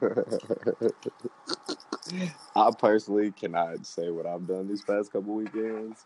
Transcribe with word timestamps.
I 2.56 2.70
personally 2.78 3.30
cannot 3.32 3.86
say 3.86 4.10
what 4.10 4.26
I've 4.26 4.46
done 4.46 4.68
these 4.68 4.82
past 4.82 5.12
couple 5.12 5.34
weekends. 5.34 6.04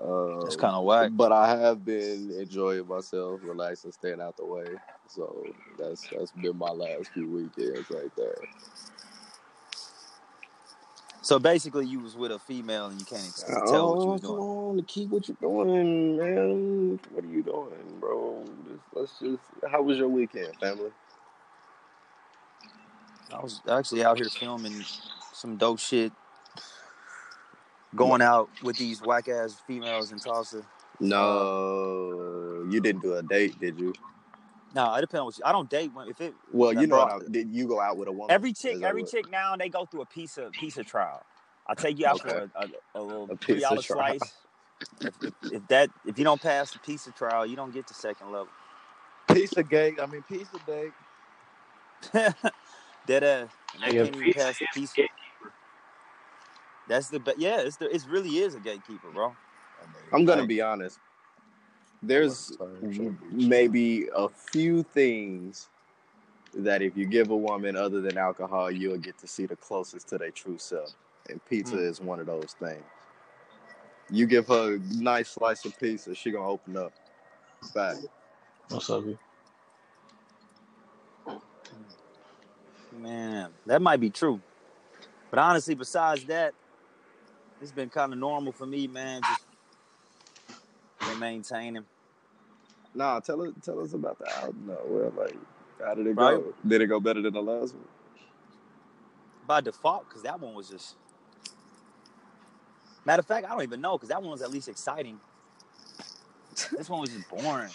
Uh, 0.00 0.44
It's 0.46 0.56
kind 0.56 0.74
of 0.74 0.84
whack. 0.84 1.10
but 1.14 1.32
I 1.32 1.56
have 1.60 1.84
been 1.84 2.30
enjoying 2.30 2.86
myself, 2.86 3.40
relaxing, 3.44 3.92
staying 3.92 4.20
out 4.20 4.36
the 4.36 4.44
way. 4.46 4.66
So 5.08 5.44
that's 5.78 6.06
that's 6.08 6.32
been 6.32 6.56
my 6.56 6.70
last 6.70 7.10
few 7.12 7.28
weekends 7.28 7.90
right 7.90 8.10
there. 8.16 8.36
So 11.22 11.38
basically, 11.38 11.86
you 11.86 12.00
was 12.00 12.16
with 12.16 12.32
a 12.32 12.38
female 12.38 12.86
and 12.86 12.98
you 12.98 13.04
can't 13.04 13.34
tell 13.68 13.90
what 13.92 14.04
you 14.04 14.12
was 14.12 14.22
Oh, 14.22 14.26
come 14.26 14.36
doing. 14.36 14.42
on, 14.42 14.76
to 14.78 14.82
keep 14.82 15.10
what 15.10 15.28
you're 15.28 15.36
doing, 15.40 16.16
man. 16.16 17.00
What 17.12 17.24
are 17.24 17.28
you 17.28 17.42
doing, 17.42 17.98
bro? 18.00 18.44
Let's 18.94 19.18
just. 19.18 19.42
How 19.70 19.82
was 19.82 19.98
your 19.98 20.08
weekend, 20.08 20.56
family? 20.56 20.90
I 23.32 23.40
was 23.40 23.60
actually 23.70 24.04
out 24.04 24.18
here 24.18 24.28
filming 24.28 24.84
some 25.32 25.56
dope 25.56 25.78
shit. 25.78 26.12
Going 27.96 28.22
out 28.22 28.48
with 28.62 28.76
these 28.76 29.00
whack 29.02 29.28
ass 29.28 29.60
females 29.66 30.12
in 30.12 30.18
Tulsa. 30.18 30.62
No, 31.00 31.16
uh, 32.66 32.70
you 32.70 32.80
didn't 32.80 33.02
do 33.02 33.14
a 33.14 33.22
date, 33.22 33.58
did 33.58 33.80
you? 33.80 33.92
No, 34.74 34.94
it 34.94 35.00
depends. 35.00 35.24
What 35.24 35.38
you, 35.38 35.44
I 35.44 35.50
don't 35.52 35.68
date 35.68 35.90
when 35.92 36.08
if 36.08 36.20
it. 36.20 36.34
Well, 36.52 36.72
you 36.72 36.86
know, 36.86 37.04
bro- 37.04 37.18
did 37.28 37.50
you 37.50 37.66
go 37.66 37.80
out 37.80 37.96
with 37.96 38.06
a 38.06 38.12
woman? 38.12 38.30
Every 38.30 38.52
chick, 38.52 38.78
that 38.80 38.86
every 38.86 39.02
what- 39.02 39.10
chick 39.10 39.28
now 39.30 39.56
they 39.56 39.68
go 39.68 39.86
through 39.86 40.02
a 40.02 40.06
piece 40.06 40.38
of 40.38 40.52
piece 40.52 40.76
of 40.78 40.86
trial. 40.86 41.22
I'll 41.66 41.74
take 41.74 41.98
you 41.98 42.06
out 42.06 42.20
Okay. 42.24 42.30
for 42.30 42.50
a, 42.54 42.66
a, 42.98 43.00
a 43.00 43.02
little 43.02 43.24
A 43.30 43.36
three 43.36 43.56
piece 43.56 43.64
of 43.64 43.70
dollar 43.70 43.82
slice. 43.82 44.20
If, 45.00 45.14
if, 45.22 45.34
if 45.52 45.68
that 45.68 45.90
if 46.06 46.16
you 46.18 46.24
don't 46.24 46.40
pass 46.40 46.70
the 46.72 46.78
piece 46.78 47.06
of 47.08 47.14
trial, 47.16 47.44
you 47.44 47.56
don't 47.56 47.72
get 47.74 47.88
to 47.88 47.94
second 47.94 48.30
level. 48.30 48.48
Piece 49.32 49.52
of 49.56 49.68
cake. 49.68 50.00
I 50.00 50.06
mean, 50.06 50.22
piece 50.22 50.46
of 50.54 50.64
cake. 50.66 50.92
Dead 53.10 53.24
ass. 53.24 53.48
And 53.74 53.82
they 53.82 53.96
Yeah, 53.96 54.04
can't 54.04 54.16
even 54.16 54.32
pass 54.32 54.58
the 54.60 54.66
piece. 54.72 54.96
Of, 54.96 55.04
that's 56.86 57.08
the 57.08 57.18
but 57.18 57.40
yeah, 57.40 57.60
it's 57.60 57.74
the 57.74 57.92
it 57.92 58.06
really 58.08 58.38
is 58.38 58.54
a 58.54 58.60
gatekeeper, 58.60 59.10
bro. 59.10 59.34
I'm 60.12 60.24
gonna 60.24 60.46
be 60.46 60.60
honest. 60.60 61.00
There's 62.04 62.56
maybe 63.32 64.06
a 64.14 64.28
few 64.28 64.84
things 64.84 65.70
that 66.54 66.82
if 66.82 66.96
you 66.96 67.04
give 67.04 67.30
a 67.30 67.36
woman 67.36 67.74
other 67.74 68.00
than 68.00 68.16
alcohol, 68.16 68.70
you'll 68.70 68.96
get 68.98 69.18
to 69.18 69.26
see 69.26 69.44
the 69.44 69.56
closest 69.56 70.08
to 70.10 70.18
their 70.18 70.30
true 70.30 70.58
self. 70.58 70.92
And 71.28 71.44
pizza 71.44 71.78
Mm. 71.78 71.88
is 71.88 72.00
one 72.00 72.20
of 72.20 72.26
those 72.26 72.54
things. 72.60 72.84
You 74.08 74.26
give 74.26 74.46
her 74.46 74.74
a 74.76 74.78
nice 74.78 75.30
slice 75.30 75.64
of 75.64 75.76
pizza, 75.80 76.14
she 76.14 76.30
gonna 76.30 76.48
open 76.48 76.76
up. 76.76 76.92
Fact. 77.74 78.02
What's 78.68 78.88
up? 78.88 79.04
B? 79.04 79.18
Man, 83.02 83.50
that 83.66 83.80
might 83.82 84.00
be 84.00 84.10
true. 84.10 84.40
But 85.30 85.38
honestly, 85.38 85.74
besides 85.74 86.24
that, 86.26 86.54
it's 87.60 87.72
been 87.72 87.88
kind 87.90 88.12
of 88.12 88.18
normal 88.18 88.52
for 88.52 88.66
me, 88.66 88.86
man. 88.86 89.22
Just 89.22 89.44
been 91.00 91.18
maintaining. 91.18 91.84
Nah, 92.94 93.20
tell 93.20 93.42
us 93.42 93.52
tell 93.62 93.80
us 93.80 93.92
about 93.94 94.18
the 94.18 94.36
album. 94.38 94.64
No, 94.66 94.78
well, 94.86 95.12
like, 95.16 95.36
how 95.84 95.94
did 95.94 96.06
it 96.06 96.16
Right. 96.16 96.36
go? 96.36 96.54
Did 96.66 96.82
it 96.82 96.86
go 96.88 97.00
better 97.00 97.22
than 97.22 97.34
the 97.34 97.42
last 97.42 97.74
one? 97.74 97.84
by 99.46 99.60
default 99.60 100.08
because 100.08 100.22
that 100.22 100.38
one 100.40 100.54
was 100.54 100.68
just. 100.68 100.96
Matter 103.04 103.20
of 103.20 103.26
fact, 103.26 103.46
I 103.46 103.50
don't 103.50 103.62
even 103.62 103.80
know 103.80 103.96
because 103.96 104.10
that 104.10 104.22
one 104.22 104.30
was 104.30 104.42
at 104.42 104.50
least 104.52 104.68
exciting. 104.68 105.18
This 106.76 106.88
one 106.88 107.00
was 107.00 107.10
just 107.10 107.28
boring. 107.28 107.70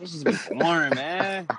This 0.00 0.12
just 0.12 0.24
be 0.24 0.38
boring, 0.50 0.94
man. 0.94 1.48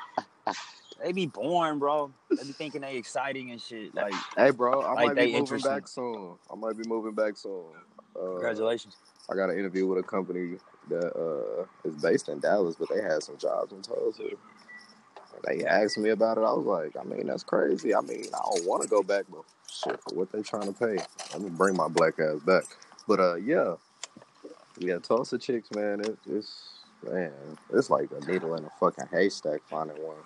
They 1.01 1.11
be 1.11 1.25
boring, 1.25 1.79
bro. 1.79 2.11
They 2.29 2.43
be 2.45 2.53
thinking 2.53 2.81
they 2.81 2.97
exciting 2.97 3.51
and 3.51 3.61
shit. 3.61 3.93
Like, 3.95 4.13
Hey, 4.35 4.51
bro, 4.51 4.81
I 4.81 4.93
Like 4.93 5.05
might 5.07 5.15
be 5.15 5.21
moving 5.23 5.37
interesting. 5.39 5.71
back 5.71 5.87
soon. 5.87 6.35
I 6.51 6.55
might 6.55 6.77
be 6.77 6.87
moving 6.87 7.13
back 7.13 7.37
soon. 7.37 7.65
Uh, 8.15 8.31
congratulations. 8.33 8.95
I 9.29 9.35
got 9.35 9.49
an 9.49 9.59
interview 9.59 9.85
with 9.87 9.99
a 9.99 10.03
company 10.03 10.57
that 10.89 11.15
uh, 11.15 11.65
is 11.87 11.95
based 11.95 12.29
in 12.29 12.39
Dallas, 12.39 12.75
but 12.75 12.89
they 12.89 13.01
had 13.01 13.23
some 13.23 13.37
jobs 13.37 13.71
in 13.71 13.81
Tulsa. 13.81 14.23
They 15.45 15.63
asked 15.63 15.97
me 15.97 16.09
about 16.09 16.37
it. 16.37 16.41
I 16.41 16.51
was 16.51 16.65
like, 16.65 16.97
I 16.99 17.03
mean, 17.07 17.27
that's 17.27 17.43
crazy. 17.43 17.95
I 17.95 18.01
mean, 18.01 18.25
I 18.33 18.39
don't 18.55 18.65
want 18.65 18.83
to 18.83 18.89
go 18.89 19.03
back, 19.03 19.25
but 19.31 19.43
shit, 19.71 19.99
for 20.01 20.15
what 20.15 20.31
they 20.31 20.41
trying 20.41 20.73
to 20.73 20.77
pay, 20.77 20.97
I'm 21.33 21.43
gonna 21.43 21.49
bring 21.51 21.75
my 21.77 21.87
black 21.87 22.19
ass 22.19 22.39
back. 22.41 22.63
But 23.07 23.19
uh, 23.19 23.35
yeah, 23.35 23.75
yeah, 24.77 24.97
Tulsa 24.99 25.37
chicks, 25.37 25.69
man, 25.71 26.01
it, 26.01 26.17
it's 26.29 26.79
man, 27.09 27.31
it's 27.73 27.89
like 27.89 28.09
a 28.11 28.31
needle 28.31 28.55
in 28.55 28.65
a 28.65 28.69
fucking 28.79 29.07
haystack 29.11 29.61
finding 29.69 29.97
one. 29.97 30.17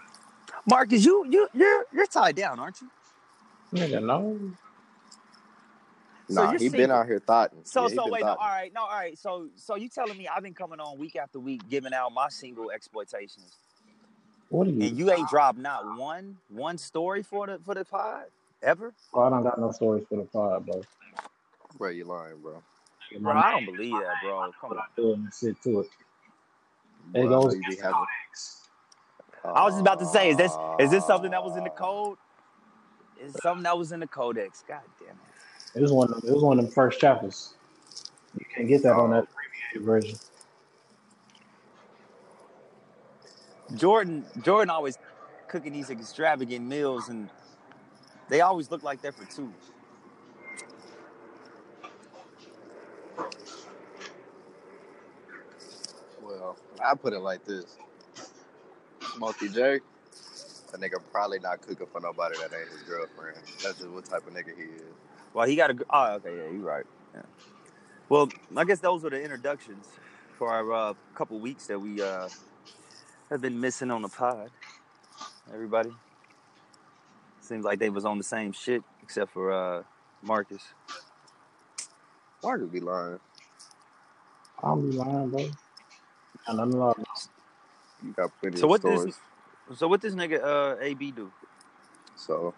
Marcus, 0.66 1.04
you 1.06 1.26
you 1.30 1.48
you're 1.54 1.86
you're 1.94 2.08
tied 2.08 2.36
down, 2.36 2.60
aren't 2.60 2.80
you? 2.82 2.90
Nigga, 3.74 4.04
no. 4.04 4.40
So 6.30 6.44
nah, 6.44 6.52
you're 6.52 6.60
he 6.60 6.70
been 6.70 6.90
out 6.92 7.06
here 7.06 7.20
thoughting. 7.20 7.60
So 7.64 7.84
Yeah, 7.84 7.90
he 7.90 7.96
so 7.96 8.04
been 8.06 8.14
wait, 8.14 8.22
no, 8.22 8.28
all 8.30 8.36
thotting. 8.38 8.48
right, 8.52 8.74
no, 8.74 8.82
all 8.82 8.90
right. 8.90 9.18
So 9.18 9.50
so 9.56 9.76
you 9.76 9.90
telling 9.90 10.18
me 10.18 10.28
I've 10.28 10.44
been 10.44 10.54
coming 10.54 10.80
on 10.80 10.98
week 10.98 11.16
after 11.16 11.40
week 11.40 11.62
giving 11.70 11.94
out 11.94 12.12
my 12.14 12.30
single 12.30 12.72
exploitations, 12.72 13.58
What 14.50 14.68
are 14.68 14.72
you? 14.72 14.82
and 14.84 14.98
you 14.98 15.12
ain't 15.12 15.28
dropped 15.30 15.60
not 15.60 15.98
one 15.98 16.38
one 16.50 16.78
story 16.78 17.24
for 17.24 17.48
the 17.48 17.60
for 17.66 17.76
the 17.76 17.84
pod 17.86 18.24
ever? 18.62 18.94
Oh, 19.14 19.24
I 19.24 19.30
don't 19.30 19.44
got 19.44 19.60
no 19.60 19.72
stories 19.72 20.06
for 20.08 20.16
the 20.18 20.24
pod, 20.26 20.66
bro. 20.66 20.82
Bro, 21.78 21.90
you 21.90 22.06
lying, 22.06 22.38
bro. 22.42 22.62
Bro, 23.20 23.34
I 23.34 23.52
don't 23.52 23.66
believe 23.66 23.94
that, 23.94 24.16
bro. 24.24 24.52
Come 24.62 24.72
on. 24.72 24.78
I 24.78 24.84
do 24.96 25.12
it 25.12 25.18
and 25.18 25.34
sit 25.34 25.62
to 25.64 25.82
it. 25.82 25.88
There 27.12 27.24
Bro, 27.28 27.32
I 27.32 27.36
goes 27.42 27.54
know 27.54 27.60
you 27.60 27.70
be 27.70 27.76
having- 27.82 28.06
I 29.46 29.64
was 29.64 29.74
just 29.74 29.82
about 29.82 30.00
to 30.00 30.06
say, 30.06 30.30
is 30.30 30.38
this 30.38 30.54
is 30.80 30.92
this 30.92 31.06
something 31.06 31.32
that 31.32 31.44
was 31.44 31.58
in 31.58 31.64
the 31.64 31.70
code? 31.70 32.18
Is 33.22 33.36
something 33.42 33.64
that 33.64 33.78
was 33.78 33.92
in 33.92 34.00
the 34.00 34.08
codex? 34.08 34.64
God 34.68 34.82
damn 35.00 35.10
it. 35.10 35.16
It 35.76 35.82
was 35.82 35.92
one. 35.92 36.12
Of 36.12 36.22
them, 36.22 36.30
it 36.30 36.34
was 36.34 36.44
one 36.44 36.60
of 36.60 36.66
them 36.66 36.74
first 36.74 37.00
chapters. 37.00 37.56
You 38.38 38.46
can't 38.56 38.68
get 38.68 38.84
that 38.84 38.94
on 38.94 39.12
that 39.12 39.28
abbreviated 39.74 39.86
version. 39.86 40.20
Jordan 43.76 44.26
Jordan 44.44 44.70
always 44.70 44.98
cooking 45.48 45.74
these 45.74 45.90
extravagant 45.90 46.66
meals 46.66 47.10
and 47.10 47.30
they 48.30 48.42
always 48.42 48.72
look 48.72 48.84
like 48.84 49.02
they're 49.02 49.12
for 49.12 49.26
two. 49.26 49.52
Well, 56.22 56.58
I 56.84 56.96
put 56.96 57.14
it 57.14 57.20
like 57.20 57.46
this: 57.46 57.78
Smokey 59.16 59.50
J, 59.50 59.76
a 60.74 60.78
nigga 60.78 61.00
probably 61.12 61.40
not 61.40 61.62
cooking 61.62 61.88
for 61.88 62.02
nobody 62.02 62.38
that 62.40 62.54
ain't 62.54 62.70
his 62.70 62.84
girlfriend. 62.84 63.38
That's 63.64 63.80
just 63.80 63.90
what 63.90 64.06
type 64.06 64.28
of 64.28 64.34
nigga 64.34 64.56
he 64.56 64.64
is. 64.64 64.84
Well, 65.34 65.48
he 65.48 65.56
got 65.56 65.72
a. 65.72 65.86
Oh, 65.90 66.14
okay, 66.16 66.30
yeah, 66.36 66.52
you're 66.52 66.62
right. 66.62 66.86
Yeah. 67.14 67.24
Well, 68.10 68.30
I 68.56 68.66
guess 68.66 68.80
those 68.80 69.04
were 69.04 69.10
the 69.12 69.22
introductions 69.22 69.88
for 70.38 70.50
our 70.50 70.74
uh, 70.74 70.94
couple 71.16 71.40
weeks 71.40 71.68
that 71.68 71.80
we 71.80 72.02
uh, 72.02 72.30
have 73.30 73.42
been 73.42 73.60
missing 73.62 73.92
on 73.92 74.02
the 74.04 74.10
pod. 74.10 74.52
Everybody 75.54 75.92
seems 77.42 77.66
like 77.66 77.80
they 77.80 77.90
was 77.90 78.06
on 78.06 78.18
the 78.18 78.24
same 78.24 78.52
shit 78.54 78.84
except 79.04 79.32
for 79.32 79.52
uh, 79.52 79.84
Marcus. 80.22 80.64
Marcus 82.44 82.70
be 82.70 82.80
lying. 82.80 83.20
I 84.64 84.68
don't 84.70 84.92
be 84.92 84.98
lying, 84.98 85.30
bro. 85.30 85.48
And 86.48 86.62
I'm 86.62 86.72
not. 86.72 87.00
You 88.04 88.12
got 88.14 88.32
plenty 88.40 88.60
So 88.60 88.66
of 88.68 88.70
what 88.72 88.82
stories. 88.82 89.06
this? 89.70 89.78
So 89.80 89.88
what 89.88 90.02
this 90.02 90.14
nigga 90.14 90.44
uh, 90.44 90.76
AB 90.82 91.12
do? 91.12 91.32
So, 92.16 92.54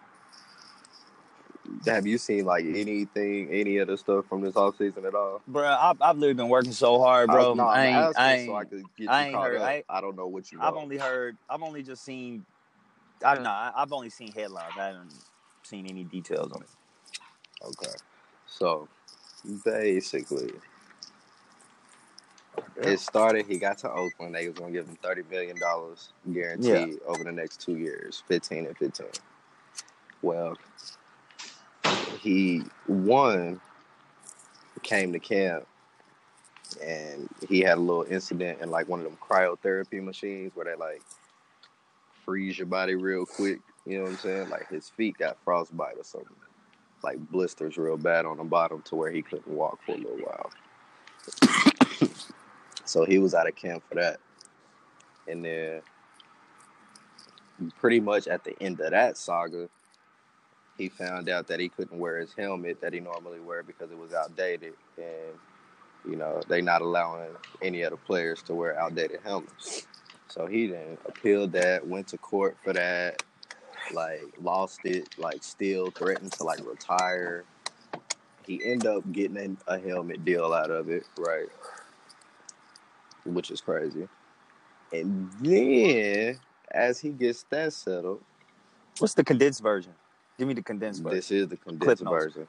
have 1.85 2.06
you 2.06 2.17
seen 2.17 2.45
like 2.45 2.66
anything, 2.66 3.50
any 3.51 3.78
of 3.78 3.88
the 3.88 3.97
stuff 3.97 4.25
from 4.28 4.41
this 4.41 4.55
off 4.55 4.78
season 4.78 5.05
at 5.05 5.16
all? 5.16 5.41
Bro, 5.47 5.66
I've, 5.67 6.01
I've 6.01 6.17
literally 6.17 6.34
been 6.34 6.50
working 6.50 6.72
so 6.72 7.00
hard, 7.00 7.29
bro. 7.29 7.51
I, 7.51 7.55
no, 7.55 7.63
I 7.63 7.85
ain't, 7.85 8.17
I 8.17 8.34
ain't, 8.34 8.47
so 8.47 8.55
I 8.55 8.63
could 8.66 8.85
get 8.97 9.09
I 9.09 9.28
ain't 9.28 9.35
heard- 9.35 9.61
I- 9.61 9.84
I, 9.89 10.01
don't 10.01 10.16
know 10.16 10.28
what 10.28 10.51
you. 10.51 10.59
I've 10.61 10.75
only 10.75 10.97
heard. 10.97 11.38
I've 11.50 11.61
only 11.61 11.84
just 11.84 12.03
seen. 12.03 12.45
I 13.23 13.34
don't 13.35 13.44
know. 13.44 13.72
I've 13.75 13.93
only 13.93 14.09
seen 14.09 14.31
headlines. 14.34 14.73
I 14.78 14.87
haven't 14.87 15.14
seen 15.64 15.85
any 15.87 16.03
details 16.03 16.52
on 16.52 16.61
it. 16.61 16.70
Okay. 17.64 17.93
So, 18.47 18.87
basically, 19.64 20.52
it 22.78 22.99
started. 22.99 23.46
He 23.46 23.57
got 23.57 23.78
to 23.79 23.91
Oakland. 23.91 24.35
They 24.35 24.47
was 24.47 24.57
gonna 24.57 24.72
give 24.72 24.87
him 24.87 24.97
thirty 25.02 25.23
million 25.29 25.59
dollars 25.59 26.09
guaranteed 26.34 26.99
over 27.07 27.23
the 27.23 27.31
next 27.31 27.61
two 27.61 27.78
years, 27.78 28.23
fifteen 28.28 28.66
and 28.66 28.78
fifteen. 28.78 29.07
Well, 30.22 30.57
he 32.19 32.63
one 32.87 33.59
came 34.84 35.13
to 35.13 35.19
camp, 35.19 35.66
and 36.84 37.29
he 37.47 37.61
had 37.61 37.78
a 37.78 37.81
little 37.81 38.05
incident 38.09 38.61
in 38.61 38.69
like 38.69 38.87
one 38.87 38.99
of 38.99 39.05
them 39.05 39.17
cryotherapy 39.22 40.03
machines 40.03 40.51
where 40.55 40.66
they 40.66 40.75
like 40.75 41.01
freeze 42.25 42.58
your 42.58 42.67
body 42.67 42.96
real 42.96 43.25
quick. 43.25 43.59
You 43.85 43.97
know 43.97 44.03
what 44.03 44.11
I'm 44.11 44.17
saying? 44.17 44.49
Like 44.49 44.67
his 44.69 44.90
feet 44.90 45.17
got 45.17 45.37
frostbite 45.43 45.97
or 45.97 46.03
something 46.03 46.35
like 47.05 47.19
blisters 47.31 47.78
real 47.78 47.97
bad 47.97 48.25
on 48.25 48.37
the 48.37 48.43
bottom 48.43 48.81
to 48.81 48.96
where 48.96 49.11
he 49.11 49.22
couldn't 49.22 49.47
walk 49.47 49.79
for 49.85 49.93
a 49.93 49.97
little 49.97 50.17
while. 50.17 50.51
So 52.85 53.05
he 53.05 53.20
was 53.20 53.34
out 53.34 53.47
of 53.47 53.55
camp 53.55 53.84
for 53.87 53.96
that. 53.96 54.20
And 55.28 55.43
then 55.43 55.82
pretty 57.79 57.99
much 57.99 58.28
at 58.28 58.43
the 58.43 58.55
end 58.61 58.79
of 58.79 58.91
that 58.91 59.17
saga, 59.17 59.70
he 60.78 60.90
found 60.90 61.29
out 61.29 61.47
that 61.47 61.59
he 61.59 61.70
couldn't 61.70 61.97
wear 61.97 62.17
his 62.17 62.34
helmet 62.37 62.82
that 62.82 62.93
he 62.93 62.99
normally 62.99 63.40
wear 63.40 63.64
because 63.64 63.91
it 63.91 63.97
was 63.97 64.14
outdated, 64.14 64.73
and 64.97 65.40
you 66.09 66.17
know 66.17 66.41
they 66.47 66.61
not 66.61 66.82
allowing 66.82 67.32
any 67.61 67.82
of 67.84 67.91
the 67.91 67.97
players 67.97 68.41
to 68.43 68.53
wear 68.53 68.78
outdated 68.79 69.20
helmets. 69.23 69.87
So 70.28 70.46
he 70.46 70.67
then 70.67 70.97
appealed 71.05 71.53
that, 71.53 71.87
went 71.87 72.08
to 72.09 72.17
court 72.17 72.58
for 72.64 72.73
that, 72.73 73.23
like 73.93 74.22
lost 74.41 74.79
it, 74.84 75.17
like 75.17 75.43
still 75.43 75.91
threatened 75.91 76.34
to 76.34 76.43
like 76.43 76.66
retire. 76.66 77.46
He 78.46 78.64
ended 78.64 78.87
up 78.87 79.09
getting 79.11 79.58
a 79.67 79.79
helmet 79.79 80.26
deal 80.26 80.53
out 80.53 80.70
of 80.70 80.90
it, 80.90 81.05
right? 81.17 81.47
Which 83.25 83.51
is 83.51 83.61
crazy. 83.61 84.07
And 84.93 85.31
then 85.41 86.39
as 86.72 86.99
he 86.99 87.09
gets 87.09 87.43
that 87.49 87.73
settled, 87.73 88.22
What's 88.99 89.13
the 89.13 89.23
condensed 89.23 89.61
version? 89.61 89.93
Give 90.37 90.47
me 90.47 90.53
the 90.53 90.63
condensed 90.63 91.03
version. 91.03 91.16
this 91.17 91.31
is 91.31 91.47
the 91.47 91.57
condensed 91.57 92.03
version. 92.03 92.47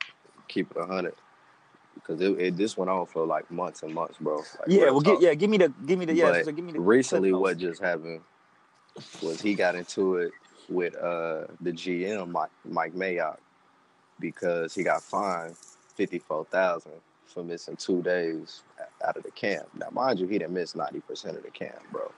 Keep 0.48 0.72
it 0.72 0.76
a 0.76 0.86
hundred. 0.86 1.14
Because 1.94 2.20
it, 2.20 2.38
it 2.38 2.56
this 2.56 2.76
went 2.76 2.90
on 2.90 3.06
for 3.06 3.26
like 3.26 3.50
months 3.50 3.82
and 3.82 3.92
months, 3.92 4.16
bro. 4.20 4.36
Like, 4.36 4.46
yeah, 4.68 4.90
well, 4.90 5.00
get, 5.00 5.20
yeah, 5.20 5.34
give 5.34 5.50
me 5.50 5.56
the, 5.56 5.72
give 5.86 5.98
me 5.98 6.04
the, 6.04 6.14
yeah. 6.14 6.42
So 6.42 6.52
give 6.52 6.64
me 6.64 6.72
the 6.72 6.80
recently 6.80 7.32
what 7.32 7.58
just 7.58 7.82
happened 7.82 8.20
was 9.22 9.40
he 9.40 9.54
got 9.54 9.74
into 9.74 10.16
it 10.16 10.32
with 10.68 10.94
uh 10.96 11.46
the 11.60 11.72
GM 11.72 12.30
Mike, 12.30 12.50
Mike 12.64 12.94
Mayock 12.94 13.38
because 14.20 14.74
he 14.74 14.82
got 14.82 15.02
fined 15.02 15.56
fifty 15.94 16.18
four 16.18 16.44
thousand 16.44 16.92
for 17.26 17.42
missing 17.44 17.76
two 17.76 18.02
days 18.02 18.62
out 19.04 19.16
of 19.16 19.22
the 19.22 19.30
camp. 19.30 19.66
Now, 19.74 19.88
mind 19.90 20.18
you, 20.18 20.26
he 20.26 20.38
didn't 20.38 20.54
miss 20.54 20.74
ninety 20.74 21.00
percent 21.00 21.36
of 21.36 21.42
the 21.42 21.50
camp, 21.50 21.78
bro. 21.92 22.10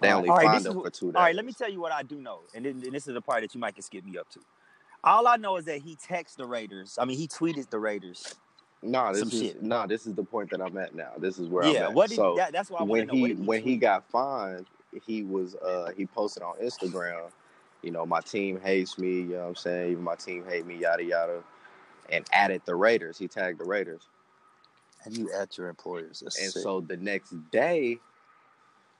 They 0.00 0.10
only 0.10 0.28
all 0.28 0.36
right, 0.36 0.46
fined 0.46 0.66
him 0.66 0.76
is 0.78 0.82
for 0.82 0.90
two 0.90 1.06
days. 1.06 1.16
All 1.16 1.22
right, 1.22 1.34
let 1.34 1.44
me 1.44 1.52
tell 1.52 1.70
you 1.70 1.80
what 1.80 1.92
I 1.92 2.02
do 2.02 2.16
know, 2.16 2.40
and, 2.54 2.64
then, 2.64 2.82
and 2.84 2.92
this 2.92 3.06
is 3.06 3.14
the 3.14 3.20
part 3.20 3.42
that 3.42 3.54
you 3.54 3.60
might 3.60 3.74
can 3.74 3.82
skip 3.82 4.04
me 4.04 4.18
up 4.18 4.28
to. 4.30 4.40
All 5.04 5.26
I 5.26 5.36
know 5.36 5.56
is 5.56 5.64
that 5.66 5.80
he 5.80 5.96
texted 5.96 6.36
the 6.36 6.46
Raiders. 6.46 6.98
I 7.00 7.04
mean, 7.04 7.18
he 7.18 7.28
tweeted 7.28 7.70
the 7.70 7.78
Raiders. 7.78 8.34
No, 8.82 9.10
this 9.12 9.20
some 9.20 9.28
is 9.28 9.38
shit. 9.38 9.62
no, 9.62 9.86
this 9.86 10.06
is 10.06 10.14
the 10.14 10.24
point 10.24 10.50
that 10.50 10.60
I'm 10.60 10.76
at 10.76 10.94
now. 10.94 11.12
This 11.18 11.38
is 11.38 11.48
where 11.48 11.64
I'm 11.64 11.72
yeah, 11.72 11.84
at. 11.84 11.94
what 11.94 12.08
did 12.08 12.16
so 12.16 12.34
that, 12.36 12.52
that's 12.52 12.70
why 12.70 12.82
when. 12.82 13.08
He 13.08 13.28
he 13.28 13.32
when 13.34 13.62
he 13.62 13.76
got 13.76 14.08
fined, 14.10 14.66
he 15.06 15.22
was 15.22 15.54
uh 15.56 15.92
he 15.96 16.06
posted 16.06 16.42
on 16.42 16.56
Instagram, 16.56 17.30
you 17.82 17.90
know, 17.90 18.06
my 18.06 18.20
team 18.20 18.60
hates 18.60 18.98
me, 18.98 19.20
you 19.20 19.28
know 19.28 19.40
what 19.40 19.48
I'm 19.48 19.56
saying? 19.56 19.92
Even 19.92 20.04
my 20.04 20.14
team 20.14 20.44
hate 20.48 20.66
me, 20.66 20.76
yada 20.78 21.04
yada. 21.04 21.42
And 22.10 22.26
added 22.32 22.62
the 22.64 22.74
Raiders. 22.74 23.18
He 23.18 23.28
tagged 23.28 23.58
the 23.58 23.64
Raiders. 23.64 24.08
And 25.04 25.16
you 25.16 25.30
at 25.32 25.56
your 25.58 25.68
employers. 25.68 26.20
That's 26.20 26.40
And 26.40 26.52
sick. 26.52 26.62
so 26.62 26.80
the 26.80 26.96
next 26.96 27.34
day, 27.50 27.98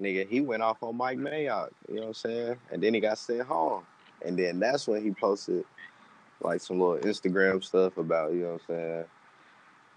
nigga, 0.00 0.28
he 0.28 0.40
went 0.40 0.62
off 0.62 0.82
on 0.82 0.96
Mike 0.96 1.18
Mayock, 1.18 1.70
you 1.88 1.96
know 1.96 2.00
what 2.02 2.06
I'm 2.08 2.14
saying? 2.14 2.56
And 2.70 2.82
then 2.82 2.94
he 2.94 3.00
got 3.00 3.18
sent 3.18 3.42
home. 3.42 3.84
And 4.24 4.38
then 4.38 4.60
that's 4.60 4.86
when 4.86 5.02
he 5.02 5.10
posted 5.12 5.64
like 6.40 6.60
some 6.60 6.80
little 6.80 6.96
Instagram 6.98 7.62
stuff 7.62 7.96
about, 7.98 8.32
you 8.32 8.40
know 8.40 8.52
what 8.52 8.62
I'm 8.68 8.76
saying? 8.76 9.04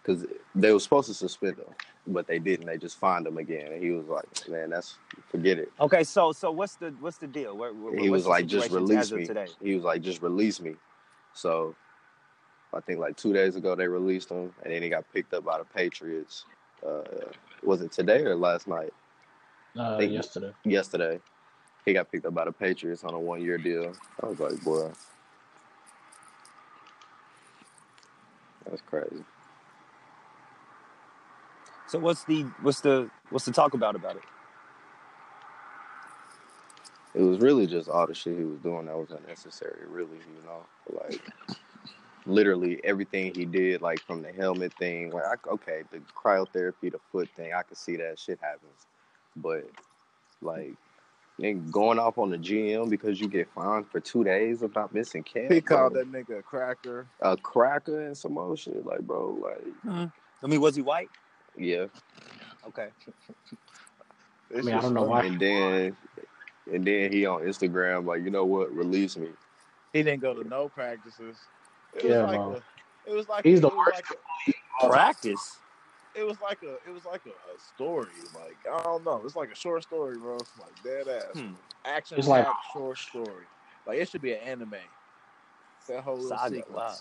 Because 0.04 0.26
they 0.54 0.72
were 0.72 0.80
supposed 0.80 1.08
to 1.08 1.14
suspend 1.16 1.58
him, 1.58 1.66
but 2.06 2.28
they 2.28 2.38
didn't. 2.38 2.68
They 2.68 2.78
just 2.78 2.98
fined 3.00 3.26
him 3.26 3.38
again. 3.38 3.72
And 3.72 3.84
he 3.84 3.90
was 3.92 4.06
like, 4.08 4.28
man, 4.48 4.70
that's, 4.70 4.98
forget 5.30 5.58
it. 5.58 5.72
okay, 5.80 6.04
so 6.04 6.32
so 6.32 6.52
what's 6.52 6.76
the 6.76 6.94
what's 7.00 7.18
the 7.18 7.26
deal? 7.28 7.58
Where, 7.58 7.74
where, 7.74 7.94
He 7.96 8.10
what's 8.10 8.12
was 8.12 8.24
the 8.26 8.30
like, 8.30 8.46
just 8.46 8.70
release 8.72 9.12
me. 9.12 9.26
today. 9.26 9.48
He 9.62 9.74
was 9.74 9.84
like, 9.84 10.04
just 10.04 10.22
release 10.22 10.60
me. 10.62 10.76
So 11.34 11.76
I 12.76 12.82
think 12.82 13.00
like 13.00 13.16
two 13.16 13.34
days 13.34 13.56
ago 13.56 13.74
they 13.76 13.88
released 13.88 14.30
him, 14.30 14.54
and 14.64 14.74
then 14.74 14.84
he 14.84 14.90
got 14.90 15.06
picked 15.14 15.34
up 15.34 15.46
by 15.46 15.58
the 15.58 15.66
Patriots. 15.66 16.46
Uh, 16.86 17.02
was 17.64 17.82
it 17.82 17.92
today 17.92 18.22
or 18.24 18.36
last 18.36 18.68
night? 18.68 18.94
Uh, 19.78 19.98
yesterday. 20.00 20.52
Yesterday, 20.64 21.20
he 21.86 21.94
got 21.94 22.12
picked 22.12 22.26
up 22.26 22.34
by 22.34 22.46
the 22.46 22.52
Patriots 22.52 23.04
on 23.04 23.14
a 23.14 23.20
one-year 23.20 23.58
deal. 23.58 23.94
I 24.22 24.28
was 24.28 24.40
like, 24.40 24.62
boy, 24.64 24.92
that's 28.70 28.82
crazy. 28.82 29.24
So 31.88 32.00
what's 32.00 32.24
the 32.26 32.44
what's 32.62 32.82
the 32.82 33.10
what's 33.30 33.46
the 33.46 33.52
talk 33.52 33.74
about 33.74 33.96
about 33.96 34.18
it? 34.18 34.24
It 37.14 37.22
was 37.22 37.40
really 37.40 37.68
just 37.68 37.88
all 37.88 38.06
the 38.06 38.14
shit 38.14 38.38
he 38.38 38.44
was 38.44 38.60
doing 38.60 38.88
that 38.88 38.98
was 38.98 39.12
unnecessary. 39.12 39.88
Really, 39.88 40.18
you 40.18 40.46
know, 40.46 40.66
like 41.02 41.22
literally 42.26 42.80
everything 42.84 43.34
he 43.34 43.46
did, 43.46 43.82
like 43.82 44.00
from 44.02 44.22
the 44.22 44.32
helmet 44.32 44.74
thing. 44.74 45.12
Like, 45.12 45.24
I, 45.26 45.50
okay, 45.50 45.84
the 45.92 46.00
cryotherapy, 46.16 46.92
the 46.92 47.00
foot 47.12 47.30
thing, 47.36 47.54
I 47.54 47.62
could 47.64 47.78
see 47.78 47.96
that 47.98 48.20
shit 48.20 48.40
happens, 48.42 48.88
but 49.36 49.66
like. 50.42 50.74
nigga, 51.40 51.70
Going 51.72 52.00
off 52.00 52.18
on 52.18 52.30
the 52.30 52.38
GM 52.38 52.90
because 52.90 53.20
you 53.20 53.28
get 53.28 53.50
fined 53.54 53.88
for 53.92 54.00
two 54.00 54.24
days 54.24 54.62
of 54.62 54.74
not 54.74 54.94
missing 54.94 55.24
camp. 55.24 55.52
He 55.52 55.60
bro. 55.60 55.78
called 55.78 55.94
that 55.96 56.12
nigga 56.12 56.40
a 56.40 56.42
cracker. 56.42 57.08
a 57.22 57.36
cracker 57.36 58.08
and 58.08 58.18
some 58.18 58.34
more 58.34 58.56
shit. 58.56 58.86
Like, 58.86 59.02
bro, 59.02 59.38
like, 59.44 59.64
hmm. 59.84 60.06
I 60.44 60.48
mean, 60.48 60.62
was 60.62 60.76
he 60.76 60.82
white? 60.82 61.10
yeah. 61.58 61.86
Okay. 62.68 62.88
I 64.58 64.62
mean, 64.62 64.76
I 64.76 64.82
don't 64.82 64.94
know 64.94 65.04
why. 65.04 65.26
And 65.26 65.40
then, 65.40 65.98
and 66.72 66.86
then 66.86 67.12
he 67.12 67.26
on 67.26 67.42
Instagram 67.42 68.06
like, 68.06 68.24
you 68.24 68.30
know 68.30 68.46
what? 68.46 68.72
Release 68.72 69.18
me. 69.18 69.30
He 69.94 70.04
didn't 70.04 70.22
go 70.22 70.34
to 70.34 70.48
no 70.48 70.70
practices. 70.70 71.38
It 71.96 72.04
was 72.04 72.12
Yeah, 72.12 72.24
like 72.24 72.36
bro. 72.38 72.54
a, 73.08 73.10
it 73.12 73.14
was 73.16 73.30
like 73.30 73.44
He's 73.46 73.60
a, 73.60 73.62
the 73.62 73.68
worst. 73.70 73.94
Like 73.96 74.06
a, 74.84 74.90
Practice. 74.90 75.58
it 76.16 76.24
was 76.24 76.38
like 76.42 76.62
a 76.64 76.74
it 76.88 76.94
was 76.94 77.06
like 77.06 77.22
a, 77.26 77.30
a 77.30 77.60
story. 77.76 78.08
Like 78.34 78.58
I 78.72 78.84
don't 78.84 79.04
know. 79.06 79.22
It's 79.26 79.36
like 79.36 79.52
a 79.52 79.56
short 79.56 79.84
story, 79.84 80.18
bro. 80.18 80.36
It's 80.36 80.52
like 80.60 80.84
dead 80.84 81.08
ass 81.08 81.40
Hmm. 81.40 81.54
action 81.86 82.18
It's 82.18 82.28
like- 82.28 82.46
short 82.74 82.98
story. 82.98 83.46
Like 83.88 84.00
it 84.00 84.10
should 84.10 84.22
be 84.22 84.34
an 84.34 84.40
anime. 84.40 84.76
That 85.88 86.04
whole 86.04 86.16
little 86.16 86.30
Saga. 86.38 86.56
sequence. 86.56 86.76
Wow. 86.76 86.96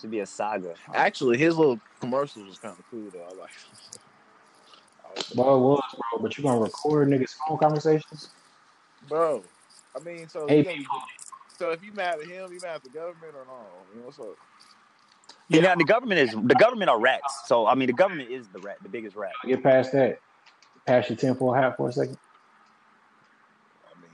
Should 0.00 0.10
be 0.10 0.20
a 0.20 0.26
saga. 0.26 0.74
Actually, 0.94 1.38
his 1.38 1.56
little 1.56 1.80
commercials 2.00 2.46
was 2.48 2.58
kind 2.58 2.76
of 2.78 2.84
cool 2.90 3.10
though. 3.10 3.24
I 3.30 3.34
like. 3.40 3.50
I 5.04 5.22
Well, 5.34 5.56
it 5.56 5.60
was, 5.60 5.82
bro. 6.12 6.22
But 6.22 6.36
you 6.38 6.44
gonna 6.44 6.60
record 6.60 7.08
niggas' 7.08 7.34
phone 7.46 7.58
conversations? 7.58 8.30
bro. 9.08 9.42
I 9.94 9.98
mean, 10.00 10.28
so 10.28 10.46
Hey, 10.46 10.58
you 10.58 10.64
gonna 10.64 10.76
be- 10.78 10.86
so 11.58 11.70
if 11.70 11.82
you 11.82 11.92
mad 11.92 12.20
at 12.20 12.26
him, 12.26 12.52
you 12.52 12.60
mad 12.62 12.76
at 12.76 12.84
the 12.84 12.90
government 12.90 13.34
or 13.34 13.44
no? 13.46 13.66
You 13.94 14.00
know 14.00 14.06
what's 14.06 14.18
up? 14.18 14.36
Yeah, 15.48 15.60
now 15.60 15.74
the 15.76 15.84
government 15.84 16.20
is 16.20 16.32
the 16.32 16.56
government 16.56 16.90
are 16.90 16.98
rats. 16.98 17.42
So 17.46 17.66
I 17.66 17.74
mean, 17.74 17.86
the 17.86 17.92
government 17.92 18.30
is 18.30 18.48
the 18.48 18.60
rat, 18.60 18.78
the 18.82 18.88
biggest 18.88 19.16
rat. 19.16 19.32
Get 19.44 19.62
past 19.62 19.92
that. 19.92 20.18
Pass 20.86 21.08
your 21.08 21.16
tinfoil 21.16 21.54
hat 21.54 21.76
for 21.76 21.88
a 21.88 21.92
second. 21.92 22.18
I 23.84 24.00
mean, 24.00 24.10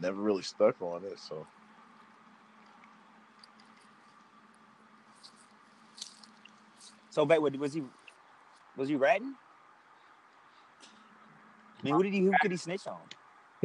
never 0.00 0.20
really 0.20 0.42
stuck 0.42 0.80
on 0.80 1.04
it. 1.04 1.18
So 1.18 1.46
So, 7.16 7.24
but 7.24 7.40
was 7.40 7.72
he 7.72 7.82
was 8.76 8.90
he 8.90 8.94
ratting? 8.94 9.34
I 11.80 11.82
mean, 11.82 11.94
who 11.94 12.02
did 12.02 12.12
he 12.12 12.20
who 12.20 12.32
could 12.42 12.50
he 12.50 12.58
snitch 12.58 12.86
on? 12.86 12.98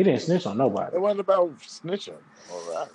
He 0.01 0.05
didn't 0.05 0.24
snitch 0.24 0.48
on 0.48 0.58
nobody. 0.58 0.96
it 0.96 1.00
wasn't 1.00 1.20
about 1.20 1.55
snitching 1.60 2.17
or 2.51 2.88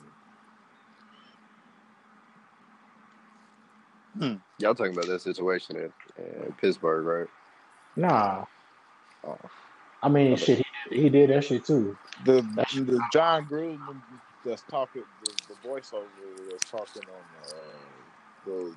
ratting. 4.19 4.41
Y'all 4.59 4.75
talking 4.75 4.93
about 4.93 5.07
that 5.07 5.21
situation 5.23 5.77
in, 5.77 5.93
in 6.19 6.53
Pittsburgh, 6.61 7.07
right? 7.07 7.29
Nah. 7.95 8.45
Oh. 9.25 9.39
I 10.03 10.09
mean, 10.09 10.35
shit, 10.35 10.59
he 10.59 10.65
did, 10.91 10.99
he 11.05 11.09
did 11.09 11.31
that 11.31 11.45
shit 11.45 11.65
too. 11.65 11.97
The 12.25 12.43
That's- 12.57 12.75
the 12.75 13.01
Jon 13.13 13.47
Gruden 13.47 13.79
that's 14.45 14.63
talking, 14.69 15.05
the, 15.25 15.31
the 15.47 15.69
voiceover 15.69 16.07
that's 16.51 16.69
talking 16.69 17.03
on 17.09 17.23
uh, 17.55 17.55
the 18.47 18.75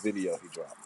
video 0.00 0.38
he 0.40 0.46
dropped. 0.46 0.78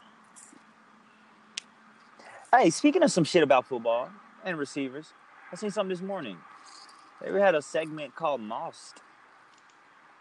Hey, 2.50 2.70
speaking 2.70 3.02
of 3.02 3.12
some 3.12 3.24
shit 3.24 3.42
about 3.42 3.66
football 3.66 4.08
and 4.42 4.56
receivers, 4.58 5.12
I 5.52 5.56
seen 5.56 5.70
something 5.70 5.90
this 5.90 6.00
morning. 6.00 6.38
They 7.20 7.30
had 7.40 7.54
a 7.54 7.62
segment 7.62 8.14
called 8.14 8.40
Mossed. 8.40 8.94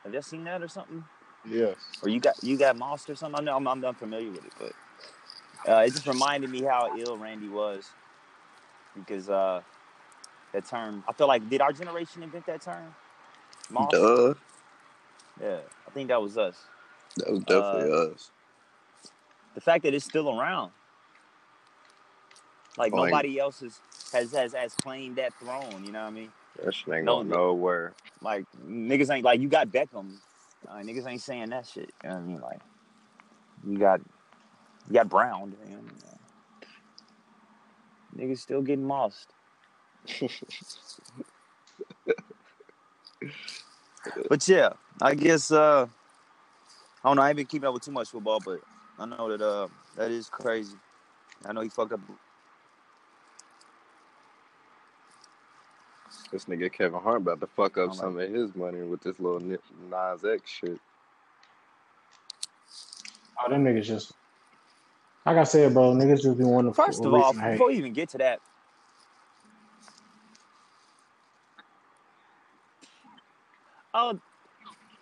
Have 0.04 0.14
you 0.14 0.22
seen 0.22 0.44
that 0.46 0.62
or 0.62 0.68
something? 0.68 1.04
Yes. 1.46 1.76
Or 2.02 2.10
you 2.10 2.20
got 2.20 2.42
you 2.44 2.58
got 2.58 2.78
Mossed 2.78 3.10
or 3.10 3.16
something? 3.16 3.40
I 3.40 3.44
know 3.44 3.56
I'm, 3.56 3.68
I'm 3.68 3.84
unfamiliar 3.84 4.32
with 4.32 4.46
it, 4.46 4.54
but 4.60 5.72
uh, 5.72 5.80
it 5.82 5.92
just 5.92 6.08
reminded 6.08 6.50
me 6.50 6.64
how 6.64 6.98
ill 6.98 7.18
Randy 7.18 7.50
was 7.50 7.90
because 8.96 9.30
uh, 9.30 9.62
that 10.54 10.66
term. 10.66 11.04
I 11.08 11.14
feel 11.14 11.28
like 11.28 11.48
did 11.50 11.62
our 11.62 11.72
generation 11.74 12.24
invent 12.24 12.46
that 12.48 12.62
term? 12.62 12.94
Mossed. 13.70 13.92
Duh. 13.92 14.34
Yeah, 15.42 15.58
I 15.88 15.92
think 15.92 16.08
that 16.08 16.22
was 16.22 16.38
us. 16.38 16.58
That 17.18 17.30
was 17.30 17.40
definitely 17.42 17.92
Uh, 17.92 18.14
us. 18.14 18.32
the 19.54 19.62
fact 19.62 19.84
that 19.84 19.94
it's 19.94 20.06
still 20.06 20.40
around. 20.40 20.72
Like 22.78 22.92
Like- 22.94 23.12
nobody 23.12 23.40
else 23.40 23.62
is, 23.62 23.80
has 24.14 24.32
has 24.32 24.54
has 24.54 24.74
claimed 24.76 25.16
that 25.18 25.34
throne. 25.36 25.84
You 25.86 25.92
know 25.92 26.02
what 26.02 26.08
I 26.08 26.12
mean? 26.12 26.32
That 26.64 26.74
shit 26.74 26.94
ain't 26.94 27.06
no, 27.06 27.18
going 27.18 27.30
nowhere. 27.30 27.94
Like 28.22 28.46
niggas 28.66 29.14
ain't 29.14 29.26
like 29.26 29.40
you 29.40 29.50
got 29.50 29.70
Beckham. 29.70 30.14
Uh, 30.68 30.78
niggas 30.78 31.08
ain't 31.08 31.22
saying 31.22 31.50
that 31.50 31.68
shit. 31.68 31.92
You 32.04 32.10
know 32.10 32.16
what 32.16 32.22
I 32.22 32.26
mean? 32.26 32.42
Like 32.42 32.62
you 33.68 33.78
got 33.78 34.02
you 34.88 34.94
got 34.94 35.10
Brown. 35.10 35.56
You 35.68 35.76
know, 35.76 35.82
niggas 38.18 38.40
still 38.40 38.62
getting 38.62 38.86
mossed. 38.86 39.34
But 44.30 44.48
yeah, 44.48 44.70
I 45.02 45.16
guess 45.16 45.52
uh 45.52 45.88
I 47.04 47.10
don't 47.10 47.18
know. 47.18 47.22
I 47.22 47.30
ain't 47.30 47.38
been 47.38 47.46
keeping 47.46 47.68
up 47.68 47.74
with 47.74 47.84
too 47.84 47.92
much 47.92 48.10
football, 48.10 48.40
but 48.44 48.62
I 49.00 49.06
know 49.06 49.30
that 49.30 49.42
uh 49.42 49.68
that 49.96 50.12
is 50.12 50.30
crazy. 50.30 50.76
I 51.46 51.54
know 51.54 51.62
he 51.62 51.70
fucked 51.70 51.94
up. 51.94 52.00
This 56.32 56.46
nigga 56.46 56.72
Kevin 56.72 57.02
Hart 57.02 57.22
about 57.24 57.42
to 57.42 57.48
fuck 57.48 57.78
up 57.78 57.94
I'm 57.94 57.96
some 57.96 58.20
of 58.20 58.30
his 58.30 58.56
money 58.56 58.84
with 58.84 59.02
this 59.02 59.20
little 59.20 59.40
Ni- 59.42 59.58
Nas 59.90 60.26
X 60.26 60.50
shit. 60.52 60.80
Oh, 63.40 63.50
them 63.50 63.66
niggas 63.66 63.86
just. 63.86 64.14
Like 65.26 65.38
I 65.38 65.46
said, 65.46 65.74
bro, 65.74 65.94
niggas 65.94 66.24
just 66.24 66.38
be 66.38 66.46
wanting 66.46 66.74
to 66.74 66.76
First 66.76 67.06
of 67.06 67.14
all, 67.14 67.34
before 67.34 67.72
you 67.72 67.80
even 67.80 67.94
get 67.94 68.10
to 68.12 68.20
that, 68.20 68.42
uh, 73.94 74.16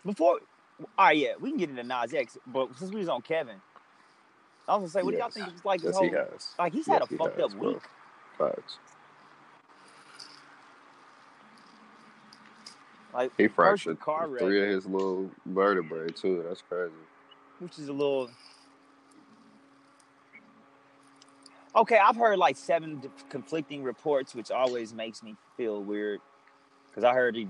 before, 0.06 0.40
all 0.98 1.06
right, 1.08 1.18
yeah, 1.18 1.34
we 1.40 1.52
can 1.52 1.58
get 1.60 1.70
into 1.72 1.84
Nas 1.84 2.14
X, 2.14 2.38
but 2.48 2.76
since 2.78 2.92
we 2.92 3.00
was 3.00 3.10
on 3.10 3.22
Kevin, 3.24 3.62
I 4.68 4.74
was 4.78 4.80
gonna 4.82 4.90
say, 4.90 5.04
what 5.04 5.14
do 5.14 5.20
y'all 5.20 5.30
Yes. 5.30 5.34
think? 5.34 5.50
It's 5.50 5.66
like 5.66 5.82
his 5.84 5.92
Yes, 5.92 6.00
he 6.00 6.10
whole, 6.10 6.12
has. 6.12 6.56
like 6.60 6.74
he's 6.74 6.88
Yes, 6.88 6.90
had 6.90 7.04
a 7.04 7.08
he 7.10 7.18
fucked 7.18 7.40
has, 7.40 7.42
up 7.42 7.54
bro. 7.60 7.74
week. 7.74 7.90
Facts. 8.38 8.80
Like 13.16 13.32
He 13.38 13.48
fractured 13.48 14.00
car 14.00 14.28
wreck, 14.28 14.42
three 14.42 14.62
of 14.64 14.70
his 14.70 14.86
little 14.86 15.30
vertebrae 15.46 16.10
too. 16.10 16.44
That's 16.48 16.62
crazy. 16.62 16.92
which 17.60 17.80
is 17.80 17.88
a 17.88 17.94
little. 17.94 18.30
Okay, 21.76 21.98
I've 21.98 22.16
heard 22.16 22.38
like 22.38 22.56
seven 22.58 23.02
conflicting 23.30 23.84
reports, 23.84 24.34
which 24.34 24.50
always 24.52 24.94
makes 24.94 25.22
me 25.24 25.36
feel 25.58 25.82
weird. 25.82 26.20
Because 26.90 27.04
I 27.04 27.14
heard 27.14 27.36
he, 27.36 27.50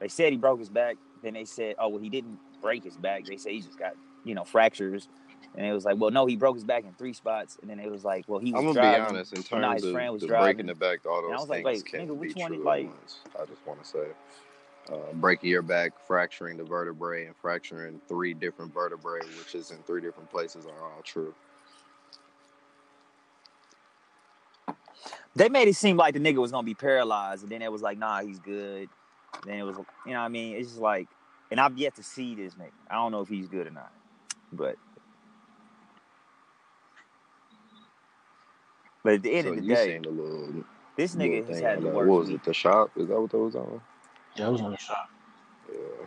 they 0.00 0.08
said 0.08 0.32
he 0.32 0.38
broke 0.38 0.58
his 0.58 0.70
back. 0.70 0.96
Then 1.22 1.34
they 1.34 1.44
said, 1.44 1.76
oh 1.78 1.88
well, 1.88 2.00
he 2.02 2.08
didn't 2.08 2.38
break 2.62 2.84
his 2.84 2.96
back. 2.96 3.24
They 3.26 3.36
say 3.36 3.54
he 3.54 3.60
just 3.60 3.78
got 3.78 3.94
you 4.24 4.34
know 4.34 4.44
fractures. 4.44 5.08
And 5.54 5.64
it 5.64 5.72
was 5.72 5.86
like, 5.86 5.96
well, 5.98 6.10
no, 6.10 6.26
he 6.26 6.36
broke 6.36 6.56
his 6.56 6.64
back 6.64 6.84
in 6.84 6.92
three 6.94 7.14
spots. 7.14 7.56
And 7.62 7.70
then 7.70 7.78
it 7.80 7.90
was 7.90 8.04
like, 8.04 8.24
well, 8.28 8.38
he 8.38 8.52
was 8.52 8.58
I'm 8.60 8.66
gonna 8.66 8.80
driving. 8.80 9.04
be 9.04 9.08
honest 9.16 9.32
in 9.34 9.42
terms 9.42 9.74
his 9.82 9.84
of 9.84 9.92
friend 9.92 10.12
was 10.12 10.20
the 10.22 10.28
driving. 10.28 10.44
breaking 10.44 10.66
the 10.66 10.74
back. 10.74 11.06
All 11.06 11.18
And 11.24 11.28
I 11.28 11.30
those 11.30 11.40
was 11.40 11.48
like, 11.48 11.64
things 11.64 11.82
wait, 11.82 11.84
can 11.86 12.00
nigga, 12.00 12.20
be 12.20 12.28
which 12.28 12.36
one 12.36 12.52
true 12.52 12.62
like-. 12.64 12.90
I 13.40 13.44
just 13.46 13.66
want 13.66 13.82
to 13.82 13.88
say, 13.88 14.06
uh, 14.92 15.12
breaking 15.14 15.50
your 15.50 15.62
back, 15.62 15.92
fracturing 16.06 16.56
the 16.56 16.64
vertebrae, 16.64 17.26
and 17.26 17.36
fracturing 17.36 18.00
three 18.08 18.34
different 18.34 18.72
vertebrae, 18.72 19.20
which 19.38 19.54
is 19.54 19.70
in 19.70 19.78
three 19.78 20.00
different 20.00 20.30
places, 20.30 20.66
are 20.66 20.82
all 20.84 21.02
true. 21.02 21.34
They 25.34 25.48
made 25.48 25.68
it 25.68 25.76
seem 25.76 25.96
like 25.96 26.14
the 26.14 26.20
nigga 26.20 26.36
was 26.36 26.52
gonna 26.52 26.64
be 26.64 26.74
paralyzed, 26.74 27.42
and 27.42 27.52
then 27.52 27.62
it 27.62 27.70
was 27.70 27.82
like, 27.82 27.98
nah, 27.98 28.22
he's 28.22 28.38
good. 28.38 28.88
Then 29.44 29.58
it 29.58 29.64
was, 29.64 29.76
you 30.06 30.12
know, 30.12 30.20
what 30.20 30.24
I 30.24 30.28
mean, 30.28 30.56
it's 30.56 30.70
just 30.70 30.80
like, 30.80 31.08
and 31.50 31.60
I've 31.60 31.76
yet 31.76 31.94
to 31.96 32.02
see 32.02 32.34
this 32.34 32.54
nigga. 32.54 32.70
I 32.90 32.94
don't 32.94 33.12
know 33.12 33.20
if 33.20 33.28
he's 33.28 33.48
good 33.48 33.66
or 33.66 33.70
not, 33.70 33.92
but. 34.52 34.76
But 39.02 39.14
at 39.14 39.22
the 39.22 39.32
end 39.32 39.44
so 39.46 39.52
of 39.52 39.56
the 39.56 39.74
day, 39.74 40.00
little, 40.00 40.64
this 40.96 41.14
nigga 41.14 41.46
has 41.46 41.60
had 41.60 41.80
the 41.80 41.88
worst 41.88 42.08
What 42.08 42.20
was 42.20 42.30
it? 42.30 42.42
The 42.42 42.52
shop? 42.52 42.90
Is 42.96 43.06
that 43.06 43.20
what 43.20 43.30
that 43.30 43.38
was 43.38 43.54
on? 43.54 43.80
Yeah, 44.36 44.46
I 44.46 44.48
was 44.50 44.60
on 44.60 44.72
the 44.72 44.78
shot. 44.78 45.08
Yeah. 45.72 46.06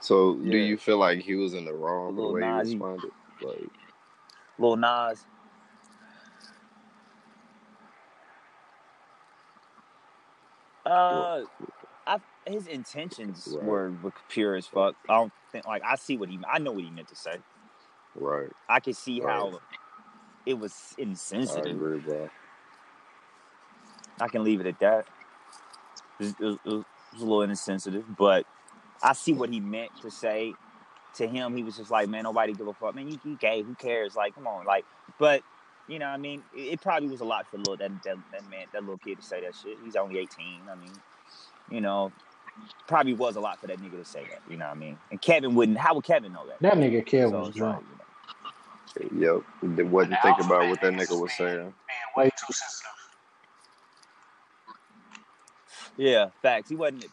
So, 0.00 0.36
do 0.36 0.56
you 0.56 0.76
feel 0.76 0.98
like 0.98 1.20
he 1.20 1.36
was 1.36 1.54
in 1.54 1.64
the 1.64 1.72
wrong 1.72 2.16
the 2.16 2.22
way 2.22 2.40
Nas, 2.40 2.68
he 2.68 2.74
responded? 2.74 3.10
Like, 3.40 3.70
Lil 4.58 4.76
Nas. 4.76 5.24
Uh, 10.84 11.42
I, 12.06 12.18
his 12.46 12.66
intentions 12.66 13.46
Right. 13.48 13.64
were, 13.64 13.92
pure 14.28 14.56
as 14.56 14.66
fuck. 14.66 14.96
I 15.08 15.14
don't 15.14 15.32
think 15.52 15.64
like 15.66 15.82
I 15.86 15.94
see 15.96 16.16
what 16.16 16.28
he. 16.28 16.40
I 16.52 16.58
know 16.58 16.72
what 16.72 16.82
he 16.84 16.90
meant 16.90 17.08
to 17.08 17.16
say. 17.16 17.36
right? 18.16 18.50
I 18.68 18.80
can 18.80 18.94
see 18.94 19.20
Right. 19.20 19.30
how 19.30 19.60
it 20.44 20.54
was 20.54 20.74
I 20.98 21.02
insensitive. 21.02 21.78
Agree, 24.16 24.18
bro. 24.18 24.26
I 24.26 24.28
can 24.28 24.44
leave 24.44 24.60
it 24.60 24.66
at 24.66 24.78
that. 24.80 25.06
It 26.20 26.24
was, 26.24 26.34
it 26.40 26.40
was- 26.40 26.58
it 26.64 27.16
was 27.16 27.22
a 27.22 27.26
little 27.26 27.42
insensitive, 27.42 28.04
but 28.16 28.46
I 29.02 29.12
see 29.12 29.34
what 29.34 29.50
he 29.50 29.60
meant 29.60 29.90
to 30.00 30.10
say. 30.10 30.54
To 31.16 31.26
him, 31.28 31.54
he 31.54 31.62
was 31.62 31.76
just 31.76 31.90
like, 31.90 32.08
"Man, 32.08 32.22
nobody 32.22 32.54
give 32.54 32.66
a 32.66 32.72
fuck. 32.72 32.94
Man, 32.94 33.06
you, 33.06 33.20
you 33.22 33.36
gay? 33.36 33.60
Who 33.60 33.74
cares? 33.74 34.16
Like, 34.16 34.34
come 34.34 34.46
on, 34.46 34.64
like." 34.64 34.86
But 35.18 35.42
you 35.86 35.98
know, 35.98 36.06
what 36.06 36.14
I 36.14 36.16
mean, 36.16 36.42
it, 36.56 36.60
it 36.74 36.80
probably 36.80 37.10
was 37.10 37.20
a 37.20 37.24
lot 37.26 37.46
for 37.50 37.58
little 37.58 37.76
that, 37.76 37.90
that 38.04 38.16
that 38.32 38.48
man, 38.48 38.64
that 38.72 38.80
little 38.80 38.96
kid 38.96 39.18
to 39.18 39.22
say 39.22 39.42
that 39.42 39.54
shit. 39.54 39.76
He's 39.84 39.94
only 39.94 40.18
eighteen. 40.18 40.60
I 40.70 40.74
mean, 40.74 40.92
you 41.70 41.82
know, 41.82 42.12
probably 42.88 43.12
was 43.12 43.36
a 43.36 43.40
lot 43.40 43.60
for 43.60 43.66
that 43.66 43.78
nigga 43.78 43.98
to 43.98 44.04
say 44.06 44.22
that. 44.30 44.40
You 44.50 44.56
know 44.56 44.64
what 44.64 44.70
I 44.76 44.80
mean? 44.80 44.96
And 45.10 45.20
Kevin 45.20 45.54
wouldn't. 45.54 45.76
How 45.76 45.94
would 45.94 46.04
Kevin 46.04 46.32
know 46.32 46.46
that? 46.46 46.60
That 46.62 46.78
nigga 46.78 47.04
Kevin 47.04 47.30
So 47.32 47.38
was 47.40 47.48
it's 47.48 47.58
drunk. 47.58 47.84
like, 48.96 49.10
you 49.12 49.20
know. 49.20 49.42
Yep. 49.62 49.76
They 49.76 49.82
wasn't 49.82 50.12
The 50.12 50.18
thinking 50.22 50.46
about 50.46 50.68
what 50.70 50.80
that 50.80 50.94
nigga 50.94 51.20
was 51.20 51.32
saying. 51.34 51.56
Being 51.58 51.72
way 52.16 52.30
too 52.30 52.52
sensitive. 52.54 52.90
Yeah, 55.96 56.30
facts. 56.42 56.70
He 56.70 56.76
wasn't. 56.76 57.06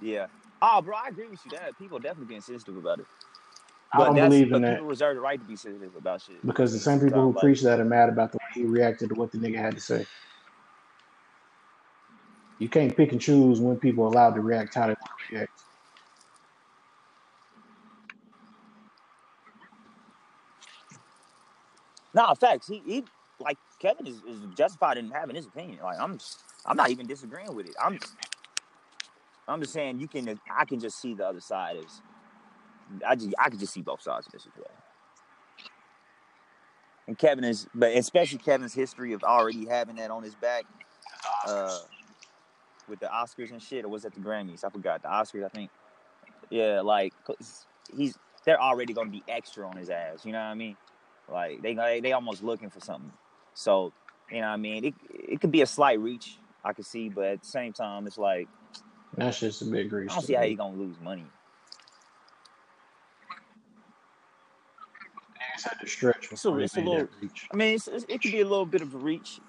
Yeah. 0.00 0.28
Oh, 0.62 0.82
bro, 0.82 0.96
I 0.96 1.08
agree 1.08 1.28
with 1.28 1.44
you. 1.44 1.52
That 1.52 1.78
people 1.78 1.98
definitely 2.00 2.26
being 2.26 2.42
sensitive 2.42 2.76
about 2.76 3.00
it. 3.00 3.08
I 3.92 4.04
But 4.04 4.06
don't 4.06 4.18
that's 4.18 4.20
believe 4.20 4.52
in 4.52 4.62
that 4.62 4.62
people 4.64 4.86
reserve 4.86 5.16
the 5.16 5.22
right 5.22 5.40
to 5.40 5.46
be 5.46 5.56
sensitive 5.56 5.96
about 5.96 6.22
shit. 6.22 6.44
because 6.44 6.72
the 6.72 6.80
same 6.80 7.00
people 7.00 7.22
who 7.22 7.34
preach 7.34 7.62
that 7.62 7.80
are 7.80 7.84
mad 7.86 8.08
about 8.10 8.32
the 8.32 8.38
way 8.38 8.62
he 8.62 8.66
reacted 8.66 9.10
to 9.10 9.16
what 9.16 9.32
the 9.32 9.38
nigga 9.38 9.58
had 9.58 9.76
to 9.76 9.80
say. 9.82 10.06
You 12.58 12.68
can't 12.70 12.96
pick 12.96 13.12
and 13.12 13.20
choose 13.20 13.60
when 13.60 13.78
people 13.78 14.04
are 14.04 14.08
allowed 14.08 14.34
to 14.36 14.42
react 14.42 14.74
how 14.74 14.82
they 14.88 14.88
want 15.00 15.12
to 15.30 15.36
react. 15.36 15.64
Nah, 22.14 22.34
facts. 22.34 22.66
He, 22.68 22.80
he 22.86 23.04
like 23.40 23.58
Kevin 23.80 24.06
is, 24.06 24.16
is 24.28 24.40
justified 24.56 24.98
in 24.98 25.10
having 25.10 25.34
his 25.34 25.46
opinion. 25.46 25.80
Like 25.82 25.98
I'm, 25.98 26.18
I'm 26.66 26.76
not 26.76 26.90
even 26.90 27.06
disagreeing 27.06 27.54
with 27.54 27.66
it. 27.66 27.74
I'm, 27.82 27.98
I'm 29.48 29.60
just 29.60 29.72
saying 29.72 29.98
you 29.98 30.06
can. 30.06 30.38
I 30.56 30.64
can 30.64 30.78
just 30.78 31.00
see 31.00 31.14
the 31.14 31.26
other 31.26 31.40
side 31.40 31.76
as. 31.78 32.02
I 33.06 33.14
just 33.16 33.34
I 33.38 33.48
can 33.48 33.58
just 33.58 33.72
see 33.72 33.82
both 33.82 34.02
sides 34.02 34.26
of 34.26 34.32
this 34.32 34.46
as 34.46 34.52
well. 34.56 34.70
And 37.08 37.18
Kevin 37.18 37.44
is, 37.44 37.66
but 37.74 37.96
especially 37.96 38.38
Kevin's 38.38 38.74
history 38.74 39.12
of 39.14 39.24
already 39.24 39.66
having 39.66 39.96
that 39.96 40.10
on 40.10 40.22
his 40.22 40.34
back, 40.34 40.64
uh, 41.46 41.78
with 42.88 43.00
the 43.00 43.06
Oscars 43.06 43.50
and 43.50 43.62
shit, 43.62 43.84
or 43.84 43.88
was 43.88 44.02
that 44.02 44.14
the 44.14 44.20
Grammys? 44.20 44.62
I 44.64 44.70
forgot 44.70 45.02
the 45.02 45.08
Oscars. 45.08 45.44
I 45.44 45.48
think. 45.48 45.70
Yeah, 46.50 46.82
like 46.82 47.14
he's 47.96 48.16
they're 48.44 48.60
already 48.60 48.92
gonna 48.92 49.10
be 49.10 49.22
extra 49.28 49.66
on 49.66 49.76
his 49.76 49.88
ass. 49.88 50.24
You 50.24 50.32
know 50.32 50.38
what 50.38 50.44
I 50.46 50.54
mean? 50.54 50.76
Like 51.30 51.62
they 51.62 52.00
they 52.00 52.12
almost 52.12 52.42
looking 52.42 52.70
for 52.70 52.80
something. 52.80 53.12
So 53.54 53.92
you 54.30 54.40
know 54.40 54.48
what 54.48 54.52
I 54.54 54.56
mean? 54.56 54.84
It 54.84 54.94
it 55.10 55.40
could 55.40 55.50
be 55.52 55.62
a 55.62 55.66
slight 55.66 55.98
reach. 56.00 56.36
I 56.64 56.72
could 56.72 56.84
see, 56.86 57.08
but 57.08 57.24
at 57.24 57.40
the 57.42 57.48
same 57.48 57.72
time, 57.72 58.06
it's 58.06 58.18
like 58.18 58.48
That's 59.16 59.40
just 59.40 59.62
a 59.62 59.64
big 59.64 59.92
reach. 59.92 60.10
I 60.10 60.14
don't 60.14 60.24
see 60.24 60.34
how 60.34 60.42
you 60.42 60.56
gonna 60.56 60.76
lose 60.76 60.96
money. 61.00 61.24
Had 65.62 65.78
to 65.80 65.86
stretch 65.86 66.28
It's 66.32 66.44
a- 66.46 66.56
it's 66.58 66.76
a 66.76 66.80
little- 66.80 67.08
reach. 67.20 67.46
I 67.52 67.56
mean, 67.56 67.74
it's, 67.74 67.86
it's, 67.86 68.06
it 68.08 68.22
could 68.22 68.32
be 68.32 68.40
a 68.40 68.46
little 68.48 68.64
bit 68.64 68.80
of 68.80 68.94
a 68.94 68.98
reach. 68.98 69.40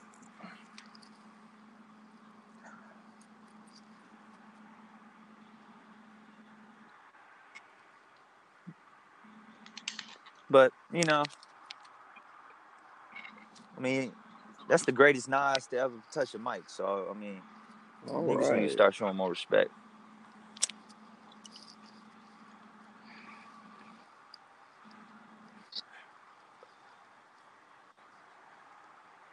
But 10.50 10.72
you 10.93 11.03
know, 11.08 11.24
I 13.82 13.84
mean, 13.84 14.12
that's 14.70 14.86
the 14.86 14.92
greatest 14.92 15.28
Nas 15.28 15.66
to 15.72 15.78
ever 15.80 15.96
touch 16.14 16.36
a 16.36 16.40
mic. 16.40 16.62
So 16.68 17.08
I 17.10 17.18
mean, 17.18 17.42
All 18.08 18.22
niggas 18.22 18.56
need 18.56 18.68
to 18.68 18.70
start 18.70 18.94
showing 18.94 19.16
more 19.16 19.32
respect. 19.32 19.72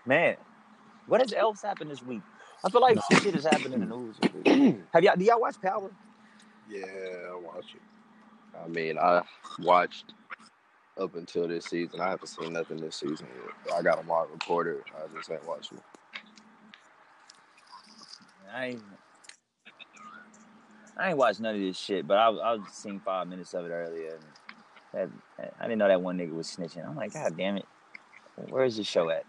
Man, 0.06 0.36
what 1.06 1.20
has 1.20 1.34
else 1.34 1.60
happened 1.60 1.90
this 1.90 2.02
week? 2.02 2.22
I 2.64 2.70
feel 2.70 2.80
like 2.80 2.98
some 3.02 3.20
shit 3.20 3.34
has 3.34 3.44
happened 3.44 3.74
in 3.74 3.80
the 3.80 3.86
news. 3.86 4.16
Have 4.94 5.04
y'all? 5.04 5.14
Do 5.14 5.24
y'all 5.26 5.40
watch 5.42 5.60
Power? 5.60 5.90
Yeah, 6.70 6.86
I 7.32 7.36
watch 7.36 7.74
it. 7.74 7.82
I 8.64 8.66
mean, 8.66 8.96
I 8.98 9.22
watched 9.60 10.14
up 10.98 11.14
until 11.16 11.48
this 11.48 11.66
season. 11.66 12.00
I 12.00 12.10
haven't 12.10 12.26
seen 12.28 12.52
nothing 12.52 12.78
this 12.78 12.96
season 12.96 13.26
yet. 13.66 13.74
I 13.74 13.82
got 13.82 14.00
a 14.00 14.02
mock 14.02 14.30
reporter. 14.32 14.82
I 14.96 15.16
just 15.16 15.30
ain't 15.30 15.46
watching 15.46 15.78
it. 15.78 15.84
I 18.54 18.66
ain't, 18.66 18.82
I 20.96 21.08
ain't 21.10 21.18
watched 21.18 21.40
none 21.40 21.54
of 21.54 21.60
this 21.60 21.78
shit, 21.78 22.06
but 22.06 22.18
I 22.18 22.28
I 22.28 22.52
was 22.54 22.62
seen 22.72 23.00
five 23.00 23.28
minutes 23.28 23.54
of 23.54 23.66
it 23.66 23.70
earlier, 23.70 24.18
and 24.94 25.10
that, 25.38 25.52
I 25.60 25.64
didn't 25.64 25.78
know 25.78 25.88
that 25.88 26.02
one 26.02 26.18
nigga 26.18 26.32
was 26.34 26.48
snitching. 26.48 26.86
I'm 26.88 26.96
like, 26.96 27.12
God 27.12 27.36
damn 27.36 27.58
it, 27.58 27.66
where 28.48 28.64
is 28.64 28.76
this 28.76 28.86
show 28.86 29.10
at? 29.10 29.24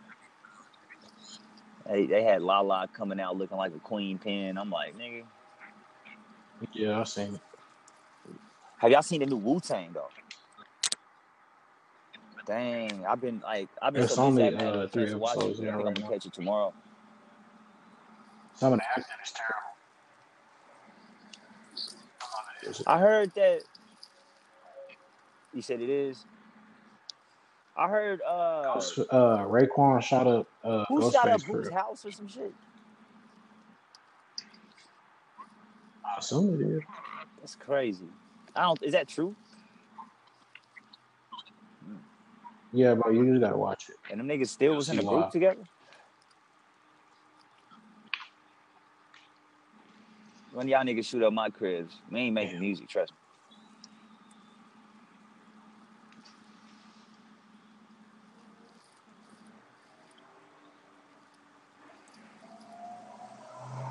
They, 1.90 2.06
they 2.06 2.24
had 2.24 2.42
Lala 2.42 2.88
coming 2.94 3.20
out 3.20 3.38
looking 3.38 3.58
like 3.58 3.76
a 3.76 3.80
queen 3.80 4.20
pin. 4.20 4.58
I'm 4.58 4.70
like, 4.70 4.98
nigga, 4.98 5.24
Yeah, 6.74 7.00
I've 7.00 7.08
seen 7.08 7.36
it. 7.36 7.42
Have 8.78 8.92
y'all 8.92 9.02
seen 9.02 9.20
the 9.20 9.26
new 9.26 9.38
Wu 9.38 9.60
Tang 9.60 9.92
though? 9.94 10.10
Dang, 12.46 13.06
I've 13.06 13.22
been 13.22 13.42
like 13.42 13.70
I've 13.82 13.94
been 13.94 14.04
It's 14.04 14.08
so 14.08 14.18
only 14.18 14.54
uh, 14.56 14.88
three 14.88 15.04
chance 15.04 15.12
to 15.12 15.20
watch 15.20 15.46
it. 15.46 15.54
episodes 15.54 15.60
I 15.68 15.72
in 15.72 15.72
think 15.74 15.88
I'm 15.88 15.94
gonna 15.96 16.04
now. 16.04 16.14
catch 16.14 16.26
it 16.26 16.34
tomorrow. 16.34 16.76
Some 18.56 18.74
of 18.74 18.80
the 18.80 18.86
acting 18.86 19.16
is 19.24 19.34
terrible. 19.34 19.76
I 22.88 23.00
heard 23.00 23.34
that 23.36 23.64
you 25.54 25.62
said 25.62 25.82
it 25.82 25.90
is. 25.90 26.28
I 27.76 27.90
heard 27.90 28.22
uh 28.24 28.74
Ghost, 28.74 29.00
uh, 29.00 29.46
Raekwon 29.46 30.02
shot 30.04 30.28
up 30.28 30.48
uh, 30.64 30.86
who 30.88 31.02
shot 31.02 31.30
up 31.30 31.44
whose 31.46 31.70
house 31.70 32.06
or 32.06 32.12
some 32.12 32.28
shit. 32.28 32.56
I 36.06 36.20
assume 36.20 36.56
it 36.62 36.66
is. 36.66 36.84
That's 37.40 37.56
crazy. 37.56 38.10
I 38.56 38.64
don't. 38.64 38.84
Is 38.84 38.94
that 38.94 39.08
true? 39.10 39.38
Yeah, 42.72 42.94
bro, 42.96 43.12
you 43.12 43.26
just 43.32 43.42
gotta 43.42 43.58
watch 43.58 43.90
it. 43.90 43.96
And 44.12 44.20
them 44.20 44.28
niggas 44.28 44.50
still 44.50 44.76
was 44.76 44.90
in 44.90 45.00
a 45.00 45.04
group 45.04 45.32
together. 45.32 45.64
When 50.52 50.68
y'all 50.68 50.84
niggas 50.84 51.06
shoot 51.06 51.24
up 51.24 51.34
my 51.34 51.50
cribs, 51.50 51.96
we 52.12 52.20
ain't 52.22 52.34
making 52.34 52.54
Damn. 52.54 52.62
music. 52.62 52.90
Trust 52.90 53.12
me. 53.12 53.18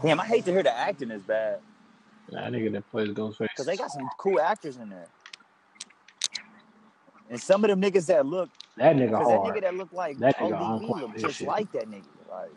Damn, 0.02 0.20
I 0.20 0.26
hate 0.26 0.44
to 0.44 0.52
hear 0.52 0.62
the 0.62 0.72
acting 0.72 1.10
is 1.10 1.22
bad 1.22 1.60
That 2.28 2.52
nigga 2.52 2.72
that 2.72 2.88
plays 2.90 3.08
Ghostface. 3.08 3.38
because 3.40 3.66
they 3.66 3.76
got 3.76 3.90
some 3.90 4.08
cool 4.18 4.40
actors 4.40 4.76
in 4.76 4.88
there. 4.90 5.08
And 7.30 7.40
some 7.40 7.62
of 7.64 7.68
them 7.70 7.80
niggas 7.80 8.06
that 8.06 8.24
look, 8.26 8.48
That 8.76 8.96
nigga 8.96 9.10
because 9.10 9.28
that 9.28 9.40
nigga 9.40 9.60
that 9.62 9.74
look 9.74 9.92
like 9.92 10.18
That 10.18 10.36
nigga 10.38 10.58
on 10.60 10.82
ODB 10.84 11.00
look 11.02 11.16
just 11.18 11.38
shit. 11.38 11.48
like 11.48 11.70
that 11.72 11.88
nigga. 11.90 12.04
Like, 12.30 12.50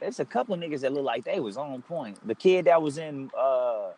there's 0.00 0.20
a 0.20 0.24
couple 0.24 0.54
of 0.54 0.60
niggas 0.60 0.80
that 0.80 0.92
look 0.92 1.04
like 1.04 1.24
they 1.24 1.40
was 1.40 1.56
on 1.56 1.82
point. 1.82 2.18
The 2.26 2.34
kid 2.34 2.66
that 2.66 2.80
was 2.80 2.98
in 2.98 3.30
uh, 3.36 3.90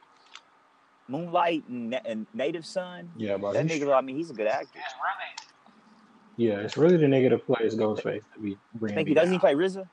Moonlight 1.09 1.65
and, 1.69 2.01
and 2.07 2.27
Native 2.33 2.65
Son, 2.65 3.11
Yeah, 3.17 3.37
bro. 3.37 3.53
that 3.53 3.67
he's- 3.69 3.81
nigga, 3.83 3.95
I 3.97 4.01
mean, 4.01 4.17
he's 4.17 4.31
a 4.31 4.35
good 4.35 4.47
actor. 4.47 4.79
Yeah, 6.37 6.55
it's 6.61 6.77
really 6.79 6.97
the 6.97 7.07
nigga 7.07 7.31
that 7.31 7.45
plays 7.45 7.75
Ghostface 7.75 8.23
that 8.33 8.43
be 8.43 8.55
I 8.55 8.79
bringing 8.79 8.97
think 8.97 9.09
he 9.09 9.15
doesn't 9.15 9.33
he 9.33 9.39
down. 9.39 9.41
play 9.41 9.55
RZA? 9.55 9.87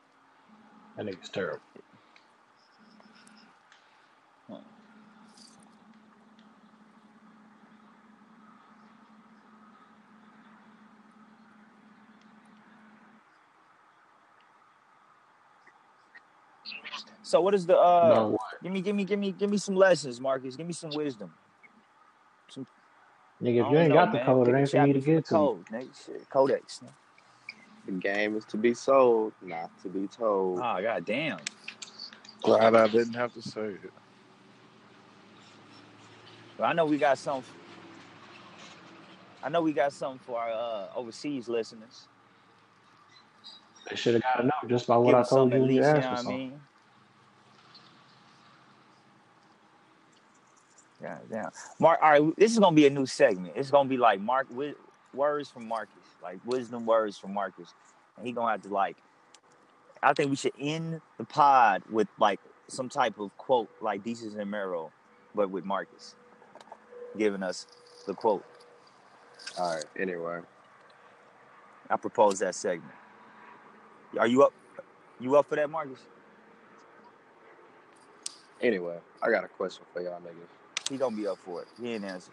That 0.96 1.06
nigga's 1.06 1.28
terrible. 1.30 1.60
So 17.28 17.42
what 17.42 17.54
is 17.54 17.66
the 17.66 17.78
uh? 17.78 18.08
no. 18.08 18.38
Give 18.64 18.72
me, 18.72 18.80
give 18.80 18.96
me, 18.96 19.04
give 19.04 19.20
me, 19.20 19.32
give 19.34 19.50
me 19.50 19.58
some 19.58 19.76
lessons, 19.76 20.22
Marcus. 20.22 20.56
Give 20.56 20.66
me 20.66 20.72
some 20.72 20.92
wisdom. 20.92 21.34
Nigga, 22.50 22.66
if 23.42 23.72
you 23.72 23.78
ain't 23.78 23.90
know, 23.90 23.96
got 23.96 24.12
the 24.14 24.18
man. 24.18 24.26
code, 24.26 24.48
it 24.48 24.56
ain't 24.56 24.70
for 24.70 24.84
me 24.84 24.94
to 24.94 25.00
chapter 25.00 25.12
get 25.14 25.26
to. 25.26 25.34
code, 25.34 25.66
nigga. 25.66 26.06
Shit, 26.06 26.30
Codex. 26.30 26.80
nigga. 26.80 26.90
The 27.86 27.92
game 27.92 28.38
is 28.38 28.46
to 28.46 28.58
be 28.58 28.74
sold, 28.74 29.34
not 29.42 29.70
to 29.84 29.90
be 29.90 30.08
told. 30.08 30.60
Oh 30.60 30.82
god 30.82 31.06
damn. 31.06 31.40
Glad 32.42 32.76
I 32.76 32.88
didn't 32.88 33.14
have 33.16 33.34
to 33.34 33.42
say 33.42 33.62
it. 33.62 33.92
Well, 36.58 36.70
I 36.70 36.74
know 36.74 36.86
we 36.86 36.98
got 36.98 37.18
some. 37.18 37.44
I 39.44 39.50
know 39.50 39.62
we 39.62 39.74
got 39.74 39.92
something 39.92 40.20
for 40.26 40.40
our 40.40 40.50
uh, 40.50 40.88
overseas 40.96 41.50
listeners. 41.50 42.08
They 43.90 43.98
should 43.98 44.14
have 44.14 44.24
got 44.24 44.38
to 44.38 44.44
know 44.44 44.70
just 44.70 44.88
by 44.88 44.96
what 44.96 45.12
Give 45.12 45.20
I 45.20 45.24
told 45.24 45.52
you 45.52 45.58
at 45.58 45.62
you 45.62 45.68
least. 45.68 45.76
You 45.76 45.84
asked 45.84 46.10
know 46.10 46.16
for 46.16 46.24
what 46.24 46.34
I 46.34 46.38
mean? 46.38 46.62
Yeah, 51.02 51.18
yeah. 51.32 51.50
Mark, 51.80 52.00
all 52.02 52.12
right. 52.12 52.36
This 52.38 52.52
is 52.52 52.60
gonna 52.60 52.76
be 52.76 52.88
a 52.88 52.90
new 52.90 53.06
segment. 53.06 53.54
It's 53.56 53.72
gonna 53.72 53.90
be 53.90 53.98
like 53.98 54.20
Mark 54.20 54.50
wi- 54.50 54.76
words 55.14 55.50
from 55.50 55.68
Marcus, 55.68 55.94
like 56.22 56.40
wisdom 56.46 56.86
words 56.86 57.18
from 57.18 57.34
Marcus, 57.34 57.74
and 58.18 58.26
he 58.26 58.32
gonna 58.34 58.52
have 58.52 58.64
to 58.64 58.70
like. 58.70 58.98
I 60.02 60.14
think 60.14 60.30
we 60.30 60.36
should 60.36 60.54
end 60.60 61.02
the 61.18 61.24
pod 61.24 61.84
with 61.92 62.08
like 62.20 62.40
some 62.68 62.90
type 62.90 63.20
of 63.20 63.36
quote, 63.38 63.70
like 63.82 64.04
Desus 64.04 64.38
and 64.38 64.50
Mero, 64.50 64.92
but 65.36 65.50
with 65.50 65.66
Marcus 65.66 66.16
giving 67.18 67.44
us 67.44 67.68
the 68.06 68.14
quote. 68.14 68.44
All 69.58 69.76
right. 69.76 69.86
Anyway, 70.00 70.40
I 71.90 71.98
propose 71.98 72.40
that 72.40 72.56
segment. 72.56 72.94
Are 74.20 74.28
you 74.28 74.44
up? 74.44 74.54
You 75.20 75.36
up 75.36 75.48
for 75.48 75.56
that, 75.56 75.70
Marcus? 75.70 76.00
anyway, 78.62 78.98
I 79.22 79.30
got 79.30 79.44
a 79.44 79.48
question 79.48 79.84
for 79.94 80.02
y'all 80.02 80.20
niggas. 80.20 80.57
He 80.90 80.98
gonna 80.98 81.16
be 81.16 81.28
up 81.28 81.38
for 81.40 81.62
it. 81.62 81.68
He 81.82 81.94
ain't 81.94 82.06
answer. 82.06 82.32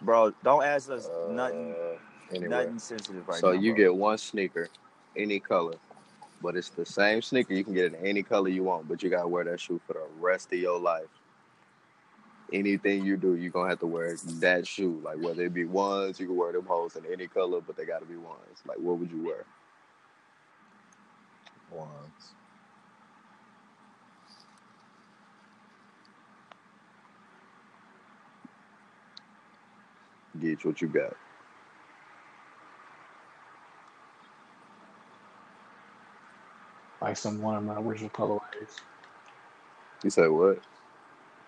Bro, 0.00 0.32
don't 0.42 0.64
ask 0.64 0.90
us 0.90 1.08
nothing, 1.30 1.74
Uh, 1.74 1.96
anyway, 2.34 2.48
nothing 2.48 2.78
sensitive 2.78 3.26
right 3.28 3.38
so 3.38 3.52
now. 3.52 3.60
you 3.60 3.72
bro. 3.72 3.84
get 3.84 3.94
one 3.94 4.18
sneaker, 4.18 4.68
any 5.16 5.38
color, 5.38 5.74
but 6.42 6.56
it's 6.56 6.70
the 6.70 6.84
same 6.84 7.22
sneaker. 7.22 7.54
You 7.54 7.62
can 7.62 7.74
get 7.74 7.92
it 7.92 7.94
in 8.00 8.06
any 8.06 8.22
color 8.22 8.48
you 8.48 8.64
want, 8.64 8.88
but 8.88 9.02
you 9.02 9.10
gotta 9.10 9.28
wear 9.28 9.44
that 9.44 9.60
shoe 9.60 9.80
for 9.86 9.92
the 9.92 10.04
rest 10.18 10.52
of 10.52 10.58
your 10.58 10.80
life. 10.80 11.06
Anything 12.52 13.04
you 13.04 13.16
do, 13.16 13.36
you're 13.36 13.50
gonna 13.52 13.68
have 13.70 13.78
to 13.80 13.86
wear 13.86 14.14
that 14.40 14.66
shoe. 14.66 15.00
Like 15.04 15.18
whether 15.18 15.44
it 15.44 15.54
be 15.54 15.64
ones, 15.64 16.18
you 16.18 16.26
can 16.26 16.36
wear 16.36 16.52
them 16.52 16.66
hoes 16.66 16.96
in 16.96 17.04
any 17.10 17.26
color, 17.28 17.60
but 17.60 17.76
they 17.76 17.84
gotta 17.84 18.06
be 18.06 18.16
ones. 18.16 18.62
Like 18.66 18.78
what 18.78 18.98
would 18.98 19.10
you 19.10 19.22
wear? 19.24 19.44
Once. 21.70 22.32
Get 30.40 30.64
what 30.64 30.80
you 30.80 30.88
got. 30.88 31.14
Like 37.00 37.16
some 37.16 37.42
one 37.42 37.56
of 37.56 37.64
my 37.64 37.76
original 37.76 38.10
colorways. 38.10 38.80
You 40.02 40.10
say 40.10 40.28
what? 40.28 40.60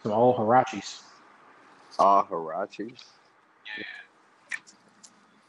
Some 0.02 0.12
old 0.12 0.36
Huaraches. 0.36 1.02
Ah, 1.98 2.24
Huaraches. 2.24 3.04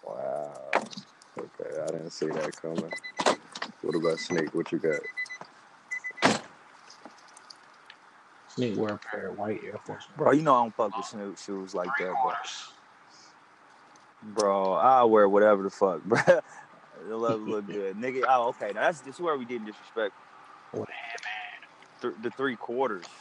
Wow. 0.04 0.72
Okay, 1.38 1.82
I 1.82 1.88
didn't 1.88 2.12
see 2.12 2.28
that 2.28 2.62
coming. 2.62 2.92
What 3.82 3.96
about 3.96 4.20
Snake? 4.20 4.54
What 4.54 4.72
you 4.72 4.80
got? 4.80 5.00
Snake 8.56 8.78
wear 8.78 8.94
a 8.94 8.98
pair 8.98 9.30
of 9.30 9.38
white 9.38 9.62
Air 9.66 9.80
Force 9.86 10.08
Bro, 10.16 10.32
you 10.32 10.42
know 10.42 10.56
I 10.56 10.64
don't 10.64 10.76
fuck 10.76 10.96
with 10.96 11.06
Snoop 11.06 11.38
shoes 11.38 11.76
like 11.76 11.90
that, 12.00 12.14
bro. 12.24 12.32
Ones. 14.26 14.36
Bro, 14.36 14.74
I'll 14.74 15.10
wear 15.10 15.28
whatever 15.30 15.64
the 15.64 15.70
fuck, 15.70 16.04
bro. 16.06 16.20
The 17.08 17.18
leather 17.18 17.36
look 17.38 17.68
good, 17.72 17.96
nigga. 17.98 18.24
Oh, 18.28 18.50
okay. 18.50 18.72
Now 18.74 18.82
that's 18.82 19.02
this 19.02 19.16
is 19.16 19.22
where 19.22 19.38
we 19.38 19.46
didn't 19.46 19.68
disrespect 19.68 20.14
With 20.74 20.90
th- 22.02 22.14
the 22.22 22.32
three 22.32 22.56
quarters. 22.56 23.06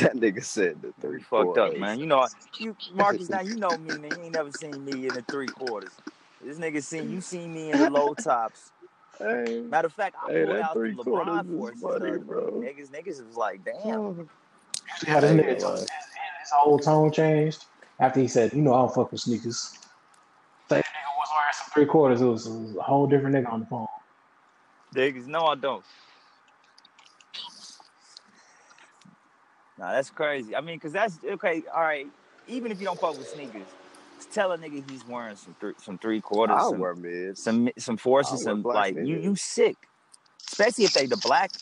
That 0.00 0.16
nigga 0.16 0.44
said 0.44 0.82
the 0.82 0.92
three 1.00 1.18
You 1.18 1.24
fucked 1.24 1.56
up, 1.58 1.76
man. 1.76 1.98
You 1.98 2.06
know, 2.06 2.26
you 2.58 2.76
Marcus. 2.94 3.30
Now 3.30 3.40
you 3.40 3.56
know 3.56 3.76
me, 3.78 3.96
man. 3.98 4.16
You 4.16 4.22
ain't 4.24 4.32
never 4.32 4.52
seen 4.52 4.84
me 4.84 5.06
in 5.06 5.14
the 5.14 5.22
three 5.22 5.46
quarters. 5.46 5.90
This 6.44 6.58
nigga 6.58 6.82
seen 6.82 7.10
you 7.10 7.20
seen 7.20 7.52
me 7.54 7.70
in 7.70 7.78
the 7.78 7.90
low 7.90 8.14
tops. 8.14 8.70
Hey, 9.18 9.62
Matter 9.68 9.86
of 9.86 9.92
fact, 9.92 10.14
I 10.22 10.30
Hey, 10.30 10.44
pulled 10.44 10.56
that 10.56 10.62
out 10.62 10.74
the 10.74 10.80
three 10.80 10.94
LeBron 10.94 11.04
quarters 11.04 11.50
is 11.50 11.58
forces. 11.58 11.82
funny, 11.82 12.18
bro. 12.18 12.50
Niggas, 12.64 12.90
niggas 12.90 13.26
was 13.26 13.36
like, 13.36 13.64
damn. 13.64 14.28
See 14.98 15.10
how 15.10 15.20
this 15.20 15.30
nigga 15.32 15.62
uh, 15.64 15.72
his, 15.72 15.80
his 15.80 16.50
whole 16.52 16.78
tone 16.78 17.10
changed 17.10 17.64
after 17.98 18.20
he 18.20 18.28
said, 18.28 18.52
"You 18.52 18.62
know, 18.62 18.74
I 18.74 18.78
don't 18.78 18.94
fuck 18.94 19.10
with 19.10 19.20
sneakers." 19.20 19.78
Say 20.68 20.76
the 20.76 20.82
nigga 20.82 21.16
was 21.18 21.28
wearing 21.34 21.52
some 21.52 21.70
three 21.72 21.86
quarters. 21.86 22.20
It 22.20 22.26
was, 22.26 22.46
it 22.46 22.50
was 22.50 22.76
a 22.76 22.82
whole 22.82 23.06
different 23.06 23.34
nigga 23.34 23.52
on 23.52 23.60
the 23.60 23.66
phone. 23.66 23.86
Niggas, 24.94 25.26
no, 25.26 25.46
I 25.46 25.54
don't. 25.54 25.84
Nah, 29.78 29.92
that's 29.92 30.10
crazy. 30.10 30.56
I 30.56 30.60
mean, 30.60 30.78
cause 30.80 30.92
that's 30.92 31.18
okay. 31.24 31.62
All 31.72 31.82
right, 31.82 32.06
even 32.48 32.72
if 32.72 32.80
you 32.80 32.86
don't 32.86 32.98
fuck 32.98 33.16
with 33.16 33.28
sneakers, 33.28 33.62
tell 34.32 34.52
a 34.52 34.58
nigga 34.58 34.82
he's 34.90 35.06
wearing 35.06 35.36
some 35.36 35.54
th- 35.60 35.76
some 35.78 35.98
three 35.98 36.20
quarters, 36.20 36.56
I'll 36.58 36.70
some 36.70 36.80
wear 36.80 36.94
mids. 36.94 37.42
some 37.42 37.70
some 37.78 37.96
forces, 37.96 38.46
I'll 38.46 38.56
some 38.56 38.62
like 38.62 38.96
you 38.96 39.02
mids. 39.02 39.24
you 39.24 39.36
sick. 39.36 39.76
Especially 40.48 40.84
if 40.84 40.92
they 40.94 41.06
the 41.06 41.16
black, 41.18 41.52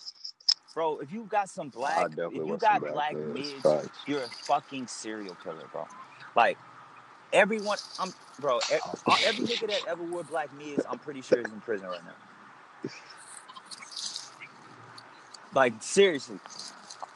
bro. 0.75 0.99
If 0.99 1.13
you 1.13 1.27
got 1.29 1.51
some 1.51 1.69
black, 1.69 2.09
if 2.17 2.33
you 2.33 2.57
got 2.59 2.81
black 2.81 2.93
black 2.93 3.15
mids. 3.15 3.65
mids, 3.65 3.89
you're 4.07 4.23
a 4.23 4.29
fucking 4.29 4.87
serial 4.87 5.37
killer, 5.43 5.65
bro. 5.73 5.87
Like 6.35 6.57
everyone, 7.37 7.79
I'm 7.99 8.13
bro. 8.41 8.61
Every 9.25 9.45
nigga 9.45 9.69
that 9.69 9.83
ever 9.87 10.03
wore 10.03 10.25
black 10.25 10.53
mids, 10.53 10.85
I'm 10.89 10.99
pretty 10.99 11.23
sure 11.23 11.39
is 11.39 11.53
in 11.53 11.61
prison 11.61 11.87
right 11.89 12.05
now. 12.05 12.15
Like 15.55 15.75
seriously, 15.83 16.39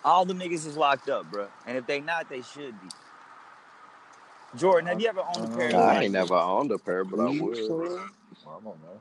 all 0.05 0.25
the 0.25 0.35
niggas 0.35 0.67
is 0.67 0.77
locked 0.77 1.09
up, 1.09 1.31
bro. 1.31 1.49
And 1.67 1.77
if 1.77 1.87
they 1.87 2.01
not, 2.01 2.29
they 2.29 2.43
should 2.43 2.81
be. 2.81 2.89
Jordan, 4.57 4.89
have 4.89 5.01
you 5.01 5.09
ever 5.09 5.21
owned 5.21 5.45
a 5.45 5.49
pair 5.49 5.71
of 5.71 5.75
uh, 5.75 5.79
I 5.79 5.95
black 5.95 6.05
ain't 6.05 6.13
never 6.13 6.35
owned 6.35 6.73
a 6.73 6.79
pair, 6.79 7.05
but 7.05 7.21
I 7.21 7.31
Weed 7.31 7.43
would. 7.43 7.57
store? 7.57 8.01
I 8.47 8.51
don't 8.65 8.65
know. 8.65 9.01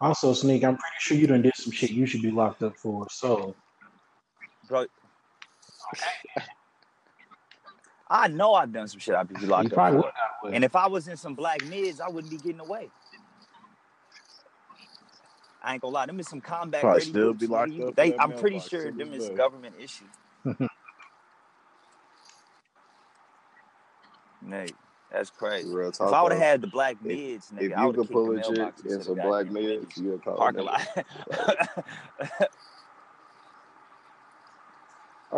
Also, 0.00 0.32
Sneak, 0.32 0.64
I'm 0.64 0.76
pretty 0.76 0.96
sure 1.00 1.16
you 1.16 1.26
done 1.26 1.42
did 1.42 1.56
some 1.56 1.72
shit 1.72 1.90
you 1.90 2.06
should 2.06 2.22
be 2.22 2.30
locked 2.30 2.62
up 2.62 2.76
for. 2.76 3.06
So, 3.10 3.56
bro? 4.68 4.86
I 8.10 8.28
know 8.28 8.54
I've 8.54 8.72
done 8.72 8.88
some 8.88 9.00
shit 9.00 9.14
I'd 9.14 9.28
be 9.28 9.34
you 9.40 9.46
locked 9.46 9.72
up 9.72 9.76
probably 9.76 9.96
would 9.98 10.04
for. 10.04 10.06
have 10.06 10.14
got 10.14 10.48
away. 10.48 10.56
And 10.56 10.64
if 10.64 10.76
I 10.76 10.86
was 10.88 11.08
in 11.08 11.16
some 11.16 11.34
black 11.34 11.62
mids, 11.64 12.00
I 12.00 12.08
wouldn't 12.08 12.30
be 12.30 12.38
getting 12.38 12.60
away. 12.60 12.90
I 15.62 15.72
ain't 15.74 15.82
gonna 15.82 15.94
lie, 15.94 16.06
them 16.06 16.20
is 16.20 16.28
some 16.28 16.40
combat 16.40 16.82
Probably 16.82 17.00
ready 17.00 17.10
still 17.10 17.34
be 17.34 17.46
locked 17.46 17.72
up 17.80 17.96
They, 17.96 18.14
I'm 18.18 18.32
pretty 18.32 18.56
mailbox 18.56 18.70
sure 18.70 18.90
them 18.92 19.12
is 19.12 19.28
government 19.30 19.76
issue. 19.78 20.06
Nate, 24.42 24.76
that's 25.10 25.30
crazy. 25.30 25.68
Real 25.68 25.92
talk 25.92 26.08
If. 26.10 26.14
I 26.14 26.22
would 26.22 26.32
have 26.32 26.40
had 26.40 26.60
the 26.62 26.66
black 26.68 26.96
If 27.04 27.06
mids, 27.06 27.50
nigga, 27.50 27.72
if 27.72 27.76
I 27.76 27.86
would 27.86 27.96
have 27.96 28.02
could 28.02 28.08
kicked 28.08 28.12
pull 28.12 28.32
the 28.32 28.38
a 28.38 28.42
chick 28.42 28.74
in 28.86 29.02
some 29.02 29.20
black 29.20 29.46
goddamn 29.46 29.54
mids, 29.54 29.86
niggas 29.86 30.02
you'll 30.02 30.18
call 30.18 30.36
parking 30.36 30.64
lot. 30.64 30.86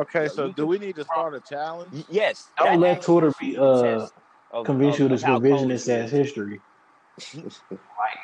Okay, 0.00 0.24
Yo, 0.24 0.28
so 0.28 0.52
do 0.52 0.66
we 0.66 0.78
need 0.78 0.96
to 0.96 1.04
start 1.04 1.34
a 1.34 1.40
challenge? 1.40 2.06
yes, 2.08 2.50
that 2.56 2.64
Don't 2.66 2.80
let 2.80 3.02
Twitter 3.02 3.32
be 3.38 3.52
be 3.52 3.58
uh 3.58 4.06
convince 4.64 4.98
you 4.98 5.04
of 5.06 5.10
this 5.10 5.24
revisionist 5.24 5.88
you 5.88 5.94
ass 5.94 6.10
history. 6.10 6.62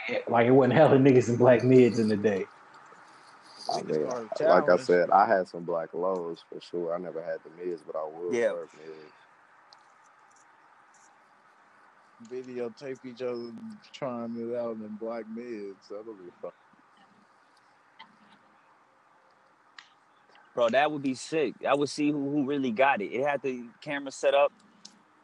Like, 0.08 0.24
like 0.28 0.46
it 0.46 0.52
wasn't 0.52 0.74
hella 0.74 0.96
niggas 0.96 1.28
in 1.28 1.36
black 1.36 1.62
mids 1.62 1.98
in 1.98 2.08
the 2.08 2.16
day. 2.16 2.46
We 3.74 3.80
I 3.80 3.82
mean, 3.82 4.06
like 4.06 4.70
I 4.70 4.76
said, 4.78 5.10
I 5.10 5.26
had 5.26 5.48
some 5.48 5.64
black 5.64 5.92
lows 5.92 6.44
for 6.48 6.60
sure. 6.60 6.94
I 6.94 6.98
never 6.98 7.22
had 7.22 7.40
the 7.44 7.50
mids, 7.50 7.82
but 7.82 7.96
I 7.96 8.04
would 8.04 8.34
Yeah, 8.34 8.52
wear 8.52 8.68
mids. 8.74 9.12
Videotape 12.30 13.04
each 13.04 13.22
other 13.22 13.50
trying 13.92 14.34
it 14.36 14.56
out 14.56 14.76
in 14.76 14.96
black 14.98 15.26
mids. 15.28 15.88
That'll 15.90 16.14
be 16.14 16.30
fun. 16.40 16.52
Bro, 20.56 20.70
that 20.70 20.90
would 20.90 21.02
be 21.02 21.14
sick. 21.14 21.54
I 21.68 21.74
would 21.74 21.90
see 21.90 22.10
who, 22.10 22.30
who 22.30 22.44
really 22.44 22.72
got 22.72 23.00
it. 23.00 23.12
It 23.12 23.24
had 23.24 23.42
the 23.42 23.62
camera 23.82 24.10
set 24.10 24.34
up, 24.34 24.52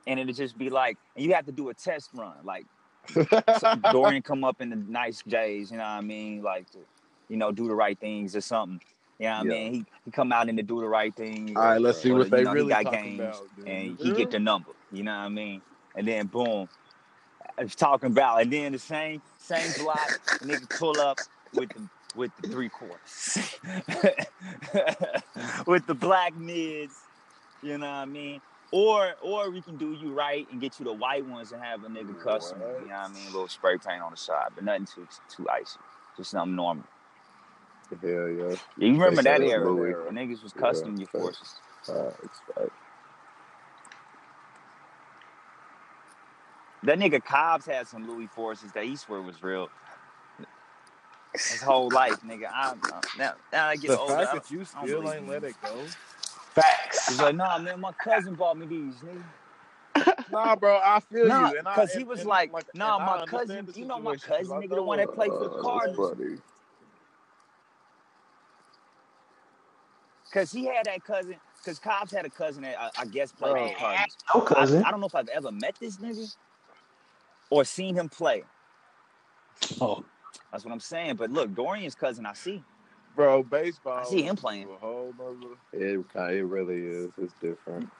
and 0.06 0.20
it'd 0.20 0.36
just 0.36 0.56
be 0.56 0.70
like, 0.70 0.98
and 1.16 1.24
you 1.24 1.32
have 1.34 1.46
to 1.46 1.52
do 1.52 1.70
a 1.70 1.74
test 1.74 2.10
run. 2.14 2.34
Like 2.44 2.66
Dorian 3.90 4.22
come 4.30 4.44
up 4.44 4.60
in 4.60 4.70
the 4.70 4.76
nice 4.76 5.22
J's, 5.26 5.70
you 5.72 5.78
know 5.78 5.82
what 5.84 5.88
I 5.90 6.00
mean? 6.02 6.42
Like 6.42 6.70
to, 6.72 6.78
you 7.28 7.38
know, 7.38 7.50
do 7.50 7.66
the 7.66 7.74
right 7.74 7.98
things 7.98 8.36
or 8.36 8.42
something. 8.42 8.80
You 9.18 9.26
know 9.28 9.32
what 9.34 9.40
I 9.40 9.44
mean? 9.44 9.72
He 9.72 9.84
he 10.04 10.10
come 10.10 10.32
out 10.32 10.48
and 10.48 10.58
to 10.58 10.62
do 10.62 10.80
the 10.80 10.88
right 10.88 11.14
thing, 11.14 11.56
All 11.56 11.62
right, 11.62 11.80
let's 11.80 12.02
see 12.02 12.10
or 12.10 12.18
what 12.18 12.24
you 12.24 12.30
they 12.30 12.44
know, 12.44 12.50
he 12.50 12.54
really 12.56 12.68
got 12.68 12.92
games 12.92 13.20
about. 13.20 13.48
and 13.66 13.98
he 13.98 14.12
get 14.12 14.30
the 14.30 14.38
number. 14.38 14.70
You 14.92 15.02
know 15.02 15.16
what 15.16 15.24
I 15.24 15.28
mean? 15.30 15.62
And 15.94 16.06
then 16.06 16.26
boom, 16.26 16.68
it's 17.56 17.74
talking 17.74 18.10
about, 18.10 18.42
and 18.42 18.52
then 18.52 18.72
the 18.72 18.78
same 18.78 19.22
same 19.38 19.70
block, 19.82 20.08
nigga 20.40 20.78
pull 20.78 21.00
up 21.00 21.18
with 21.54 21.70
the 21.70 21.88
with 22.14 22.30
the 22.40 22.48
three 22.48 22.68
quarters, 22.68 23.58
with 25.66 25.86
the 25.86 25.94
black 25.94 26.36
mids. 26.36 26.96
You 27.62 27.78
know 27.78 27.86
what 27.86 27.92
I 27.92 28.04
mean? 28.06 28.40
Or 28.70 29.12
or 29.22 29.50
we 29.50 29.60
can 29.60 29.76
do 29.76 29.92
you 29.92 30.12
right 30.12 30.46
and 30.50 30.60
get 30.60 30.78
you 30.78 30.84
the 30.84 30.92
white 30.92 31.26
ones 31.26 31.52
and 31.52 31.62
have 31.62 31.84
a 31.84 31.88
nigga 31.88 32.18
custom. 32.20 32.60
You 32.60 32.66
know 32.66 32.72
What? 32.74 32.92
I 32.92 33.08
mean? 33.08 33.22
A 33.24 33.30
little 33.30 33.48
spray 33.48 33.76
paint 33.78 34.02
on 34.02 34.10
the 34.10 34.16
side, 34.16 34.48
but 34.54 34.64
nothing 34.64 34.86
too 34.86 35.06
too 35.28 35.48
icy. 35.48 35.78
Just 36.16 36.30
something 36.30 36.56
normal. 36.56 36.84
Hell 38.00 38.28
yeah. 38.28 38.56
You 38.78 38.92
remember 38.92 39.22
that 39.22 39.42
era? 39.42 39.60
The 39.60 40.10
niggas 40.10 40.42
was 40.42 40.54
Yeah, 40.56 40.96
your 40.96 41.06
forces. 41.08 41.60
Facts. 41.84 42.40
That 46.84 46.98
nigga 46.98 47.24
Cobbs 47.24 47.66
had 47.66 47.86
some 47.86 48.08
Louis 48.08 48.26
forces 48.26 48.72
that 48.72 48.84
he 48.84 48.96
swear 48.96 49.22
was 49.22 49.42
real. 49.42 49.68
His 51.34 51.62
whole 51.62 51.90
life, 51.90 52.20
nigga. 52.26 52.46
I'm, 52.54 52.80
I'm 52.92 53.02
now, 53.18 53.32
now 53.52 53.68
I 53.68 53.76
get 53.76 53.90
The 53.90 53.96
older. 53.98 54.14
fact 54.14 54.32
I 54.32 54.34
that 54.34 54.50
you 54.50 54.64
still 54.64 55.12
ain't 55.12 55.28
let 55.28 55.44
it. 55.44 55.50
it 55.50 55.56
go. 55.62 55.86
Facts. 56.54 57.08
He's 57.08 57.20
like, 57.20 57.34
nah, 57.34 57.58
man, 57.58 57.80
my 57.80 57.92
cousin 57.92 58.34
bought 58.34 58.56
me 58.58 58.66
these, 58.66 58.94
nigga. 58.96 59.22
Nah, 60.30 60.56
bro, 60.56 60.80
I 60.82 61.00
feel 61.00 61.28
Nah, 61.28 61.50
you, 61.50 61.58
cause 61.74 61.92
he 61.92 62.04
was 62.04 62.20
and 62.20 62.28
like, 62.28 62.52
like, 62.52 62.66
nah, 62.74 62.98
my 62.98 63.22
cousin, 63.26 63.68
you 63.74 63.84
know 63.86 63.98
my 63.98 64.16
cousin, 64.16 64.62
nigga, 64.62 64.76
the 64.76 64.82
one 64.82 64.98
that 64.98 65.08
him. 65.08 65.14
played 65.14 65.32
for 65.32 65.44
the 65.44 65.50
Uh, 65.50 65.62
Cardinals. 65.62 66.14
Cause 70.32 70.50
he 70.52 70.64
had 70.64 70.86
that 70.86 71.04
cousin, 71.04 71.36
cause 71.64 71.78
Cobbs 71.78 72.12
had 72.12 72.24
a 72.24 72.30
cousin 72.30 72.62
that 72.62 72.80
I, 72.80 72.90
I 73.02 73.04
guess 73.04 73.32
played 73.32 73.52
for 73.52 73.64
Bro, 73.64 73.68
the 73.68 73.74
Cardinals. 73.76 74.16
No 74.34 74.40
I, 74.54 74.54
cousin. 74.54 74.82
I 74.84 74.90
don't 74.90 75.00
know 75.00 75.06
if 75.06 75.14
I've 75.14 75.28
ever 75.28 75.52
met 75.52 75.76
this 75.80 75.98
nigga 75.98 76.34
or 77.50 77.64
seen 77.64 77.94
him 77.96 78.08
play. 78.08 78.44
Oh, 79.80 80.04
That's 80.50 80.64
what 80.64 80.72
I'm 80.72 80.80
saying. 80.80 81.16
But 81.16 81.30
look, 81.30 81.54
Dorian's 81.54 81.94
cousin, 81.94 82.26
I 82.26 82.34
see. 82.34 82.62
bro, 83.16 83.42
baseball. 83.42 83.98
I 84.00 84.04
see 84.04 84.22
him 84.22 84.36
playing. 84.36 84.68
a 84.70 84.76
whole 84.78 85.14
nother. 85.18 85.56
It, 85.72 86.04
it 86.14 86.44
really 86.44 86.84
is. 86.86 87.10
It's 87.18 87.34
different. 87.40 87.90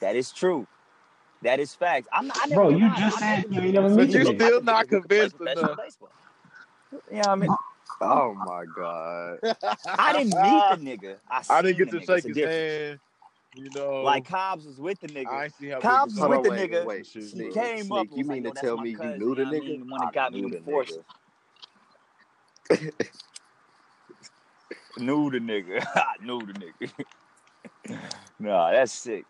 That 0.00 0.16
is 0.16 0.32
true. 0.32 0.66
That 1.42 1.60
is 1.60 1.74
facts. 1.74 2.08
I'm 2.12 2.26
not, 2.26 2.36
I 2.42 2.46
never 2.46 2.62
bro, 2.62 2.70
you 2.70 2.78
denied. 2.78 2.98
just 2.98 3.18
I 3.18 3.20
said 3.20 3.46
never 3.48 3.48
you 3.50 3.60
ain't 3.62 3.74
never 3.74 3.88
But 3.94 4.08
you 4.08 4.18
niggas. 4.18 4.40
I 4.42 4.50
nigga. 4.50 4.50
still 4.50 4.62
not 4.62 4.86
niggas 4.86 5.00
could 5.00 5.10
play 5.14 5.28
convinced 5.28 5.28
professional 5.28 5.72
enough. 5.72 5.76
baseball. 5.76 6.10
You 6.92 7.18
know 7.18 7.22
I 7.28 7.34
mean? 7.36 7.56
Oh 8.00 8.34
my 8.34 8.64
god. 8.66 9.38
I 9.98 10.12
didn't 10.12 10.40
meet 10.40 10.68
the 10.68 10.76
nigga. 10.76 11.16
I 11.30 11.42
I 11.48 11.62
didn't 11.62 11.78
get 11.78 11.90
to 11.90 12.00
nigga. 12.00 12.06
shake 12.06 12.26
his 12.26 12.34
difference. 12.34 12.56
hand. 12.58 13.00
You 13.58 13.70
know, 13.74 14.02
Like 14.04 14.24
Cobbs 14.28 14.66
was 14.66 14.78
with 14.78 15.00
the 15.00 15.08
I 15.08 15.10
nigga. 15.14 15.44
ain't 15.44 15.54
see 15.54 15.68
how 15.68 15.80
Cobbs 15.80 16.14
was 16.14 16.28
with 16.28 16.42
the 16.44 16.50
wait, 16.50 16.70
nigga. 16.70 16.86
wait. 16.86 17.06
He 17.06 17.20
Sneak, 17.20 17.52
came 17.52 17.90
up 17.90 18.06
Sneak, 18.06 18.10
and 18.10 18.18
you 18.18 18.24
was 18.24 18.28
like, 18.28 18.44
mean 18.44 18.44
to 18.44 18.50
tell 18.60 18.76
my 18.76 18.82
me 18.84 18.90
you 18.90 18.96
cousin. 18.96 19.18
knew 19.18 19.28
You 19.30 19.34
the 19.34 19.42
know 19.42 19.48
I 19.48 19.52
nigga? 19.52 19.66
mean? 19.66 19.80
The 19.80 19.86
one 19.86 20.00
that 20.00 20.12
got 20.12 20.32
me 20.32 20.40
knew 20.42 20.48
the 20.48 20.60
forces. 20.60 20.98
nigga. 22.70 22.92
Knew 24.98 25.30
the 25.30 25.38
nigga. 25.40 25.84
I 25.96 26.04
knew 26.22 26.38
the 26.40 26.52
nigga. 26.52 26.90
nah, 28.38 28.70
that's 28.70 28.92
sick. 28.92 29.24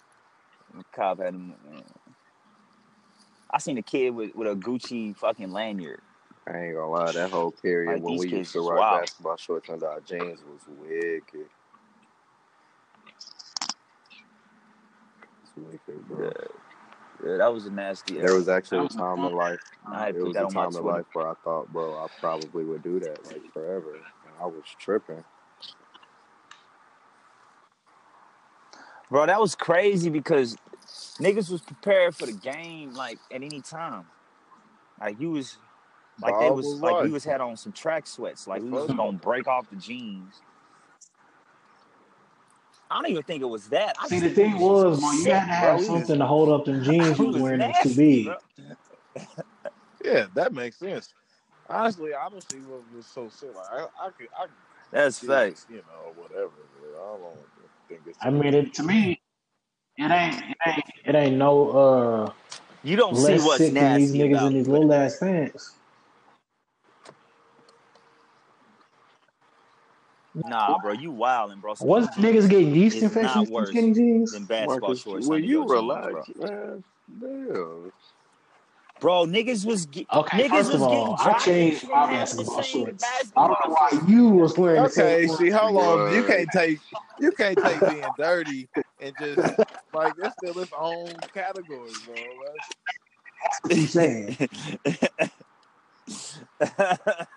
Cobb 0.92 1.20
had 1.20 1.34
him. 1.34 1.54
Man. 1.70 1.82
I 3.50 3.58
seen 3.58 3.78
a 3.78 3.82
kid 3.82 4.10
with, 4.10 4.34
with 4.34 4.46
a 4.46 4.54
Gucci 4.54 5.16
fucking 5.16 5.52
lanyard. 5.52 6.00
I 6.46 6.58
ain't 6.58 6.74
gonna 6.74 6.90
lie, 6.90 7.12
that 7.12 7.30
whole 7.30 7.50
period 7.50 7.94
Like 7.94 8.02
when 8.02 8.16
we 8.18 8.28
used 8.28 8.52
to 8.52 8.58
is 8.58 8.66
rock 8.66 8.78
wild. 8.78 9.00
basketball 9.00 9.36
shorts 9.36 9.70
under 9.70 9.88
our 9.88 10.00
jeans 10.00 10.40
was 10.42 10.60
wicked. 10.80 11.46
It's 15.72 15.86
wicked, 15.86 16.08
bro. 16.08 16.32
Yeah, 17.24 17.36
that 17.38 17.52
was 17.52 17.66
a 17.66 17.70
nasty. 17.70 18.18
There 18.18 18.34
was 18.34 18.48
actually 18.48 18.78
a 18.78 18.82
was 18.84 18.94
a 18.94 18.98
time 18.98 19.18
in 19.24 19.34
life. 19.34 19.60
I 19.86 20.06
had 20.06 20.16
It 20.16 20.22
was 20.22 20.34
that 20.34 20.44
a 20.44 20.54
time 20.54 20.74
in 20.74 20.84
life 20.84 21.06
where 21.12 21.28
I 21.28 21.34
thought, 21.42 21.72
bro, 21.72 21.94
I 21.94 22.06
probably 22.20 22.64
would 22.64 22.82
do 22.82 23.00
that 23.00 23.26
like 23.26 23.52
forever, 23.52 23.94
and 23.94 24.34
I 24.40 24.46
was 24.46 24.64
tripping. 24.78 25.24
Bro, 29.10 29.26
that 29.26 29.40
was 29.40 29.54
crazy 29.54 30.10
because 30.10 30.56
niggas 31.18 31.50
was 31.50 31.62
prepared 31.62 32.14
for 32.14 32.26
the 32.26 32.32
game 32.32 32.94
like 32.94 33.18
at 33.32 33.42
any 33.42 33.60
time. 33.60 34.04
Like 35.00 35.20
you 35.20 35.30
was 35.30 35.56
like 36.22 36.38
they 36.40 36.50
was 36.50 36.66
was 36.66 36.80
like 36.80 36.96
we 36.96 37.02
life. 37.04 37.12
was 37.12 37.24
had 37.24 37.40
on 37.40 37.56
some 37.56 37.72
track 37.72 38.06
sweats. 38.06 38.46
Like 38.46 38.62
we 38.62 38.70
was 38.70 38.86
gonna 38.86 39.12
break 39.12 39.48
off 39.48 39.70
the 39.70 39.76
jeans. 39.76 40.42
I 42.90 43.02
don't 43.02 43.10
even 43.10 43.22
think 43.22 43.42
it 43.42 43.46
was 43.48 43.68
that. 43.68 43.96
I 44.00 44.08
See, 44.08 44.20
the 44.20 44.30
thing 44.30 44.58
was 44.58 45.00
was, 45.00 45.24
you 45.26 45.32
had 45.32 45.46
to 45.46 45.52
have 45.52 45.80
bro. 45.80 45.82
Something 45.82 46.18
to 46.18 46.26
hold 46.26 46.48
up 46.48 46.64
them 46.64 46.82
jeans 46.84 47.18
you 47.18 47.26
was 47.26 47.34
was 47.34 47.42
wearing 47.42 47.58
that 47.58 47.68
was 47.68 47.78
too 47.78 47.88
nasty, 47.88 48.24
big. 48.24 48.24
bro. 48.24 48.36
Yeah, 50.04 50.26
that 50.34 50.54
makes 50.54 50.76
sense. 50.76 51.12
Honestly, 51.68 52.14
I 52.14 52.28
don't 52.28 52.42
see 52.50 52.58
what 52.58 52.82
was 52.96 53.04
so 53.06 53.28
sick. 53.28 53.50
Like, 53.54 53.66
I, 53.70 54.06
I 54.06 54.10
could, 54.10 54.28
I 54.38 54.42
could 54.44 54.50
That's 54.92 55.18
see, 55.18 55.26
facts. 55.26 55.66
you 55.68 55.76
know, 55.78 56.12
whatever. 56.16 56.50
I 56.96 57.18
don't 57.18 57.36
think 57.88 58.00
it's. 58.06 58.18
I 58.22 58.30
mean, 58.30 58.54
it, 58.54 58.74
to 58.74 58.82
me, 58.84 59.20
it 59.98 60.10
ain't, 60.10 60.36
it 60.36 60.56
ain't, 60.66 60.84
it 61.04 61.14
ain't 61.14 61.36
no 61.36 61.70
uh 61.70 62.32
You 62.84 62.96
don't 62.96 63.16
see 63.16 63.38
what's 63.38 63.58
sick 63.58 63.74
these 63.74 63.74
nasty 63.74 64.18
niggas 64.18 64.32
about 64.32 64.48
in 64.48 64.54
these 64.54 64.68
little 64.68 64.92
ass 64.92 65.16
pants. 65.18 65.77
Nah, 70.46 70.78
bro, 70.78 70.92
you 70.92 71.12
wildin', 71.12 71.60
bro. 71.60 71.74
Skinny 71.74 71.90
Wasn't 71.90 72.14
jeans 72.14 72.26
niggas 72.26 72.50
getting 72.50 72.74
yeast 72.74 72.96
is 72.96 73.02
infections 73.02 73.32
not 73.34 73.44
from 73.44 73.52
worse 73.52 73.68
skinny 73.70 73.94
jeans? 73.94 74.32
than 74.32 74.44
basketball 74.44 74.88
Marcus, 74.90 75.02
shorts 75.02 75.26
will 75.26 75.34
under 75.36 75.46
you 75.46 75.66
your 75.68 75.82
jeans, 75.82 76.10
bro. 76.10 76.24
man? 76.36 76.84
Damn. 77.20 77.92
Bro, 79.00 79.26
niggas 79.26 79.64
was 79.64 79.86
ge- 79.86 80.06
Okay, 80.12 80.42
niggas 80.42 80.50
first 80.50 80.74
of 80.74 80.80
was 80.80 80.88
getting 80.90 81.14
I 81.14 81.24
dropped 81.24 81.28
and 81.28 81.40
changed 81.44 81.80
shit 81.80 81.90
my 81.90 81.96
having 81.98 82.14
the 82.14 82.18
basketball 82.18 82.62
same 82.62 82.64
shorts. 82.64 83.04
I 83.36 83.46
don't 83.46 83.50
know 83.50 83.74
why 83.74 84.00
you 84.08 84.28
was 84.28 84.58
wearing 84.58 84.82
the 84.82 84.88
same 84.90 85.06
Okay, 85.06 85.26
one. 85.28 85.36
see, 85.38 85.50
hold 85.50 85.76
on. 85.76 86.14
You 86.14 86.24
can't 86.24 86.50
take, 86.50 86.80
you 87.20 87.32
can't 87.32 87.58
take 87.60 87.86
being 87.86 88.14
dirty 88.16 88.68
and 89.00 89.16
just 89.16 89.40
like 89.92 90.14
it's 90.18 90.34
still 90.36 90.58
its 90.58 90.72
own 90.76 91.14
category, 91.32 91.92
bro. 92.04 92.16
That's, 92.52 92.68
That's 93.44 93.60
what 93.62 93.76
you 93.76 93.86
saying. 93.86 94.36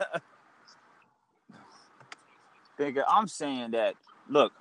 Nigga, 2.82 3.04
I'm 3.08 3.28
saying 3.28 3.72
that. 3.72 3.96
Look, 4.28 4.54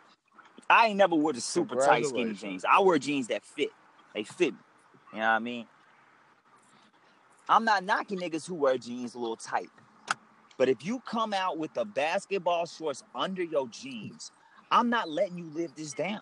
I 0.69 0.89
ain't 0.89 0.99
never 0.99 1.15
wore 1.15 1.33
the 1.33 1.41
super 1.41 1.77
tight 1.77 2.07
skinny 2.07 2.35
jeans. 2.35 2.65
I 2.71 2.81
wear 2.81 2.99
jeans 2.99 3.29
that 3.29 3.45
fit. 3.45 3.71
They 4.15 4.25
fit 4.25 4.53
me. 4.53 4.59
You 5.13 5.19
know 5.19 5.25
what 5.25 5.31
I 5.31 5.39
mean? 5.39 5.67
I'm 7.49 7.65
not 7.65 7.85
knocking 7.85 8.19
niggas 8.19 8.47
who 8.47 8.55
wear 8.55 8.79
jeans 8.79 9.15
a 9.15 9.19
little 9.19 9.37
tight. 9.37 9.71
But 10.59 10.69
if 10.69 10.85
you 10.85 11.01
come 11.01 11.33
out 11.33 11.59
with 11.59 11.73
the 11.75 11.85
basketball 11.85 12.67
shorts 12.67 13.03
under 13.15 13.43
your 13.43 13.67
jeans, 13.69 14.31
I'm 14.71 14.91
not 14.91 15.09
letting 15.09 15.39
you 15.39 15.51
live 15.55 15.75
this 15.75 15.93
down. 15.93 16.21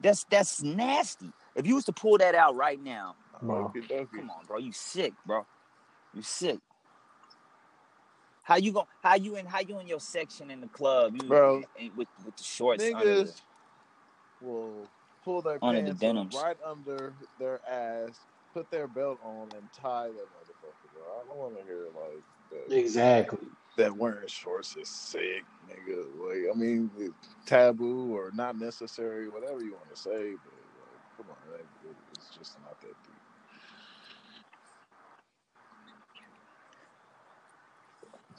That's 0.00 0.24
that's 0.24 0.62
nasty. 0.62 1.30
If 1.54 1.66
you 1.66 1.76
was 1.76 1.84
to 1.84 1.92
pull 1.92 2.18
that 2.18 2.34
out 2.34 2.56
right 2.56 2.82
now, 2.82 3.16
Bro. 3.40 3.72
Come 4.14 4.30
on, 4.30 4.44
bro, 4.46 4.58
you 4.58 4.72
sick, 4.72 5.12
bro. 5.26 5.44
You 6.14 6.22
sick. 6.22 6.58
How 8.44 8.56
you 8.56 8.72
go? 8.72 8.86
How 9.02 9.14
you 9.16 9.36
in? 9.36 9.46
How 9.46 9.60
you 9.60 9.80
in 9.80 9.86
your 9.86 10.00
section 10.00 10.50
in 10.50 10.60
the 10.60 10.68
club? 10.68 11.14
You 11.16 11.28
Bro. 11.28 11.64
in- 11.76 11.96
with 11.96 12.08
with 12.24 12.36
the 12.36 12.44
shorts 12.44 12.84
under 12.94 13.24
the, 13.24 13.34
will 14.40 14.90
pull 15.24 15.42
their 15.42 15.58
Under 15.62 15.80
the 15.80 15.86
pants 15.88 16.00
denims. 16.00 16.34
right 16.34 16.56
under 16.64 17.14
their 17.38 17.60
ass, 17.68 18.26
put 18.52 18.70
their 18.70 18.86
belt 18.86 19.18
on, 19.22 19.48
and 19.56 19.72
tie 19.72 20.08
that 20.08 20.28
motherfucker. 20.34 20.92
Bro. 20.94 21.04
I 21.22 21.26
don't 21.26 21.36
want 21.38 21.56
to 21.58 21.64
hear 21.64 21.88
like 21.94 22.22
that. 22.50 22.76
Exactly. 22.76 23.48
That 23.76 23.96
wearing 23.96 24.28
shorts 24.28 24.76
is 24.76 24.88
sick, 24.88 25.44
nigga. 25.68 26.04
Like, 26.20 26.54
I 26.54 26.56
mean, 26.56 26.90
it's 26.98 27.34
taboo 27.46 28.14
or 28.14 28.30
not 28.34 28.58
necessary, 28.58 29.28
whatever 29.28 29.62
you 29.62 29.72
want 29.74 29.90
to 29.92 29.96
say, 30.00 30.34
but 30.44 30.52
like, 30.54 31.16
come 31.16 31.26
on, 31.30 31.36
that, 31.50 31.64
it's 32.12 32.28
just 32.36 32.60
not 32.60 32.78
that 32.82 32.94
deep. 33.04 33.14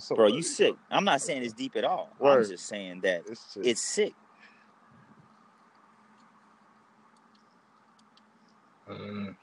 So, 0.06 0.16
bro. 0.16 0.28
You 0.28 0.44
sick. 0.44 0.76
I'm 0.92 1.04
not 1.04 1.20
saying 1.20 1.42
it's 1.42 1.54
deep 1.54 1.76
at 1.76 1.84
all. 1.84 2.12
I'm 2.24 2.46
just 2.46 2.68
saying 2.68 3.02
that 3.02 3.24
It's 3.28 3.42
sick. 3.42 3.66
it's 3.66 3.82
sick. 3.82 4.14
Mm. 8.88 9.36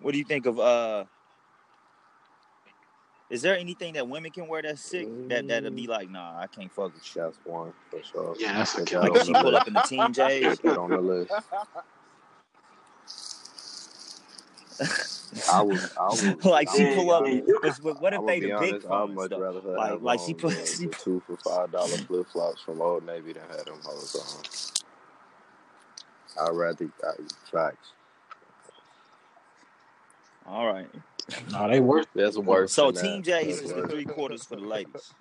What 0.00 0.10
do 0.10 0.18
you 0.18 0.24
think 0.24 0.46
of 0.46 0.58
uh? 0.58 1.04
Is 3.30 3.42
there 3.42 3.56
anything 3.56 3.92
that 3.92 4.08
women 4.08 4.32
can 4.32 4.48
wear 4.48 4.60
that's 4.62 4.82
sick? 4.82 5.06
That 5.28 5.46
that'll 5.46 5.70
be 5.70 5.86
like, 5.86 6.10
nah, 6.10 6.40
I 6.40 6.48
can't 6.48 6.72
fuck 6.72 6.92
with 6.92 7.14
you. 7.14 7.22
That's 7.22 7.38
one 7.44 7.72
for 7.88 8.02
sure. 8.02 8.34
Yeah, 8.36 8.58
that's 8.58 8.74
a 8.74 8.78
Put 8.78 8.88
killer. 8.88 9.10
Like 9.10 9.24
she 9.24 9.32
pull 9.32 9.56
up 9.56 9.68
in 9.68 9.74
the 9.74 9.82
team 9.82 10.12
J's. 10.12 10.58
Put 10.58 10.76
on 10.76 10.90
the 10.90 10.98
list. 10.98 11.32
I 15.52 15.62
would, 15.62 15.80
I 16.00 16.08
would, 16.08 16.44
like 16.44 16.68
she 16.70 16.94
pull 16.94 17.10
up. 17.10 17.26
Yeah, 17.26 17.40
But, 17.62 17.78
but 17.82 18.02
what 18.02 18.14
if 18.14 18.26
they 18.26 18.40
be 18.40 18.50
the 18.50 18.58
big 18.58 18.74
honest, 18.74 18.86
I'd 18.86 18.90
ones 18.90 19.14
much 19.14 19.30
though? 19.30 19.38
rather 19.40 19.60
her 19.60 19.76
Like 19.76 20.00
like 20.00 20.20
she 20.20 20.34
put 20.34 20.66
she 20.66 20.86
two 20.86 21.22
for 21.26 21.36
five 21.36 21.70
dollar 21.70 21.88
flip 21.88 22.26
flops 22.28 22.62
from 22.62 22.80
Old 22.80 23.04
Navy 23.04 23.34
than 23.34 23.42
have 23.48 23.64
them 23.64 23.78
hoes 23.84 24.84
on. 26.38 26.48
I'd 26.48 26.56
rather 26.56 26.88
I, 27.04 27.12
facts. 27.50 27.92
all 30.46 30.66
right. 30.66 30.88
No, 31.52 31.68
they 31.68 31.80
worse. 31.80 32.06
That's 32.14 32.38
worse. 32.38 32.72
So 32.72 32.90
Team 32.90 33.22
that. 33.22 33.42
J's 33.44 33.60
That's 33.60 33.70
is 33.70 33.74
the 33.74 33.88
three 33.88 34.04
quarters 34.04 34.44
for 34.44 34.56
the 34.56 34.62
ladies. 34.62 35.12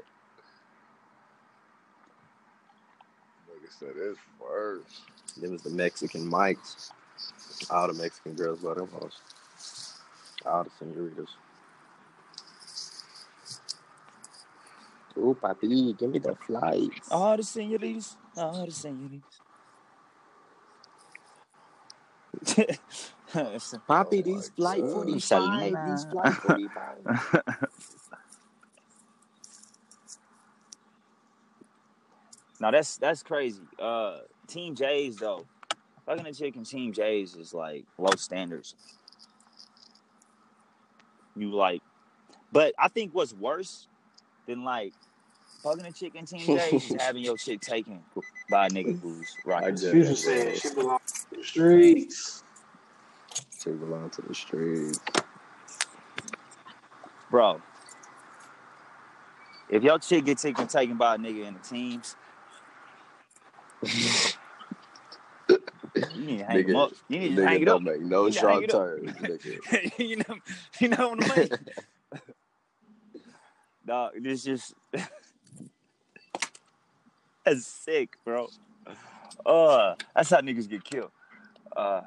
Like 3.49 3.61
I 3.61 3.71
said, 3.79 3.93
it's 3.97 4.19
worse. 4.39 5.01
It 5.41 5.51
was 5.51 5.63
the 5.63 5.69
Mexican 5.71 6.29
mics. 6.31 6.91
All 7.69 7.87
the 7.87 7.93
Mexican 7.93 8.35
girls 8.35 8.63
love 8.63 8.77
them 8.77 8.89
hoes. 8.93 9.19
All 10.47 10.63
the 10.63 10.69
senoritas. 10.79 11.29
Ooh, 15.17 15.35
papi, 15.41 15.97
give 15.97 16.11
me 16.11 16.19
the 16.19 16.35
flights. 16.35 17.11
All 17.11 17.35
the 17.35 17.43
senoritas, 17.43 18.17
all 18.37 18.61
ah, 18.61 18.65
the 18.65 18.71
senoritas. 18.71 19.41
Papi, 23.33 24.19
Oh 24.19 24.21
these 24.21 24.51
my 24.51 24.55
flight 24.55 24.81
God. 24.81 24.93
45, 24.93 25.61
these 25.61 25.73
ah. 25.73 26.09
flight 26.11 26.33
45. 26.33 27.43
now 32.61 32.71
that's 32.71 32.97
that's 32.97 33.23
crazy. 33.23 33.63
Uh, 33.79 34.19
Team 34.47 34.75
J's 34.75 35.17
though, 35.17 35.45
fucking 36.05 36.25
a 36.25 36.33
chick 36.33 36.55
in 36.55 36.63
Team 36.63 36.93
J's 36.93 37.35
is 37.35 37.53
like 37.53 37.85
low 37.97 38.15
standards. 38.15 38.75
You 41.37 41.53
like, 41.53 41.81
but 42.51 42.73
I 42.79 42.87
think 42.87 43.13
what's 43.13 43.33
worse 43.33 43.87
than 44.47 44.63
like 44.63 44.93
fucking 45.63 45.85
a 45.85 45.91
chick 45.91 46.15
in 46.15 46.25
Team 46.25 46.39
J's 46.39 46.91
is 46.91 47.01
having 47.01 47.23
your 47.23 47.37
chick 47.37 47.61
taken 47.61 48.01
by 48.49 48.67
a 48.67 48.69
nigga 48.69 48.99
who's 48.99 49.35
right. 49.45 49.63
rocking. 49.63 49.75
get 49.75 49.91
Future 49.91 50.11
it, 50.11 50.17
said 50.17 50.57
she 50.57 50.73
belongs 50.73 51.25
to 51.31 51.37
the 51.37 51.43
streets. 51.43 52.43
She 53.63 53.69
belong 53.71 54.09
to 54.11 54.21
the 54.23 54.33
streets. 54.33 54.99
bro. 57.29 57.61
If 59.69 59.83
your 59.83 59.99
chick 59.99 60.25
get 60.25 60.37
taken 60.37 60.67
taken 60.67 60.97
by 60.97 61.15
a 61.15 61.17
nigga 61.17 61.45
in 61.45 61.53
the 61.53 61.59
teams, 61.59 62.15
you 63.83 64.09
need 66.27 66.37
to 66.39 66.45
hang 66.45 66.59
him 66.59 66.65
Nigga, 66.75 66.83
up. 66.85 66.91
You 67.09 67.19
need 67.19 67.35
to 67.35 67.41
Nigga 67.41 67.47
hang 67.47 67.61
it 67.63 67.67
up. 67.69 67.81
make 67.81 68.01
no 68.01 68.23
You 68.25 68.29
need 68.29 68.33
to 68.35 68.39
hang 68.47 68.49
sharp 68.61 68.69
turns, 68.69 69.11
nigga. 69.17 69.97
you 69.99 70.15
know, 70.17 70.35
you 70.79 70.87
know 70.89 71.09
what 71.09 71.31
I 71.31 71.37
mean? 71.39 71.49
Dog, 73.85 74.11
this 74.21 74.43
just 74.43 74.73
that's 77.45 77.65
sick, 77.65 78.17
bro. 78.25 78.47
Uh, 79.45 79.95
that's 80.15 80.29
how 80.29 80.41
niggas 80.41 80.67
get 80.69 80.83
killed. 80.83 81.11
Uh, 81.75 82.01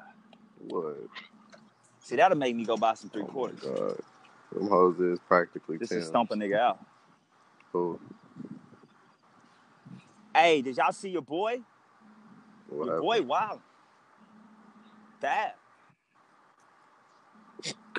What? 0.67 0.97
see, 2.03 2.15
that'll 2.17 2.37
make 2.37 2.55
me 2.55 2.65
go 2.65 2.77
buy 2.77 2.93
some 2.93 3.09
three 3.09 3.23
Oh 3.23 3.25
quarters. 3.25 3.59
god. 3.61 3.97
Them 4.53 4.67
hoes 4.67 4.99
is 4.99 5.17
practically 5.27 5.77
Just 5.79 5.91
10. 5.93 6.01
to 6.01 6.05
stomp 6.05 6.31
a 6.31 6.35
nigga 6.35 6.57
out. 6.59 6.79
Cool. 7.71 7.99
Hey, 10.35 10.61
did 10.61 10.77
y'all 10.77 10.91
see 10.91 11.09
your 11.09 11.21
boy? 11.21 11.61
What 12.67 12.85
your 12.85 12.95
happened? 12.95 13.01
boy, 13.01 13.21
wow. 13.23 13.61
That 15.21 15.55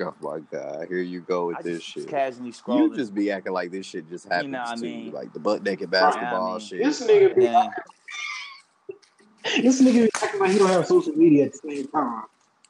Oh 0.00 0.14
my 0.20 0.40
god. 0.50 0.86
Here 0.88 0.98
you 1.02 1.20
go 1.20 1.46
with 1.48 1.58
I 1.58 1.62
this 1.62 1.78
just 1.82 1.86
shit. 1.94 2.08
casually 2.08 2.46
You 2.48 2.52
scrolling. 2.52 2.96
just 2.96 3.14
be 3.14 3.30
acting 3.30 3.52
like 3.52 3.70
this 3.70 3.86
shit 3.86 4.08
just 4.08 4.26
happens 4.28 4.50
know 4.50 4.58
what 4.60 4.68
I 4.68 4.74
to 4.76 4.82
mean? 4.82 5.04
you. 5.06 5.10
Like 5.12 5.32
the 5.32 5.38
butt 5.38 5.62
naked 5.62 5.90
Yeah, 5.92 5.98
I 5.98 6.10
basketball 6.10 6.50
mean- 6.52 6.60
shit. 6.60 6.82
This 6.84 7.02
nigga 7.02 7.36
be 7.36 7.44
Yeah. 7.44 7.68
This 9.62 9.82
nigga 9.82 10.04
be 10.04 10.10
acting 10.22 10.40
like 10.40 10.50
he 10.52 10.58
don't 10.58 10.68
have 10.68 10.86
social 10.86 11.12
media 11.14 11.46
at 11.46 11.52
the 11.52 11.58
same 11.70 11.88
time. 11.88 12.24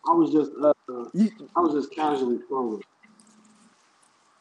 I 0.07 0.11
was 0.13 0.33
just 0.33 0.51
uh, 0.63 0.73
I 1.57 1.61
was 1.61 1.73
just 1.75 1.95
casually 1.95 2.39
scrolling. 2.51 2.83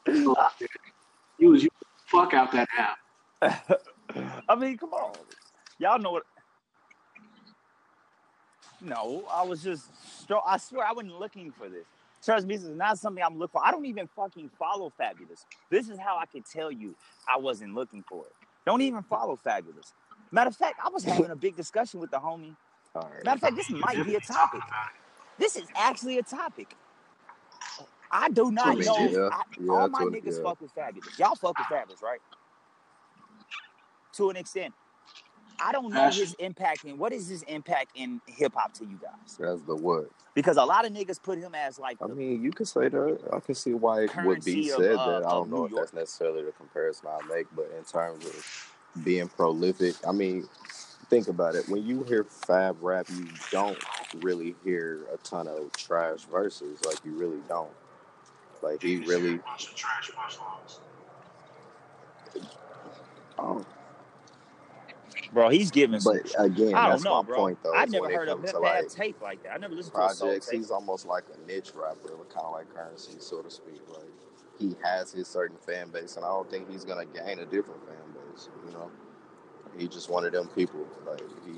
You 0.08 1.50
was 1.50 1.64
you 1.64 1.70
fuck 2.08 2.34
out 2.34 2.52
that 2.52 2.68
app. 2.78 2.98
I 4.50 4.56
mean, 4.56 4.78
come 4.78 4.94
on. 4.94 5.14
Y'all 5.78 6.00
know 6.00 6.12
what. 6.14 6.24
No, 8.82 9.24
I 9.32 9.44
was 9.44 9.64
just. 9.64 9.86
I 10.46 10.58
swear 10.58 10.86
I 10.86 10.92
wasn't 10.92 11.20
looking 11.20 11.52
for 11.52 11.70
this. 11.70 11.86
Trust 12.24 12.46
me, 12.46 12.56
this 12.56 12.64
is 12.64 12.76
not 12.76 13.00
something 13.00 13.24
I'm 13.24 13.38
looking 13.38 13.54
for. 13.54 13.66
I 13.66 13.72
don't 13.72 13.86
even 13.86 14.08
fucking 14.08 14.52
follow 14.60 14.92
Fabolous. 15.00 15.46
This 15.70 15.90
is 15.90 15.98
how 15.98 16.18
I 16.18 16.26
could 16.26 16.46
tell 16.46 16.72
you 16.72 16.96
I 17.28 17.38
wasn't 17.38 17.74
looking 17.74 18.04
for 18.08 18.26
it. 18.26 18.34
Don't 18.66 18.82
even 18.82 19.02
follow 19.04 19.40
Fabolous. 19.44 19.94
Matter 20.32 20.50
of 20.50 20.56
fact, 20.56 20.80
I 20.84 20.90
was 20.90 21.04
having 21.04 21.32
a 21.32 21.36
big 21.36 21.56
discussion 21.56 22.00
with 22.00 22.12
the 22.12 22.18
homie. 22.18 22.56
All 22.96 23.10
right. 23.14 23.26
Matter 23.26 23.36
of 23.36 23.42
fact, 23.42 23.56
this 23.56 23.70
might 23.70 24.04
be 24.06 24.16
a 24.16 24.20
topic. 24.20 24.62
This 25.38 25.56
is 25.56 25.66
actually 25.76 26.20
a 26.20 26.24
topic. 26.24 26.76
I 28.12 28.30
do 28.30 28.52
not 28.52 28.78
know. 28.78 28.98
yeah, 28.98 29.30
I, 29.32 29.42
yeah, 29.60 29.72
all 29.72 29.88
my 29.88 30.02
niggas 30.02 30.38
yeah. 30.38 30.44
fuck 30.44 30.62
with 30.62 30.76
Fabolous. 30.76 31.18
Y'all 31.18 31.36
fuck 31.36 31.58
with 31.58 31.68
Fabolous, 31.68 32.04
right? 32.04 32.20
To 34.14 34.30
an 34.30 34.36
extent. 34.36 34.74
I 35.64 35.72
don't 35.72 35.94
know 35.94 36.10
his 36.10 36.34
impact 36.36 36.86
in 36.86 36.98
what 36.98 37.14
is 37.14 37.28
his 37.28 37.44
impact 37.44 37.92
in 37.96 38.20
hip 38.26 38.54
hop 38.56 38.74
to 38.76 38.86
you 38.86 39.00
guys? 39.02 39.38
That's 39.40 39.62
the 39.62 39.76
what? 39.76 40.10
Because 40.34 40.58
a 40.58 40.64
lot 40.64 40.86
of 40.86 40.92
niggas 40.92 41.22
put 41.22 41.38
him 41.38 41.54
as 41.54 41.78
like 41.78 41.98
I 42.02 42.08
mean, 42.08 42.44
you 42.44 42.52
could 42.52 42.68
say 42.68 42.90
that. 42.90 43.20
I 43.32 43.40
can 43.40 43.54
see 43.54 43.74
why 43.74 44.04
it 44.04 44.16
would 44.26 44.44
be 44.44 44.68
Currency 44.68 44.70
of, 44.72 44.78
said 44.78 44.96
uh, 44.96 45.20
that. 45.20 45.28
I 45.28 45.32
don't 45.32 45.50
know 45.50 45.58
New 45.58 45.66
if 45.66 45.72
York. 45.72 45.84
that's 45.84 45.94
necessarily 45.94 46.44
the 46.44 46.52
comparison 46.54 47.10
I 47.10 47.34
make, 47.34 47.48
but 47.56 47.72
in 47.78 47.84
terms 47.84 48.26
of 48.26 49.04
being 49.04 49.28
prolific, 49.28 49.96
I 50.08 50.12
mean, 50.12 50.48
think 51.10 51.28
about 51.28 51.56
it. 51.56 51.70
When 51.70 51.86
you 51.86 52.04
hear 52.04 52.24
Fab 52.24 52.78
rap, 52.82 53.08
you 53.10 53.28
don't 53.52 53.78
really 54.22 54.56
hear 54.64 55.02
a 55.14 55.18
ton 55.18 55.48
of 55.48 55.72
trash 55.74 56.22
verses. 56.24 56.80
Like 56.86 56.98
you 57.06 57.12
really 57.14 57.42
don't. 57.48 57.70
Like 58.64 58.82
he 58.82 58.98
really. 58.98 59.38
bunch 59.38 59.68
of 59.68 59.76
trash 59.76 60.12
punchlines. 60.12 60.80
Oh, 63.38 63.66
bro, 65.34 65.50
he's 65.50 65.72
giving 65.72 66.00
some 66.00 66.18
but 66.18 66.46
again, 66.46 66.74
I 66.76 66.90
that's 66.90 67.04
don't 67.04 67.12
know, 67.12 67.22
my 67.22 67.28
bro. 67.28 67.38
point 67.38 67.60
though. 67.64 67.74
I 67.76 67.86
never 67.86 68.10
heard 68.10 68.30
of 68.30 68.42
hip 68.44 68.54
like, 68.60 68.90
tape 68.90 69.22
like 69.22 69.44
that. 69.44 69.54
I 69.54 69.58
never 69.58 69.76
listened 69.76 69.96
to 69.96 70.06
a 70.06 70.10
soul 70.14 70.28
projects. 70.30 70.50
He's 70.50 70.72
almost 70.72 71.06
like 71.06 71.24
a 71.34 71.48
niche 71.48 71.72
rapper, 71.76 72.10
kind 72.34 72.46
of 72.46 72.54
like 72.54 72.74
currency, 72.74 73.14
so 73.20 73.42
to 73.42 73.50
speak. 73.50 73.82
Like 73.90 74.06
he 74.60 74.76
has 74.84 75.12
his 75.12 75.28
certain 75.28 75.58
fan 75.58 75.90
base, 75.90 76.16
and 76.16 76.26
I 76.26 76.30
don't 76.30 76.50
think 76.50 76.70
he's 76.70 76.86
gonna 76.86 77.06
gain 77.06 77.40
a 77.40 77.46
different 77.46 77.86
fan 77.86 77.96
base. 78.14 78.50
You 78.66 78.74
know, 78.74 78.92
he 79.78 79.88
just 79.88 80.10
one 80.10 80.26
of 80.26 80.32
them 80.32 80.48
people. 80.50 80.86
Like 81.06 81.22
he 81.46 81.54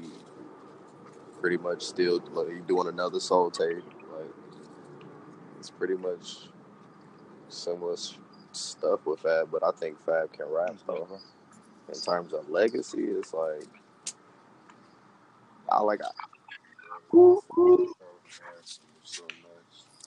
pretty 1.39 1.57
much 1.57 1.81
still 1.81 2.21
like 2.31 2.49
he 2.49 2.59
doing 2.61 2.87
another 2.87 3.19
soul 3.19 3.51
tape. 3.51 3.83
Like 4.15 4.31
it's 5.59 5.69
pretty 5.69 5.95
much 5.95 6.47
similar 7.49 7.95
stuff 8.51 9.05
with 9.05 9.19
Fab, 9.19 9.49
but 9.51 9.63
I 9.63 9.71
think 9.71 9.99
Fab 10.05 10.31
can 10.31 10.47
rap 10.49 10.75
though. 10.87 11.19
In 11.89 11.99
terms 11.99 12.33
of 12.33 12.49
legacy, 12.49 13.03
it's 13.03 13.33
like 13.33 13.67
I 15.69 15.81
like. 15.81 16.01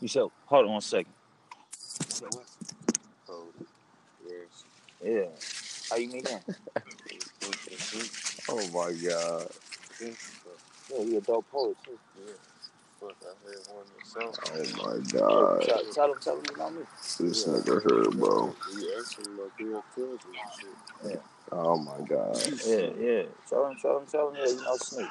You 0.00 0.08
said, 0.08 0.24
hold 0.46 0.68
on 0.68 0.76
a 0.76 0.80
second. 0.80 1.12
Oh, 3.28 3.44
yeah. 5.04 5.26
How 5.90 5.96
you 5.96 6.08
him? 6.28 6.40
oh 8.48 8.68
my 8.68 8.92
god. 8.92 9.48
Yeah, 10.00 11.04
he 11.04 11.16
a 11.16 11.20
dope 11.20 11.50
poet 11.50 11.76
too. 11.84 11.98
Yeah. 12.18 12.32
Oh 13.02 13.12
my 14.76 14.98
god. 15.10 15.62
Tell, 15.62 15.82
tell 15.92 16.12
him, 16.12 16.18
tell 16.20 16.36
him 16.36 16.44
you 16.50 16.56
know 16.56 16.70
me. 16.70 16.82
This 17.20 17.46
nigga 17.46 17.82
here, 17.82 18.10
bro. 18.12 18.54
Yeah. 21.04 21.16
Oh 21.52 21.76
my 21.76 21.98
god. 22.06 22.38
Yeah, 22.66 22.90
yeah. 22.98 23.22
Tell 23.48 23.66
him, 23.66 23.76
tell 23.80 23.98
him, 23.98 24.06
tell 24.06 24.30
him, 24.30 24.36
yeah, 24.36 24.46
you 24.46 24.62
know 24.62 24.76
Snoop. 24.76 25.08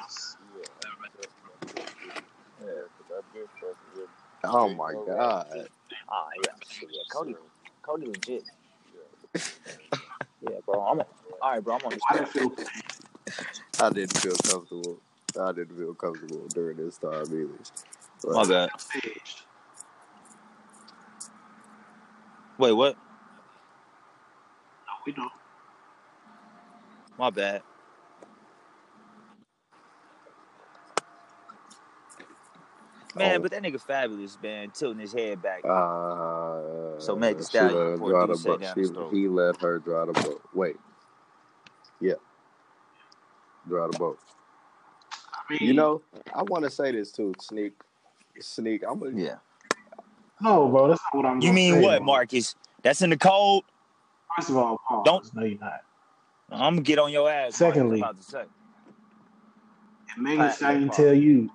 Oh 4.44 4.68
my 4.74 4.92
god. 5.06 5.68
Ah, 6.08 6.26
yeah. 6.44 6.52
Shit, 6.68 6.88
yeah. 6.92 7.02
Cody, 7.12 7.34
Cody 7.82 8.06
legit. 8.06 8.44
yeah, 10.42 10.58
bro. 10.64 10.80
I'm 10.82 11.00
a, 11.00 11.06
all 11.42 11.50
right, 11.52 11.64
bro. 11.64 11.76
I'm 11.76 11.86
on 11.86 11.90
this. 11.90 12.00
I 12.10 12.14
didn't 12.16 12.28
feel 12.30 12.52
I 13.80 13.90
didn't 13.90 14.18
feel 14.18 14.36
comfortable. 14.36 14.98
I 15.40 15.52
didn't 15.52 15.76
feel 15.76 15.94
comfortable 15.94 16.46
during 16.54 16.76
this 16.78 16.98
time 16.98 17.24
either. 17.26 17.48
But 18.22 18.32
My 18.32 18.44
bad. 18.46 18.70
Wait, 22.58 22.72
what? 22.72 22.94
No, 22.96 24.92
we 25.06 25.12
don't. 25.12 25.32
My 27.18 27.30
bad. 27.30 27.62
Man, 33.14 33.38
Oh. 33.38 33.42
but 33.42 33.50
that 33.52 33.62
nigga 33.62 33.82
Fabolous, 33.82 34.42
man, 34.42 34.70
tilting 34.72 35.00
his 35.00 35.12
head 35.12 35.40
back. 35.40 35.64
Uh, 35.64 36.98
So 37.00 37.16
Meg 37.16 37.38
Thee 37.38 37.44
she 37.44 37.46
Stallion 37.46 37.74
let 37.74 37.86
her 37.90 37.98
pour 37.98 38.10
draw 38.10 38.26
D'ussé 38.26 38.42
the 38.42 38.48
boat. 38.48 38.60
down 38.60 38.74
She, 38.74 38.82
he 39.16 39.28
let 39.28 39.56
her 39.60 39.78
draw 39.78 40.04
the 40.06 40.12
boat. 40.12 40.42
Wait. 40.54 40.76
Yeah. 42.00 42.14
Draw 43.68 43.88
the 43.88 43.98
boat. 43.98 44.18
I 45.48 45.52
mean, 45.52 45.62
You 45.62 45.74
know, 45.74 46.02
I 46.34 46.42
want 46.42 46.64
to 46.64 46.70
say 46.70 46.92
this 46.92 47.12
too, 47.12 47.34
Sneak. 47.40 47.72
Sneak, 48.40 48.82
I'm 48.86 48.98
gonna, 48.98 49.12
Yeah. 49.18 49.36
no, 50.40 50.68
bro, 50.68 50.88
that's 50.88 51.00
not 51.04 51.14
what 51.22 51.26
I'm. 51.26 51.40
You 51.40 51.52
mean 51.52 51.74
say, 51.74 51.82
what, 51.82 51.98
bro. 51.98 52.06
Marcus? 52.06 52.54
That's 52.82 53.00
in 53.00 53.10
the 53.10 53.16
code. 53.16 53.62
First 54.36 54.50
of 54.50 54.56
all, 54.58 54.78
pause. 54.86 55.02
Don't- 55.04 55.34
No, 55.34 55.44
you're 55.44 55.58
not. 55.58 55.80
I'm 56.50 56.74
gonna 56.74 56.82
get 56.82 56.98
on 56.98 57.10
your 57.12 57.30
ass. 57.30 57.56
Secondly- 57.56 57.98
I'm 58.02 58.10
about 58.10 58.16
to 58.18 58.22
say. 58.22 58.44
If 60.08 60.18
Megan 60.18 60.38
Pat, 60.38 60.54
Stallion 60.54 60.90
tell 60.90 61.14
you 61.14 61.50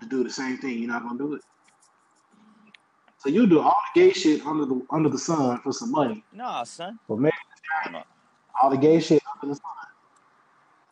to 0.00 0.06
do 0.06 0.24
the 0.24 0.30
same 0.30 0.58
thing, 0.58 0.78
you're 0.78 0.88
not 0.88 1.02
gonna 1.02 1.18
do 1.18 1.34
it. 1.34 1.42
So 3.18 3.28
you 3.28 3.46
do 3.46 3.60
all 3.60 3.76
the 3.94 4.00
gay 4.00 4.12
shit 4.12 4.44
under 4.46 4.64
the 4.64 4.84
under 4.90 5.08
the 5.08 5.18
sun 5.18 5.58
for 5.60 5.72
some 5.72 5.90
money. 5.92 6.24
Nah, 6.32 6.64
son. 6.64 6.98
But 7.08 7.18
Megan 7.18 7.32
Thee 7.32 7.60
Nah. 7.60 7.82
Stallion, 7.82 8.04
all 8.60 8.70
the 8.70 8.76
gay 8.78 8.98
shit 9.00 9.22
under 9.42 9.54
the 9.54 9.60
sun. 9.60 9.89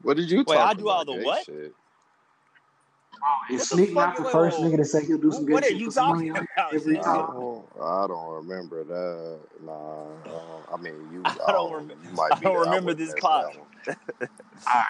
What 0.09 0.17
did 0.17 0.31
you 0.31 0.39
Wait, 0.39 0.57
talk 0.57 0.71
I 0.71 0.73
do 0.73 0.89
all 0.89 1.05
the 1.05 1.13
what? 1.13 1.45
shit? 1.45 1.55
Is 1.55 1.71
What 1.71 3.59
the 3.59 3.59
Sneak 3.59 3.93
not 3.93 4.17
the 4.17 4.25
first 4.25 4.59
nigga 4.59 4.79
to 4.79 4.85
say 4.87 5.05
he'll 5.05 5.19
do 5.19 5.31
some 5.31 5.45
good 5.45 5.53
What 5.53 5.65
are 5.65 5.69
shit 5.69 5.77
you 5.77 5.85
for 5.85 5.91
some 5.93 6.09
money 6.17 6.31
talking 6.31 6.47
about? 6.57 6.75
every 6.75 6.99
I 6.99 7.03
time? 7.03 7.27
don't, 7.27 7.67
I 7.79 8.07
don't 8.07 8.35
remember 8.37 8.85
that. 8.85 9.41
Nah, 9.63 10.33
uh, 10.35 10.75
I 10.75 10.77
mean 10.79 10.95
you. 11.13 11.23
I 11.47 11.53
don't 11.53 11.75
rem- 11.75 11.93
You 12.03 12.11
might 12.13 12.33
I 12.33 12.41
don't 12.41 12.55
there. 12.55 12.61
remember 12.61 12.87
wouldn't 12.87 12.99
this 13.01 13.13
mess 13.13 13.21
pod. 13.21 13.45
with 13.49 13.55
that 13.85 13.99
one. 14.25 14.29
Alright. 14.67 14.87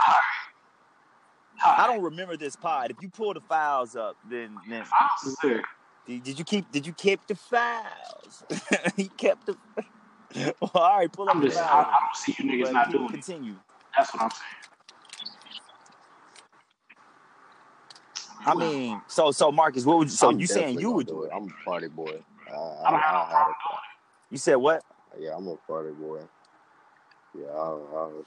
Alright. 0.00 1.78
I 1.78 1.86
don't 1.86 2.02
remember 2.02 2.38
this 2.38 2.56
pod. 2.56 2.90
If 2.90 3.02
you 3.02 3.10
pull 3.10 3.34
the 3.34 3.42
files 3.42 3.94
up, 3.94 4.16
then 4.30 4.56
then 4.70 4.84
Files 4.84 5.36
did, 6.06 6.22
did 6.22 6.38
you 6.38 6.46
keep 6.46 6.72
did 6.72 6.86
you 6.86 6.94
keep 6.94 7.26
the 7.26 7.34
files? 7.34 8.42
he 8.96 9.08
kept 9.08 9.44
the. 9.44 9.56
well, 10.60 10.70
all 10.74 10.98
right, 10.98 11.12
pull 11.12 11.28
up 11.28 11.36
I'm 11.36 11.42
just, 11.42 11.58
I, 11.58 11.82
I 11.82 11.84
don't 11.84 12.16
see 12.16 12.34
you 12.38 12.50
niggas 12.50 12.64
But 12.64 12.72
not 12.72 12.86
keep- 12.86 12.92
doing 12.94 13.04
it. 13.06 13.12
continue. 13.12 13.54
That's 13.96 14.12
what 14.14 14.22
I'm 14.24 14.30
saying. 14.30 14.42
I 18.46 18.54
mean, 18.54 19.02
so 19.08 19.30
so 19.32 19.50
Marcus, 19.52 19.84
what 19.84 19.98
would 19.98 20.08
you, 20.08 20.16
so 20.16 20.28
I'm 20.30 20.38
you 20.40 20.46
saying 20.46 20.80
you 20.80 20.92
would 20.92 21.06
do 21.06 21.14
do 21.14 21.22
it? 21.24 21.30
I'm 21.34 21.44
a 21.44 21.64
party 21.64 21.88
boy. 21.88 22.22
I, 22.48 22.54
I, 22.54 22.88
I 22.88 22.90
don't 22.90 23.00
have 23.00 23.12
I 23.12 23.12
no 23.12 23.18
had 23.18 23.26
problem 23.28 23.54
a, 23.54 24.30
You 24.30 24.38
said 24.38 24.56
what? 24.56 24.82
yeah, 25.18 25.36
I'm 25.36 25.48
a 25.48 25.56
party 25.56 25.92
boy. 25.92 26.20
Yeah, 27.38 27.46
I, 27.48 27.68
I 27.68 28.06
was. 28.08 28.26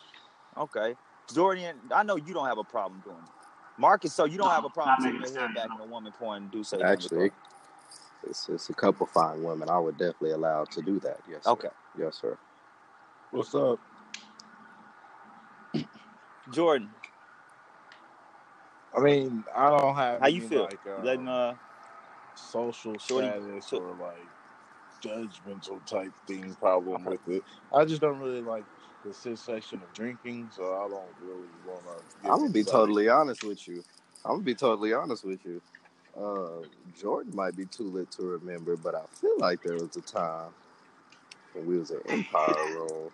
Okay, 0.58 0.96
Jordan, 1.34 1.76
I 1.94 2.04
know 2.04 2.16
you 2.18 2.34
don't 2.34 2.48
have 2.48 2.58
a 2.58 2.64
problem 2.64 3.02
doing 3.06 3.18
it. 3.18 3.80
Marcus, 3.80 4.14
so 4.14 4.26
you 4.26 4.38
don't 4.38 4.48
No, 4.48 4.54
have 4.54 4.66
a 4.66 4.70
problem 4.70 4.98
taking 5.04 5.22
Megan 5.22 5.36
your 5.36 5.48
head 5.48 5.56
back 5.56 5.66
Stallion, 5.66 5.82
and 5.84 5.90
a 5.90 5.94
woman 5.94 6.14
pouring 6.20 6.48
do 6.52 6.64
say 6.64 6.82
Actually, 6.82 7.32
it's, 8.28 8.50
it's 8.50 8.70
a 8.70 8.74
couple 8.74 9.06
fine 9.06 9.42
women. 9.44 9.70
I 9.70 9.80
would 9.80 9.98
definitely 9.98 10.32
allow 10.32 10.66
to 10.66 10.82
do 10.82 11.00
that. 11.00 11.20
Yes. 11.30 11.46
Sir. 11.46 11.52
Okay, 11.96 12.04
Yes, 12.06 12.18
sir. 12.22 12.38
What's 13.32 13.54
up? 13.56 13.80
Jordan, 16.50 16.90
I 18.96 19.00
mean, 19.02 19.44
I 19.56 19.70
don't 19.70 19.96
have 19.96 20.22
how 20.22 20.28
you 20.28 20.42
any, 20.42 20.50
feel? 20.50 20.64
like 20.64 20.80
You 20.86 21.04
letting 21.04 21.28
uh 21.28 21.56
social 22.36 22.98
Shorty- 22.98 23.28
status 23.28 23.68
so- 23.68 23.78
or 23.78 23.94
like 23.96 24.30
judgmental 25.02 25.86
type 25.86 26.14
thing 26.28 26.56
problem 26.56 27.06
with 27.06 27.28
it. 27.28 27.44
I 27.74 27.86
just 27.86 28.02
don't 28.02 28.20
really 28.20 28.42
like 28.42 28.66
the 29.06 29.14
sensation 29.14 29.82
of 29.82 29.94
drinking, 29.94 30.50
so 30.52 30.64
I 30.76 30.88
don't 30.90 31.16
really 31.22 31.50
want 31.64 31.86
to. 31.86 32.30
I'm 32.30 32.40
gonna 32.40 32.50
be 32.50 32.64
totally 32.64 33.08
honest 33.10 33.44
with 33.44 33.68
you. 33.68 33.84
I'm 34.26 34.34
gonna 34.34 34.44
be 34.44 34.56
totally 34.56 34.94
honest 34.94 35.24
with 35.24 35.46
you. 35.46 35.62
Uh, 36.18 36.66
Jordan 36.94 37.36
might 37.36 37.56
be 37.56 37.66
too 37.66 37.84
lit 37.84 38.12
to 38.12 38.24
remember, 38.24 38.76
but 38.76 38.96
I 38.96 39.04
feel 39.22 39.38
like 39.40 39.62
there 39.64 39.76
was 39.76 39.96
a 39.96 40.02
time 40.02 40.52
when 41.54 41.66
we 41.66 41.78
was 41.78 41.92
in 41.92 42.02
Empire 42.10 42.68
Room 42.76 43.12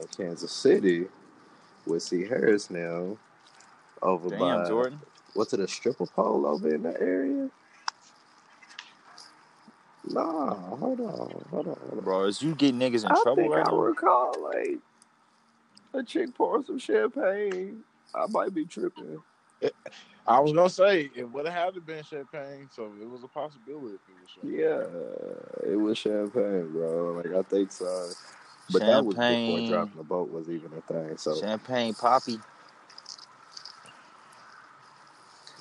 in 0.00 0.08
Kansas 0.16 0.52
City 0.52 1.06
with 1.86 2.02
C. 2.02 2.26
Harris 2.26 2.70
now 2.70 3.16
over 4.02 4.30
damn 4.30 4.62
by 4.62 4.64
Jordan. 4.64 5.00
what's 5.34 5.52
it 5.52 5.60
a 5.60 5.68
stripper 5.68 6.06
pole 6.06 6.46
over 6.46 6.74
in 6.74 6.82
that 6.84 7.00
area? 7.00 7.50
Nah, 10.10 10.54
hold 10.76 11.00
on, 11.00 11.08
hold 11.50 11.68
on, 11.68 11.76
hold 11.80 11.98
on. 11.98 12.00
Bro, 12.04 12.24
is 12.26 12.42
you 12.42 12.54
getting 12.54 12.80
niggas 12.80 13.04
in 13.06 13.10
I 13.10 13.14
trouble 13.14 13.36
think 13.36 13.50
right 13.50 13.66
I 13.66 13.70
now? 13.70 13.72
recall 13.72 14.34
like 14.42 14.78
a 15.94 16.02
chick 16.02 16.34
pouring 16.34 16.64
some 16.64 16.78
champagne. 16.78 17.82
I 18.14 18.26
might 18.28 18.54
be 18.54 18.64
tripping. 18.66 19.22
I 20.26 20.40
was 20.40 20.52
gonna 20.52 20.68
say 20.68 21.10
it 21.14 21.30
would 21.30 21.46
have 21.46 21.54
had 21.54 21.74
to 21.74 21.80
been 21.80 22.04
champagne, 22.04 22.68
so 22.70 22.92
it 23.00 23.08
was 23.08 23.24
a 23.24 23.28
possibility 23.28 23.96
if 23.96 24.00
it 24.08 24.16
was. 24.20 24.52
Yeah, 25.64 25.72
it 25.72 25.76
was 25.76 25.96
champagne, 25.96 26.70
bro. 26.70 27.12
Like 27.12 27.34
I 27.34 27.42
think 27.42 27.72
so. 27.72 28.10
But 28.70 28.80
that 28.80 29.04
was 29.04 29.16
before 29.16 29.26
Champagne. 29.26 29.66
dropping 29.66 29.96
the 29.96 30.02
boat 30.04 30.30
was 30.30 30.50
even 30.50 30.70
a 30.74 30.80
thing. 30.92 31.16
So 31.16 31.34
Champagne 31.36 31.94
poppy. 31.94 32.38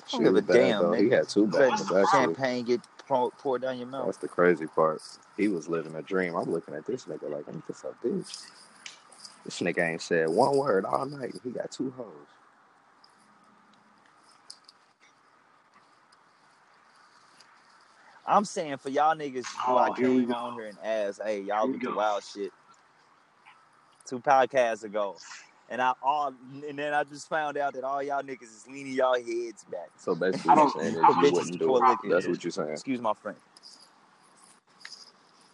she 0.05 0.17
don't 0.17 0.23
give 0.23 0.35
a 0.35 0.41
bad, 0.41 0.53
damn, 0.53 0.79
though. 0.81 0.93
He 0.93 1.09
had 1.09 1.29
two 1.29 1.41
You 1.41 1.47
bottles 1.47 2.11
champagne 2.11 2.65
get 2.65 2.81
pour- 3.07 3.31
poured 3.31 3.61
down 3.61 3.77
your 3.77 3.87
mouth. 3.87 4.07
That's 4.07 4.17
the 4.17 4.27
crazy 4.27 4.67
part. 4.67 5.01
He 5.37 5.47
was 5.47 5.69
living 5.69 5.95
a 5.95 6.01
dream. 6.01 6.35
I'm 6.35 6.51
looking 6.51 6.73
at 6.73 6.85
this 6.85 7.05
nigga 7.05 7.29
like 7.31 7.47
I'm 7.47 7.63
just 7.67 7.85
a 7.85 7.93
bitch. 8.05 8.43
This 9.45 9.61
nigga 9.61 9.89
ain't 9.91 10.01
said 10.01 10.27
one 10.27 10.57
word 10.57 10.83
all 10.83 11.05
night. 11.05 11.35
He 11.43 11.51
got 11.51 11.71
two 11.71 11.91
hoes. 11.91 12.27
I'm 18.27 18.43
saying 18.45 18.77
for 18.77 18.89
y'all 18.89 19.15
niggas 19.15 19.45
who 19.65 19.73
Oh, 19.73 19.77
I 19.77 19.87
here 19.95 20.07
came 20.07 20.27
go. 20.27 20.33
on 20.33 20.53
here 20.55 20.65
and 20.67 20.77
asked, 20.83 21.21
hey, 21.23 21.41
y'all 21.41 21.67
Here 21.67 21.77
we 21.77 21.85
the 21.85 21.93
wild 21.95 22.23
shit 22.23 22.51
two 24.05 24.19
podcasts 24.19 24.83
ago. 24.83 25.15
And 25.69 25.81
I 25.81 25.93
all 26.01 26.33
and 26.67 26.79
then 26.79 26.93
I 26.93 27.03
just 27.03 27.27
found 27.29 27.57
out 27.57 27.73
that 27.73 27.83
all 27.83 28.01
y'all 28.01 28.23
niggas 28.23 28.43
is 28.43 28.65
leaning 28.69 28.93
y'all 28.93 29.15
heads 29.15 29.65
back. 29.69 29.89
So 29.97 30.15
basically, 30.15 30.51
I 30.51 30.55
you're 30.55 30.69
saying 30.71 30.93
The 30.95 31.01
that 31.01 31.23
you 31.23 31.31
wouldn't 31.33 31.59
do 31.59 31.77
it. 31.77 31.97
That's 32.09 32.27
what 32.27 32.43
you're 32.43 32.51
saying. 32.51 32.69
Excuse 32.71 33.01
my 33.01 33.13
friend. 33.13 33.37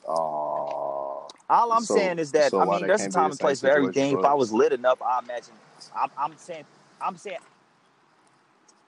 Oh, 0.08 1.28
All 1.50 1.72
I'm 1.72 1.84
So- 1.84 1.96
saying 1.96 2.20
is 2.20 2.32
that 2.34 2.52
so 2.52 2.60
I 2.60 2.66
mean, 2.66 2.82
they 2.82 2.88
there's 2.88 3.06
a 3.06 3.10
time 3.10 3.32
and 3.32 3.40
place 3.40 3.62
for 3.62 3.70
everything. 3.70 4.18
If 4.18 4.26
I 4.26 4.34
was 4.34 4.52
lit 4.52 4.74
enough, 4.74 5.02
I 5.02 5.20
imagine. 5.20 5.54
I'm, 5.96 6.10
I'm 6.18 6.38
saying, 6.38 6.66
I'm 7.02 7.18
saying. 7.18 7.38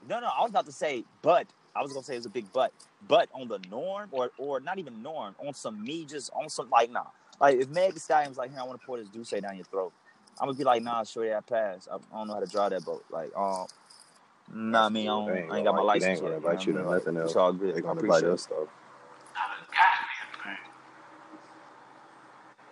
No, 0.08 0.20
no, 0.20 0.28
I 0.28 0.42
was 0.42 0.52
about 0.52 0.66
to 0.68 0.72
say, 0.72 1.04
but 1.22 1.48
I 1.76 1.82
was 1.82 1.92
gonna 1.94 2.04
say 2.04 2.14
it 2.14 2.20
was 2.20 2.26
a 2.26 2.30
big 2.30 2.52
butt, 2.54 2.72
but 3.08 3.30
on 3.34 3.48
the 3.48 3.60
norm 3.70 4.10
or 4.12 4.32
or 4.38 4.60
not 4.60 4.80
even 4.80 5.02
norm, 5.04 5.36
on 5.46 5.54
some 5.54 5.84
me 5.84 6.06
just 6.06 6.30
on 6.34 6.50
some 6.50 6.70
like 6.70 6.92
nah. 6.92 7.06
Like 7.40 7.58
if 7.58 7.70
Meg 7.70 7.94
Thee 7.94 8.00
Stallion's 8.00 8.38
like, 8.38 8.52
here, 8.52 8.60
I 8.60 8.64
want 8.64 8.80
to 8.80 8.86
pour 8.86 8.98
this 8.98 9.10
D'ussé 9.10 9.42
down 9.42 9.56
your 9.56 9.66
throat. 9.66 9.92
I'm 10.40 10.48
gonna 10.48 10.58
be 10.58 10.64
like, 10.64 10.82
nah, 10.84 11.04
sure, 11.04 11.26
yeah, 11.26 11.40
pass. 11.42 11.88
I, 11.92 11.96
I 11.96 12.00
don't 12.18 12.28
know 12.28 12.34
how 12.36 12.40
to 12.40 12.46
draw 12.46 12.70
that 12.70 12.84
boat. 12.86 13.04
Like, 13.10 13.36
um, 13.36 13.68
nah, 14.54 14.86
I 14.86 14.90
mean, 14.90 15.08
I, 15.08 15.12
don't, 15.12 15.28
They 15.28 15.40
ain't 15.42 15.52
I 15.52 15.56
ain't 15.58 15.66
got 15.66 15.72
my 15.76 15.82
gonna 15.82 16.00
they 16.00 16.06
license 16.06 16.22
ain't 16.22 16.22
gonna 16.22 16.36
invite 16.36 16.60
you 16.68 16.74
you 16.74 16.80
to 16.80 16.86
what 16.86 16.92
I 16.94 16.98
nothing 16.98 17.18
It's 17.18 17.24
else. 17.24 17.36
all 17.36 17.54
good. 17.54 17.70
They're 17.76 17.78
I 17.78 17.82
gonna 17.82 18.00
appreciate 18.00 18.18
invite 18.18 18.34
us 18.34 18.42
stuff. 18.44 18.58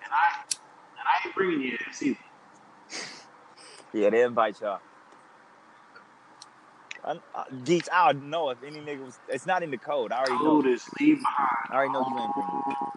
And 0.03 0.11
I, 0.11 0.43
and 0.43 1.07
I 1.07 1.27
ain't 1.27 1.35
bringing 1.35 1.61
you 1.61 1.77
ass 1.87 2.01
either. 2.03 2.17
Yeah, 3.95 4.09
they 4.09 4.23
invite 4.23 4.59
y'all. 4.59 4.79
I, 7.05 7.11
I, 7.11 7.15
uh, 7.35 7.43
Geeks, 7.65 7.89
I 7.91 8.13
don't 8.13 8.29
know 8.29 8.49
if 8.49 8.63
any 8.63 8.79
nigga 8.79 9.05
was. 9.05 9.19
It's 9.27 9.45
not 9.45 9.63
in 9.63 9.71
the 9.71 9.77
code. 9.77 10.11
I 10.11 10.19
already 10.19 10.35
know. 10.35 10.61
Code 10.61 10.67
is 10.67 10.83
leave 10.99 11.17
behind 11.19 11.49
I 11.71 11.75
already 11.75 11.93
know 11.93 12.05
you 12.09 12.19
ain't 12.19 12.33
bringing. 12.33 12.53
it. 12.53 12.75
all. 12.77 12.93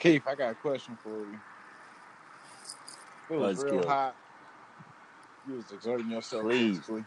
Keith, 0.00 0.22
I 0.26 0.34
got 0.34 0.52
a 0.52 0.54
question 0.54 0.96
for 1.02 1.10
you. 1.10 1.38
It 3.30 3.36
was 3.38 3.58
real 3.58 3.74
Buzzkill. 3.74 3.88
hot. 3.88 4.16
You 5.46 5.54
was 5.56 5.72
exerting 5.72 6.10
yourself 6.10 6.44
Please. 6.44 6.76
physically. 6.78 7.04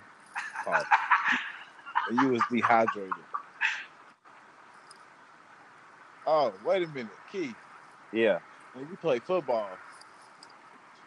Pause. 0.66 0.86
and 2.10 2.22
you 2.22 2.30
was 2.30 2.42
dehydrated. 2.52 3.14
Oh, 6.28 6.54
wait 6.66 6.84
a 6.84 6.88
minute, 6.88 7.12
Keith. 7.32 7.56
Yeah. 8.14 8.40
When 8.74 8.88
you 8.90 8.98
play 8.98 9.20
football, 9.20 9.70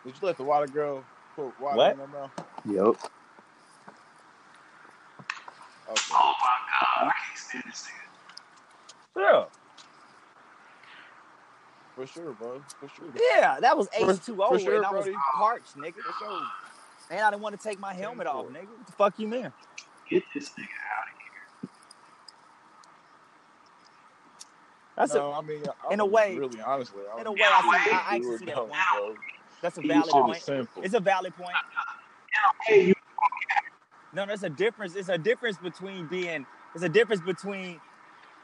did 0.05 0.14
you 0.14 0.26
let 0.26 0.36
the 0.36 0.44
water 0.44 0.66
girl 0.66 1.05
put 1.35 1.61
water 1.61 1.76
What? 1.76 1.93
in 1.93 1.99
her 1.99 2.07
mouth? 2.07 2.30
Yep. 2.66 3.11
Okay. 5.91 5.99
Oh 6.12 6.32
my 6.41 6.57
god, 6.70 7.09
I 7.09 7.12
can't 7.26 7.39
stand 7.39 7.64
this 7.68 7.87
nigga. 9.16 9.20
Yeah. 9.22 9.45
For 11.95 12.07
sure, 12.07 12.32
bro. 12.32 12.61
For 12.80 12.89
sure. 12.89 13.07
Yeah, 13.32 13.59
that 13.61 13.76
was 13.76 13.87
For- 13.89 14.07
H2O, 14.12 14.49
for 14.49 14.59
sure, 14.59 14.76
and 14.76 14.85
I 14.87 14.91
was 14.93 15.05
Brody. 15.05 15.18
parched, 15.37 15.76
nigga. 15.76 15.95
For 15.95 16.12
sure. 16.24 16.41
And 17.11 17.20
I 17.20 17.30
didn't 17.30 17.43
want 17.43 17.61
to 17.61 17.68
take 17.68 17.78
my 17.78 17.93
helmet 17.95 18.26
off, 18.26 18.47
nigga. 18.47 18.66
What 18.66 18.87
the 18.87 18.93
fuck 18.93 19.18
you 19.18 19.28
mean? 19.28 19.53
Get 20.11 20.22
this 20.35 20.49
nigga 20.51 20.62
out 20.62 21.05
of 21.05 21.18
here. 21.62 21.70
That's 24.97 25.14
no, 25.14 25.32
a 25.32 25.39
I 25.39 25.43
mean, 25.43 25.62
I 25.89 25.93
in 25.93 26.01
a 26.01 26.07
way- 26.07 26.37
really 26.37 26.61
honestly, 26.61 27.03
I 27.14 27.20
in 27.20 27.26
a 27.26 27.32
way, 27.32 27.39
I 27.43 27.61
see- 27.61 27.68
really 27.68 27.93
I- 27.93 28.05
I 28.11 28.14
you 28.16 28.39
see 28.39 28.45
that 28.47 28.55
dumb, 28.55 28.68
bro. 28.68 29.14
That's 29.64 29.78
a 29.78 29.82
valid 29.82 30.10
point. 30.10 30.42
Simple. 30.42 30.82
It's 30.84 30.94
a 30.94 31.00
valid 31.00 31.34
point. 31.36 31.56
No, 34.12 34.26
there's 34.26 34.42
a 34.44 34.50
difference. 34.50 34.94
It's 34.94 35.08
a 35.08 35.18
difference 35.18 35.58
between 35.58 36.06
being. 36.06 36.46
There's 36.74 36.84
a 36.84 36.88
difference 36.90 37.22
between 37.22 37.80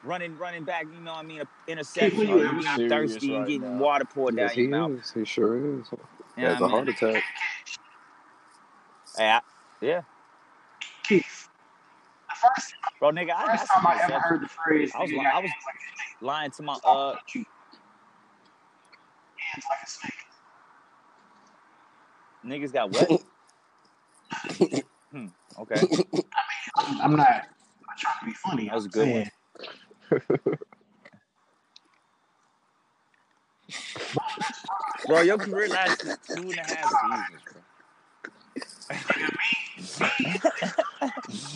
running, 0.03 0.37
running 0.39 0.65
back. 0.65 0.87
You 0.93 1.01
know, 1.01 1.13
what 1.13 1.21
I 1.21 1.23
mean, 1.25 1.43
a 1.43 1.71
interception, 1.71 2.21
Keith, 2.21 2.31
or 2.31 2.37
what 2.39 2.43
you- 2.55 2.61
being 2.63 2.65
serious 2.77 3.13
thirsty 3.13 3.35
and 3.37 3.47
getting 3.47 3.63
now. 3.63 3.79
water 3.83 4.05
poured 4.07 4.37
Yes, 4.37 4.51
down 4.51 4.57
he 4.57 4.63
your 4.63 4.71
mouth. 4.71 4.93
is. 5.01 5.13
He 5.13 5.25
sure 5.27 5.57
is. 5.59 5.91
You 5.93 5.99
He 6.37 6.43
know 6.43 6.49
has 6.49 6.61
what 6.61 6.63
a 6.63 6.69
I 6.69 6.71
heart 6.71 6.89
attack. 6.89 7.25
Yeah. 9.19 9.41
Yeah, 9.83 10.03
Keith. 11.05 11.49
First, 12.43 12.75
bro, 13.01 13.11
nigga, 13.13 13.33
I 13.33 13.47
got 13.47 13.59
first 13.59 13.73
some 13.73 13.83
time 13.83 13.87
I 13.87 13.95
ever 13.95 14.03
perception. 14.03 14.21
heard 14.23 14.43
the 14.43 14.49
phrase, 14.49 14.93
I 14.95 15.03
was, 15.03 15.11
nigga, 15.11 15.33
I 15.33 15.41
was 15.41 15.51
lying 16.21 16.51
to 16.53 16.63
my 16.63 16.75
uh, 16.85 16.89
uh. 16.89 17.17
hands 19.37 19.65
like 19.71 19.79
a 19.85 19.89
snake. 19.91 20.15
Niggas 22.45 22.73
got 22.73 22.91
what? 22.91 23.23
hmm. 25.13 25.27
Okay. 25.59 25.83
I'm, 26.77 27.01
I'm 27.01 27.17
not, 27.17 27.29
I'm 27.29 27.87
not 27.87 27.99
trying 27.99 28.21
to 28.21 28.27
be 28.27 28.33
funny. 28.33 28.67
That 28.67 28.75
was 28.75 28.85
a 28.85 28.89
I'm 28.89 28.91
good 28.91 29.07
saying, 29.07 29.31
Bro, 35.07 35.23
your 35.23 35.39
career 35.39 35.69
lasted 35.69 36.17
two 36.35 36.51
and 36.51 36.59
a 36.59 36.63
half 36.63 36.89
seasons, 36.91 37.43
bro. 37.53 37.63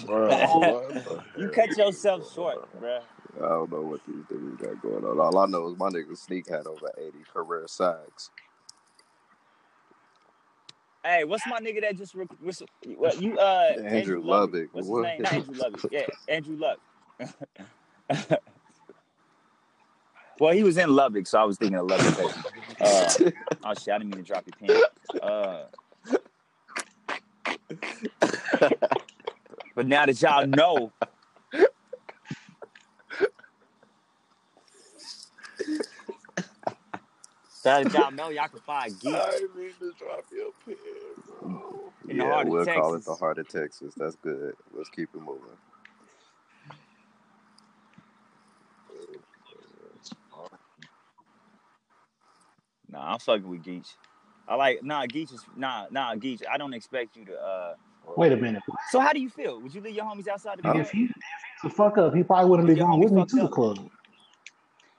Bro, 0.07 0.29
what? 0.59 1.25
You 1.39 1.49
cut 1.49 1.77
yourself 1.77 2.33
short, 2.35 2.69
bro. 2.81 3.01
I 3.37 3.49
don't 3.49 3.71
know 3.73 3.83
what 3.83 4.01
these 4.07 4.25
niggas 4.33 4.59
got 4.59 4.83
going 4.83 5.05
on. 5.05 5.21
All 5.21 5.39
I 5.39 5.47
know 5.47 5.69
is 5.69 5.79
my 5.79 5.89
nigga 5.89 6.17
Sneak 6.17 6.49
had 6.49 6.67
over 6.67 6.91
80 6.97 7.19
career 7.33 7.65
sacks. 7.67 8.31
Hey, 11.05 11.25
what's 11.25 11.47
my 11.47 11.61
nigga 11.61 11.83
that 11.83 11.99
just 11.99 12.15
what's, 12.15 12.63
what 12.97 13.21
you 13.21 13.39
uh 13.39 13.75
Andrew 13.85 14.23
Lubbock. 14.23 14.71
What's 14.73 14.89
his 14.89 14.99
name? 14.99 15.21
Not 15.23 15.33
Andrew 15.35 15.55
Lubbock. 15.55 15.93
Yeah, 15.93 16.07
Andrew 16.29 16.57
Luck. 16.57 16.79
well, 20.41 20.55
he 20.55 20.63
was 20.63 20.79
in 20.79 20.89
Lubbock, 20.95 21.27
so 21.27 21.39
I 21.39 21.45
was 21.45 21.59
thinking 21.59 21.77
of 21.77 21.91
Lubbock. 21.91 22.35
Uh, 22.81 23.13
oh 23.65 23.75
shit, 23.75 23.93
I 23.93 23.99
didn't 23.99 24.15
mean 24.15 24.23
to 24.25 24.33
drop 24.33 24.45
your 24.47 24.57
pen. 24.59 24.81
Uh, 25.23 25.65
but 29.75 29.87
now 29.87 30.07
that 30.07 30.23
y'all 30.23 30.47
know, 30.47 30.91
now 37.65 37.79
that 37.81 37.93
y'all 37.93 38.13
know, 38.13 38.31
y'all 38.31 38.49
can 38.49 38.61
find 38.61 38.99
geeks 39.01 39.27
I 39.27 39.39
didn't 39.41 39.57
mean 39.57 39.75
to 39.81 39.93
drop 39.99 40.27
your 40.33 40.53
pen, 40.65 40.77
bro. 41.27 41.93
in 42.09 42.19
yeah, 42.19 42.25
heart 42.27 42.49
we'll 42.49 42.67
call 42.67 42.95
it 42.95 43.05
the 43.05 43.15
heart 43.17 43.39
of 43.39 43.49
Texas. 43.49 43.95
That's 43.99 44.17
good. 44.17 44.55
Let's 44.73 44.91
keep 44.91 45.11
it 45.15 45.21
moving. 45.21 45.59
Nah, 52.91 53.15
I'm 53.15 53.19
fucking 53.21 53.49
with 53.49 53.63
Geach. 53.65 53.89
I 54.49 54.57
like 54.57 54.83
nah 54.83 55.07
Geach 55.07 55.33
is 55.33 55.45
nah 55.57 55.87
nah 55.91 56.15
Geach. 56.17 56.43
I 56.51 56.59
don't 56.59 56.75
expect 56.75 57.17
you 57.17 57.25
to. 57.27 57.35
uh 57.37 57.75
wait 58.17 58.33
a 58.33 58.37
minute. 58.37 58.63
So 58.91 59.01
how 59.01 59.13
do 59.13 59.21
you 59.21 59.31
feel? 59.31 59.61
Would 59.63 59.75
you 59.75 59.81
leave 59.81 59.95
your 59.97 60.05
homies 60.07 60.29
outside 60.29 60.59
the 60.59 60.65
Nigga, 60.65 60.81
club? 60.81 60.83
if 60.83 60.91
he, 60.91 61.05
if 61.05 61.13
he's 61.63 61.73
a 61.73 61.75
fuck 61.75 61.99
up, 61.99 62.15
he 62.15 62.23
probably 62.25 62.51
wouldn't 62.51 62.69
be 62.69 62.75
Your 62.75 62.87
going 62.87 63.01
with 63.01 63.13
me 63.13 63.23
fucked 63.23 63.31
to 63.31 63.37
the 63.37 63.49
club. 63.49 63.79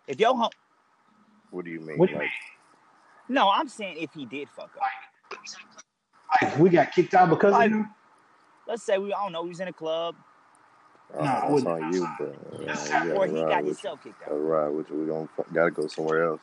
If 0.08 0.20
your 0.20 0.36
home, 0.36 0.52
What 1.52 1.66
do 1.66 1.72
you 1.72 1.82
mean? 1.82 2.00
What 2.00 2.08
do 2.08 2.14
you 2.14 2.20
like, 2.20 2.32
no, 3.30 3.50
I'm 3.50 3.68
saying 3.68 3.98
if 4.00 4.14
he 4.14 4.26
did 4.26 4.50
fuck 4.50 4.72
up. 4.76 4.82
Like, 6.42 6.58
we 6.60 6.70
got 6.70 6.92
kicked 6.92 7.14
out 7.14 7.30
because 7.30 7.54
Like- 7.54 7.72
of 7.72 7.78
him. 7.78 7.90
Let's 8.68 8.84
say 8.84 8.98
we 8.98 9.14
I 9.14 9.22
don't 9.24 9.32
know 9.32 9.44
we 9.44 9.50
was 9.50 9.60
in 9.60 9.68
a 9.68 9.74
club 9.74 10.16
oh, 11.14 11.24
Nah, 11.24 11.48
that's 11.48 11.66
on 11.66 11.94
you, 11.94 12.08
bro. 12.18 12.34
Yeah, 12.62 13.12
or 13.14 13.28
he 13.28 13.34
got 13.36 13.64
himself 13.64 14.02
kicked 14.04 14.20
you. 14.22 14.26
Gotta 14.26 14.36
out. 14.36 14.42
ride 14.42 14.70
with 14.70 14.90
you. 14.90 14.96
We 15.02 15.06
gonna 15.06 15.30
gotta 15.54 15.70
go 15.72 15.86
somewhere 15.88 16.24
else. 16.24 16.42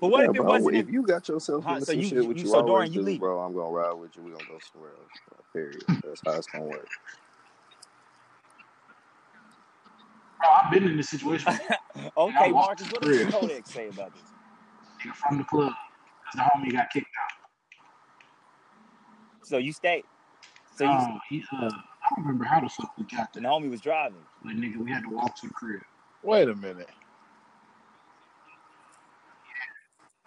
But 0.00 0.08
what 0.10 0.18
Yeah, 0.18 0.24
if 0.24 0.30
it 0.30 0.34
bro, 0.42 0.44
wasn't? 0.44 0.76
If 0.76 0.86
If, 0.88 0.92
you 0.92 1.02
got 1.02 1.28
yourself 1.28 1.64
Huh, 1.64 1.74
into 1.74 1.86
so 1.86 1.92
some 1.92 2.00
you- 2.00 2.08
shit, 2.08 2.26
what 2.26 2.36
you- 2.36 2.42
you, 2.42 2.48
so 2.48 2.56
always 2.58 2.66
Dorian, 2.68 2.92
you 2.92 3.00
do, 3.00 3.06
leave. 3.06 3.20
bro, 3.20 3.40
I'm 3.40 3.52
gonna 3.54 3.70
ride 3.70 3.92
with 3.94 4.16
you. 4.16 4.22
We 4.22 4.30
gonna 4.32 4.44
go 4.44 4.58
somewhere 4.70 4.90
else. 4.92 5.20
bro. 5.28 5.38
Period. 5.54 5.82
That's 6.04 6.20
how 6.24 6.32
it's 6.32 6.46
gonna 6.46 6.64
work. 6.66 6.88
Bro, 10.40 10.48
I've 10.50 10.70
been 10.72 10.84
in 10.84 10.96
this 10.96 11.08
situation 11.08 11.52
okay, 12.16 12.50
Marcus, 12.52 12.86
what 12.92 13.02
through. 13.02 13.24
does 13.24 13.34
codex 13.34 13.70
say 13.70 13.88
about 13.88 14.12
this? 14.14 14.22
nigga, 15.04 15.14
from 15.14 15.38
the 15.38 15.44
club 15.44 15.72
because 15.72 16.34
the 16.34 16.40
homie 16.42 16.72
got 16.72 16.90
kicked 16.90 17.06
out. 17.06 17.32
So 19.44 19.58
you 19.58 19.72
stayed. 19.72 20.04
So 20.76 20.84
you 20.84 20.90
Uh, 20.90 21.18
he, 21.28 21.42
uh, 21.52 21.56
I 21.56 21.68
don't 22.14 22.24
remember 22.24 22.44
how 22.44 22.60
the 22.60 22.68
fuck 22.68 22.96
we 22.98 23.04
got 23.04 23.32
there. 23.32 23.42
the 23.42 23.48
homie 23.48 23.70
was 23.70 23.80
driving. 23.80 24.22
But 24.44 24.52
nigga, 24.54 24.76
we 24.76 24.90
had 24.90 25.02
to 25.04 25.10
walk 25.10 25.34
to 25.40 25.48
the 25.48 25.54
crib. 25.54 25.80
Wait 26.22 26.48
a 26.48 26.54
minute. 26.54 26.90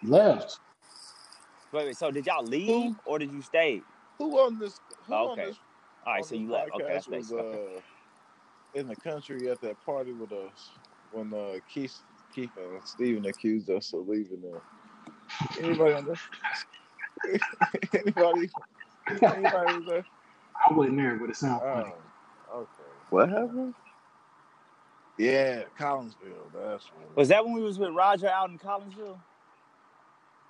Left. 0.03 0.59
Wait, 1.71 1.85
wait. 1.85 1.97
So 1.97 2.11
did 2.11 2.25
y'all 2.25 2.43
leave 2.43 2.95
or 3.05 3.19
did 3.19 3.31
you 3.31 3.41
stay? 3.41 3.81
Who 4.17 4.37
on 4.39 4.59
this? 4.59 4.79
Who 5.07 5.13
Oh, 5.13 5.27
on 5.27 5.31
okay. 5.33 5.45
this? 5.49 5.57
All 6.05 6.13
right, 6.13 6.25
so 6.25 6.35
you 6.35 6.49
left. 6.49 6.71
Okay, 6.73 6.83
that's 6.85 7.07
podcast 7.07 7.17
was 7.17 7.33
uh, 7.33 7.57
in 8.73 8.87
the 8.87 8.95
country 8.95 9.49
at 9.49 9.61
that 9.61 9.83
party 9.85 10.13
with 10.13 10.31
us 10.31 10.71
when 11.11 11.33
uh, 11.33 11.59
Keith, 11.67 11.97
Keith 12.33 12.51
and 12.57 12.81
Steven 12.85 13.25
accused 13.25 13.69
us 13.69 13.93
of 13.93 14.07
leaving 14.07 14.41
them. 14.41 14.61
Anybody 15.59 15.93
on 15.93 16.05
this? 16.05 16.19
Anybody? 17.93 18.49
Anybody 19.09 19.73
was 19.77 19.85
there? 19.87 20.05
I 20.69 20.73
wasn't 20.73 20.97
there, 20.97 21.15
but 21.15 21.29
it 21.29 21.35
sounded 21.35 21.65
funny. 21.65 21.91
Oh, 22.53 22.59
okay. 22.59 22.89
What 23.09 23.29
happened? 23.29 23.73
Yeah, 25.17 25.63
Collinsville. 25.79 26.51
That's 26.53 26.89
what. 26.93 27.15
Was 27.15 27.27
that 27.29 27.45
when 27.45 27.53
we 27.53 27.61
was 27.61 27.77
with 27.77 27.91
Roger 27.93 28.27
out 28.27 28.49
in 28.49 28.57
Collinsville? 28.57 29.19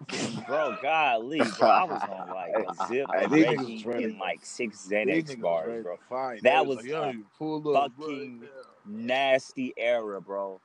Bro, 0.47 0.77
golly, 0.81 1.41
bro, 1.59 1.69
I 1.69 1.83
was 1.83 2.01
on 2.03 2.29
like 2.29 2.51
a 2.53 2.87
zip 2.87 3.07
and 3.13 3.31
these 3.31 3.45
Reggie 3.45 3.73
was 3.73 3.85
ready. 3.85 4.03
in 4.05 4.17
like 4.17 4.39
six 4.43 4.87
Xanax 4.89 5.39
bars, 5.39 5.83
bro. 5.83 5.97
fight. 6.09 6.43
That 6.43 6.65
was 6.65 6.77
like, 6.77 6.87
a 6.87 7.09
up 7.69 7.91
fucking 7.97 8.41
right 8.41 8.49
Nasty 8.85 9.73
era, 9.77 10.19
bro. 10.21 10.59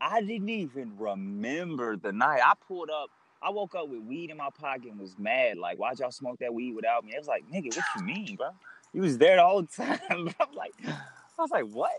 I 0.00 0.20
didn't 0.20 0.48
even 0.48 0.92
remember 0.98 1.96
the 1.96 2.12
night. 2.12 2.40
I 2.44 2.52
pulled 2.66 2.90
up 2.90 3.10
I 3.42 3.50
woke 3.50 3.74
up 3.74 3.88
with 3.88 4.02
weed 4.02 4.30
in 4.30 4.36
my 4.36 4.50
pocket 4.50 4.90
and 4.90 5.00
was 5.00 5.18
mad. 5.18 5.56
Like, 5.56 5.78
why'd 5.78 5.98
y'all 5.98 6.10
smoke 6.10 6.38
that 6.40 6.52
weed 6.52 6.74
without 6.74 7.04
me? 7.04 7.12
I 7.14 7.18
was 7.18 7.26
like, 7.26 7.44
nigga, 7.50 7.74
what 7.74 7.84
you 7.96 8.04
mean, 8.04 8.36
bro? 8.36 8.50
You 8.92 9.02
was 9.02 9.16
there 9.18 9.36
the 9.36 9.42
whole 9.42 9.62
time. 9.76 9.98
I'm 10.10 10.52
like, 10.54 10.74
I 10.86 10.98
was 11.38 11.50
like, 11.50 11.64
what? 11.66 11.92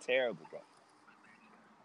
Terrible, 0.00 0.46
bro. 0.50 0.60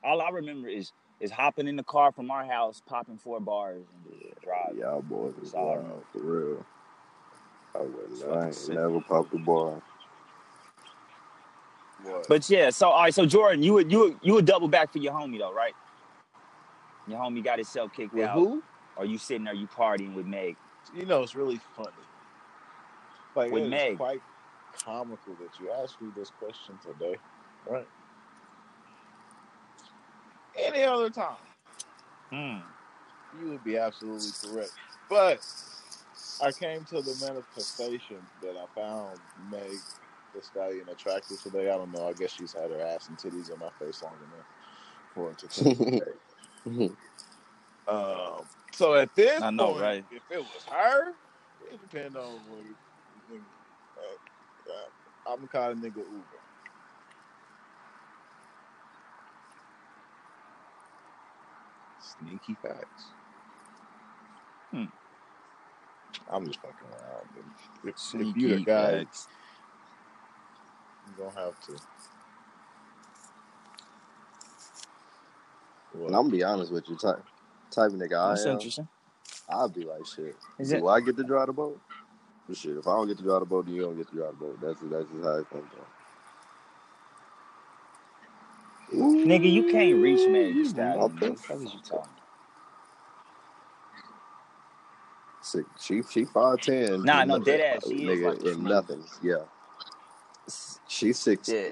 All 0.04 0.22
I 0.22 0.30
remember 0.30 0.70
is 0.70 0.94
is 1.22 1.32
hopping 1.32 1.68
in 1.68 1.76
the 1.76 1.84
car 1.84 2.12
from 2.12 2.32
our 2.32 2.46
house, 2.46 2.82
popping 2.86 3.18
four 3.18 3.40
bars, 3.40 3.86
and 3.94 4.20
just 4.22 4.42
driving. 4.42 4.80
Y'all 4.80 5.02
boys 5.02 5.34
was 5.40 5.54
wild, 5.54 6.04
for 6.12 6.20
real. 6.20 6.66
I 7.76 7.80
wouldn't. 7.80 8.24
I 8.26 8.48
ain't 8.48 8.70
never 8.70 9.00
popped 9.02 9.34
a 9.34 9.38
bar. 9.38 9.82
What? 12.04 12.28
But 12.28 12.50
yeah, 12.50 12.72
so 12.72 12.90
all 12.90 13.04
right, 13.04 13.14
so 13.14 13.26
Jordan, 13.26 13.62
you 13.64 13.74
would 13.74 13.92
you 13.92 14.00
would 14.00 14.18
you 14.24 14.34
would 14.34 14.46
double 14.46 14.68
back 14.68 14.92
for 14.92 14.98
your 14.98 15.14
homie 15.14 15.38
though, 15.38 15.54
right? 15.54 15.74
Your 17.08 17.20
homie 17.20 17.44
got 17.44 17.60
himself 17.60 17.94
kicked 17.94 18.14
with 18.14 18.26
out. 18.26 18.36
Who? 18.36 18.64
Or 18.98 19.06
you 19.06 19.18
sitting 19.18 19.44
there, 19.44 19.54
you 19.54 19.68
partying 19.68 20.14
with 20.16 20.26
Meg? 20.26 20.56
You 20.96 21.06
know, 21.06 21.22
it's 21.24 21.36
really 21.36 21.60
funny. 21.76 21.90
Like 23.36 23.52
with 23.52 23.64
it's 23.64 23.70
Meg. 23.70 23.98
quite 23.98 24.22
comical 24.84 25.36
that 25.40 25.60
you 25.60 25.72
asked 25.72 26.02
me 26.02 26.10
this 26.16 26.32
question 26.40 26.78
today, 26.84 27.18
right? 27.68 27.88
Any 30.58 30.84
other 30.84 31.10
time, 31.10 31.38
hmm. 32.30 32.58
you 33.40 33.52
would 33.52 33.64
be 33.64 33.78
absolutely 33.78 34.30
correct. 34.44 34.72
But 35.10 35.40
I 36.42 36.52
came 36.52 36.84
to 36.86 37.02
the 37.02 37.16
manifestation 37.26 38.18
that 38.42 38.56
I 38.58 38.66
found 38.80 39.20
Meg 39.50 39.78
the 40.34 40.42
stallion 40.42 40.88
attractive 40.90 41.42
today. 41.42 41.70
I 41.70 41.78
don't 41.78 41.92
know. 41.92 42.08
I 42.08 42.14
guess 42.14 42.32
she's 42.32 42.54
had 42.54 42.72
her 42.72 42.82
ass 42.82 43.10
and 43.10 43.18
titties 43.18 43.52
in 43.52 43.60
my 43.60 43.70
face 43.80 44.02
long 44.02 44.14
enough 44.14 44.46
for 45.14 45.32
it 45.32 45.38
to 45.40 45.48
take 45.48 46.04
um, 47.88 48.46
so 48.72 48.94
at 48.94 49.14
this 49.16 49.42
I 49.42 49.50
know, 49.50 49.72
point, 49.72 49.82
right? 49.82 50.06
if 50.12 50.22
it 50.30 50.40
was 50.40 50.64
her, 50.70 51.10
it 51.72 51.82
depends 51.82 52.16
on 52.16 52.34
what 52.50 52.60
you 52.60 52.76
think. 53.30 53.42
Uh, 53.98 54.72
uh, 54.72 55.34
I'm 55.34 55.48
calling 55.48 55.78
nigga 55.78 55.98
Uber. 55.98 56.41
Sneaky 62.22 62.56
facts. 62.62 63.04
Hmm. 64.72 64.86
I'm 66.32 66.46
just 66.46 66.60
fucking 66.62 66.76
around. 66.90 67.28
If, 67.84 67.96
if 68.16 68.38
you 68.38 68.56
the 68.58 68.64
guy, 68.64 69.00
facts. 69.00 69.28
you 71.08 71.24
gonna 71.24 71.46
have 71.46 71.60
to. 71.66 71.78
And 75.94 76.06
I'm 76.06 76.12
gonna 76.12 76.30
be 76.30 76.44
honest 76.44 76.72
with 76.72 76.88
you, 76.90 76.96
type 76.96 77.24
type 77.70 77.92
of 77.92 77.94
nigga 77.94 78.30
That's 78.30 78.46
I 78.46 78.50
am. 78.50 78.56
interesting. 78.56 78.88
I'll 79.50 79.70
be 79.70 79.84
like, 79.84 80.06
shit. 80.06 80.36
Is 80.60 80.70
Do 80.70 80.88
it? 80.88 80.90
I 80.90 81.02
get 81.02 81.18
to 81.18 81.24
drive 81.24 81.48
the 81.48 81.54
boat? 81.54 81.80
For 82.48 82.56
shit. 82.56 82.78
If 82.78 82.88
I 82.88 82.92
don't 82.96 83.08
get 83.08 83.18
to 83.18 83.24
drive 83.24 83.42
the 83.42 83.46
boat, 83.46 83.66
then 83.66 83.76
you 83.76 83.82
don't 83.82 83.98
get 83.98 84.08
to 84.10 84.16
drive 84.16 84.32
the 84.40 84.46
boat. 84.46 84.62
That's 84.62 84.80
that's 84.82 85.12
just 85.12 85.24
how 85.24 85.38
it 85.38 85.50
comes 85.50 85.70
down. 88.92 89.26
Nigga, 89.28 89.52
you 89.52 89.64
can't 89.72 90.02
reach 90.02 90.28
Meg 90.30 90.54
Thee 90.54 90.62
Ooh, 90.62 90.70
Stallion. 90.70 91.00
what 91.02 91.20
the 91.20 91.36
fuck 91.36 91.58
is 91.62 91.74
you 91.74 91.80
talking? 91.88 92.14
Sick. 95.42 95.66
She 95.80 96.02
she 96.04 96.26
five 96.26 96.62
ten. 96.62 97.04
Nah, 97.04 97.26
no, 97.26 97.40
dead 97.40 97.60
ass. 97.60 97.88
She 97.88 97.96
is 97.96 98.02
nigga 98.22 98.44
like 98.44 98.44
in 98.44 98.64
nothing. 98.64 99.04
Yeah. 99.22 99.36
She's 100.88 101.20
six. 101.20 101.50
Yeah. 101.50 101.72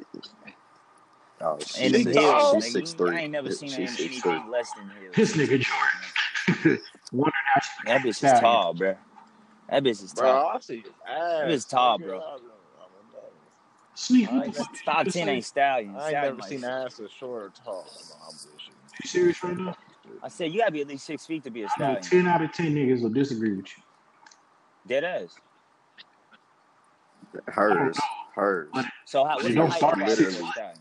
Oh, 1.42 1.58
In 1.58 1.92
she's 1.92 1.92
the 1.92 2.00
six, 2.00 2.18
hills, 2.18 2.52
she's 2.52 2.66
nigga. 2.66 2.72
six 2.74 2.94
three. 2.94 3.16
I 3.16 3.22
ain't 3.22 3.32
never 3.32 3.50
seen 3.52 3.72
her 3.72 3.78
in 3.78 3.84
she's 3.88 4.00
anything 4.00 4.22
three. 4.22 4.50
less 4.50 4.74
than 4.74 4.90
hills. 4.90 5.16
This 5.16 5.34
nigga 5.38 5.66
Jordan. 6.58 6.80
Wonder 7.12 7.32
That 7.86 8.02
bitch 8.02 8.24
is 8.24 8.40
tall, 8.40 8.74
bro. 8.74 8.96
That 9.70 9.84
bitch 9.84 10.04
is 10.04 10.14
Bro, 10.14 10.26
tall. 10.26 10.52
I 10.56 10.60
see 10.60 10.78
his 10.82 10.92
ass. 11.08 11.44
It's 11.50 11.66
tall, 11.66 11.98
bro. 12.00 12.18
I 12.18 12.22
don't- 12.22 12.22
I 12.22 12.32
don't 12.32 12.42
know. 13.14 13.20
Sneak, 14.00 14.30
I 14.30 14.36
what 14.38 14.46
ain't 14.46 14.54
the 14.54 14.60
got- 14.60 14.68
fuck 14.68 14.76
you 14.78 14.82
Five 14.86 15.06
just 15.08 15.18
ten 15.18 15.28
ain't 15.30 15.44
stallion. 15.46 15.90
I 15.90 15.94
ain't 15.98 16.04
Stallion 16.10 16.36
never 16.38 16.48
seen 16.48 16.60
six- 16.60 16.70
ass 16.70 17.00
as 17.02 17.12
short 17.12 17.42
or 17.44 17.50
tall. 17.66 17.86
No, 18.10 18.16
You 19.04 19.10
serious 19.10 19.44
right 19.44 19.58
now? 19.58 19.76
I 20.24 20.30
said 20.30 20.54
you 20.54 20.60
gotta 20.60 20.72
be 20.72 20.80
at 20.82 20.88
least 20.88 21.06
six 21.06 21.26
feet 21.26 21.44
to 21.44 21.52
be 21.52 21.64
a 21.64 21.70
stallion. 21.70 22.02
ten 22.02 22.26
out 22.26 22.42
of 22.42 22.54
ten 22.54 22.74
niggas 22.74 23.02
will 23.02 23.10
disagree 23.10 23.58
with 23.58 23.66
you. 23.78 23.84
Dead 24.88 25.04
ass. 25.04 25.36
Hers, 27.48 27.98
hers. 28.36 28.70
So 29.06 29.26
how? 29.26 29.36
What's 29.36 29.44
They 29.44 29.50
the 29.50 29.56
don't 29.56 29.70
height 29.70 29.78
start 29.80 29.96
of 30.02 30.08
at 30.08 30.18
a 30.18 30.32
stallion? 30.32 30.80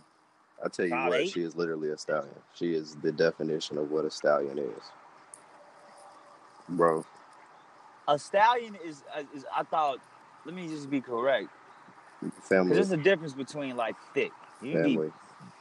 I 0.65 0.69
tell 0.69 0.85
you 0.87 0.91
Five 0.93 1.09
what, 1.11 1.21
eight? 1.21 1.31
she 1.33 1.43
is 1.43 1.57
literally 1.57 1.91
a 1.91 1.99
stallion. 1.99 2.35
She 2.55 2.73
is 2.75 2.95
the 3.03 3.11
definition 3.11 3.79
of 3.79 3.91
what 3.91 4.05
a 4.05 4.11
stallion 4.13 4.59
is, 4.59 4.83
bro. 6.69 7.05
A 8.07 8.17
stallion 8.19 8.77
is, 8.85 9.03
uh, 9.13 9.25
is 9.35 9.45
I 9.55 9.65
thought. 9.65 9.99
Let 10.45 10.55
me 10.55 10.69
just 10.69 10.89
be 10.89 11.01
correct. 11.01 11.49
Because 12.23 12.45
Family, 12.49 12.75
there's 12.75 12.91
a 12.91 12.97
difference 12.97 13.35
between 13.35 13.77
like 13.77 13.97
thick. 14.15 14.33
You 14.61 14.73
can 14.75 14.83
be 14.83 14.95
family. 14.95 15.13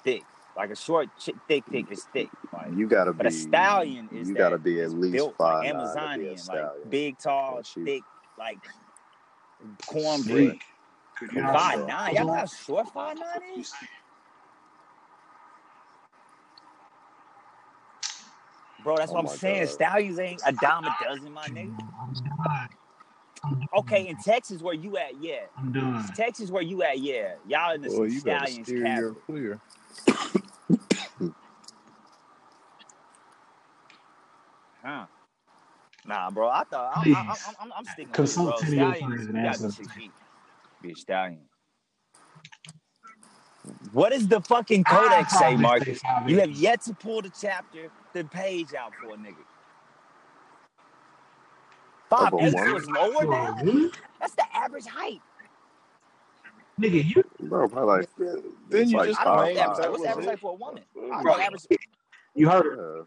thick. 0.03 0.24
Like 0.55 0.72
a 0.72 0.76
short, 0.76 1.10
chick, 1.20 1.36
thick, 1.47 1.64
thick 1.72 1.91
is 1.91 2.03
thick. 2.12 2.32
Like, 2.51 2.76
You 2.76 2.88
gotta 2.88 3.14
be. 3.14 3.18
but 3.18 3.28
a 3.28 3.32
stallion 3.32 4.10
is 4.12 4.30
You 4.30 4.36
gotta 4.36 4.58
be 4.58 4.82
at 4.82 4.91
least 4.91 5.14
built 5.14 5.36
five 5.38 5.64
like 5.64 5.74
nine 5.74 5.86
to 5.86 6.20
be 6.20 6.26
a 6.26 6.32
Amazonian, 6.32 6.45
like 6.47 6.89
big, 6.89 7.18
tall, 7.20 7.62
thick, 7.86 8.03
like 8.38 8.58
cornbread. 9.86 10.49
Sneak. 10.49 10.62
You 11.34 11.41
know, 11.41 11.53
Five 11.53 11.76
sure. 11.76 11.88
nine. 11.88 12.16
Y'all 12.16 12.28
know 12.28 12.34
how 12.34 12.45
short 12.45 12.88
five 12.93 13.18
nine 13.18 13.60
is? 13.60 13.74
Bro, 18.84 18.97
that's 18.97 19.12
Oh 19.12 19.16
what 19.16 19.22
I'm 19.22 19.38
saying. 19.38 19.66
God. 19.66 19.70
Stallions 19.70 20.20
ain't 20.20 20.41
a 20.45 20.51
dime 20.53 20.86
a 20.86 20.89
dozen, 21.03 21.34
my 21.34 21.47
nigga. 21.49 21.76
Okay, 23.78 24.02
mm-hmm. 24.02 24.10
in 24.10 24.18
Texas 24.18 24.62
where 24.62 24.74
you 24.74 24.98
at, 24.98 25.22
yeah. 25.22 25.42
I'm 25.58 25.72
done. 25.72 26.06
Texas 26.16 26.50
where 26.52 26.64
you 26.64 26.84
at, 26.84 27.00
yeah. 27.00 27.34
Y'all 27.48 27.74
in 27.76 27.82
the 27.82 27.90
Boy, 27.90 28.06
you 28.06 28.20
stallions 28.20 28.68
steer 28.68 28.86
your 28.86 29.14
clear. 29.14 29.60
Huh. 34.84 35.06
Nah, 36.06 36.30
bro. 36.32 36.48
I 36.48 36.64
thought 36.64 36.94
I'm, 36.96 37.04
Please. 37.04 37.16
I'm, 37.18 37.28
I'm, 37.30 37.36
I'm, 37.60 37.74
I'm 37.78 37.86
sticking 37.86 38.06
with 38.08 38.12
it, 38.12 38.14
Consult 38.14 38.60
bro. 38.60 38.70
to 38.70 38.76
your 38.76 38.96
Stallions, 38.96 39.08
friends 39.08 39.22
you 39.22 39.28
and 39.28 39.36
gotta 39.36 39.48
ask 39.48 39.60
be 39.60 39.64
them. 39.64 39.72
six 39.72 39.92
feet. 39.94 40.12
Be 40.82 40.92
a 40.92 40.96
stallion. 40.96 41.42
What 43.92 44.12
does 44.14 44.28
the 44.28 44.40
fucking 44.40 44.86
codex 44.86 45.34
say, 45.34 45.40
probably 45.40 45.58
Marcus? 45.58 46.00
You 46.28 46.40
have 46.40 46.52
yet 46.52 46.82
to 46.84 46.94
pull 46.94 47.22
the 47.22 47.32
chapter, 47.42 47.90
the 48.14 48.24
page 48.24 48.74
out 48.74 48.94
for 49.02 49.14
a 49.14 49.18
nigga. 49.18 49.36
Five 52.10 52.34
Of 52.34 52.34
a 52.34 52.38
eight 52.39 52.55
was 52.68 52.89
lower 52.89 53.26
For 53.26 53.34
a 53.41 53.45
now. 53.45 53.53
woman? 53.53 53.91
That's 54.20 54.36
the 54.36 54.45
average 54.53 54.88
height. 54.88 55.22
Nigga, 56.82 57.03
you 57.16 57.24
Bro, 57.41 57.70
probably 57.70 57.99
like 57.99 58.10
Then 58.70 58.89
you 58.89 58.97
like 58.97 59.05
just 59.05 59.22
I 59.22 59.26
don't 59.26 59.36
know 59.36 59.43
what 59.43 59.47
five 59.47 59.53
the 59.53 59.62
average 59.62 59.80
height. 59.80 59.91
What's 59.91 60.03
the 60.03 60.10
average 60.10 60.26
height 60.28 60.39
for 60.39 60.51
a 60.51 60.55
woman? 60.55 60.86
Mm-hmm. 60.97 61.14
I 61.14 61.22
Bro. 61.22 61.36
average 61.39 61.64
you 62.36 62.49
heard 62.49 62.66
her. 62.66 62.97
Yeah. 62.97 63.03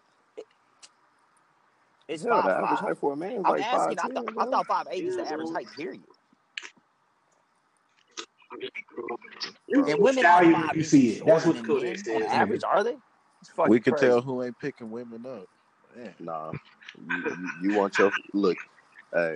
it's 2.09 2.25
Yeah, 2.25 2.43
the 2.43 2.51
five 2.51 2.57
average 2.57 2.81
five. 2.81 2.81
height 2.81 2.99
for 2.99 3.13
a 3.15 3.17
man 3.17 3.33
is 3.33 3.47
I'm 3.47 3.47
like 3.49 3.67
five 3.71 3.91
asking. 3.91 3.99
I 4.01 4.09
ten, 4.09 4.13
thought 4.15 4.27
I 4.39 4.47
thought 4.47 4.67
five 4.69 4.87
eight 4.91 5.07
is 5.07 5.17
Yeah, 5.17 5.17
the 5.17 5.29
average 5.31 5.51
bro. 5.51 5.53
height. 5.53 5.71
Period. 5.77 6.05
You 9.69 9.85
And 9.87 9.87
see 9.87 10.03
a 10.03 10.07
women 10.07 10.27
are 10.27 10.43
stallion 10.43 10.53
five 10.53 10.73
you 10.75 10.85
see 10.85 11.11
it. 11.13 11.27
That's 11.27 11.45
shorter 11.45 11.47
what 11.47 11.57
the 11.57 11.63
than 11.63 11.65
codex 11.65 12.03
men 12.05 12.17
on 12.17 12.23
average. 12.25 12.63
Are 12.65 12.85
they? 12.85 12.99
We 13.65 13.81
can 13.81 13.95
crazy. 13.95 14.07
tell 14.11 14.23
who 14.23 14.43
ain't 14.43 14.59
picking 14.59 14.91
women 14.91 15.27
up. 15.27 15.47
Man. 15.97 16.15
Nah, 16.21 16.55
you, 16.99 17.19
you, 17.19 17.51
you 17.63 17.75
want 17.75 17.99
your 17.99 18.13
look. 18.35 18.59
Hey, 19.13 19.35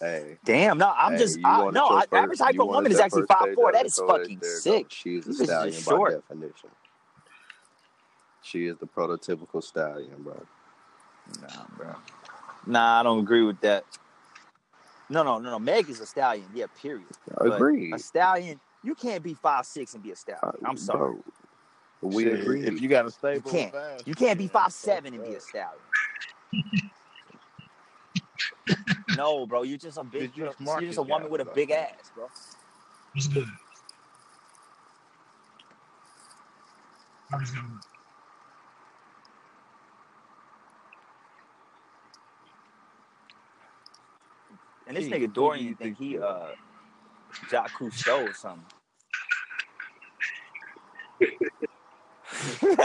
hey, 0.00 0.38
Damn, 0.44 0.78
no, 0.78 0.92
I'm 0.96 1.12
hey. 1.12 1.18
just 1.18 1.38
I, 1.44 1.62
wanted 1.62 1.74
no. 1.74 1.88
your 1.88 1.98
I, 1.98 2.06
first. 2.10 2.22
average 2.22 2.38
height 2.40 2.56
for 2.56 2.62
a 2.62 2.66
woman 2.66 2.92
is 2.92 3.00
actually 3.00 3.22
first 3.22 3.28
five 3.28 3.48
four. 3.54 3.68
out 3.68 3.72
That 3.72 3.84
the 3.84 3.86
is 3.86 3.94
codex. 3.94 4.28
fucking 4.28 4.40
There 4.40 4.58
it 4.58 4.64
sick. 4.64 4.64
goes. 4.64 4.86
She 4.90 5.16
is 5.16 5.26
a 5.26 5.28
This 5.28 5.38
bitch 5.38 5.42
is 5.44 5.52
stallion 5.54 5.82
by 5.82 5.98
short. 5.98 6.12
definition. 6.12 6.70
She 8.42 8.66
is 8.66 8.76
the 8.78 8.86
prototypical 8.86 9.62
stallion, 9.62 10.22
bro. 10.22 10.40
Nah, 11.42 11.48
bro. 11.76 11.94
Nah, 12.66 13.00
I 13.00 13.02
don't 13.02 13.20
agree 13.20 13.42
with 13.42 13.60
that. 13.60 13.84
No, 15.08 15.22
no, 15.22 15.38
no, 15.38 15.50
no. 15.50 15.58
Meg 15.58 15.88
is 15.88 16.00
a 16.00 16.06
stallion. 16.06 16.46
Yeah, 16.54 16.66
period. 16.80 17.08
But 17.40 17.52
Agreed. 17.58 17.94
a 17.94 17.98
stallion, 17.98 18.60
you 18.82 18.94
can't 18.94 19.22
be 19.22 19.34
five 19.34 19.66
six 19.66 19.94
and 19.94 20.02
be 20.02 20.10
a 20.10 20.16
Uh, 20.42 20.52
stallion. 20.52 20.64
I'm 20.64 20.76
sorry. 20.76 21.00
bro. 21.00 21.22
We 22.02 22.22
Shit, 22.24 22.40
agree. 22.40 22.62
If 22.62 22.80
you 22.80 22.88
got 22.88 23.06
a 23.06 23.10
stable, 23.10 23.50
You 23.52 23.58
can't. 23.58 23.74
of 23.74 24.00
ass, 24.00 24.04
You 24.06 24.14
can't 24.14 24.38
be 24.38 24.44
man, 24.44 24.52
five 24.52 24.72
seven 24.72 25.14
and 25.14 25.24
be 25.24 25.34
a 25.34 25.40
stallion. 25.40 25.80
No, 29.16 29.46
bro. 29.46 29.62
You're 29.64 29.78
just 29.78 29.98
a 29.98 30.04
big. 30.04 30.36
You're, 30.36 30.52
you 30.58 30.66
you're 30.80 30.88
just 30.88 30.98
a 30.98 31.02
woman 31.02 31.28
got 31.28 31.30
with 31.30 31.40
a 31.40 31.46
it, 31.46 31.54
big 31.54 31.70
think. 31.70 31.80
ass, 31.80 32.10
bro. 32.14 32.28
What's 33.12 33.28
good? 33.28 33.46
I'm 37.32 37.40
just 37.40 37.54
gonna 37.54 37.68
And 44.86 44.96
this 44.96 45.04
Keith, 45.04 45.12
nigga 45.14 45.32
Dorian 45.32 45.66
you 45.66 45.74
think 45.74 45.96
think 45.96 45.98
he 45.98 46.18
uh 46.18 46.48
Jacques 47.50 47.72
Cousteau 47.78 48.28
or 48.30 48.34
something. 48.34 48.64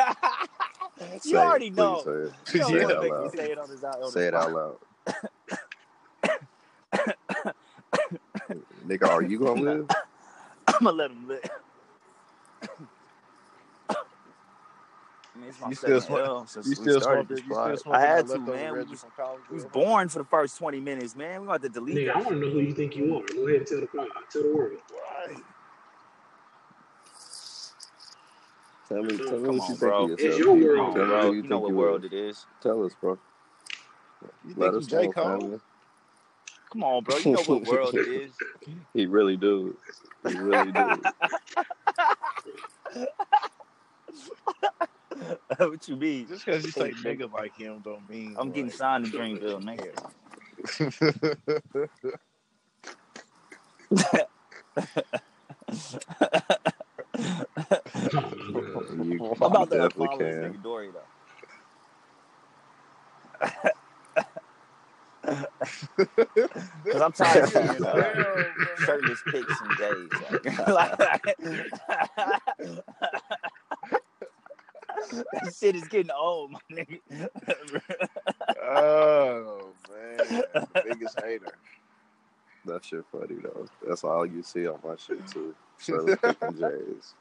you 1.24 1.38
already 1.40 1.70
it. 1.76 1.76
know. 1.78 2.02
Say 2.02 2.12
it, 2.12 2.34
say 2.46 2.60
it 2.84 2.92
out 2.92 3.08
loud. 3.10 3.32
Say 3.36 3.52
it, 3.52 3.58
on 3.58 3.70
his, 3.70 3.84
on 3.84 4.12
say 4.12 4.28
it 4.28 4.36
out 4.36 4.52
loud. 4.52 4.78
Nigga, 8.92 9.08
are 9.08 9.24
you 9.24 9.40
gonna 9.40 9.62
live? 9.62 9.90
I'm 10.68 10.84
gonna 10.84 10.92
let 10.92 11.12
him 11.12 11.26
live. 11.26 11.50
you 15.70 15.76
still 15.76 16.02
smoke, 16.02 16.50
you 16.66 16.76
still 16.76 17.00
smoke, 17.00 17.30
you 17.30 17.38
still 17.38 17.78
smoke. 17.78 17.96
I 17.96 18.02
had 18.02 18.28
to, 18.28 18.38
man. 18.38 18.74
We 18.74 18.84
was, 18.84 19.06
we 19.50 19.56
was 19.56 19.66
born 19.66 20.10
for 20.10 20.20
the 20.20 20.26
first 20.26 20.58
20 20.58 20.82
minutes, 20.82 21.16
man. 21.16 21.40
We 21.42 21.48
got 21.48 21.62
to 21.62 21.70
delete 21.70 21.96
Nigga, 21.96 22.14
I 22.14 22.18
want 22.18 22.32
to 22.32 22.36
know 22.36 22.50
who 22.50 22.60
you 22.60 22.74
think 22.74 22.98
you 22.98 23.16
are. 23.16 23.24
Go 23.34 23.48
ahead 23.48 23.60
and 23.60 23.68
tell 23.68 23.80
the, 23.80 23.88
tell 23.88 24.44
the 24.44 24.54
world. 24.54 24.74
Right. 25.26 25.38
Tell 28.90 29.04
me, 29.04 29.18
tell 29.18 29.40
me 29.40 29.58
what 29.58 29.70
you 29.70 29.76
bro. 29.76 30.08
think 30.08 30.20
of 30.20 30.20
yourself. 30.20 30.20
It's 30.20 30.38
your 30.38 30.54
world, 30.56 30.96
bro. 30.96 31.06
bro. 31.06 31.32
You, 31.32 31.44
you 31.44 31.48
know 31.48 31.60
what 31.60 31.72
world 31.72 32.04
it 32.04 32.12
is. 32.12 32.46
Tell 32.60 32.84
us, 32.84 32.94
bro. 33.00 33.18
You 34.46 34.54
Let 34.58 34.74
us 34.74 34.86
J. 34.86 35.08
Cole? 35.08 35.62
Come 36.72 36.84
on, 36.86 37.04
bro. 37.04 37.18
You 37.18 37.32
know 37.34 37.42
what 37.44 37.68
world 37.68 37.94
it 37.96 38.08
is. 38.08 38.32
He 38.94 39.06
really 39.06 39.38
do. 39.38 39.76
He 40.28 40.38
really 40.38 40.72
do. 40.72 40.80
what 45.58 45.88
you 45.88 45.96
mean? 45.96 46.28
Just 46.28 46.46
because 46.46 46.66
you 46.66 46.72
say 46.72 46.92
nigga 46.92 47.32
like 47.32 47.56
him 47.58 47.80
don't 47.84 48.10
mean 48.10 48.36
I'm 48.38 48.48
like... 48.48 48.56
getting 48.56 48.72
signed 48.72 49.06
to 49.06 49.12
Dreamville, 49.12 49.64
nigga. 49.64 49.94
you 59.06 59.36
I'm 59.36 59.42
about 59.42 59.72
to 59.72 59.78
definitely 59.78 60.08
follow 60.08 60.18
this 60.20 60.36
can. 60.36 60.54
nigga 60.54 60.64
Dory 60.64 60.90
though. 63.42 63.72
Cause 65.24 67.02
I'm 67.02 67.12
tired 67.14 67.44
of 67.44 67.50
seeing 67.50 67.84
uh, 67.84 68.44
shirtless 68.86 69.24
pics 69.30 69.62
and 69.62 69.78
days. 69.78 70.10
Like, 70.68 70.98
that 75.34 75.54
shit 75.60 75.76
is 75.76 75.88
getting 75.88 76.12
old, 76.12 76.52
my 76.52 76.60
nigga. 76.72 77.00
oh 78.64 79.74
man, 79.90 80.44
biggest 80.84 81.20
hater. 81.20 81.54
That 82.66 82.86
shit 82.86 83.04
funny 83.12 83.36
though. 83.42 83.66
That's 83.88 84.04
all 84.04 84.26
you 84.26 84.44
see 84.44 84.68
on 84.68 84.80
my 84.84 84.96
shit 84.96 85.26
too. 85.28 85.56
Shirtless 85.80 86.20
pic 86.22 86.38
and 86.42 86.58
J's. 86.60 87.14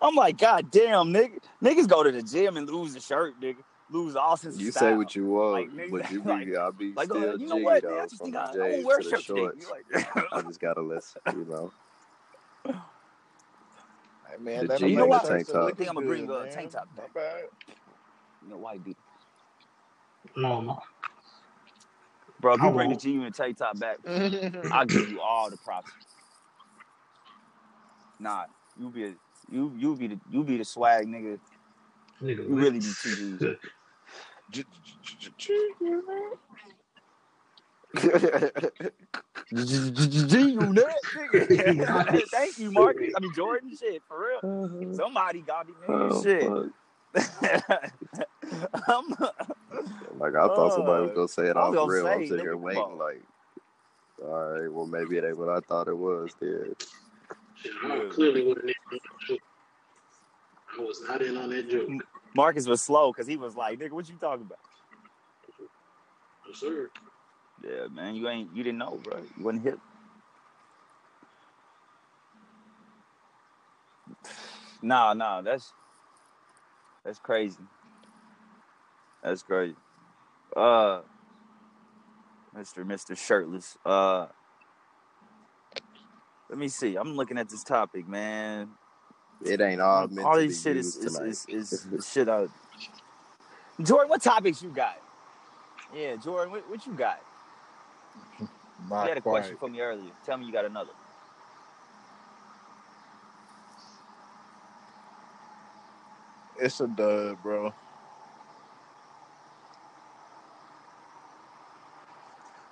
I'm 0.00 0.16
like, 0.16 0.38
God 0.38 0.70
damn, 0.70 1.12
nigga. 1.12 1.38
Niggas 1.62 1.88
go 1.88 2.02
to 2.02 2.10
the 2.10 2.22
gym 2.22 2.56
and 2.56 2.68
lose 2.68 2.94
the 2.94 3.00
shirt, 3.00 3.40
nigga. 3.40 3.58
Lose 3.92 4.16
all 4.16 4.36
sense 4.38 4.58
You 4.58 4.68
of 4.68 4.74
say 4.74 4.94
what 4.94 5.14
you 5.14 5.26
want, 5.26 5.52
Like, 5.76 5.88
nigga, 5.88 5.90
but 5.90 6.10
you 6.10 6.22
be, 6.22 6.28
like- 6.30 6.56
I 6.56 6.70
be 6.70 6.92
Like, 6.94 7.10
uh, 7.10 7.14
still 7.14 7.38
you 7.38 7.46
know 7.46 7.56
G 7.56 7.62
what? 7.62 7.82
though, 7.82 7.90
man, 7.90 7.98
I 7.98 8.02
just 8.04 8.16
from 8.16 8.32
think 8.32 8.34
the 8.36 8.40
I, 8.40 8.44
I 8.44 8.48
J's 8.52 8.72
won't 8.72 8.84
wear 8.86 8.98
to 8.98 9.04
shirts 9.04 9.26
today. 9.26 9.42
Like, 9.70 10.06
I 10.32 10.40
just 10.42 10.60
gotta 10.60 10.80
listen, 10.82 11.20
you 11.26 11.46
know. 11.48 11.72
Hey, 14.30 14.38
man, 14.42 14.60
The 14.62 14.68
let 14.68 14.78
G 14.80 14.84
me 14.86 14.90
You 14.92 14.96
know 14.96 15.06
what? 15.06 15.24
tank 15.26 15.46
top. 15.46 15.54
liquor's 15.56 15.72
I 15.72 15.76
think 15.76 15.90
I'ma 15.90 16.00
good, 16.00 16.06
bring, 16.06 16.30
uh, 16.30 16.38
man. 16.44 16.50
tank 16.52 16.70
top 16.70 16.88
back. 16.96 17.12
bad. 17.12 17.42
you 18.42 18.48
know, 18.48 18.56
white 18.56 18.82
beat. 18.82 18.96
Um, 20.36 20.78
Bro, 22.40 22.54
if 22.54 22.62
you 22.62 22.70
bring 22.70 22.88
the 22.88 22.94
won't. 22.94 23.00
G 23.00 23.10
Unit 23.10 23.34
tank 23.34 23.58
top 23.58 23.78
back, 23.78 23.98
I'll 24.70 24.86
give 24.86 25.10
you 25.10 25.20
all 25.20 25.50
the 25.50 25.58
props. 25.58 25.90
Nah, 28.18 28.44
you 28.78 28.88
be 28.88 29.04
a, 29.04 29.14
you 29.50 29.74
you 29.76 29.94
be 29.96 30.06
the 30.06 30.20
you 30.30 30.42
be 30.44 30.56
the 30.56 30.64
swag 30.64 31.06
nigga. 31.06 31.38
nigga, 32.22 32.48
You 32.48 32.54
really 32.56 32.78
be 32.78 32.86
two 33.02 33.36
G's. 33.38 33.42
G 34.52 34.64
Unit, 39.50 40.86
nigga. 41.14 42.30
Thank 42.30 42.58
you, 42.58 42.70
Marcus. 42.70 43.12
I 43.16 43.20
mean 43.20 43.32
Jordan. 43.32 43.76
Shit, 43.76 44.02
for 44.08 44.28
real. 44.28 44.94
Somebody 44.94 45.40
got 45.42 45.66
me, 45.66 45.74
nigga. 45.82 46.12
Oh, 46.12 46.22
shit. 46.22 46.42
fuck. 46.42 46.72
I'm, 48.88 49.04
Like 50.18 50.34
I 50.36 50.46
thought 50.48 50.72
somebody 50.72 51.02
was 51.02 51.10
Uh, 51.12 51.14
gonna 51.14 51.28
say 51.28 51.46
it 51.48 51.56
I 51.56 51.68
was 51.68 51.68
off 51.68 51.74
gonna 51.74 51.92
real. 51.92 52.06
I'm 52.06 52.26
sitting 52.26 52.38
here 52.40 52.56
waiting, 52.56 52.82
on. 52.82 52.98
like, 52.98 53.22
all 54.22 54.52
right, 54.52 54.72
well 54.72 54.86
maybe 54.86 55.16
it 55.18 55.24
ain't 55.24 55.36
what 55.38 55.48
I 55.48 55.60
thought 55.60 55.88
it 55.88 55.96
was. 55.96 56.34
Then 56.40 56.74
I 57.84 58.08
clearly 58.10 58.44
wasn't 58.46 58.66
in 58.66 58.74
on 58.92 58.92
that 58.92 59.26
joke. 59.28 59.40
I 60.78 60.82
was 60.82 61.02
not 61.08 61.22
in 61.22 61.36
on 61.36 61.50
that 61.50 61.68
joke. 61.68 61.90
Marcus 62.34 62.66
was 62.66 62.82
slow 62.82 63.12
because 63.12 63.26
he 63.26 63.36
was 63.36 63.56
like, 63.56 63.78
"Nigga, 63.78 63.92
what 63.92 64.08
you 64.08 64.16
talking 64.16 64.46
about?" 64.46 64.58
No, 66.46 66.52
sir. 66.54 66.90
Yeah, 67.64 67.86
man, 67.92 68.14
you 68.14 68.28
ain't 68.28 68.54
you 68.54 68.62
didn't 68.64 68.78
know, 68.78 69.00
bro. 69.02 69.18
You 69.36 69.44
wasn't 69.44 69.64
hip. 69.64 69.80
Nah, 74.82 75.14
nah, 75.14 75.42
that's 75.42 75.72
that's 77.04 77.18
crazy. 77.18 77.58
That's 79.22 79.42
crazy. 79.42 79.76
Uh, 80.56 81.02
Mister 82.56 82.84
Mister 82.84 83.16
Shirtless. 83.16 83.78
Uh, 83.84 84.26
let 86.50 86.58
me 86.58 86.68
see. 86.68 86.96
I'm 86.96 87.16
looking 87.16 87.38
at 87.38 87.48
this 87.48 87.64
topic, 87.64 88.08
man. 88.08 88.70
It 89.44 89.60
ain't 89.60 89.80
all 89.80 90.08
meant 90.08 90.26
All 90.26 90.34
to 90.34 90.40
be 90.40 90.48
this 90.48 90.62
shit 90.62 90.76
is 90.76 90.96
used 90.96 91.22
is, 91.22 91.46
is, 91.48 91.72
is, 91.72 91.86
is 91.92 92.10
shit 92.10 92.28
out. 92.28 92.50
Jordan, 93.82 94.08
what 94.08 94.22
topics 94.22 94.62
you 94.62 94.70
got? 94.70 94.96
Yeah, 95.94 96.16
Jordan, 96.16 96.52
what, 96.52 96.68
what 96.68 96.86
you 96.86 96.92
got? 96.92 97.20
Not 98.88 99.02
you 99.04 99.08
had 99.08 99.18
a 99.18 99.20
quite. 99.20 99.40
question 99.40 99.56
for 99.58 99.68
me 99.68 99.80
earlier. 99.80 100.10
Tell 100.24 100.36
me 100.36 100.46
you 100.46 100.52
got 100.52 100.64
another. 100.64 100.92
It's 106.58 106.80
a 106.80 106.86
dud, 106.86 107.42
bro. 107.42 107.74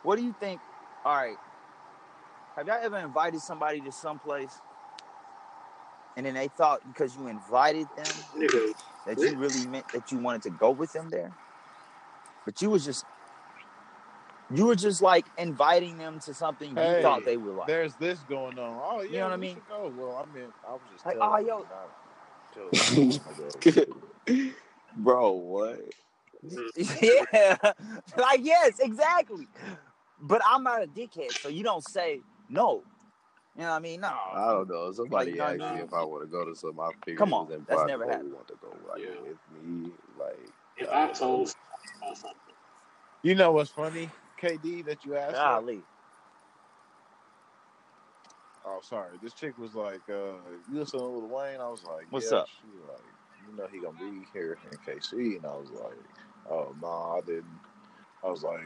What 0.02 0.16
do 0.16 0.24
you 0.24 0.34
think? 0.38 0.60
All 1.04 1.14
right. 1.16 1.36
Have 2.56 2.66
y'all 2.66 2.78
ever 2.82 2.98
invited 2.98 3.40
somebody 3.40 3.80
to 3.80 3.92
some 3.92 4.18
place 4.18 4.60
and 6.16 6.26
then 6.26 6.34
they 6.34 6.48
thought 6.48 6.80
because 6.86 7.16
you 7.16 7.26
invited 7.26 7.86
them 7.96 8.06
Nigga, 8.36 8.74
that 9.06 9.18
you 9.18 9.36
really 9.36 9.66
meant 9.68 9.86
that 9.92 10.11
you 10.11 10.18
wanted 10.18 10.42
to 10.42 10.50
go 10.50 10.70
with 10.70 10.92
them 10.92 11.08
there? 11.11 11.32
But 12.44 12.61
you 12.62 12.70
was 12.70 12.84
just 12.84 13.04
you 14.52 14.66
were 14.66 14.74
just 14.74 15.00
like 15.00 15.26
inviting 15.38 15.96
them 15.96 16.18
to 16.20 16.34
something 16.34 16.74
Hey, 16.74 16.96
you 16.96 17.02
thought 17.02 17.24
they 17.24 17.36
would 17.36 17.54
like. 17.54 17.68
There's 17.68 17.94
this 17.94 18.18
going 18.20 18.58
on. 18.58 18.80
Oh 18.82 19.02
yeah, 19.02 19.20
know 19.20 19.24
what 19.26 19.34
I 19.34 19.36
mean? 19.36 19.54
should 19.54 19.68
go. 19.68 19.92
Well, 19.94 20.16
I 20.16 20.34
mean, 20.34 20.48
I 20.66 20.72
was 20.72 20.80
just 20.92 21.06
Like, 21.06 21.18
telling 21.18 21.46
oh, 21.46 21.46
yo. 21.46 21.66
not 21.68 21.90
Bro, 24.96 25.32
what? 25.32 25.78
yeah. 26.76 27.56
like 28.16 28.40
yes, 28.42 28.80
exactly. 28.80 29.46
But 30.20 30.42
I'm 30.46 30.62
not 30.64 30.82
a 30.82 30.86
dickhead, 30.86 31.30
so 31.40 31.48
you 31.48 31.62
don't 31.62 31.86
say 31.88 32.20
no. 32.48 32.82
You 33.61 33.66
know 33.66 33.72
what 33.72 33.76
I 33.76 33.80
mean? 33.80 34.00
No. 34.00 34.08
I 34.08 34.52
don't 34.52 34.70
know. 34.70 34.90
Somebody 34.92 35.32
Like, 35.32 35.34
you 35.34 35.38
know 35.38 35.44
what 35.44 35.61
asked 35.61 35.74
me 35.74 35.80
if 35.82 35.92
I 35.92 36.02
want 36.04 36.22
to 36.22 36.28
go 36.28 36.46
to 36.46 36.54
some. 36.56 36.80
I 36.80 36.92
figured 37.04 37.18
Come 37.18 37.34
on, 37.34 37.48
that's 37.50 37.66
private. 37.66 37.86
never 37.88 38.04
happened. 38.11 38.30
would 38.30 38.36
want 38.36 38.48
to 38.48 38.54
go 38.58 38.74
like 38.88 39.02
Yeah. 39.02 39.20
with 39.20 39.38
me, 39.52 39.92
like. 40.16 40.54
if 40.78 40.88
I 40.90 41.11
told 41.12 41.48
something, 42.14 42.54
You 43.22 43.34
know 43.34 43.52
what's 43.52 43.70
funny, 43.70 44.08
KD, 44.40 44.86
that 44.86 45.04
you 45.04 45.14
asked? 45.14 45.32
that? 45.32 45.61
Golly. 45.61 45.84
Oh, 48.64 48.78
sorry. 48.82 49.18
This 49.22 49.34
chick 49.34 49.58
was 49.58 49.74
like, 49.74 50.00
uh, 50.08 50.40
"You 50.70 50.78
listen 50.78 51.00
to 51.00 51.04
Lil 51.04 51.28
Wayne?" 51.28 51.61
I 51.61 51.68
was 51.68 51.84
like, 51.84 52.06
What's 52.08 52.32
yeah. 52.32 52.38
up? 52.38 52.48
She 52.48 52.66
was 52.68 52.88
like, 52.88 53.04
"You 53.46 53.54
know 53.58 53.66
he 53.66 53.80
gonna 53.80 53.98
be 53.98 54.26
here 54.32 54.58
in 54.72 54.78
KC," 54.78 55.36
and 55.36 55.44
I 55.44 55.50
was 55.54 55.70
like, 55.70 55.98
"Oh 56.50 56.74
no, 56.80 56.88
I 56.88 57.20
didn't." 57.20 57.61
I 58.24 58.30
was 58.30 58.42
like, 58.42 58.64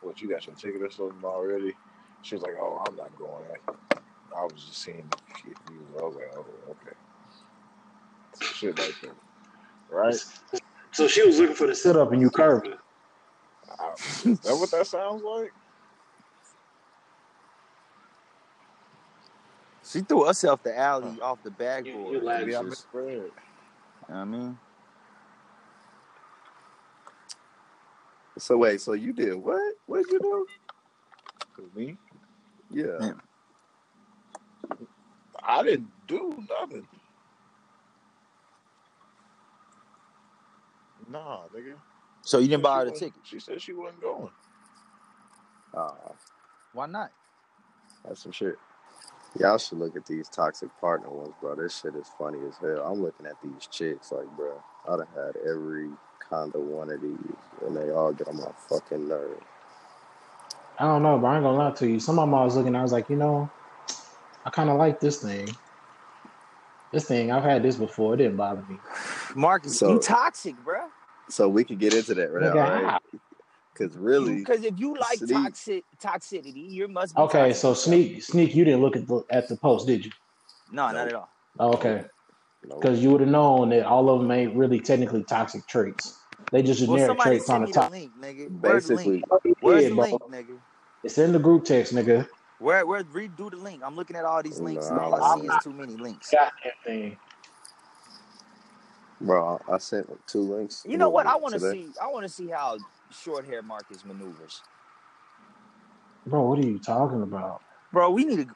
"What? 0.00 0.18
You 0.22 0.30
got 0.30 0.46
your 0.46 0.56
ticket 0.56 0.80
or 0.80 0.90
something 0.90 1.24
already?" 1.24 1.74
She 2.22 2.36
was 2.36 2.42
like, 2.42 2.56
"Oh, 2.58 2.82
I'm 2.88 2.96
not 2.96 3.14
going." 3.18 3.44
I 4.36 4.44
was 4.44 4.52
just 4.64 4.78
seeing 4.82 5.08
if. 5.46 5.56
I 5.98 6.02
was 6.04 6.14
like, 6.16 6.32
"Oh, 6.36 6.46
okay." 6.70 6.96
Some 8.34 8.48
shit 8.54 8.78
like 8.78 8.94
that, 9.02 9.14
right? 9.90 10.14
so 10.92 11.08
she 11.08 11.24
was 11.26 11.38
looking 11.38 11.56
for 11.56 11.66
the 11.66 11.74
setup 11.74 12.12
and 12.12 12.20
you 12.20 12.30
curved 12.30 12.66
her. 12.68 12.78
I, 13.78 13.92
is 14.28 14.40
that 14.40 14.56
what 14.56 14.70
that 14.72 14.86
sounds 14.86 15.22
like? 15.22 15.52
She 19.84 20.00
threw 20.00 20.24
herself 20.26 20.62
the 20.62 20.76
alley 20.78 21.16
Huh. 21.20 21.32
off 21.32 21.42
the 21.42 21.50
backboard. 21.50 22.06
You- 22.06 22.12
you 22.12 22.20
laughed. 22.20 22.40
Maybe 22.42 22.56
I 22.56 22.62
Just- 22.62 22.86
misread. 22.94 23.12
you 23.14 23.20
know 23.22 23.30
what 24.08 24.14
I 24.16 24.24
mean? 24.24 24.58
So 28.38 28.56
wait, 28.56 28.80
so 28.80 28.92
you 28.94 29.12
did 29.12 29.34
what? 29.34 29.74
What 29.86 30.04
did 30.04 30.12
you 30.12 30.18
do? 30.20 30.46
Me? 31.74 31.98
Yeah. 32.70 32.84
Yeah. 33.00 33.12
I 35.42 35.62
didn't 35.62 35.90
do 36.06 36.44
nothing. 36.60 36.86
Nah, 41.08 41.40
nigga. 41.54 41.74
So 42.22 42.38
you 42.38 42.48
didn't 42.48 42.60
She 42.60 42.62
buy 42.64 42.78
her 42.78 42.84
the 42.86 42.90
wasn't- 42.92 43.12
ticket? 43.14 43.26
She 43.26 43.40
said 43.40 43.60
she 43.60 43.72
wasn't 43.72 44.00
going. 44.00 44.30
Uh, 45.74 45.90
Why 46.72 46.86
not? 46.86 47.10
that's 48.04 48.22
some 48.22 48.32
shit. 48.32 48.56
Y'all 49.38 49.58
should 49.58 49.78
look 49.78 49.94
at 49.96 50.06
these 50.06 50.28
toxic 50.28 50.68
partner 50.80 51.08
ones, 51.10 51.34
bro. 51.40 51.54
This 51.54 51.78
shit 51.80 51.94
is 51.94 52.08
funny 52.18 52.38
as 52.48 52.56
hell. 52.56 52.84
I'm 52.86 53.00
looking 53.02 53.26
at 53.26 53.40
these 53.42 53.66
chicks, 53.70 54.10
like, 54.10 54.26
bro, 54.36 54.60
I 54.88 54.96
done 54.96 55.06
had 55.14 55.36
every 55.48 55.90
kind 56.18 56.52
of 56.54 56.62
one 56.62 56.90
of 56.90 57.00
these, 57.00 57.16
and 57.64 57.76
they 57.76 57.90
all 57.90 58.12
get 58.12 58.26
on 58.28 58.36
my 58.38 58.50
fucking 58.68 59.06
nerve. 59.08 59.40
I 60.78 60.84
don't 60.86 61.02
know, 61.02 61.18
but 61.18 61.26
I 61.28 61.34
ain't 61.36 61.44
gonna 61.44 61.56
lie 61.58 61.70
to 61.72 61.88
you. 61.88 62.00
Some 62.00 62.18
of 62.18 62.26
them 62.26 62.34
I 62.34 62.44
was 62.44 62.56
looking, 62.56 62.74
I 62.74 62.82
was 62.82 62.92
like, 62.92 63.08
you 63.10 63.16
know, 63.16 63.50
I 64.44 64.50
kind 64.50 64.70
of 64.70 64.76
like 64.78 65.00
this 65.00 65.22
thing. 65.22 65.48
This 66.92 67.04
thing, 67.06 67.30
I've 67.30 67.44
had 67.44 67.62
this 67.62 67.76
before. 67.76 68.14
It 68.14 68.18
didn't 68.18 68.36
bother 68.36 68.62
me. 68.68 68.78
Marcus, 69.34 69.78
So- 69.78 69.92
you 69.92 70.00
toxic, 70.00 70.56
bro. 70.64 70.88
So 71.28 71.48
we 71.48 71.62
can 71.62 71.78
get 71.78 71.94
into 71.94 72.14
that 72.14 72.32
right 72.32 72.52
now, 72.52 72.54
right? 72.58 73.00
Because 73.72 73.96
really, 73.96 74.36
Because 74.36 74.64
if 74.64 74.80
you 74.80 74.96
like 74.98 75.18
Sneak. 75.18 75.30
toxic 75.44 75.84
toxicity, 76.02 76.70
you 76.70 76.88
must 76.88 77.14
be 77.14 77.22
Okay, 77.22 77.48
toxic. 77.50 77.56
so 77.60 77.72
sneak, 77.74 78.22
sneak. 78.24 78.54
You 78.54 78.64
didn't 78.64 78.80
look 78.80 78.96
at 78.96 79.06
the 79.06 79.22
at 79.30 79.48
the 79.48 79.56
post, 79.56 79.86
did 79.86 80.04
you? 80.06 80.10
No, 80.72 80.90
not 80.90 81.06
at 81.06 81.14
all. 81.14 81.30
Oh, 81.60 81.72
okay, 81.74 82.04
no, 82.64 82.80
because 82.80 83.00
you 83.00 83.10
would 83.10 83.20
have 83.20 83.30
known 83.30 83.68
that 83.70 83.86
all 83.86 84.10
of 84.10 84.20
them 84.20 84.30
ain't 84.32 84.56
really 84.56 84.80
technically 84.80 85.22
toxic 85.22 85.64
traits. 85.68 86.18
They 86.50 86.62
just 86.62 86.80
Well, 86.80 86.96
generic 86.96 87.10
somebody 87.10 87.30
traits 87.36 87.48
on 87.48 87.60
send 87.60 87.62
the 87.62 87.66
me 87.68 87.72
the 87.72 87.80
top. 87.80 87.90
link, 87.92 88.12
nigga. 88.18 88.60
Where's 88.60 88.88
the 88.88 88.94
basically, 88.94 89.24
link? 89.44 89.56
Where's 89.60 89.82
Yeah, 89.84 89.88
the 89.90 89.94
link, 89.94 90.22
nigga? 90.22 90.58
It's 91.04 91.18
in 91.18 91.32
the 91.32 91.38
group 91.38 91.64
text, 91.64 91.94
nigga. 91.94 92.26
Where 92.60 92.84
where 92.86 93.02
redo 93.04 93.50
the 93.50 93.56
link? 93.56 93.82
I'm 93.84 93.96
looking 93.96 94.16
at 94.16 94.24
all 94.24 94.42
these 94.42 94.60
links 94.60 94.90
and 94.90 94.98
all 94.98 95.14
I 95.14 95.34
I'm 95.34 95.40
see 95.40 95.46
is 95.46 95.64
too 95.64 95.72
many 95.72 95.96
links. 95.96 96.30
Goddamn 96.30 96.72
thing. 96.84 97.16
bro, 99.20 99.60
I 99.70 99.78
sent 99.78 100.08
two 100.26 100.40
links. 100.40 100.84
You 100.86 100.98
know 100.98 101.08
what? 101.08 101.26
I 101.26 101.36
want 101.36 101.54
to 101.54 101.60
today. 101.60 101.86
see. 101.86 101.92
I 102.00 102.08
want 102.08 102.24
to 102.24 102.28
see 102.28 102.48
how 102.48 102.78
short 103.10 103.46
hair 103.46 103.62
Marcus 103.62 104.04
maneuvers, 104.04 104.60
Bro, 106.26 106.48
what 106.48 106.58
are 106.58 106.66
you 106.66 106.78
talking 106.78 107.22
about? 107.22 107.62
bro. 107.92 108.10
We 108.10 108.24
need 108.24 108.46
to 108.46 108.54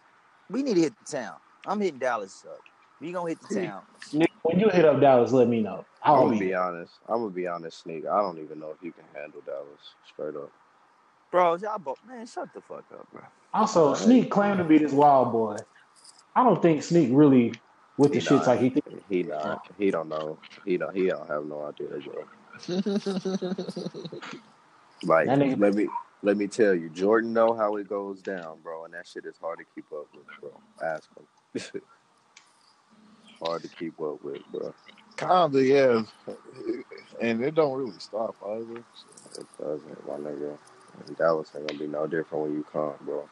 we 0.50 0.62
need 0.62 0.74
to 0.74 0.80
hit 0.82 0.92
the 0.98 1.16
town. 1.16 1.36
I'm 1.64 1.80
hitting 1.80 1.98
Dallas 1.98 2.44
up. 2.46 2.60
We 3.00 3.10
gonna 3.10 3.30
hit 3.30 3.40
the 3.40 3.54
town. 3.54 3.82
Nick, 4.12 4.30
when 4.42 4.60
you 4.60 4.68
hit 4.68 4.84
up 4.84 5.00
Dallas, 5.00 5.32
let 5.32 5.48
me 5.48 5.62
know. 5.62 5.86
I'm 6.02 6.14
I'll 6.14 6.24
gonna 6.26 6.38
be 6.38 6.46
be 6.48 6.54
honest. 6.54 6.92
I'm 7.08 7.20
gonna 7.20 7.30
be 7.30 7.46
honest, 7.46 7.82
Sneak. 7.82 8.06
I 8.06 8.20
don't 8.20 8.38
even 8.38 8.60
know 8.60 8.70
if 8.70 8.82
you 8.82 8.92
can 8.92 9.04
handle 9.14 9.40
Dallas 9.46 9.94
straight 10.12 10.36
up. 10.36 10.52
Bro, 11.34 11.56
y'all 11.56 11.80
both 11.80 11.98
man, 12.06 12.24
shut 12.28 12.48
the 12.54 12.60
fuck 12.60 12.84
up, 12.92 13.08
bro. 13.10 13.22
Also, 13.52 13.92
Sneak 13.94 14.30
claimed 14.30 14.58
to 14.58 14.64
be 14.64 14.78
this 14.78 14.92
wild 14.92 15.32
boy. 15.32 15.56
I 16.36 16.44
don't 16.44 16.62
think 16.62 16.80
Sneak 16.84 17.08
really 17.10 17.54
with 17.96 18.12
the 18.12 18.20
He 18.20 18.24
shits 18.24 18.46
like 18.46 18.60
he 18.60 18.70
think. 18.70 19.02
He 19.10 19.24
not. 19.24 19.66
He 19.76 19.90
don't 19.90 20.08
know. 20.08 20.38
He 20.64 20.76
don't. 20.76 20.94
He 20.96 21.08
don't 21.08 21.28
have 21.28 21.44
no 21.46 21.64
idea, 21.64 21.88
bro. 21.88 22.24
Like, 25.02 25.26
That 25.26 25.40
nigga- 25.40 25.58
let 25.58 25.74
me 25.74 25.88
let 26.22 26.36
me 26.36 26.46
tell 26.46 26.72
you, 26.72 26.88
Jordan 26.90 27.32
know 27.32 27.52
how 27.52 27.78
it 27.78 27.88
goes 27.88 28.22
down, 28.22 28.60
bro, 28.62 28.84
and 28.84 28.94
that 28.94 29.04
shit 29.04 29.26
is 29.26 29.34
hard 29.40 29.58
to 29.58 29.64
keep 29.74 29.86
up 29.92 30.06
with, 30.14 30.26
bro. 30.40 30.52
Ask 30.88 31.10
him. 31.16 31.82
hard 33.42 33.62
to 33.62 33.68
keep 33.68 34.00
up 34.00 34.22
with, 34.22 34.40
bro. 34.52 34.72
Kinda, 35.16 35.64
yeah. 35.64 36.02
And 37.20 37.42
it 37.42 37.56
don't 37.56 37.76
really 37.76 37.98
stop 37.98 38.36
either. 38.46 38.84
So. 38.94 39.40
It 39.40 39.46
doesn't, 39.60 40.06
my 40.06 40.30
nigga. 40.30 40.56
And 41.06 41.16
Dallas 41.16 41.50
ain't 41.56 41.66
gonna 41.66 41.78
be 41.78 41.86
no 41.86 42.06
different 42.06 42.44
when 42.44 42.52
you 42.54 42.64
come, 42.72 42.94
bro. 43.02 43.28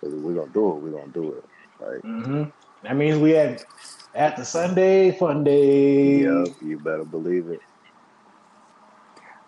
Cause 0.00 0.12
if 0.12 0.20
we 0.20 0.34
gonna 0.34 0.50
do 0.52 0.72
it, 0.72 0.76
we're 0.76 0.90
gonna 0.90 1.12
do 1.12 1.32
it. 1.34 1.44
Like, 1.80 2.00
hmm 2.02 2.44
That 2.82 2.96
means 2.96 3.18
we 3.18 3.30
had 3.32 3.64
at 4.14 4.36
the 4.36 4.44
Sunday 4.44 5.12
fun 5.16 5.44
day. 5.44 6.22
yeah, 6.22 6.44
you 6.60 6.78
better 6.78 7.04
believe 7.04 7.48
it. 7.48 7.60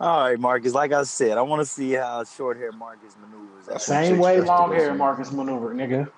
All 0.00 0.22
right, 0.22 0.38
Marcus. 0.38 0.74
Like 0.74 0.92
I 0.92 1.02
said, 1.02 1.38
I 1.38 1.42
want 1.42 1.60
to 1.60 1.66
see 1.66 1.92
how 1.92 2.22
short 2.24 2.56
hair 2.56 2.70
Marcus 2.72 3.16
maneuvers. 3.16 3.66
That's 3.66 3.84
Same 3.84 4.18
way 4.18 4.40
long 4.40 4.72
hair. 4.72 4.94
Marcus 4.94 5.32
maneuver, 5.32 5.74
nigga. 5.74 6.10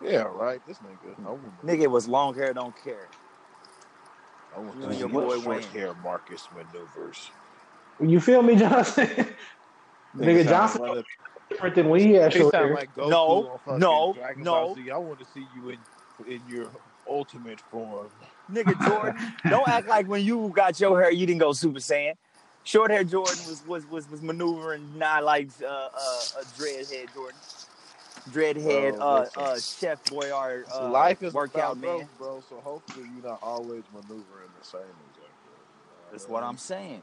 Yeah, 0.00 0.22
right. 0.22 0.60
This 0.66 0.78
nigga. 0.78 1.16
I 1.26 1.30
want, 1.30 1.66
Nigga 1.66 1.88
was 1.88 2.08
long 2.08 2.34
hair, 2.34 2.54
don't 2.54 2.74
care. 2.82 3.08
I 4.54 4.60
want 4.60 4.80
to 4.80 4.92
see 4.92 5.00
your 5.00 5.08
what 5.08 5.26
boy 5.26 5.40
short 5.40 5.62
Wayne. 5.62 5.70
hair 5.72 5.94
Marcus 6.02 6.48
maneuvers. 6.54 7.30
You 8.00 8.20
feel 8.20 8.42
me, 8.42 8.56
Johnson? 8.56 9.08
Nigga, 10.16 10.48
Johnson 10.48 10.82
like- 10.82 11.04
different 11.48 11.74
than 11.74 11.90
we 11.90 12.18
actually. 12.18 12.50
Sound 12.50 12.74
like 12.74 12.94
Goku 12.94 13.10
No, 13.10 13.60
no, 13.76 14.12
Dragon 14.14 14.42
no. 14.42 14.52
Ball 14.52 14.74
Z. 14.76 14.90
I 14.90 14.96
want 14.96 15.18
to 15.20 15.26
see 15.26 15.46
you 15.56 15.70
in 15.70 15.78
in 16.26 16.42
your 16.48 16.66
ultimate 17.08 17.60
form. 17.60 18.08
Nigga 18.52 18.86
Jordan, 18.86 19.32
don't 19.48 19.68
act 19.68 19.88
like 19.88 20.06
when 20.06 20.24
you 20.24 20.52
got 20.54 20.78
your 20.80 21.00
hair, 21.00 21.10
you 21.12 21.26
didn't 21.26 21.40
go 21.40 21.52
Super 21.52 21.78
Saiyan. 21.78 22.14
Short 22.64 22.90
hair 22.90 23.04
Jordan 23.04 23.38
was 23.48 23.62
was 23.66 23.86
was, 23.90 24.10
was 24.10 24.22
maneuvering 24.22 24.98
not 24.98 25.24
like 25.24 25.48
uh, 25.62 25.66
uh, 25.66 25.88
a 26.40 26.44
dreadhead 26.58 27.12
Jordan. 27.14 27.38
Dreadhead, 28.30 28.96
Bro, 28.96 29.06
uh, 29.06 29.26
uh, 29.36 29.58
Chef 29.58 30.04
Boyard, 30.10 30.66
uh, 30.74 30.90
Life 30.90 31.22
is 31.22 31.32
workout 31.32 31.78
about 31.78 31.78
man. 31.78 31.96
growth, 31.96 32.18
bro. 32.18 32.42
So 32.50 32.56
hopefully 32.56 33.06
you're 33.14 33.30
not 33.30 33.38
always 33.42 33.82
maneuvering 33.94 34.50
the 34.60 34.64
same 34.64 34.80
exact 34.82 35.20
way. 35.46 36.12
That's 36.12 36.28
what 36.28 36.42
I'm 36.42 36.58
saying. 36.58 37.02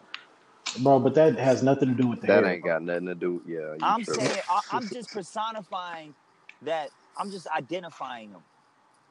Bro, 0.83 1.01
but 1.01 1.15
that 1.15 1.37
has 1.39 1.63
nothing 1.63 1.89
to 1.89 1.95
do 1.95 2.07
with 2.09 2.21
the 2.21 2.27
That 2.27 2.45
hair. 2.45 2.45
ain't 2.45 2.63
got 2.63 2.83
nothing 2.83 3.07
to 3.07 3.15
do. 3.15 3.41
Yeah, 3.45 3.75
I'm 3.81 4.03
tripping. 4.03 4.25
saying 4.25 4.41
I, 4.49 4.61
I'm 4.69 4.89
just 4.89 5.11
personifying 5.11 6.15
that. 6.63 6.91
I'm 7.17 7.31
just 7.31 7.47
identifying 7.47 8.31
him 8.31 8.41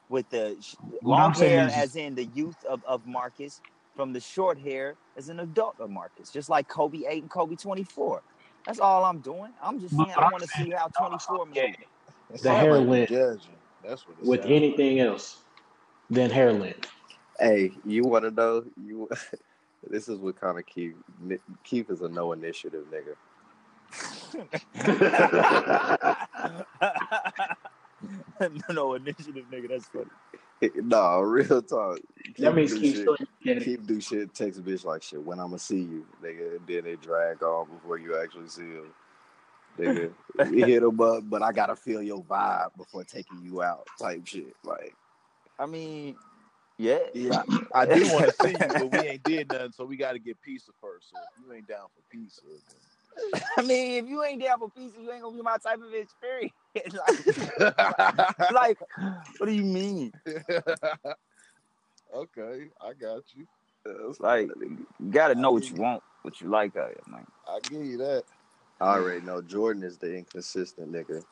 with 0.09 0.31
the 0.31 0.57
sh- 0.61 0.77
What 1.03 1.03
long 1.03 1.21
I'm 1.21 1.35
saying 1.35 1.59
hair, 1.59 1.69
is- 1.69 1.75
as 1.75 1.97
in 1.97 2.15
the 2.17 2.25
youth 2.25 2.65
of, 2.65 2.85
of 2.85 3.07
Marcus, 3.07 3.61
from 3.97 4.13
the 4.13 4.21
short 4.21 4.59
hair 4.59 4.97
as 5.17 5.29
an 5.31 5.41
adult 5.41 5.77
of 5.81 5.91
Marcus, 5.91 6.31
just 6.31 6.49
like 6.51 6.69
Kobe 6.69 7.05
8 7.09 7.23
and 7.23 7.31
Kobe 7.31 7.57
24. 7.57 8.23
That's 8.67 8.81
all 8.81 9.05
I'm 9.05 9.21
doing. 9.21 9.53
I'm 9.63 9.81
just 9.81 9.97
saying 9.97 10.13
I 10.13 10.23
want 10.23 10.43
to 10.45 10.49
see 10.49 10.71
how 10.71 10.89
24 10.89 11.47
Yeah. 11.55 11.63
moves. 11.63 11.77
The 12.43 12.55
hair 12.55 12.81
like 12.81 12.87
you 12.89 12.91
length 12.91 13.11
judging. 13.11 13.59
That's 13.83 14.07
what 14.07 14.19
it 14.21 14.27
with 14.27 14.43
sound 14.43 14.53
anything 14.53 15.01
else 15.01 15.43
than 16.11 16.31
hair 16.31 16.53
length. 16.53 16.91
Hey, 17.39 17.73
you 17.85 18.05
want 18.05 18.25
to 18.25 18.31
know? 18.33 18.65
You. 18.83 19.09
This 19.91 20.09
is 20.09 20.19
what 20.19 20.41
kind 20.41 20.59
of 20.59 20.67
Keith. 20.67 20.95
Ni- 21.21 21.39
Keith 21.65 21.91
is 21.91 22.03
a 22.03 22.09
no 22.09 22.33
initiative 22.33 22.85
nigga. 22.93 23.15
no, 28.41 28.49
no 28.73 28.95
initiative, 28.95 29.45
nigga. 29.53 29.69
That's 29.69 29.87
funny. 29.87 30.07
no, 30.77 31.21
real 31.21 31.63
talk. 31.63 31.99
That 32.39 32.55
Keith 32.55 32.55
means 32.55 32.71
do 32.73 32.81
Keith 32.81 32.93
shit. 32.95 33.03
still 33.03 33.17
get. 33.45 33.63
Keith 33.63 33.87
do 33.87 34.01
shit. 34.01 34.35
Text 34.35 34.59
a 34.59 34.63
bitch 34.63 34.85
like 34.85 35.03
shit. 35.03 35.23
When 35.23 35.39
I'ma 35.39 35.57
see 35.57 35.81
you, 35.81 36.07
nigga. 36.23 36.57
And 36.57 36.67
then 36.67 36.85
they 36.85 36.97
drag 36.97 37.43
on 37.43 37.69
before 37.69 37.99
you 37.99 38.19
actually 38.21 38.49
see 38.49 38.63
him. 38.63 38.93
Nigga, 39.79 40.11
we 40.51 40.63
hit 40.63 40.83
him 40.83 41.01
up, 41.01 41.29
but 41.29 41.43
I 41.43 41.53
gotta 41.53 41.77
feel 41.77 42.03
your 42.03 42.23
vibe 42.23 42.71
before 42.77 43.05
taking 43.05 43.43
you 43.43 43.63
out. 43.63 43.87
Type 44.01 44.27
shit. 44.27 44.57
Like, 44.65 44.95
I 45.59 45.67
mean, 45.67 46.17
yeah. 46.79 46.99
Yeah, 47.15 47.43
I 47.75 47.87
do 47.87 48.13
want 48.13 48.27
to 48.27 48.35
see 48.43 48.51
you, 48.51 48.59
but 48.59 48.93
we 48.93 48.99
ain't 48.99 49.23
did 49.23 49.49
nothing, 49.51 49.73
so 49.73 49.85
we 49.85 49.97
got 49.97 50.13
to 50.13 50.19
get 50.19 50.41
pizza 50.43 50.73
first. 50.81 51.11
So 51.11 51.17
if 51.17 51.47
you 51.47 51.53
ain't 51.55 51.67
down 51.69 51.87
for 51.95 52.03
pizza, 52.11 52.43
then... 52.45 53.43
I 53.57 53.63
mean, 53.63 54.05
if 54.05 54.11
you 54.11 54.23
ain't 54.23 54.43
down 54.43 54.59
for 54.59 54.69
pizza, 54.71 55.01
you 55.01 55.11
ain't 55.11 55.23
gonna 55.23 55.37
be 55.37 55.43
my 55.43 55.57
type 55.57 55.79
of 55.81 55.95
experience. 55.95 56.53
like, 57.59 58.51
like, 58.53 58.79
what 59.39 59.47
do 59.47 59.53
you 59.53 59.65
mean? 59.65 60.13
okay, 62.15 62.67
I 62.81 62.93
got 62.93 63.23
you. 63.35 63.47
It's 63.87 64.21
like 64.21 64.49
you 64.61 64.87
gotta 65.11 65.35
know 65.35 65.53
what 65.53 65.71
you 65.71 65.77
want, 65.77 66.03
what 66.23 66.41
you 66.41 66.49
like 66.49 66.77
out 66.77 66.91
of 66.91 66.97
it, 66.97 67.09
man. 67.09 67.27
I 67.49 67.61
give 67.63 67.85
you 67.85 67.97
that. 67.99 68.25
I 68.81 68.97
already 68.97 69.25
know 69.25 69.41
Jordan 69.41 69.83
is 69.85 69.97
the 69.97 70.15
inconsistent 70.15 70.93
nigga. 70.93 71.23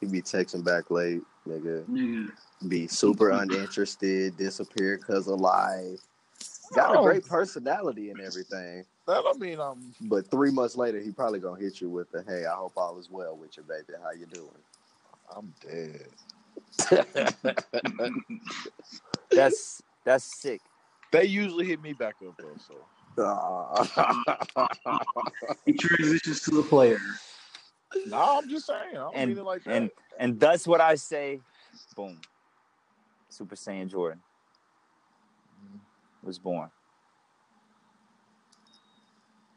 He 0.00 0.06
be 0.06 0.22
texting 0.22 0.64
back 0.64 0.90
late, 0.90 1.22
nigga. 1.46 1.84
Nigga. 1.86 2.30
Be 2.68 2.86
super 2.88 3.30
uninterested, 3.30 4.36
disappear 4.36 4.98
cause 4.98 5.28
of 5.28 5.38
life. 5.40 6.00
Got 6.74 6.94
a 6.94 6.98
Oh. 6.98 7.02
great 7.04 7.24
personality 7.26 8.10
and 8.10 8.20
everything. 8.20 8.84
That 9.06 9.22
don't 9.22 9.38
mean 9.40 9.58
I'm. 9.60 9.94
But 10.02 10.30
three 10.30 10.50
months 10.50 10.76
later, 10.76 10.98
he 11.00 11.12
probably 11.12 11.38
gonna 11.40 11.58
hit 11.60 11.80
you 11.80 11.88
with 11.88 12.10
the, 12.10 12.22
"Hey, 12.24 12.44
I 12.46 12.54
hope 12.54 12.72
all 12.76 12.98
is 12.98 13.08
well 13.10 13.36
with 13.36 13.56
you, 13.56 13.62
baby. 13.62 13.94
How 14.02 14.10
you 14.12 14.26
doing?" 14.26 14.62
I'm 15.34 15.54
dead. 15.60 16.10
That's 19.30 19.82
that's 20.04 20.24
sick. 20.24 20.60
They 21.12 21.24
usually 21.24 21.66
hit 21.66 21.82
me 21.82 21.92
back 21.92 22.16
up 22.26 22.34
though. 22.38 22.56
So 22.58 22.86
He 25.66 25.72
transitions 25.74 26.40
to 26.42 26.50
the 26.52 26.62
player. 26.62 26.98
No, 28.06 28.38
I'm 28.38 28.48
just 28.48 28.66
saying. 28.66 28.90
I 28.90 28.94
don't 28.94 29.14
And- 29.14 29.30
mean 29.30 29.38
it 29.38 29.44
like 29.44 29.64
that. 29.64 29.74
And 29.74 29.90
and 30.18 30.40
that's 30.40 30.66
what 30.66 30.80
I 30.80 30.94
say. 30.96 31.40
Boom. 31.96 32.20
Super 33.28 33.54
Saiyan 33.56 33.88
Jordan 33.88 34.20
was 36.22 36.38
born. 36.38 36.70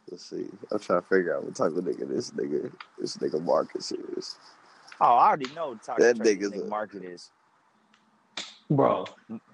Let's 0.09 0.29
see. 0.29 0.47
I'm 0.71 0.79
trying 0.79 1.01
to 1.01 1.07
figure 1.07 1.36
out 1.38 1.45
what 1.45 1.55
type 1.55 1.71
of 1.75 1.84
nigga 1.86 2.07
this 2.07 2.32
nigga, 2.32 2.71
this 2.99 3.17
nigga 3.17 3.41
Marcus 3.41 3.91
is. 3.91 4.36
Oh, 4.99 5.05
I 5.15 5.27
already 5.29 5.51
know 5.55 5.73
the 5.73 5.79
type 5.79 5.97
That 5.97 6.19
of 6.19 6.25
nigga's 6.25 6.51
nigga 6.51 6.63
a- 6.65 6.67
market 6.69 7.03
is. 7.03 7.32
bro. 8.69 9.05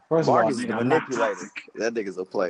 First 0.09 0.28
Marcus 0.30 0.57
is 0.59 0.65
the 0.67 0.75
manipulator. 0.75 1.49
That 1.75 1.93
nigga's 1.93 2.17
a 2.17 2.25
player. 2.25 2.49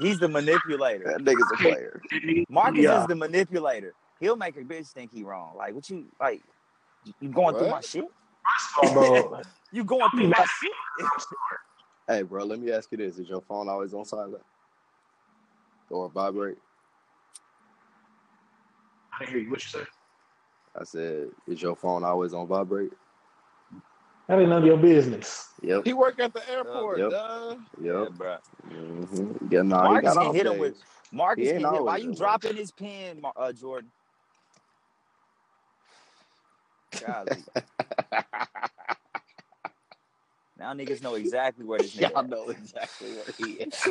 He's 0.00 0.18
the 0.18 0.28
manipulator. 0.28 1.04
That 1.04 1.20
nigga's 1.24 1.50
a 1.54 1.56
player. 1.58 2.00
Marcus 2.48 2.80
yeah. 2.82 3.02
is 3.02 3.06
the 3.06 3.14
manipulator. 3.14 3.94
He'll 4.20 4.36
make 4.36 4.56
a 4.56 4.60
bitch 4.60 4.88
think 4.88 5.12
he 5.12 5.22
wrong. 5.22 5.56
Like 5.56 5.74
what 5.74 5.88
you 5.88 6.06
like? 6.20 6.42
You 7.20 7.28
going 7.28 7.54
what? 7.54 7.58
through 7.58 7.70
my 7.70 7.80
shit? 7.80 8.04
bro. 8.92 9.42
you 9.72 9.84
going 9.84 10.10
through 10.10 10.28
my 10.28 10.46
shit? 10.60 10.72
hey, 12.08 12.22
bro. 12.22 12.44
Let 12.44 12.60
me 12.60 12.72
ask 12.72 12.90
you 12.90 12.98
this: 12.98 13.18
Is 13.18 13.28
your 13.28 13.40
phone 13.42 13.68
always 13.68 13.94
on 13.94 14.04
silent 14.04 14.42
or 15.90 16.08
vibrate? 16.10 16.58
I 19.20 19.24
hear 19.24 19.38
you. 19.38 19.50
What 19.50 19.62
you 19.62 19.80
say? 19.80 19.86
I 20.78 20.84
said, 20.84 21.28
is 21.46 21.60
your 21.60 21.74
phone 21.74 22.04
always 22.04 22.34
on 22.34 22.46
vibrate? 22.46 22.92
That 24.28 24.38
ain't 24.38 24.50
none 24.50 24.62
of 24.62 24.66
your 24.66 24.76
business. 24.76 25.48
Yep. 25.62 25.84
He 25.84 25.92
work 25.92 26.20
at 26.20 26.34
the 26.34 26.48
airport. 26.50 26.98
Yep. 26.98 27.10
Duh. 27.10 27.56
Yep. 27.80 27.94
Yeah, 27.94 28.06
bro. 28.10 28.36
Mm-hmm. 28.70 29.46
Yeah, 29.50 29.62
nah, 29.62 29.84
Marcus 29.84 30.14
can 30.14 30.34
hit 30.34 30.44
days. 30.44 30.52
him 30.52 30.58
with. 30.58 30.82
Marcus 31.10 31.48
can 31.48 31.60
hit. 31.60 31.82
Why 31.82 31.96
you 31.96 32.14
dropping 32.14 32.56
his 32.56 32.70
pen, 32.70 33.22
uh, 33.36 33.52
Jordan? 33.52 33.90
Golly. 36.90 37.44
now 40.58 40.74
niggas 40.74 41.00
know 41.02 41.14
exactly 41.14 41.64
where 41.64 41.78
this 41.78 41.96
nigga. 41.96 42.12
Y'all 42.12 42.24
know 42.24 42.48
exactly 42.48 43.12
where 43.12 43.24
he 43.38 43.52
is. 43.62 43.86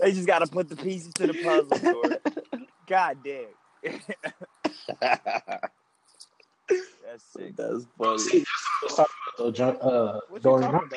they 0.00 0.12
just 0.12 0.26
got 0.26 0.40
to 0.40 0.46
put 0.46 0.68
the 0.68 0.76
pieces 0.76 1.14
to 1.14 1.26
the 1.26 1.32
puzzle, 1.42 1.78
Jordan. 1.78 2.18
God 2.86 3.16
damn. 3.24 3.46
That's 7.10 7.24
sick. 7.36 7.56
That's 7.56 7.84
funny. 7.98 8.44
Uh, 9.38 10.20
Dorian, 10.40 10.74
I, 10.74 10.78
think 10.78 10.92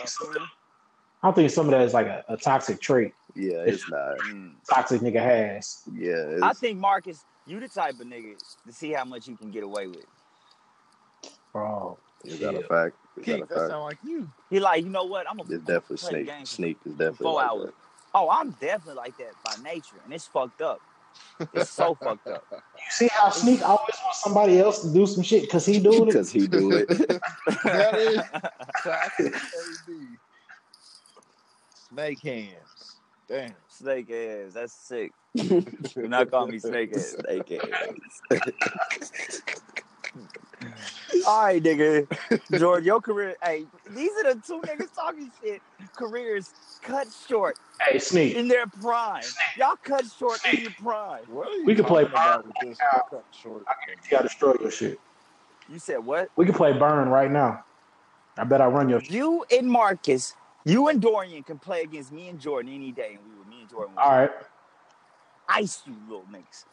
I 1.24 1.32
think 1.32 1.52
some 1.52 1.66
of 1.66 1.72
that 1.72 1.82
is 1.82 1.94
like 1.94 2.08
a, 2.08 2.24
a 2.30 2.38
toxic 2.38 2.80
trait. 2.80 3.14
Yeah, 3.36 3.64
it's 3.66 3.90
not. 3.90 4.18
Mm. 4.20 4.54
Toxic 4.70 5.02
nigga 5.02 5.22
has. 5.22 5.84
Yeah. 5.94 6.40
I 6.42 6.54
think 6.54 6.80
Marcus, 6.80 7.26
you 7.46 7.60
the 7.60 7.68
type 7.68 8.00
of 8.00 8.08
nigga 8.08 8.36
to 8.66 8.74
see 8.74 8.92
how 8.92 9.06
much 9.06 9.28
you 9.28 9.36
can 9.36 9.52
get 9.52 9.64
away 9.64 9.88
with. 9.88 10.06
Bro. 11.52 11.98
Is 12.24 12.40
that 12.40 12.56
a 12.56 12.64
fact? 12.64 12.96
Is 13.18 13.26
that, 13.26 13.52
a 13.52 13.70
sound 13.70 13.84
like 13.84 13.98
you. 14.04 14.30
He 14.50 14.60
like, 14.60 14.84
you 14.84 14.90
know 14.90 15.04
what? 15.04 15.30
I'm 15.30 15.38
gonna 15.38 15.56
it's 15.56 15.66
definitely 15.66 15.98
Sneak. 15.98 16.48
Sneak 16.48 16.78
is 16.86 16.94
definitely 16.94 17.24
four 17.24 17.34
like 17.36 17.50
hours. 17.50 17.66
That. 17.66 17.74
Oh, 18.16 18.30
I'm 18.30 18.52
definitely 18.52 18.96
like 18.96 19.18
that 19.18 19.34
by 19.44 19.56
nature, 19.64 19.98
and 20.04 20.14
it's 20.14 20.26
fucked 20.26 20.62
up. 20.62 20.82
It's 21.54 21.70
so 21.70 21.96
fucked 22.04 22.28
up. 22.28 22.46
You 22.52 22.58
see 22.90 23.10
how 23.12 23.30
Sneak 23.30 23.62
always 23.62 23.96
wants 24.04 24.24
somebody 24.24 24.60
else 24.60 24.82
to 24.82 24.92
do 24.92 25.06
some 25.06 25.24
shit 25.24 25.44
because 25.44 25.66
he 25.68 25.80
do 25.80 26.04
it. 26.04 26.06
Because 26.08 26.32
he 26.32 26.48
do 26.48 26.72
it. 26.72 26.88
that 27.64 27.96
is 27.96 28.22
classic 28.82 29.36
Snake 31.90 32.20
hands. 32.20 32.75
Damn. 33.28 33.54
Snake 33.68 34.10
hands. 34.10 34.54
That's 34.54 34.74
sick. 34.74 35.12
Do 35.36 36.08
not 36.08 36.30
call 36.30 36.48
me 36.48 36.60
snake 36.60 36.92
hands. 36.92 37.16
Snake 37.20 37.50
hands. 37.50 38.22
All 41.28 41.46
right, 41.46 41.62
nigga. 41.62 42.08
Jordan, 42.60 42.86
your 42.86 43.02
career. 43.02 43.36
Hey, 43.44 43.66
these 43.90 44.12
are 44.20 44.36
the 44.36 44.42
two 44.42 44.62
niggas 44.62 44.94
talking 44.94 45.32
shit. 45.42 45.62
Careers 45.96 46.54
cut 46.82 47.08
short. 47.28 47.58
Hey, 47.82 48.00
Sneak. 48.00 48.36
In 48.36 48.48
their 48.48 48.68
prime. 48.68 49.24
Y'all 49.58 49.76
cut 49.84 50.06
short 50.06 50.40
in 50.52 50.62
your 50.62 50.72
prime. 50.72 51.24
We 51.66 51.76
can 51.76 51.86
play 51.86 52.04
Burn 52.06 52.44
with 52.46 52.56
this 52.62 52.78
cut 53.10 53.26
short. 53.32 53.64
I 53.68 53.74
guarantee 53.86 54.16
I 54.16 54.22
destroy 54.22 54.54
your 54.62 54.72
shit. 54.72 55.00
You 55.68 55.80
said 55.80 55.98
what? 55.98 56.30
We 56.36 56.46
can 56.46 56.54
play 56.54 56.74
Burn 56.74 57.10
right 57.10 57.32
now. 57.32 57.64
I 58.38 58.44
bet 58.44 58.62
I 58.62 58.68
run 58.68 58.90
your 58.90 59.02
You 59.02 59.46
and 59.52 59.68
Marcus, 59.68 60.36
you 60.66 60.88
and 60.88 61.02
Dorian 61.02 61.44
can 61.44 61.60
play 61.60 61.84
against 61.84 62.12
me 62.12 62.28
and 62.28 62.40
Jordan 62.40 62.74
any 62.74 62.92
day, 62.92 63.18
and 63.18 63.20
we 63.24 63.38
were 63.38 63.46
me 63.46 63.62
and 63.62 63.70
Jordan. 63.70 63.94
All 63.98 64.12
right. 64.12 64.32
Ice 65.48 65.84
you 65.86 65.96
little 66.10 66.26
niggas. 66.32 66.66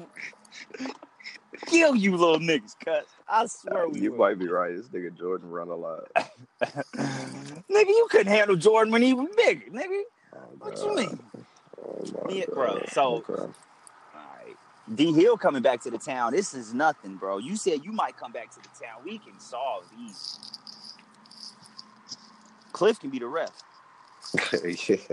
kill 1.66 1.94
you 1.96 2.16
little 2.16 2.38
niggas, 2.38 2.74
cuz. 2.84 3.06
I 3.26 3.46
swear 3.46 3.88
we 3.88 4.00
You 4.00 4.10
would. 4.12 4.18
might 4.18 4.38
be 4.38 4.48
right. 4.48 4.76
This 4.76 4.88
nigga 4.88 5.16
Jordan 5.16 5.50
run 5.50 5.68
a 5.68 5.74
lot. 5.74 6.08
nigga, 6.60 7.88
you 7.88 8.06
couldn't 8.10 8.32
handle 8.32 8.56
Jordan 8.56 8.92
when 8.92 9.02
he 9.02 9.14
was 9.14 9.28
big, 9.36 9.72
nigga. 9.72 10.02
Oh, 10.34 10.38
what 10.58 10.78
you 10.78 10.94
mean? 10.94 11.18
Oh, 11.82 12.28
yeah, 12.30 12.44
bro. 12.52 12.82
So 12.92 13.02
oh, 13.02 13.14
okay. 13.30 13.42
all 13.42 13.50
right. 14.14 14.56
D 14.94 15.12
Hill 15.12 15.36
coming 15.36 15.62
back 15.62 15.80
to 15.82 15.90
the 15.90 15.98
town. 15.98 16.32
This 16.32 16.54
is 16.54 16.74
nothing, 16.74 17.16
bro. 17.16 17.38
You 17.38 17.56
said 17.56 17.84
you 17.84 17.92
might 17.92 18.16
come 18.16 18.32
back 18.32 18.50
to 18.54 18.60
the 18.60 18.84
town. 18.84 19.02
We 19.04 19.18
can 19.18 19.38
solve 19.38 19.84
these. 19.96 20.38
Cliff 22.80 22.98
can 22.98 23.10
be 23.10 23.18
the 23.18 23.26
ref. 23.26 23.50
what 24.32 24.64
you 24.64 24.96
be 24.96 25.04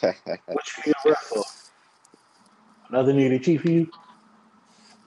the 0.00 0.94
ref 1.06 1.18
for? 1.18 1.44
Another 2.88 3.12
nigga 3.12 3.40
chief 3.40 3.62
for 3.62 3.70
you? 3.70 3.88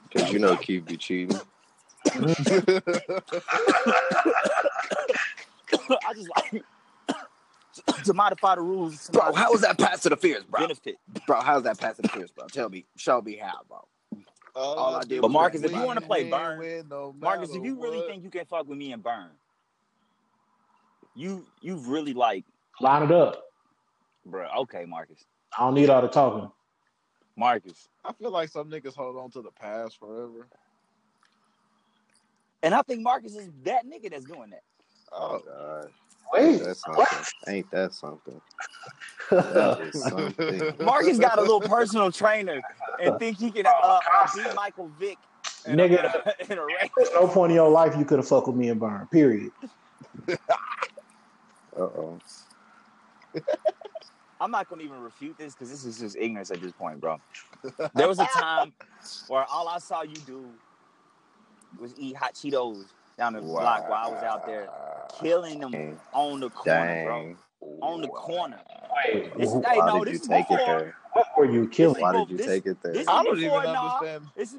Because 0.08 0.32
you 0.32 0.40
know 0.40 0.56
Keith 0.56 0.86
be 0.86 0.96
cheating. 0.96 1.38
I 2.06 2.22
just 6.16 6.30
like 6.34 6.64
to 8.06 8.14
modify 8.14 8.56
the 8.56 8.62
rules. 8.62 9.10
Bro, 9.10 9.34
how 9.34 9.52
was 9.52 9.60
that 9.60 9.78
pass 9.78 10.06
interference, 10.06 10.46
bro? 10.46 10.62
Benefit. 10.62 10.96
Bro, 11.28 11.42
how's 11.42 11.64
that 11.64 11.78
pass 11.78 12.00
interference, 12.00 12.32
bro? 12.32 12.48
Tell 12.48 12.70
me. 12.70 12.86
Show 12.96 13.20
me 13.22 13.36
how, 13.36 13.60
bro. 13.68 13.86
Uh, 14.56 14.60
All 14.60 14.96
I 14.96 15.04
did 15.04 15.22
but 15.22 15.32
Marcus, 15.32 15.62
if 15.62 15.74
you 15.74 15.82
want 15.82 16.00
to 16.00 16.06
play 16.06 16.30
Burn, 16.30 16.88
no 16.90 17.14
Marcus, 17.20 17.54
if 17.54 17.66
you 17.66 17.76
what. 17.76 17.90
really 17.90 18.08
think 18.08 18.24
you 18.24 18.30
can 18.30 18.46
fuck 18.46 18.66
with 18.70 18.78
me 18.78 18.94
and 18.94 19.04
Burn, 19.04 19.28
you 21.18 21.46
you 21.62 21.78
really 21.78 22.14
like 22.14 22.46
line 22.80 23.04
it 23.04 23.12
up, 23.12 23.44
bro. 24.26 24.48
Okay, 24.60 24.86
Marcus. 24.86 25.26
I 25.58 25.64
don't 25.64 25.74
need 25.74 25.90
all 25.90 26.02
the 26.02 26.08
talking. 26.08 26.52
Marcus. 27.36 27.90
I 28.06 28.14
feel 28.14 28.32
like 28.32 28.50
some 28.50 28.70
niggas 28.70 28.96
hold 28.96 29.18
on 29.18 29.32
to 29.32 29.42
the 29.42 29.52
past 29.52 30.00
forever. 30.00 30.48
And 32.64 32.74
I 32.74 32.82
think 32.82 33.02
Marcus 33.02 33.36
is 33.36 33.50
that 33.64 33.86
nigga 33.86 34.12
that's 34.12 34.26
doing 34.26 34.52
that. 34.52 34.64
Oh 35.12 35.42
god. 35.46 35.90
Wait, 36.34 36.58
that's 36.64 36.82
something. 36.82 37.06
Ain't 37.48 37.72
that 37.72 37.94
something? 37.94 38.42
That 39.32 39.92
something. 39.94 40.86
Marcus 40.86 41.18
got 41.18 41.40
a 41.40 41.42
little 41.42 41.62
personal 41.62 42.12
trainer 42.12 42.62
and 43.02 43.18
think 43.18 43.38
he 43.38 43.50
can 43.50 43.66
uh, 43.66 43.72
uh, 43.82 44.00
beat 44.36 44.54
Michael 44.56 44.92
Vick. 45.00 45.18
In 45.66 45.78
nigga, 45.78 46.04
a, 46.04 46.52
in 46.52 46.58
a 46.58 46.66
race. 46.66 46.90
There's 46.96 47.12
no 47.14 47.28
point 47.28 47.52
in 47.52 47.56
your 47.56 47.70
life 47.70 47.96
you 47.98 48.06
could 48.06 48.20
have 48.20 48.28
fucked 48.28 48.48
with 48.48 48.56
me 48.56 48.70
and 48.70 48.80
Burn. 48.80 49.08
Period. 49.08 49.52
Uh 51.78 51.82
oh. 51.82 52.20
I'm 54.40 54.52
not 54.52 54.70
gonna 54.70 54.84
even 54.84 55.02
refute 55.02 55.38
this 55.38 55.54
because 55.54 55.70
this 55.70 55.84
is 55.84 56.00
just 56.00 56.16
ignorance 56.16 56.52
at 56.52 56.62
this 56.62 56.72
point, 56.72 57.00
bro. 57.00 57.20
There 57.96 58.08
was 58.08 58.20
a 58.20 58.26
time 58.26 58.74
where 59.28 59.46
all 59.46 59.68
I 59.68 59.80
saw 59.80 60.04
you 60.04 60.16
do 60.26 60.46
was 61.80 61.94
eat 61.98 62.16
hot 62.16 62.36
Cheetos 62.36 62.86
down 63.18 63.34
the 63.34 63.42
wow. 63.42 63.62
block 63.62 63.90
while 63.90 64.08
I 64.08 64.14
was 64.14 64.24
out 64.24 64.46
there 64.46 64.70
killing 65.20 65.60
them 65.60 65.98
on 66.14 66.40
the 66.40 66.50
corner, 66.50 66.86
Dang. 66.86 67.06
bro. 67.06 67.36
On 67.82 68.02
the 68.02 68.08
corner. 68.08 68.60
Wait, 69.06 69.36
this, 69.38 69.50
why 69.50 69.74
hey, 69.74 69.80
no, 69.80 70.04
did 70.06 70.14
you 70.14 70.20
take 70.20 70.48
before, 70.48 70.60
it 70.60 70.66
there? 70.66 70.96
What 71.14 71.28
were 71.36 71.52
you 71.52 71.68
killing? 71.68 72.02
Why 72.02 72.14
did 72.14 72.30
you 72.30 72.38
this, 72.38 72.46
take 72.46 72.66
it 72.68 72.78
there? 72.84 72.94
I 73.08 73.24
don't 73.24 73.38
even 73.38 73.52
understand. 73.52 74.26
This, 74.36 74.56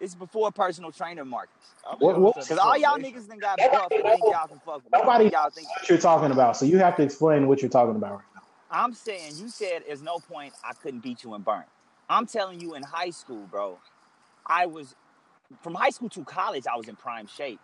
it's 0.00 0.14
before 0.14 0.50
personal 0.50 0.92
trainer 0.92 1.24
Marcus. 1.24 1.54
Because 1.98 2.58
all 2.58 2.76
y'all 2.76 2.98
niggas 2.98 3.26
then 3.26 3.38
got 3.38 3.58
buff 3.58 3.88
and 3.90 4.02
think 4.02 4.20
y'all 4.22 4.46
can 4.46 4.60
fuck 4.64 4.84
with 4.84 4.92
Nobody 4.92 5.28
y'all 5.28 5.50
think 5.50 5.68
what 5.68 5.88
you're 5.88 5.98
talking 5.98 6.30
about. 6.30 6.56
So 6.56 6.66
you 6.66 6.78
have 6.78 6.96
to 6.96 7.02
explain 7.02 7.48
what 7.48 7.62
you're 7.62 7.70
talking 7.70 7.96
about 7.96 8.12
right 8.12 8.20
now. 8.34 8.42
I'm 8.70 8.94
saying 8.94 9.32
you 9.36 9.48
said 9.48 9.82
there's 9.86 10.02
no 10.02 10.18
point 10.18 10.52
I 10.64 10.72
couldn't 10.74 11.00
beat 11.00 11.24
you 11.24 11.34
in 11.34 11.42
burn. 11.42 11.64
I'm 12.10 12.26
telling 12.26 12.60
you 12.60 12.74
in 12.74 12.82
high 12.82 13.10
school, 13.10 13.46
bro, 13.50 13.78
I 14.46 14.66
was 14.66 14.94
from 15.62 15.74
high 15.74 15.90
school 15.90 16.08
to 16.10 16.24
college, 16.24 16.64
I 16.70 16.76
was 16.76 16.88
in 16.88 16.96
prime 16.96 17.26
shape. 17.26 17.60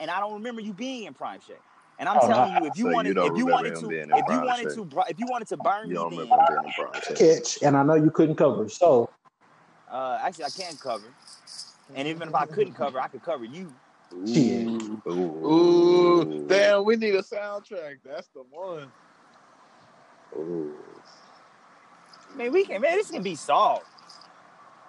And 0.00 0.10
I 0.10 0.20
don't 0.20 0.34
remember 0.34 0.60
you 0.60 0.72
being 0.72 1.04
in 1.04 1.14
prime 1.14 1.40
shape. 1.46 1.60
And 1.98 2.08
I'm 2.08 2.18
oh, 2.20 2.28
telling 2.28 2.62
you, 2.62 2.68
if 2.68 2.76
you 2.76 2.86
so 2.86 2.92
wanted, 2.92 3.16
you 3.16 3.24
if 3.26 3.38
you 3.38 3.46
wanted 3.46 3.74
to, 3.76 3.90
if 3.90 4.08
you 4.08 4.40
wanted 4.40 4.72
shape. 4.72 4.90
to, 4.90 5.04
if 5.08 5.18
you 5.18 5.26
wanted 5.28 5.48
to 5.48 5.56
burn 5.56 5.90
you 5.90 6.10
me, 6.10 6.16
then 6.16 7.16
catch. 7.16 7.62
And 7.62 7.76
I 7.76 7.82
know 7.82 7.94
you 7.94 8.10
couldn't 8.10 8.36
cover, 8.36 8.68
so 8.68 9.08
uh, 9.92 10.18
actually, 10.22 10.46
I 10.46 10.48
can 10.48 10.74
cover. 10.76 11.04
And 11.94 12.08
even 12.08 12.28
if 12.28 12.34
I 12.34 12.46
couldn't 12.46 12.74
cover, 12.74 13.00
I 13.00 13.08
could 13.08 13.22
cover 13.22 13.44
you. 13.44 13.72
Ooh. 14.14 15.00
Ooh. 15.06 15.46
Ooh. 15.46 16.46
Damn, 16.48 16.84
we 16.84 16.96
need 16.96 17.14
a 17.14 17.22
soundtrack. 17.22 17.98
That's 18.04 18.28
the 18.28 18.42
one. 18.50 18.88
Ooh. 20.36 20.74
Man, 22.36 22.52
we 22.52 22.64
can 22.64 22.80
man, 22.80 22.96
this 22.96 23.10
can 23.10 23.22
be 23.22 23.34
solved. 23.34 23.84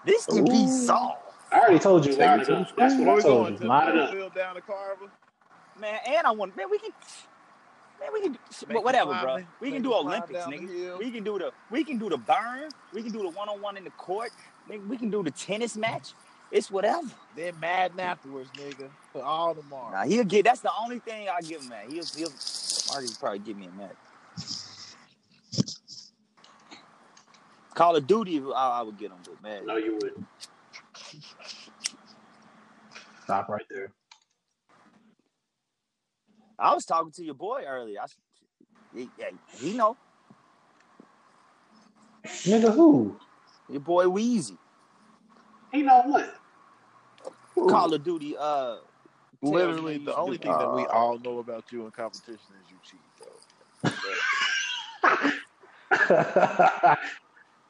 This 0.06 0.26
can 0.26 0.47
Ooh. 0.47 0.51
be 0.51 0.68
solved. 0.68 1.20
I 1.51 1.60
already 1.60 1.80
told 1.80 2.06
you. 2.06 2.16
Line 2.16 2.39
it 2.39 2.49
up. 2.49 2.68
That's 2.78 2.95
what 2.95 3.20
I 3.20 3.22
told 3.22 3.62
you. 3.62 3.68
Line 3.68 3.89
it 3.89 3.97
up. 3.97 4.36
Down 4.36 4.56
the 4.56 4.62
Carver. 4.62 5.12
Man, 5.80 5.99
and 6.08 6.28
I 6.28 6.32
want 6.32 6.56
man, 6.56 6.70
we 6.70 6.80
can 6.80 6.91
man, 7.99 8.10
we 8.14 8.22
can 8.22 8.38
Make 8.68 8.84
whatever, 8.84 9.14
bro. 9.22 9.38
We 9.60 9.72
can 9.72 9.82
do 9.82 9.93
Olympics, 9.93 10.39
nigga. 10.45 10.99
We 10.99 11.12
can 11.12 11.24
do 11.24 11.39
the 11.39 11.51
we 11.70 11.84
can 11.84 11.97
do 11.97 12.10
the 12.10 12.18
burn. 12.18 12.70
We 12.93 13.04
can 13.04 13.12
do 13.12 13.24
the 13.24 13.30
one 13.30 13.49
on 13.49 13.62
one 13.62 13.78
in 13.78 13.84
the 13.84 13.91
court. 13.91 14.32
nigga, 14.70 14.88
we 14.88 14.97
can 14.97 15.10
do 15.10 15.24
the 15.24 15.32
tennis 15.32 15.76
match. 15.76 16.14
It's 16.54 16.70
whatever. 16.70 17.08
Then 17.36 17.60
Madden 17.60 17.99
afterwards, 17.99 18.47
nigga. 18.56 18.88
For 19.12 19.24
all 19.24 19.56
tomorrow. 19.56 19.91
Nah, 19.91 20.04
he'll 20.06 20.24
get. 20.24 20.45
That's 20.45 20.60
the 20.60 20.70
only 20.80 20.99
thing 20.99 21.28
I 21.28 21.41
give 21.41 21.62
him. 21.62 21.70
Man, 21.70 21.89
he'll. 21.89 22.06
he'll 22.06 22.30
Marcus 22.91 23.18
probably 23.18 23.39
give 23.39 23.58
me 23.58 23.66
a 23.68 23.72
match. 23.72 23.95
Call 27.74 27.95
of 27.95 28.06
Duty, 28.06 28.39
I, 28.56 28.80
I 28.80 28.82
would 28.84 28.99
get 28.99 29.10
him, 29.10 29.18
but 29.26 29.41
man, 29.41 29.66
No, 29.66 29.78
you 29.78 29.95
wouldn't. 29.95 30.26
Stop 33.24 33.49
right 33.49 33.66
there. 33.72 33.91
I 36.60 36.76
was 36.76 36.86
talking 36.86 37.12
to 37.14 37.24
your 37.24 37.34
boy 37.34 37.64
earlier. 37.68 37.99
I, 38.01 38.06
he, 38.95 39.10
he 39.60 39.74
know 39.74 39.97
Nigga, 42.24 42.72
who? 42.74 43.18
your 43.70 43.82
boy 43.82 44.06
Weezy. 44.06 44.58
He 45.72 45.82
know 45.82 46.04
what? 46.06 46.36
Call 47.56 47.93
of 47.93 48.04
Duty. 48.04 48.36
Uh, 48.38 48.78
Literally, 49.41 49.97
the 49.97 50.16
only 50.16 50.38
do- 50.38 50.43
thing 50.43 50.58
that 50.58 50.72
we 50.72 50.84
Uh, 50.84 50.93
all 50.93 51.18
know 51.20 51.39
about 51.39 51.66
you 51.72 51.86
in 51.86 51.91
competition 51.91 52.54
is 52.62 52.72
you 52.72 52.78
cheat, 52.84 52.99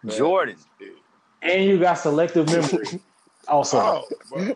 bro. 0.03 0.07
Jordan, 0.07 0.57
and 1.41 1.65
you 1.65 1.79
got 1.79 1.95
selective 1.95 2.47
memory. 2.49 3.01
Also, 3.47 3.77
Oh, 3.79 4.03
bro. 4.29 4.55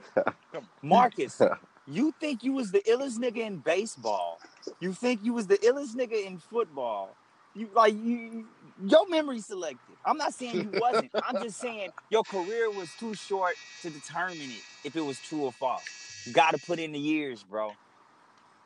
Marcus, 0.82 1.42
you 1.88 2.14
think 2.20 2.44
you 2.44 2.54
was 2.54 2.72
the 2.72 2.80
illest 2.82 3.18
nigga 3.20 3.38
in 3.40 3.58
baseball? 3.58 4.40
You 4.80 4.94
think 4.94 5.22
you 5.24 5.34
was 5.34 5.48
the 5.48 5.58
illest 5.58 5.96
nigga 5.96 6.26
in 6.26 6.38
football? 6.38 7.16
You 7.56 7.70
like 7.74 7.94
you 7.94 8.46
your 8.86 9.08
memory 9.10 9.40
selective. 9.40 9.96
I'm 10.06 10.18
not 10.18 10.34
saying 10.34 10.56
you 10.56 10.72
wasn't. 10.82 11.12
I'm 11.28 11.42
just 11.42 11.60
saying 11.60 11.90
your 12.10 12.24
career 12.24 12.70
was 12.70 12.90
too 13.00 13.14
short 13.14 13.56
to 13.82 13.90
determine 13.90 14.38
it 14.38 14.64
if 14.84 14.96
it 14.96 15.02
was 15.02 15.20
true 15.20 15.44
or 15.44 15.52
false. 15.52 16.26
You 16.26 16.34
got 16.34 16.52
to 16.52 16.58
put 16.66 16.80
in 16.80 16.92
the 16.92 17.00
years, 17.00 17.44
bro. 17.44 17.74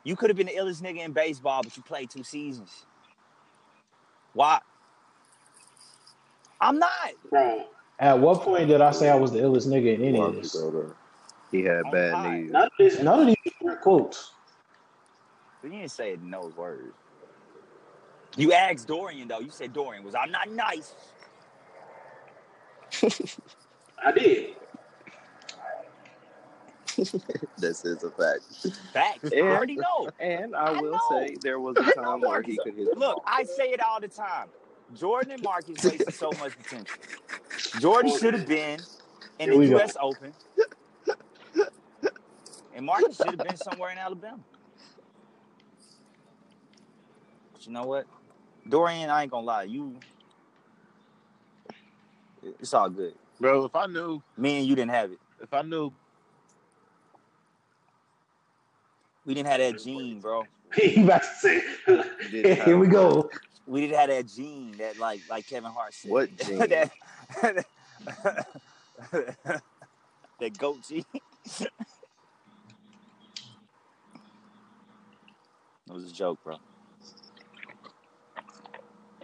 You 0.04 0.16
could 0.16 0.30
have 0.30 0.36
been 0.36 0.48
the 0.48 0.54
illest 0.54 0.82
nigga 0.82 1.04
in 1.04 1.12
baseball, 1.12 1.62
but 1.62 1.76
you 1.76 1.82
played 1.82 2.10
two 2.10 2.24
seasons. 2.24 2.84
Why? 4.34 4.58
I'm 6.60 6.78
not. 6.78 6.90
bro. 7.30 7.66
At 7.98 8.18
what 8.18 8.40
point 8.40 8.68
did 8.68 8.80
I 8.80 8.90
say 8.90 9.08
I 9.10 9.14
was 9.14 9.30
the 9.32 9.38
illest 9.38 9.68
nigga 9.68 9.94
in 9.94 10.04
any 10.04 10.20
of 10.20 10.34
this? 10.34 10.56
He 11.52 11.62
had 11.62 11.82
bad 11.92 12.14
hi. 12.14 12.40
knees. 12.40 12.50
None 12.50 12.64
of 12.64 12.72
this, 12.78 13.00
none 13.00 13.20
of 13.20 13.26
these 13.26 13.52
were 13.60 13.76
quotes. 13.76 14.32
You 15.62 15.70
didn't 15.70 15.90
say 15.90 16.12
it 16.12 16.20
in 16.20 16.30
those 16.30 16.56
words. 16.56 16.94
You 18.36 18.52
asked 18.52 18.86
Dorian 18.88 19.28
though. 19.28 19.40
You 19.40 19.50
said 19.50 19.72
Dorian 19.72 20.04
was 20.04 20.14
I'm 20.14 20.30
not 20.30 20.50
nice? 20.50 20.94
I 24.04 24.12
did. 24.12 24.54
this 27.58 27.84
is 27.84 28.02
a 28.04 28.10
fact. 28.10 28.42
Facts. 28.92 29.30
I 29.34 29.40
already 29.40 29.76
know. 29.76 30.10
And 30.20 30.54
I 30.54 30.66
I 30.66 30.80
will 30.80 30.92
know. 30.92 31.00
say 31.10 31.36
there 31.42 31.58
was 31.58 31.76
a 31.80 31.92
time 31.92 32.20
where 32.20 32.42
he 32.42 32.58
could 32.62 32.74
hit 32.74 32.92
the 32.92 32.98
Look, 32.98 33.16
ball. 33.16 33.24
I 33.26 33.44
say 33.44 33.70
it 33.70 33.80
all 33.82 34.00
the 34.00 34.08
time. 34.08 34.48
Jordan 34.94 35.32
and 35.32 35.42
Marcus 35.42 35.82
wasted 35.82 36.12
so 36.14 36.30
much 36.38 36.56
potential. 36.58 36.98
Jordan 37.80 38.12
should 38.18 38.34
have 38.34 38.46
been 38.46 38.80
in 39.38 39.50
Here 39.50 39.58
we 39.58 39.66
the 39.66 39.72
go. 39.72 39.78
U.S. 39.78 39.96
Open, 40.00 40.32
and 42.74 42.84
Marcus 42.84 43.16
should 43.16 43.28
have 43.28 43.38
been 43.38 43.56
somewhere 43.56 43.90
in 43.90 43.98
Alabama. 43.98 44.38
But 47.54 47.66
you 47.66 47.72
know 47.72 47.84
what, 47.84 48.06
Dorian, 48.68 49.10
I 49.10 49.22
ain't 49.22 49.30
gonna 49.30 49.46
lie, 49.46 49.62
you. 49.64 49.96
It's 52.42 52.74
all 52.74 52.90
good. 52.90 53.14
bro, 53.40 53.64
if 53.64 53.74
I 53.76 53.86
knew, 53.86 54.22
Me 54.36 54.58
and 54.58 54.66
you 54.66 54.74
didn't 54.74 54.90
have 54.90 55.12
it. 55.12 55.18
if 55.40 55.52
I 55.52 55.62
knew, 55.62 55.92
We 59.24 59.34
didn't 59.34 59.48
have 59.48 59.60
that 59.60 59.82
gene, 59.82 60.20
bro. 60.20 60.44
he 60.74 61.02
about 61.02 61.22
to 61.22 61.28
say, 61.28 61.62
here 62.30 62.76
we 62.76 62.88
go. 62.88 63.30
We 63.66 63.82
didn't 63.82 63.96
have 63.96 64.08
that 64.08 64.26
gene 64.26 64.76
that, 64.78 64.98
like, 64.98 65.20
like 65.30 65.46
Kevin 65.46 65.70
Hart 65.70 65.94
said. 65.94 66.10
What 66.10 66.36
gene? 66.44 66.58
that, 66.58 66.90
that 70.40 70.58
goat 70.58 70.78
gene. 70.88 71.04
It 71.14 71.70
was 75.88 76.10
a 76.10 76.12
joke, 76.12 76.40
bro. 76.42 76.56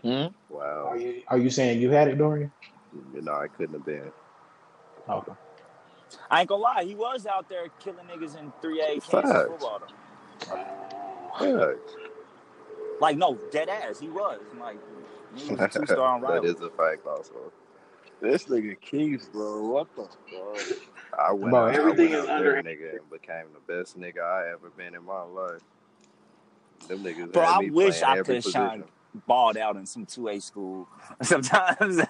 Hmm? 0.02 0.26
Wow. 0.48 0.86
Are 0.88 0.96
you 0.98 1.22
are 1.28 1.38
you 1.38 1.50
saying 1.50 1.80
you 1.80 1.90
had 1.90 2.08
it, 2.08 2.18
Dorian? 2.18 2.52
You 3.14 3.22
know, 3.22 3.32
I 3.34 3.48
couldn't 3.48 3.74
have 3.74 3.84
been. 3.84 4.10
Okay. 5.08 5.32
I 6.30 6.40
ain't 6.40 6.48
gonna 6.48 6.62
lie, 6.62 6.84
he 6.84 6.94
was 6.94 7.26
out 7.26 7.48
there 7.48 7.68
killing 7.80 8.06
niggas 8.06 8.38
in 8.38 8.52
3A 8.62 8.86
Kansas 9.02 9.06
Facts. 9.08 9.48
football. 9.48 9.82
though. 11.40 11.76
Like, 13.00 13.16
no, 13.16 13.34
dead 13.52 13.68
ass, 13.68 14.00
he 14.00 14.08
was. 14.08 14.40
Like, 14.58 14.78
he 15.36 15.50
was 15.52 15.60
a 15.60 15.68
two 15.68 15.86
star 15.86 16.00
on 16.14 16.20
that 16.42 16.44
a 16.44 16.70
fact 16.70 17.06
also. 17.06 17.52
this 18.20 18.44
nigga 18.46 18.80
Keith, 18.80 19.28
bro, 19.32 19.62
what 19.68 19.94
the 19.94 20.04
fuck? 20.04 20.78
I 21.18 21.32
went, 21.32 21.50
Bro, 21.50 21.66
out, 21.68 21.74
everything 21.74 22.14
I 22.14 22.18
is 22.18 22.20
went 22.20 22.30
out 22.30 22.36
under- 22.38 22.52
there, 22.52 22.62
nigga, 22.62 22.98
and 23.00 23.10
became 23.10 23.44
the 23.54 23.72
best 23.72 23.98
nigga 23.98 24.20
I 24.22 24.50
ever 24.52 24.70
been 24.70 24.94
in 24.94 25.04
my 25.04 25.22
life. 25.22 25.60
Them 26.88 27.04
niggas 27.04 27.32
Bro, 27.32 27.42
had 27.44 27.64
I 27.64 27.70
wish 27.70 28.02
I 28.02 28.18
every 28.18 28.40
could 28.42 28.52
shine. 28.52 28.84
Position. 29.18 29.26
Balled 29.26 29.56
out 29.56 29.76
in 29.76 29.86
some 29.86 30.06
2A 30.06 30.42
school 30.42 30.88
sometimes. 31.22 32.00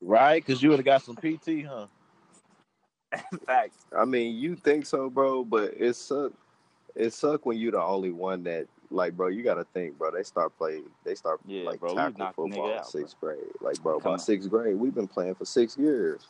Right? 0.00 0.44
Because 0.44 0.62
you 0.62 0.68
would 0.70 0.78
have 0.78 0.84
got 0.84 1.02
some 1.02 1.16
PT, 1.16 1.64
huh? 1.66 1.86
Facts. 3.46 3.86
I 3.96 4.04
mean, 4.04 4.36
you 4.36 4.56
think 4.56 4.86
so, 4.86 5.08
bro, 5.08 5.44
but 5.44 5.74
it 5.78 5.94
suck. 5.94 6.32
It 6.96 7.12
suck 7.12 7.46
when 7.46 7.58
you're 7.58 7.72
the 7.72 7.82
only 7.82 8.10
one 8.10 8.42
that 8.44 8.66
like, 8.90 9.16
bro. 9.16 9.28
You 9.28 9.42
got 9.42 9.54
to 9.54 9.64
think, 9.72 9.98
bro. 9.98 10.10
They 10.10 10.22
start 10.22 10.56
playing. 10.58 10.84
They 11.04 11.14
start 11.14 11.40
Yeah, 11.46 11.64
like 11.64 11.80
bro, 11.80 11.92
we 11.92 11.96
tackle 11.96 12.18
knocked 12.18 12.36
the 12.36 12.42
nigga 12.42 12.48
football 12.50 12.70
in 12.72 12.78
out, 12.78 12.86
sixth 12.88 13.20
grade. 13.20 13.38
Like, 13.60 13.80
bro, 13.82 13.98
Come 14.00 14.10
by 14.10 14.12
on. 14.14 14.18
sixth 14.18 14.48
grade, 14.50 14.76
we've 14.76 14.94
been 14.94 15.08
playing 15.08 15.34
for 15.36 15.44
six 15.44 15.76
years. 15.78 16.26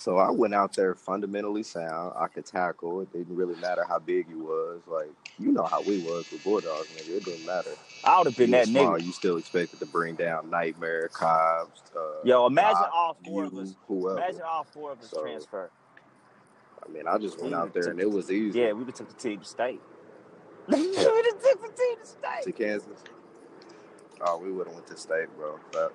So 0.00 0.16
I 0.16 0.30
went 0.30 0.54
out 0.54 0.72
there 0.74 0.94
fundamentally 0.94 1.62
sound. 1.62 2.14
I 2.16 2.26
could 2.28 2.46
tackle. 2.46 3.02
It 3.02 3.12
didn't 3.12 3.36
really 3.36 3.54
matter 3.60 3.84
how 3.86 3.98
big 3.98 4.30
you 4.30 4.38
was. 4.38 4.80
Like, 4.86 5.10
you 5.38 5.52
know 5.52 5.64
how 5.64 5.82
we 5.82 5.98
was 5.98 6.24
with 6.32 6.42
Bulldogs, 6.42 6.88
nigga. 6.96 7.18
It 7.18 7.24
didn't 7.26 7.44
matter. 7.44 7.72
I 8.02 8.16
would 8.16 8.28
have 8.28 8.36
been 8.36 8.48
You 8.48 8.56
that 8.56 8.68
small, 8.68 8.92
nigga. 8.92 9.04
You 9.04 9.12
still 9.12 9.36
expected 9.36 9.78
to 9.80 9.84
bring 9.84 10.14
down 10.14 10.48
Nightmare, 10.48 11.08
Cobbs. 11.08 11.82
Uh, 11.94 12.00
Yo, 12.24 12.46
imagine 12.46 12.86
all 12.94 13.14
four 13.22 13.44
of 13.44 13.52
you, 13.52 13.60
us. 13.60 13.74
whoever. 13.88 14.16
Imagine 14.16 14.40
all 14.40 14.64
four 14.64 14.92
of 14.92 15.00
us 15.00 15.10
So, 15.10 15.20
transfer. 15.20 15.70
I 16.82 16.90
mean, 16.90 17.06
I 17.06 17.18
just 17.18 17.38
went 17.38 17.50
We 17.50 17.58
out 17.58 17.74
there 17.74 17.90
and 17.90 18.00
it 18.00 18.10
was 18.10 18.30
easy. 18.30 18.58
Yeah, 18.58 18.72
we 18.72 18.90
took 18.90 19.06
the 19.06 19.14
team 19.20 19.40
to 19.40 19.44
state. 19.44 19.82
we 20.66 20.74
took 20.94 20.94
the 20.94 21.72
team 21.76 21.96
to 22.00 22.06
state. 22.06 22.42
to. 22.44 22.52
Kansas. 22.52 23.04
Oh, 24.22 24.38
we 24.38 24.50
would 24.50 24.66
have 24.66 24.74
went 24.74 24.86
to 24.86 24.96
state, 24.96 25.28
bro. 25.36 25.60
But 25.72 25.92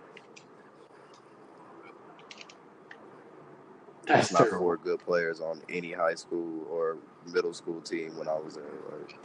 That's 4.07 4.31
it's 4.31 4.31
not 4.31 4.47
terrible. 4.47 4.59
four 4.59 4.77
good 4.77 4.99
players 4.99 5.41
on 5.41 5.61
any 5.69 5.91
high 5.91 6.15
school 6.15 6.67
or 6.69 6.97
middle 7.25 7.53
school 7.53 7.81
team 7.81 8.17
when 8.17 8.27
I 8.27 8.37
was 8.37 8.55
there. 8.55 8.63
Like, 8.99 9.17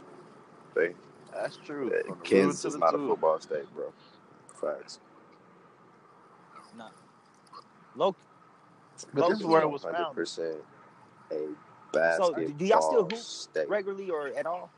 they, 0.75 0.95
That's 1.33 1.57
true. 1.57 1.91
uh, 1.91 2.03
From 2.07 2.19
Kansas 2.21 2.59
is 2.59 2.63
to 2.63 2.69
the 2.71 2.79
not 2.79 2.95
a 2.95 2.97
football 2.97 3.39
state, 3.39 3.73
bro. 3.75 3.91
Facts. 4.59 4.99
No, 6.77 6.87
low, 7.95 8.15
But 9.13 9.27
this 9.27 9.39
is 9.39 9.45
where 9.45 9.61
it 9.61 9.69
was 9.69 9.81
Hundred 9.83 9.97
founded. 9.97 10.15
percent 10.15 10.57
a 11.31 11.37
So, 12.15 12.33
do 12.33 12.65
y'all 12.65 12.81
still 12.81 13.03
hoop 13.03 13.15
state. 13.15 13.67
regularly 13.67 14.09
or 14.09 14.27
at 14.29 14.45
all? 14.45 14.71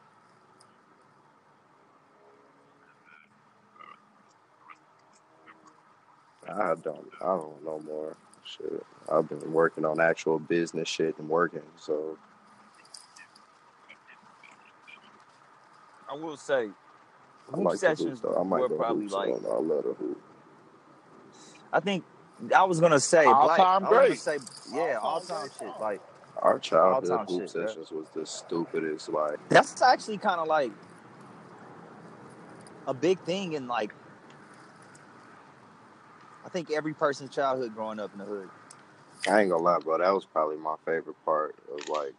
I 6.48 6.76
don't. 6.76 7.08
I 7.22 7.26
don't 7.26 7.64
know 7.64 7.82
more. 7.86 8.18
Shit, 8.46 8.86
I've 9.12 9.28
been 9.30 9.52
working 9.54 9.86
on 9.86 10.00
actual 10.00 10.40
business 10.40 10.88
shit 10.88 11.18
and 11.18 11.30
working. 11.30 11.62
So 11.78 12.18
I 16.10 16.16
will 16.16 16.38
say, 16.38 16.70
I 17.52 17.56
hoop 17.56 17.66
like 17.66 17.80
to 17.80 17.88
hoop, 17.88 17.98
sessions. 17.98 18.22
I 18.26 18.44
might 18.44 18.62
were 18.62 18.70
probably 18.70 19.04
hoop. 19.04 19.12
So 19.12 19.18
like, 19.18 19.30
I 19.30 19.56
love 19.60 19.84
to 19.84 19.94
hoop. 19.94 20.22
I 21.72 21.80
think 21.80 22.04
I 22.56 22.64
was 22.64 22.80
gonna 22.80 23.00
say, 23.00 23.26
All-time 23.26 23.46
black, 23.46 23.60
I 23.60 23.78
was 23.90 24.08
great. 24.08 24.20
say, 24.20 24.40
yeah, 24.74 25.00
all 25.02 25.14
All-time 25.16 25.50
time 25.50 25.50
shit. 25.60 25.82
Like 25.82 26.02
Our 26.42 26.60
childhood 26.60 27.12
All-time 27.12 27.28
hoop 27.28 27.42
shit, 27.42 27.54
bro. 27.54 27.66
sessions 27.68 27.92
was 27.92 28.10
the 28.14 28.26
stupidest. 28.26 29.10
Like, 29.10 29.40
that's 29.50 29.82
actually 29.82 30.18
kind 30.18 30.40
of 30.40 30.48
like 30.48 30.72
a 32.88 32.94
big 32.94 33.20
thing 33.22 33.54
in 33.54 33.68
like 33.68 33.92
I 33.92 33.96
think 36.54 36.72
every 36.72 36.94
person's 36.94 37.32
childhood 37.36 37.74
growing 37.76 38.00
up 38.00 38.12
in 38.14 38.20
the 38.20 38.26
hood. 38.26 38.48
I 39.28 39.42
ain't 39.42 39.50
gonna 39.50 39.64
lie, 39.64 39.80
bro. 39.80 39.98
That 39.98 40.14
was 40.14 40.26
probably 40.26 40.58
my 40.58 40.76
favorite 40.86 41.16
part 41.26 41.56
of 41.72 41.90
like 41.90 42.14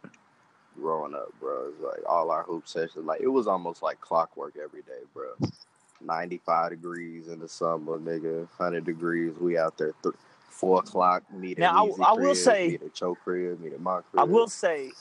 growing 0.79 1.15
up, 1.15 1.29
bro. 1.39 1.69
It's 1.73 1.81
like 1.81 2.07
all 2.07 2.29
our 2.29 2.43
hoop 2.43 2.67
sessions. 2.67 3.05
Like 3.05 3.21
it 3.21 3.27
was 3.27 3.47
almost 3.47 3.81
like 3.81 3.99
clockwork 4.01 4.55
every 4.61 4.81
day, 4.81 5.01
bro. 5.13 5.33
95 6.01 6.71
degrees 6.71 7.27
in 7.29 7.39
the 7.39 7.47
summer, 7.47 7.97
nigga. 7.97 8.47
100 8.57 8.83
degrees. 8.85 9.33
We 9.39 9.57
out 9.57 9.77
there 9.77 9.93
th- 10.03 10.15
four 10.49 10.79
o'clock. 10.79 11.23
Meet 11.33 11.57
Now, 11.57 11.85
I- 11.85 11.87
I 12.03 12.13
Easy 12.13 12.21
will 12.21 12.35
say- 12.35 12.67
meet 12.69 12.83
at 12.83 13.17
crib, 13.23 13.59
meet 13.61 13.73
at 13.73 13.81
my 13.81 14.01
crib. 14.01 14.19
I 14.19 14.23
will 14.23 14.47
say, 14.47 14.91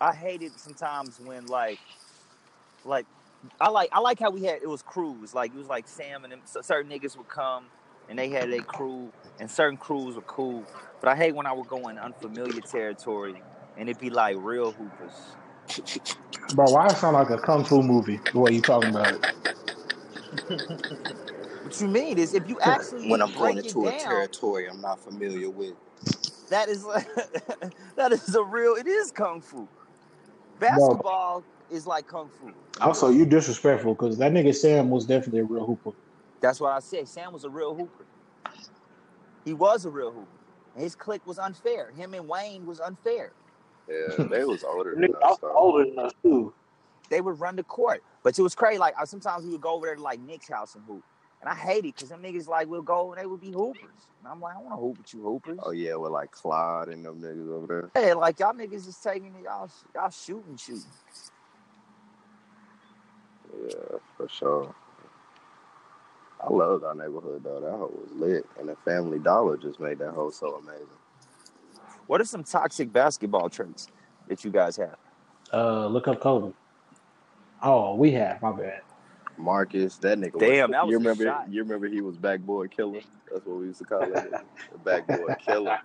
I 0.00 0.12
hated 0.14 0.58
sometimes 0.58 1.18
when 1.20 1.46
like, 1.46 1.80
like, 2.84 3.06
I 3.60 3.68
like 3.68 3.90
I 3.92 4.00
like 4.00 4.18
how 4.20 4.30
we 4.30 4.44
had 4.44 4.62
it 4.62 4.68
was 4.68 4.82
crews 4.82 5.34
like 5.34 5.52
it 5.52 5.56
was 5.58 5.68
like 5.68 5.86
Sam 5.88 6.24
and 6.24 6.32
them, 6.32 6.40
so 6.44 6.60
certain 6.62 6.90
niggas 6.90 7.16
would 7.16 7.28
come 7.28 7.66
and 8.08 8.18
they 8.18 8.28
had 8.28 8.50
a 8.50 8.60
crew 8.62 9.10
and 9.38 9.50
certain 9.50 9.76
crews 9.76 10.16
were 10.16 10.22
cool, 10.22 10.64
but 11.00 11.10
I 11.10 11.16
hate 11.16 11.34
when 11.34 11.46
I 11.46 11.52
would 11.52 11.68
go 11.68 11.88
in 11.88 11.98
unfamiliar 11.98 12.60
territory 12.60 13.42
and 13.76 13.88
it'd 13.88 14.00
be 14.00 14.10
like 14.10 14.36
real 14.38 14.72
hoopers. 14.72 15.36
Bro, 16.54 16.70
why 16.70 16.86
it 16.86 16.96
sound 16.96 17.14
like 17.14 17.30
a 17.30 17.38
kung 17.38 17.64
fu 17.64 17.82
movie? 17.82 18.20
The 18.32 18.38
way 18.38 18.52
you 18.52 18.60
talking 18.60 18.90
about 18.90 19.14
it. 19.14 19.20
What 21.62 21.80
you 21.80 21.88
mean 21.88 22.18
is 22.18 22.34
if 22.34 22.48
you 22.48 22.58
actually 22.60 23.08
when 23.08 23.22
I'm 23.22 23.32
going 23.32 23.58
it 23.58 23.66
into 23.66 23.88
a 23.88 23.92
territory 23.92 24.68
I'm 24.68 24.80
not 24.80 25.00
familiar 25.00 25.50
with. 25.50 25.74
that 26.50 26.68
is 26.68 26.84
that 27.96 28.12
is 28.12 28.34
a 28.34 28.44
real 28.44 28.74
it 28.74 28.86
is 28.86 29.10
kung 29.10 29.40
fu. 29.40 29.66
Basketball 30.60 31.42
is 31.70 31.86
like 31.86 32.06
kung 32.06 32.28
fu. 32.40 32.52
Also, 32.80 33.10
you 33.10 33.24
disrespectful 33.24 33.94
because 33.94 34.18
that 34.18 34.32
nigga 34.32 34.54
Sam 34.54 34.90
was 34.90 35.06
definitely 35.06 35.40
a 35.40 35.44
real 35.44 35.64
hooper. 35.66 35.90
That's 36.44 36.60
what 36.60 36.72
I 36.72 36.80
said. 36.80 37.08
Sam 37.08 37.32
was 37.32 37.44
a 37.44 37.48
real 37.48 37.74
hooper. 37.74 38.04
He 39.46 39.54
was 39.54 39.86
a 39.86 39.90
real 39.90 40.12
hooper. 40.12 40.28
His 40.76 40.94
clique 40.94 41.26
was 41.26 41.38
unfair. 41.38 41.90
Him 41.92 42.12
and 42.12 42.28
Wayne 42.28 42.66
was 42.66 42.80
unfair. 42.80 43.32
Yeah, 43.88 44.26
they 44.30 44.44
was 44.44 44.62
older 44.62 44.94
than 44.94 45.08
Nigga 45.08 45.22
us. 45.22 45.38
though. 45.38 45.54
older 45.56 45.86
than 45.86 45.98
us 45.98 46.12
too. 46.22 46.52
They 47.08 47.22
would 47.22 47.40
run 47.40 47.56
the 47.56 47.62
court, 47.62 48.02
but 48.22 48.38
it 48.38 48.42
was 48.42 48.54
crazy. 48.54 48.76
Like 48.78 48.92
I, 49.00 49.06
sometimes 49.06 49.44
we 49.44 49.52
would 49.52 49.62
go 49.62 49.70
over 49.70 49.86
there 49.86 49.94
to 49.96 50.02
like 50.02 50.20
Nick's 50.20 50.46
house 50.46 50.74
and 50.74 50.84
hoop, 50.84 51.02
and 51.40 51.48
I 51.48 51.54
hate 51.54 51.86
it 51.86 51.94
because 51.94 52.10
them 52.10 52.22
niggas 52.22 52.46
like 52.46 52.68
we'll 52.68 52.82
go 52.82 53.14
and 53.14 53.22
they 53.22 53.26
would 53.26 53.40
be 53.40 53.50
hoopers, 53.50 54.08
and 54.20 54.30
I'm 54.30 54.38
like, 54.42 54.54
I 54.54 54.58
want 54.58 54.74
to 54.74 54.76
hoop 54.76 54.98
with 54.98 55.14
you 55.14 55.22
hoopers. 55.22 55.60
Oh 55.62 55.70
yeah, 55.70 55.94
with 55.94 56.12
like 56.12 56.30
Clyde 56.30 56.88
and 56.88 57.06
them 57.06 57.22
niggas 57.22 57.50
over 57.50 57.66
there. 57.94 58.02
Hey, 58.04 58.12
like 58.12 58.38
y'all 58.38 58.52
niggas 58.52 58.86
is 58.86 58.98
taking 59.02 59.34
it, 59.34 59.44
y'all 59.44 59.70
y'all 59.94 60.10
shooting, 60.10 60.58
shooting. 60.58 60.82
Yeah, 63.66 63.98
for 64.18 64.28
sure. 64.28 64.74
I 66.44 66.52
loved 66.52 66.84
our 66.84 66.94
neighborhood 66.94 67.42
though. 67.42 67.60
That 67.60 67.70
hoe 67.70 67.90
was 68.02 68.10
lit, 68.12 68.44
and 68.58 68.68
the 68.68 68.76
Family 68.84 69.18
Dollar 69.18 69.56
just 69.56 69.80
made 69.80 69.98
that 69.98 70.10
hoe 70.12 70.30
so 70.30 70.56
amazing. 70.56 70.86
What 72.06 72.20
are 72.20 72.24
some 72.24 72.44
toxic 72.44 72.92
basketball 72.92 73.48
traits 73.48 73.88
that 74.28 74.44
you 74.44 74.50
guys 74.50 74.76
have? 74.76 74.96
Uh, 75.52 75.86
look 75.86 76.06
up 76.06 76.20
Kobe. 76.20 76.52
Oh, 77.62 77.94
we 77.94 78.12
have. 78.12 78.42
My 78.42 78.52
bad. 78.52 78.82
Marcus, 79.38 79.96
that 79.98 80.18
nigga. 80.18 80.38
Damn, 80.38 80.68
was, 80.68 80.72
that 80.72 80.86
was 80.86 80.90
you 80.90 80.96
a 80.96 81.00
remember? 81.00 81.24
shot. 81.24 81.50
You 81.50 81.62
remember 81.62 81.88
he 81.88 82.00
was 82.02 82.16
backboard 82.16 82.70
killer. 82.70 83.00
That's 83.32 83.44
what 83.46 83.56
we 83.58 83.66
used 83.66 83.78
to 83.78 83.84
call 83.84 84.02
him, 84.02 84.12
the 84.12 84.78
backboard 84.84 85.38
killer. 85.44 85.78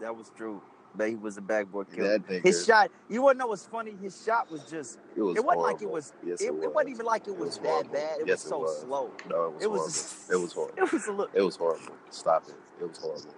That 0.00 0.16
was 0.16 0.30
true. 0.36 0.60
That 0.96 1.08
he 1.08 1.16
was 1.16 1.36
a 1.36 1.42
backboard 1.42 1.88
killer. 1.94 2.18
His 2.42 2.64
shot, 2.66 2.90
you 3.08 3.22
wanna 3.22 3.38
know 3.38 3.48
what's 3.48 3.66
funny? 3.66 3.92
His 4.00 4.22
shot 4.24 4.50
was 4.50 4.62
just 4.64 4.98
it 5.16 5.22
was 5.22 5.36
it 5.36 5.44
wasn't 5.44 5.62
like 5.64 5.82
it 5.82 5.90
was 5.90 6.12
Yes, 6.24 6.40
it, 6.40 6.46
it, 6.46 6.48
it 6.48 6.54
was. 6.54 6.74
wasn't 6.74 6.90
even 6.90 7.06
like 7.06 7.26
it 7.26 7.30
It 7.30 7.38
was, 7.38 7.48
was 7.48 7.58
that 7.58 7.68
horrible. 7.70 7.92
bad. 7.92 8.20
It 8.20 8.26
Yes, 8.28 8.42
was 8.44 8.50
so 8.50 8.56
it 8.56 8.60
was. 8.62 8.80
slow. 8.80 9.12
No, 9.30 9.44
it 9.46 9.54
was, 9.54 9.62
It 9.64 9.68
horrible. 9.68 9.86
It 10.30 10.36
was 10.42 10.52
horrible. 10.54 10.78
It 10.78 10.92
was 10.92 11.06
a 11.06 11.10
little 11.12 11.28
It 11.34 11.42
was 11.42 11.56
horrible. 11.56 11.94
Stop 12.10 12.44
it. 12.48 12.54
It 12.80 12.88
was 12.88 12.98
horrible. 12.98 13.34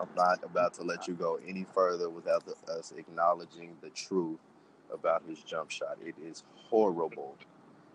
I'm 0.00 0.08
not 0.16 0.40
about 0.44 0.74
to 0.74 0.82
let 0.82 1.08
you 1.08 1.14
go 1.14 1.38
any 1.46 1.66
further 1.74 2.10
without 2.10 2.44
the, 2.46 2.54
us 2.72 2.92
acknowledging 2.96 3.76
the 3.82 3.90
truth 3.90 4.40
about 4.92 5.22
his 5.28 5.40
jump 5.40 5.70
shot. 5.70 5.98
It 6.04 6.16
is 6.22 6.44
horrible. 6.70 7.36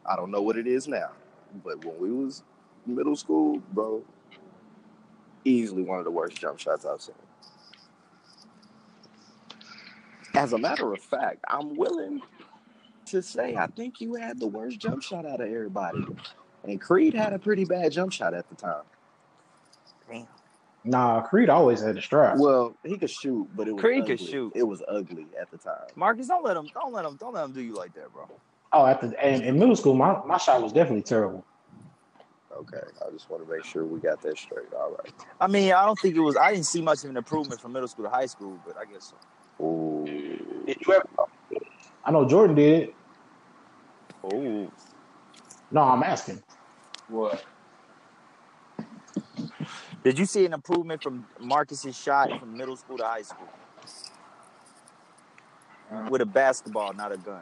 I 0.05 0.15
don't 0.15 0.31
know 0.31 0.41
what 0.41 0.57
it 0.57 0.67
is 0.67 0.87
now, 0.87 1.11
but 1.63 1.83
when 1.85 1.99
we 1.99 2.11
was 2.11 2.43
middle 2.87 3.15
school, 3.15 3.61
bro, 3.73 4.03
easily 5.45 5.83
one 5.83 5.99
of 5.99 6.05
the 6.05 6.11
worst 6.11 6.37
jump 6.39 6.59
shots 6.59 6.85
I've 6.85 7.01
seen. 7.01 7.15
As 10.35 10.53
a 10.53 10.57
matter 10.57 10.93
of 10.93 11.01
fact, 11.01 11.43
I'm 11.47 11.75
willing 11.75 12.21
to 13.05 13.21
say 13.21 13.55
I 13.55 13.67
think 13.67 14.01
you 14.01 14.15
had 14.15 14.39
the 14.39 14.47
worst 14.47 14.79
jump 14.79 15.03
shot 15.03 15.25
out 15.25 15.41
of 15.41 15.47
everybody. 15.51 16.05
And 16.63 16.81
Creed 16.81 17.13
had 17.13 17.33
a 17.33 17.39
pretty 17.39 17.65
bad 17.65 17.91
jump 17.91 18.11
shot 18.11 18.33
at 18.33 18.49
the 18.49 18.55
time. 18.55 18.83
Damn. 20.09 20.27
Nah, 20.83 21.21
Creed 21.21 21.49
always 21.49 21.81
had 21.81 21.97
a 21.97 22.01
strap. 22.01 22.37
Well, 22.37 22.75
he 22.83 22.97
could 22.97 23.09
shoot, 23.09 23.47
but 23.55 23.67
it 23.67 23.73
was 23.73 23.81
Creed 23.81 24.05
could 24.05 24.19
ugly. 24.19 24.27
shoot. 24.27 24.51
It 24.55 24.63
was 24.63 24.83
ugly 24.87 25.25
at 25.39 25.49
the 25.51 25.57
time. 25.57 25.87
Marcus, 25.95 26.27
don't 26.27 26.43
let 26.43 26.55
him 26.57 26.67
don't 26.73 26.93
let 26.93 27.05
him 27.05 27.17
don't 27.17 27.33
let 27.33 27.45
him 27.45 27.53
do 27.53 27.61
you 27.61 27.73
like 27.73 27.93
that, 27.95 28.11
bro. 28.13 28.29
Oh, 28.73 28.85
at 28.85 29.01
the 29.01 29.23
and 29.23 29.43
in 29.43 29.57
middle 29.57 29.75
school, 29.75 29.95
my, 29.95 30.19
my 30.25 30.37
shot 30.37 30.61
was 30.61 30.73
definitely 30.73 31.03
terrible. 31.03 31.45
Okay, 32.55 32.81
I 33.05 33.11
just 33.11 33.29
want 33.29 33.45
to 33.45 33.51
make 33.53 33.65
sure 33.65 33.83
we 33.85 33.99
got 33.99 34.21
that 34.21 34.37
straight. 34.37 34.71
All 34.73 34.91
right. 34.91 35.13
I 35.41 35.47
mean, 35.47 35.73
I 35.73 35.85
don't 35.85 35.99
think 35.99 36.15
it 36.15 36.19
was 36.21 36.37
I 36.37 36.53
didn't 36.53 36.67
see 36.67 36.81
much 36.81 37.03
of 37.03 37.09
an 37.09 37.17
improvement 37.17 37.59
from 37.59 37.73
middle 37.73 37.87
school 37.87 38.05
to 38.05 38.11
high 38.11 38.27
school, 38.27 38.59
but 38.65 38.77
I 38.77 38.85
guess 38.85 39.11
so. 39.59 39.65
Ooh. 39.65 39.94
Did 40.65 40.77
you 40.85 40.93
ever? 40.93 41.07
I 42.03 42.11
know 42.11 42.27
Jordan 42.27 42.55
did. 42.55 42.93
Oh. 44.23 44.71
No, 45.71 45.81
I'm 45.81 46.03
asking. 46.03 46.41
What? 47.07 47.43
Did 50.03 50.19
you 50.19 50.25
see 50.25 50.45
an 50.45 50.53
improvement 50.53 51.01
from 51.01 51.25
Marcus's 51.39 51.97
shot 51.99 52.39
from 52.39 52.55
middle 52.55 52.75
school 52.75 52.97
to 52.97 53.03
high 53.03 53.23
school? 53.23 53.47
With 56.09 56.21
a 56.21 56.25
basketball, 56.25 56.93
not 56.93 57.11
a 57.11 57.17
gun. 57.17 57.41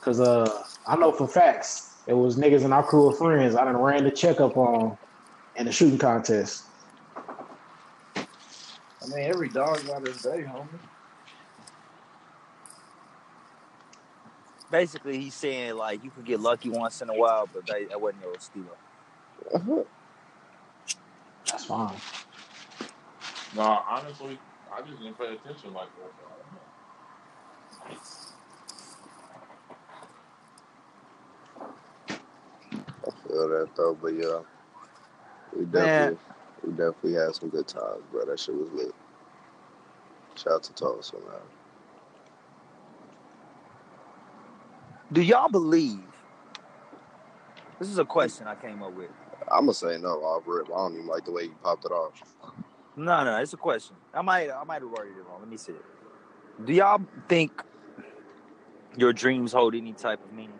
Cause 0.00 0.20
uh, 0.20 0.64
I 0.86 0.96
know 0.96 1.12
for 1.12 1.26
facts 1.26 1.94
it 2.06 2.12
was 2.12 2.36
niggas 2.36 2.62
in 2.62 2.72
our 2.72 2.82
crew 2.82 3.08
of 3.08 3.16
friends 3.16 3.54
I 3.54 3.64
done 3.64 3.76
ran 3.76 4.04
the 4.04 4.10
checkup 4.10 4.56
on 4.56 4.98
in 5.56 5.66
the 5.66 5.72
shooting 5.72 5.98
contest. 5.98 6.64
I 8.16 8.26
mean, 9.08 9.20
every 9.20 9.48
dog 9.48 9.86
got 9.86 10.06
his 10.06 10.22
day, 10.22 10.44
homie. 10.46 10.68
Basically, 14.74 15.20
he's 15.20 15.34
saying 15.34 15.76
like 15.76 16.02
you 16.02 16.10
could 16.10 16.24
get 16.24 16.40
lucky 16.40 16.68
once 16.68 17.00
in 17.00 17.08
a 17.08 17.14
while, 17.14 17.48
but 17.52 17.64
that, 17.68 17.88
that 17.90 18.00
wasn't 18.00 18.22
your 18.24 18.34
steal. 18.40 18.76
That's 21.46 21.64
fine. 21.66 21.94
No, 23.54 23.62
honestly, 23.88 24.36
I 24.76 24.82
just 24.82 24.98
didn't 25.00 25.16
pay 25.16 25.32
attention 25.32 25.72
like 25.74 25.90
that. 25.94 26.10
I 33.06 33.28
feel 33.28 33.48
that 33.50 33.68
though, 33.76 33.96
but 34.02 34.14
yeah, 34.14 34.40
we 35.56 35.66
Man. 35.66 35.70
definitely, 35.70 36.18
we 36.64 36.70
definitely 36.70 37.12
had 37.12 37.32
some 37.36 37.48
good 37.48 37.68
times, 37.68 38.02
bro. 38.10 38.24
That 38.24 38.40
shit 38.40 38.56
was 38.56 38.70
lit. 38.72 38.92
Shout 40.34 40.54
out 40.54 40.62
to 40.64 40.72
Tulsa, 40.72 41.14
man. 41.18 41.53
Do 45.14 45.22
y'all 45.22 45.48
believe? 45.48 46.02
This 47.78 47.88
is 47.88 47.98
a 47.98 48.04
question 48.04 48.48
I 48.48 48.56
came 48.56 48.82
up 48.82 48.92
with. 48.94 49.10
I'm 49.42 49.60
gonna 49.60 49.74
say 49.74 49.96
no 49.96 50.08
off. 50.08 50.42
I 50.48 50.68
don't 50.68 50.94
even 50.94 51.06
like 51.06 51.24
the 51.24 51.30
way 51.30 51.44
you 51.44 51.54
popped 51.62 51.84
it 51.84 51.92
off. 51.92 52.20
No, 52.96 53.22
no, 53.22 53.36
it's 53.36 53.52
a 53.52 53.56
question. 53.56 53.94
I 54.12 54.22
might, 54.22 54.50
I 54.50 54.64
might 54.64 54.82
have 54.82 54.90
worded 54.90 55.16
it 55.16 55.24
wrong. 55.28 55.38
Let 55.38 55.48
me 55.48 55.56
see 55.56 55.72
it. 55.72 55.84
Do 56.64 56.72
y'all 56.72 57.00
think 57.28 57.62
your 58.96 59.12
dreams 59.12 59.52
hold 59.52 59.76
any 59.76 59.92
type 59.92 60.24
of 60.24 60.32
meaning? 60.32 60.58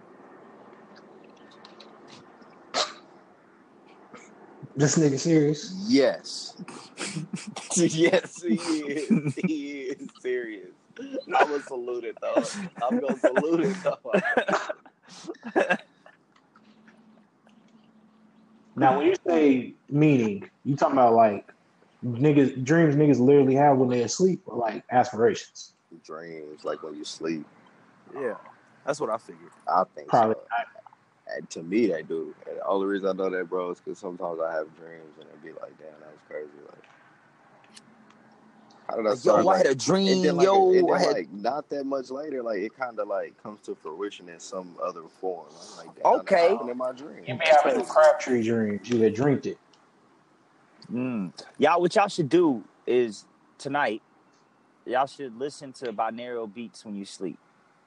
This 4.76 4.96
nigga 4.96 5.18
serious? 5.18 5.74
Yes. 5.88 6.62
yes, 7.76 8.40
he 8.40 8.54
is. 8.54 9.34
He 9.44 9.80
is 9.80 10.10
serious. 10.20 10.70
I'm 11.00 11.48
gonna 11.48 11.62
salute 11.62 12.04
it 12.04 12.16
though. 12.20 12.42
I'm 12.82 13.00
gonna 13.00 13.18
salute 13.18 13.60
it 13.60 13.76
though. 13.82 15.76
Now, 18.76 18.98
when 18.98 19.06
you 19.06 19.14
say 19.26 19.74
meaning, 19.88 20.50
you 20.64 20.76
talking 20.76 20.94
about 20.94 21.14
like 21.14 21.52
niggas 22.04 22.64
dreams 22.64 22.96
niggas 22.96 23.20
literally 23.20 23.54
have 23.54 23.78
when 23.78 23.88
they're 23.88 24.06
asleep, 24.06 24.42
or 24.46 24.56
like 24.56 24.84
aspirations. 24.90 25.72
Dreams, 26.04 26.64
like 26.64 26.82
when 26.82 26.94
you 26.96 27.04
sleep. 27.04 27.46
Yeah, 28.12 28.34
that's 28.84 29.00
what 29.00 29.10
I 29.10 29.18
figured. 29.18 29.50
I 29.68 29.84
think 29.94 30.08
Probably. 30.08 30.34
so. 30.34 30.40
And 31.36 31.48
to 31.50 31.62
me, 31.62 31.86
they 31.86 32.02
do. 32.02 32.34
And 32.46 32.58
the 32.58 32.66
only 32.66 32.86
reason 32.86 33.08
I 33.08 33.12
know 33.12 33.30
that, 33.30 33.48
bro, 33.48 33.70
is 33.70 33.80
because 33.80 33.98
sometimes 33.98 34.40
I 34.40 34.52
have 34.52 34.66
dreams 34.76 35.14
and 35.18 35.28
it'd 35.28 35.42
be 35.42 35.52
like, 35.52 35.76
damn, 35.78 35.98
that 36.00 36.10
was 36.10 36.20
crazy. 36.28 36.50
Like, 36.66 36.84
how 38.94 39.02
did 39.02 39.06
I 39.06 39.10
Like, 39.10 39.18
start? 39.18 39.44
yo, 39.44 39.50
I 39.50 39.56
had 39.58 39.66
a 39.66 39.74
dream. 39.74 40.22
then, 40.22 40.36
like, 40.36 40.44
yo, 40.46 40.72
then, 40.72 40.90
I 40.92 40.98
had. 40.98 41.12
like, 41.12 41.32
not 41.32 41.68
that 41.70 41.84
much 41.84 42.10
later, 42.10 42.42
like, 42.42 42.58
it 42.58 42.76
kind 42.76 42.98
of 42.98 43.08
like 43.08 43.40
comes 43.42 43.60
to 43.66 43.74
fruition 43.74 44.28
in 44.28 44.38
some 44.40 44.76
other 44.82 45.02
form. 45.20 45.46
I'm 45.80 45.86
like, 45.86 46.04
Okay. 46.04 46.56
in 46.70 46.76
my 46.76 46.92
dream. 46.92 47.24
You 47.26 47.34
be 47.34 47.44
having 47.44 47.78
them 47.78 47.86
Crabtree 47.86 48.42
dreams. 48.42 48.88
You 48.88 49.00
had 49.02 49.14
dreamed 49.14 49.46
it. 49.46 49.58
Mm. 50.92 51.32
Y'all, 51.58 51.80
what 51.80 51.94
y'all 51.94 52.08
should 52.08 52.28
do 52.28 52.62
is 52.86 53.24
tonight, 53.58 54.02
y'all 54.86 55.06
should 55.06 55.38
listen 55.38 55.72
to 55.72 55.92
binaural 55.92 56.52
beats 56.52 56.84
when 56.84 56.94
you 56.94 57.04
sleep, 57.04 57.38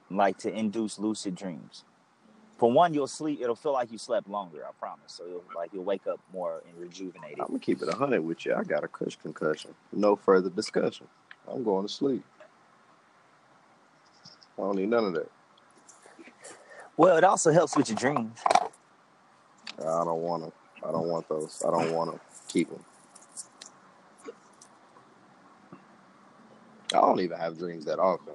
like 0.10 0.38
to 0.40 0.52
induce 0.52 0.98
lucid 1.00 1.36
dreams. 1.36 1.84
For 2.58 2.72
one, 2.72 2.94
you'll 2.94 3.08
sleep. 3.08 3.40
It'll 3.42 3.56
feel 3.56 3.74
like 3.74 3.92
you 3.92 3.98
slept 3.98 4.28
longer. 4.28 4.66
I 4.66 4.72
promise. 4.80 5.14
So 5.14 5.26
you'll 5.26 5.44
like 5.56 5.72
you'll 5.74 5.84
wake 5.84 6.08
up 6.08 6.20
more 6.34 6.64
and 6.68 6.78
rejuvenated. 6.80 7.40
I'm 7.40 7.48
gonna 7.48 7.60
keep 7.60 7.82
it 7.82 7.94
hundred 7.94 8.22
with 8.22 8.46
you. 8.46 8.56
I 8.56 8.64
got 8.64 8.84
a 8.84 8.88
cush 8.88 9.16
concussion. 9.22 9.74
No 9.92 10.16
further 10.16 10.50
discussion. 10.50 11.08
I'm 11.48 11.64
going 11.64 11.88
to 11.88 11.94
sleep. 11.94 12.24
I 14.58 14.62
don't 14.62 14.76
need 14.76 14.90
none 14.90 15.06
of 15.06 15.14
that. 15.14 15.32
Well, 16.98 17.16
it 17.16 17.24
also 17.24 17.52
helps 17.52 17.78
with 17.78 17.90
your 17.90 17.96
dreams. 17.96 18.40
I 19.80 20.04
don't 20.04 20.22
want 20.22 20.44
them. 20.44 20.52
I 20.84 20.92
don't 20.92 21.08
want 21.08 21.30
those. 21.30 21.64
I 21.66 21.70
don't 21.70 21.94
want 21.94 22.12
to 22.14 22.20
keep 22.52 22.70
them. 22.70 22.84
I 26.94 27.02
don't 27.02 27.20
even 27.20 27.38
have 27.38 27.58
dreams 27.58 27.86
that 27.86 28.00
often. 28.00 28.34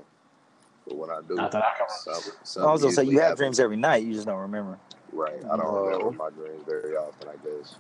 But 0.93 0.99
when 0.99 1.11
I 1.11 1.21
do, 1.27 1.37
Not 1.37 1.53
that 1.53 1.65
I 1.65 1.79
can 1.79 1.87
some, 1.89 2.33
some 2.45 2.69
I 2.69 2.73
was 2.73 2.83
gonna 2.83 2.93
say 2.93 3.05
you 3.05 3.13
have 3.13 3.23
happen. 3.29 3.37
dreams 3.39 3.61
every 3.61 3.77
night. 3.79 4.03
You 4.05 4.13
just 4.13 4.27
don't 4.27 4.41
remember. 4.41 4.79
Right. 5.11 5.43
I 5.51 5.57
don't 5.57 5.59
No. 5.59 5.75
remember 5.87 6.13
my 6.19 6.29
dreams 6.31 6.65
very 6.67 6.95
often. 6.97 7.29
I 7.29 7.37
guess. 7.37 7.79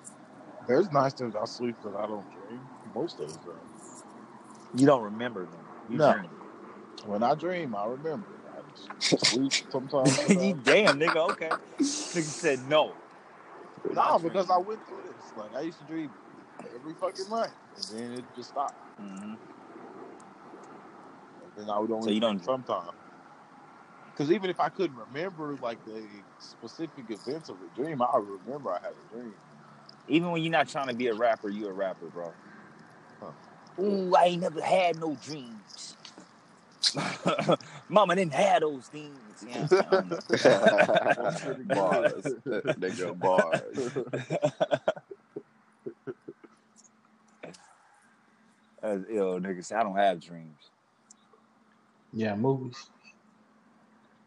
There's 0.67 0.91
nights 0.91 1.15
that 1.21 1.37
I 1.37 1.45
sleep 1.45 1.77
that 1.83 1.95
I 1.95 2.07
don't 2.07 2.27
dream. 2.33 2.63
Most 2.95 3.21
of 3.21 3.29
the 3.29 3.35
time. 3.51 3.61
You 4.75 4.87
don't 4.87 5.03
remember 5.03 5.45
them. 5.45 5.61
You 5.91 5.99
No. 5.99 6.13
dream. 6.15 6.31
When 7.05 7.23
I 7.23 7.35
dream, 7.35 7.75
I 7.75 7.85
remember. 7.87 8.29
I 8.57 8.61
sleep 9.01 9.53
sometimes. 9.71 10.19
you 10.31 10.55
damn 10.55 10.99
nigga. 10.99 11.17
Okay. 11.33 11.51
Nigga 11.81 12.23
said 12.23 12.67
no. 12.67 12.95
No, 13.93 14.19
because 14.21 14.49
I 14.49 14.57
went 14.57 14.81
through 14.87 15.03
this. 15.03 15.33
Like 15.37 15.55
I 15.55 15.61
used 15.61 15.79
to 15.81 15.85
dream 15.85 16.11
every 16.75 16.95
fucking 16.95 17.29
night, 17.29 17.51
and 17.77 17.85
then 18.01 18.13
it 18.21 18.25
just 18.35 18.49
stopped. 18.51 18.73
hmm 18.99 19.35
And 19.35 19.37
then 21.57 21.69
I 21.69 21.79
would 21.79 21.91
only 21.91 22.05
So 22.09 22.11
you 22.15 22.21
dream 22.21 22.39
don't- 22.39 22.45
sometimes. 22.45 22.93
Because 24.23 24.37
even 24.37 24.51
if 24.51 24.61
I 24.61 24.69
couldn't 24.69 24.97
remember 24.97 25.57
like 25.61 25.85
the 25.85 26.01
specific 26.39 27.11
events 27.11 27.49
of 27.49 27.57
the 27.59 27.83
dream, 27.83 28.01
I 28.01 28.07
remember 28.15 28.71
I 28.71 28.79
had 28.79 28.93
a 28.93 29.17
dream. 29.17 29.35
Even 30.07 30.31
when 30.31 30.45
you're 30.45 30.53
not 30.53 30.69
trying 30.69 30.87
to 30.87 30.95
be 30.95 31.09
a 31.09 31.15
rapper, 31.15 31.49
you're 31.49 31.71
a 31.71 31.75
rapper, 31.75 32.07
bro. 32.07 32.33
Huh. 33.21 33.83
Ooh, 33.83 34.15
I 34.15 34.27
ain't 34.27 34.43
never 34.43 34.61
had 34.61 35.01
no 35.01 35.17
dreams. 35.25 35.97
Mama 37.89 38.15
didn't 38.15 38.35
have 38.35 38.61
those 38.61 38.87
things. 38.87 39.45
Yeah, 39.45 39.67
I 39.73 39.91
don't 39.91 40.09
know. 40.09 40.19
bars. 41.75 42.25
Nigga 42.47 43.19
bars. 43.19 43.91
Uh, 48.85 48.99
yo, 49.11 49.41
nigga, 49.41 49.73
I 49.73 49.83
don't 49.83 49.97
have 49.97 50.21
dreams. 50.21 50.71
Yeah, 52.13 52.37
movies. 52.37 52.92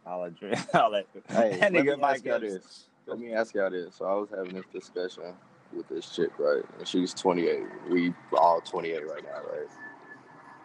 All 0.08 0.24
I 0.24 0.30
dream, 0.30 0.56
all 0.74 0.96
I, 0.96 1.04
Hey, 1.30 1.58
that 1.60 1.74
let 1.74 1.86
nigga 1.86 1.96
me 1.96 2.02
Mike 2.02 2.16
ask 2.18 2.26
y'all 2.26 2.36
Epps. 2.36 2.54
this. 2.54 2.90
Let 3.08 3.20
me 3.20 3.34
ask 3.34 3.56
y'all 3.56 3.70
this. 3.72 3.96
So 3.96 4.06
I 4.06 4.14
was 4.16 4.30
having 4.30 4.54
this 4.54 4.66
discussion 4.72 5.34
with 5.76 5.88
this 5.90 6.10
chick, 6.16 6.30
right? 6.38 6.64
And 6.78 6.88
she's 6.88 7.14
28. 7.14 7.64
We 7.90 8.14
all 8.38 8.62
28 8.62 9.08
right 9.08 9.24
now, 9.24 9.42
right? 9.52 9.68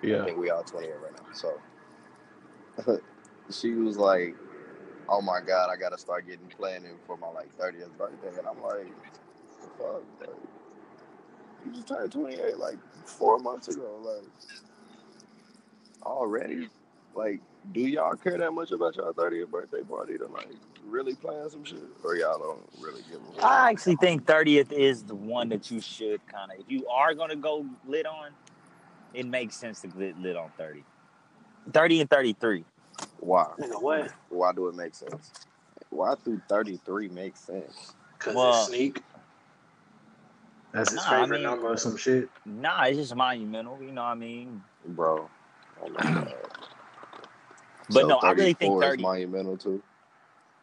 Yeah. 0.03 0.23
I 0.23 0.25
think 0.27 0.39
we 0.39 0.51
all 0.51 0.62
28 0.62 0.91
right 1.03 1.12
now. 1.12 1.33
So 1.33 1.59
she 3.51 3.73
was 3.75 3.97
like, 3.97 4.35
"Oh 5.09 5.21
my 5.23 5.41
god, 5.47 5.71
I 5.71 5.77
gotta 5.77 5.99
start 5.99 6.27
getting 6.27 6.47
planning 6.49 6.97
for 7.07 7.17
my 7.17 7.29
like 7.29 7.57
30th 7.59 7.97
birthday," 7.99 8.39
and 8.39 8.47
I'm 8.47 8.62
like, 8.62 8.87
"The 9.62 9.69
"Fuck, 9.79 10.03
like, 10.21 10.31
you 11.67 11.73
just 11.73 11.89
turned 11.89 12.12
28 12.12 12.59
like 12.59 12.79
four 13.07 13.39
months 13.39 13.69
ago, 13.69 14.01
like 14.05 14.31
already." 16.05 16.69
Like, 17.15 17.41
do 17.73 17.81
y'all 17.81 18.15
care 18.16 18.39
that 18.39 18.53
much 18.53 18.70
about 18.73 18.97
y'all 18.97 19.12
30th 19.12 19.51
birthday 19.51 19.82
party 19.82 20.16
to 20.19 20.27
like 20.27 20.49
really 20.87 21.15
plan 21.15 21.51
some 21.51 21.65
shit, 21.65 21.82
or 22.05 22.16
y'all 22.16 22.39
don't 22.39 22.62
really 22.81 23.03
give 23.11 23.20
a 23.20 23.32
fuck? 23.32 23.45
I 23.45 23.70
actually 23.70 23.97
think 23.97 24.24
30th 24.27 24.73
is 24.73 25.03
the 25.03 25.15
one 25.15 25.49
that 25.51 25.70
you 25.70 25.81
should 25.81 26.20
kind 26.27 26.51
of, 26.53 26.59
if 26.61 26.66
you 26.70 26.87
are 26.89 27.15
going 27.15 27.31
to 27.31 27.37
go 27.37 27.66
lit 27.87 28.07
on, 28.07 28.31
it 29.12 29.27
makes 29.27 29.57
sense 29.57 29.81
to 29.82 29.89
lit, 29.97 30.19
lit 30.20 30.37
on 30.37 30.51
30. 30.57 30.85
30 31.73 32.01
and 32.03 32.11
33. 32.11 32.65
Why? 33.19 33.47
Nigga, 33.59 33.82
what? 33.82 34.12
Why 34.31 34.53
do 34.53 34.69
it 34.69 34.74
make 34.74 34.95
sense? 34.95 35.32
Why 35.91 36.15
do 36.24 36.41
33 36.49 37.09
make 37.09 37.37
sense? 37.37 37.93
Because 38.19 38.35
Well- 38.37 38.51
it's 38.61 38.69
sneak. 38.69 39.03
That's 40.73 40.91
his 40.93 41.05
Nah, 41.05 41.07
I 41.16 41.20
favorite 41.23 41.39
mean- 41.39 41.43
number 41.43 41.66
or 41.69 41.77
some 41.77 41.97
shit. 41.97 42.31
Nah, 42.47 42.85
it's 42.85 42.97
just 42.97 43.15
monumental. 43.16 43.82
You 43.82 43.91
know 43.91 44.03
what 44.03 44.11
I 44.11 44.15
mean? 44.15 44.62
Bro. 44.87 45.28
Oh 45.82 45.89
my 45.89 46.01
god. 46.01 46.35
But 47.91 48.03
So 48.03 48.09
no, 48.09 48.19
I 48.19 48.33
really 48.33 48.55
think 48.55 48.75
34 48.75 48.87
is 48.89 48.99
30. 48.99 49.03
monumental 49.03 49.57
too. 49.57 49.83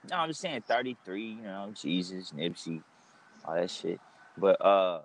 No, 0.10 0.18
I'm 0.18 0.30
just 0.30 0.42
saying 0.42 0.64
33, 0.68 1.24
you 1.24 1.42
know, 1.44 1.72
Jesus, 1.76 2.32
Nipsey, 2.32 2.82
all 3.46 3.56
that 3.56 3.70
shit. 3.72 4.00
But 4.38 4.62
uh 4.66 5.02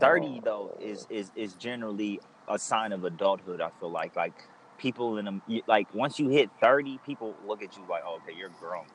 30 0.00 0.40
Oh. 0.40 0.42
though 0.44 0.78
is 0.80 1.06
is 1.10 1.30
is 1.36 1.54
generally 1.54 2.20
a 2.48 2.58
sign 2.58 2.92
of 2.92 3.04
adulthood, 3.04 3.60
I 3.60 3.70
feel 3.80 3.90
like. 3.90 4.16
Like 4.16 4.34
people 4.78 5.18
in 5.18 5.24
them 5.26 5.42
like 5.66 5.92
once 5.94 6.18
you 6.18 6.28
hit 6.28 6.50
30, 6.60 6.98
people 7.06 7.34
look 7.46 7.62
at 7.62 7.76
you 7.76 7.84
like, 7.88 8.02
oh, 8.06 8.16
okay, 8.16 8.36
you're 8.36 8.50
grown. 8.60 8.86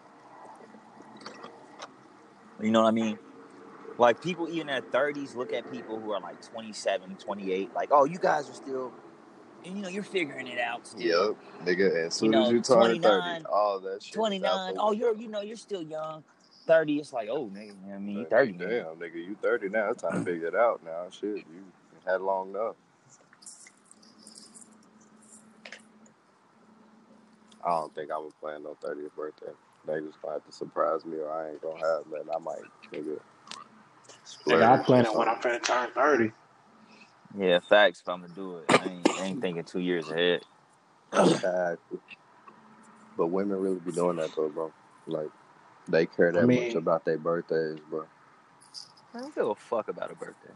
You 2.61 2.71
know 2.71 2.83
what 2.83 2.89
I 2.89 2.91
mean? 2.91 3.19
Like 3.97 4.21
people 4.21 4.49
even 4.49 4.69
at 4.69 4.91
30s 4.91 5.35
look 5.35 5.53
at 5.53 5.69
people 5.71 5.99
who 5.99 6.11
are 6.11 6.21
like 6.21 6.41
27, 6.51 7.17
28, 7.17 7.73
like, 7.75 7.89
oh, 7.91 8.05
you 8.05 8.19
guys 8.19 8.49
are 8.49 8.53
still 8.53 8.93
you 9.75 9.81
know, 9.81 9.89
you're 9.89 10.03
figuring 10.03 10.47
it 10.47 10.59
out. 10.59 10.87
still. 10.87 11.35
Yep, 11.61 11.67
nigga. 11.67 12.05
As 12.07 12.15
soon 12.15 12.31
know, 12.31 12.45
as 12.45 12.51
you 12.51 12.61
turn 12.61 12.77
29, 12.77 13.01
30, 13.01 13.45
all 13.45 13.79
that 13.79 14.03
shit. 14.03 14.13
29. 14.13 14.75
Oh, 14.79 14.91
you're 14.91 15.15
you 15.15 15.27
know, 15.27 15.41
you're 15.41 15.57
still 15.57 15.81
young. 15.81 16.23
30, 16.65 16.97
it's 16.99 17.13
like, 17.13 17.29
oh 17.31 17.45
nigga, 17.47 17.67
you 17.67 17.73
know 17.73 17.75
what 17.85 17.95
I 17.95 17.99
mean, 17.99 18.13
you 18.15 18.19
Like, 18.23 18.29
30 18.29 18.51
Damn, 18.53 18.69
man. 18.69 18.85
nigga, 18.99 19.15
you 19.15 19.37
30 19.41 19.69
now. 19.69 19.91
It's 19.91 20.01
time 20.01 20.11
to 20.13 20.31
figure 20.31 20.47
it 20.47 20.55
out 20.55 20.81
now. 20.83 21.05
Shit, 21.09 21.37
you 21.37 21.63
had 22.05 22.21
long 22.21 22.49
enough. 22.49 22.75
I 27.65 27.69
don't 27.69 27.93
think 27.95 28.11
I'm 28.11 28.19
gonna 28.19 28.31
plan 28.41 28.63
no 28.63 28.77
30th 28.83 29.15
birthday. 29.15 29.51
They 29.85 29.99
just 30.01 30.21
gonna 30.21 30.35
have 30.35 30.45
to 30.45 30.51
surprise 30.51 31.05
me, 31.05 31.17
or 31.17 31.31
I 31.31 31.51
ain't 31.51 31.61
gonna 31.61 31.85
have 31.85 32.05
nothing. 32.11 32.27
I 32.35 32.39
might, 32.39 32.57
nigga. 32.91 33.19
splurge 34.25 34.61
Nigga, 34.61 34.79
I 34.79 34.83
plan 34.83 35.05
it 35.05 35.15
when 35.15 35.27
I'm 35.29 35.41
something. 35.41 35.59
finna 35.59 35.63
turn 35.63 35.89
30. 35.95 36.31
Yeah, 37.35 37.59
facts 37.59 38.01
if 38.01 38.09
I'm 38.09 38.21
gonna 38.21 38.33
do 38.33 38.57
it. 38.57 38.65
I 38.69 38.89
ain't, 38.89 39.09
I 39.09 39.25
ain't 39.25 39.41
thinking 39.41 39.63
two 39.63 39.79
years 39.79 40.09
ahead. 40.09 40.41
But 43.17 43.27
women 43.27 43.59
really 43.59 43.79
be 43.79 43.91
doing 43.91 44.17
that 44.17 44.35
though, 44.35 44.49
bro. 44.49 44.71
Like 45.07 45.29
they 45.87 46.05
care 46.05 46.31
that 46.31 46.43
I 46.43 46.45
mean- 46.45 46.67
much 46.67 46.75
about 46.75 47.05
their 47.05 47.17
birthdays, 47.17 47.79
bro. 47.89 48.05
I 49.13 49.19
don't 49.21 49.33
give 49.33 49.47
a 49.47 49.55
fuck 49.55 49.87
about 49.87 50.11
a 50.11 50.15
birthday. 50.15 50.53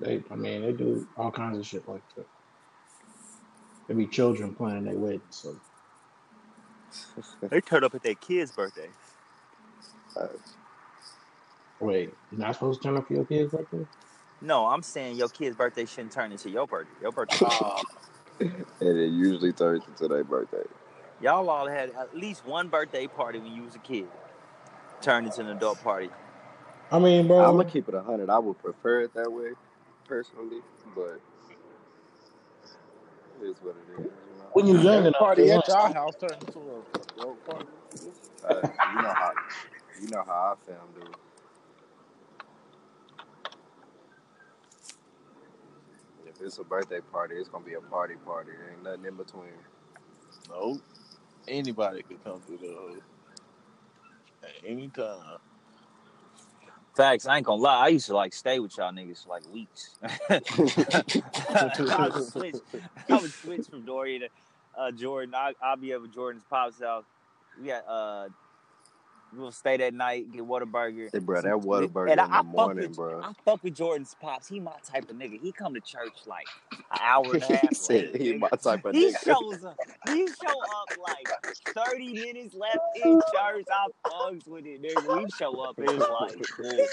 They, 0.00 0.22
I 0.30 0.34
mean, 0.34 0.62
they 0.62 0.72
do 0.72 1.06
all 1.16 1.30
kinds 1.30 1.58
of 1.58 1.66
shit 1.66 1.86
like 1.88 2.02
that. 2.16 2.26
There 3.86 3.96
be 3.96 4.06
children 4.06 4.54
planning 4.54 4.84
their 4.84 4.94
wedding, 4.94 5.20
so 5.30 5.56
They 7.42 7.60
turn 7.60 7.84
up 7.84 7.94
at 7.94 8.02
their 8.02 8.14
kid's 8.14 8.50
birthday. 8.50 8.88
wait, 11.80 12.14
you're 12.30 12.40
not 12.40 12.54
supposed 12.54 12.80
to 12.82 12.88
turn 12.88 12.96
up 12.96 13.06
for 13.08 13.14
your 13.14 13.24
kid's 13.24 13.52
birthday? 13.52 13.86
No, 14.40 14.66
I'm 14.66 14.82
saying 14.82 15.16
your 15.16 15.28
kid's 15.28 15.56
birthday 15.56 15.84
shouldn't 15.84 16.12
turn 16.12 16.32
into 16.32 16.50
your 16.50 16.66
birthday. 16.66 16.92
Your 17.02 17.12
birthday. 17.12 17.36
Oh, 17.50 17.82
and 18.40 18.98
it 18.98 19.10
usually 19.12 19.52
turns 19.52 19.82
into 19.86 20.08
their 20.08 20.24
birthday. 20.24 20.62
Y'all 21.20 21.50
all 21.50 21.68
had 21.68 21.90
at 21.90 22.16
least 22.16 22.46
one 22.46 22.68
birthday 22.68 23.06
party 23.06 23.38
when 23.38 23.52
you 23.52 23.62
was 23.64 23.74
a 23.74 23.78
kid. 23.78 24.08
Turned 25.02 25.26
into 25.26 25.42
an 25.42 25.48
adult 25.50 25.82
party. 25.82 26.08
I 26.90 26.98
mean, 26.98 27.26
bro, 27.26 27.38
I'm 27.38 27.56
gonna 27.58 27.70
keep 27.70 27.86
it 27.88 27.94
hundred. 27.94 28.30
I 28.30 28.38
would 28.38 28.58
prefer 28.62 29.02
it 29.02 29.12
that 29.14 29.30
way, 29.30 29.50
personally, 30.08 30.60
but 30.94 31.20
it 33.42 33.44
is 33.46 33.56
what 33.60 33.76
it 33.76 34.00
is. 34.00 34.06
When 34.52 34.66
you're 34.66 34.78
young 34.80 34.94
Every 34.94 35.08
enough, 35.08 35.18
party 35.20 35.50
at 35.50 35.68
your 35.68 35.88
house 35.94 36.14
turned 36.16 36.42
into 36.42 36.58
a 36.58 37.20
adult 37.20 37.46
party. 37.46 37.66
Uh, 38.48 38.54
you 38.96 39.02
know 39.02 39.14
how 39.14 39.32
you 40.00 40.08
know 40.08 40.22
how 40.26 40.56
I 40.56 40.66
fam 40.66 40.76
do. 40.98 41.06
It's 46.40 46.58
a 46.58 46.64
birthday 46.64 47.00
party, 47.12 47.36
it's 47.36 47.48
gonna 47.48 47.64
be 47.64 47.74
a 47.74 47.80
party 47.80 48.14
party. 48.24 48.50
There 48.56 48.70
ain't 48.72 48.82
nothing 48.82 49.04
in 49.06 49.16
between. 49.16 49.52
No, 50.48 50.80
anybody 51.48 52.02
could 52.02 52.22
come 52.24 52.40
through 52.40 52.58
the 52.58 52.68
hood 52.68 53.02
at 54.42 54.50
any 54.66 54.88
time. 54.88 55.38
Facts, 56.96 57.26
I 57.26 57.36
ain't 57.36 57.46
gonna 57.46 57.62
lie. 57.62 57.86
I 57.86 57.88
used 57.88 58.06
to 58.06 58.14
like 58.14 58.32
stay 58.34 58.58
with 58.58 58.76
y'all 58.76 58.92
niggas 58.92 59.22
for 59.24 59.30
like 59.30 59.48
weeks. 59.52 59.96
I 60.02 60.40
would 62.12 62.24
switch. 62.24 62.56
I 63.10 63.20
would 63.20 63.32
switch 63.32 63.66
from 63.68 63.84
Dorian 63.84 64.22
to 64.22 64.28
uh, 64.76 64.90
Jordan. 64.92 65.34
I, 65.34 65.54
I'll 65.62 65.76
be 65.76 65.94
over 65.94 66.08
Jordan's 66.08 66.44
pop's 66.44 66.80
house. 66.80 67.04
We 67.60 67.68
had 67.68 67.82
uh, 67.86 68.28
We'll 69.36 69.52
stay 69.52 69.76
that 69.76 69.94
night, 69.94 70.32
get 70.32 70.42
Whataburger. 70.42 71.08
Hey, 71.12 71.18
bro, 71.20 71.40
that 71.40 71.52
Whataburger 71.52 72.10
And 72.10 72.20
in 72.20 72.26
the 72.28 72.34
I, 72.34 72.40
I 72.40 72.42
fuck 72.42 72.46
morning, 72.46 72.88
with, 72.88 72.96
bro. 72.96 73.20
I 73.22 73.32
fuck 73.44 73.62
with 73.62 73.74
Jordan's 73.76 74.16
pops. 74.20 74.48
He 74.48 74.58
my 74.58 74.72
type 74.84 75.08
of 75.08 75.16
nigga. 75.16 75.40
He 75.40 75.52
come 75.52 75.72
to 75.74 75.80
church 75.80 76.12
like 76.26 76.46
an 76.72 76.78
hour 77.00 77.24
and 77.34 77.42
a 77.42 77.46
half. 77.46 77.68
he 77.68 77.74
said 77.74 78.16
he 78.16 78.32
nigga. 78.32 78.40
my 78.40 78.48
type 78.48 78.84
of 78.84 78.94
He 78.94 79.12
nigga. 79.12 79.24
shows 79.24 79.64
up. 79.64 79.76
He 80.08 80.26
show 80.26 80.60
up 80.60 80.98
like 81.06 81.28
thirty 81.74 82.12
minutes 82.12 82.54
left 82.56 82.78
in 83.04 83.20
church. 83.32 83.64
I 83.72 83.86
fucks 84.08 84.48
with 84.48 84.66
it, 84.66 84.82
nigga. 84.82 85.16
We 85.22 85.26
show 85.38 85.60
up. 85.60 85.74
It's 85.78 85.92
like 85.92 86.58
man, 86.58 86.86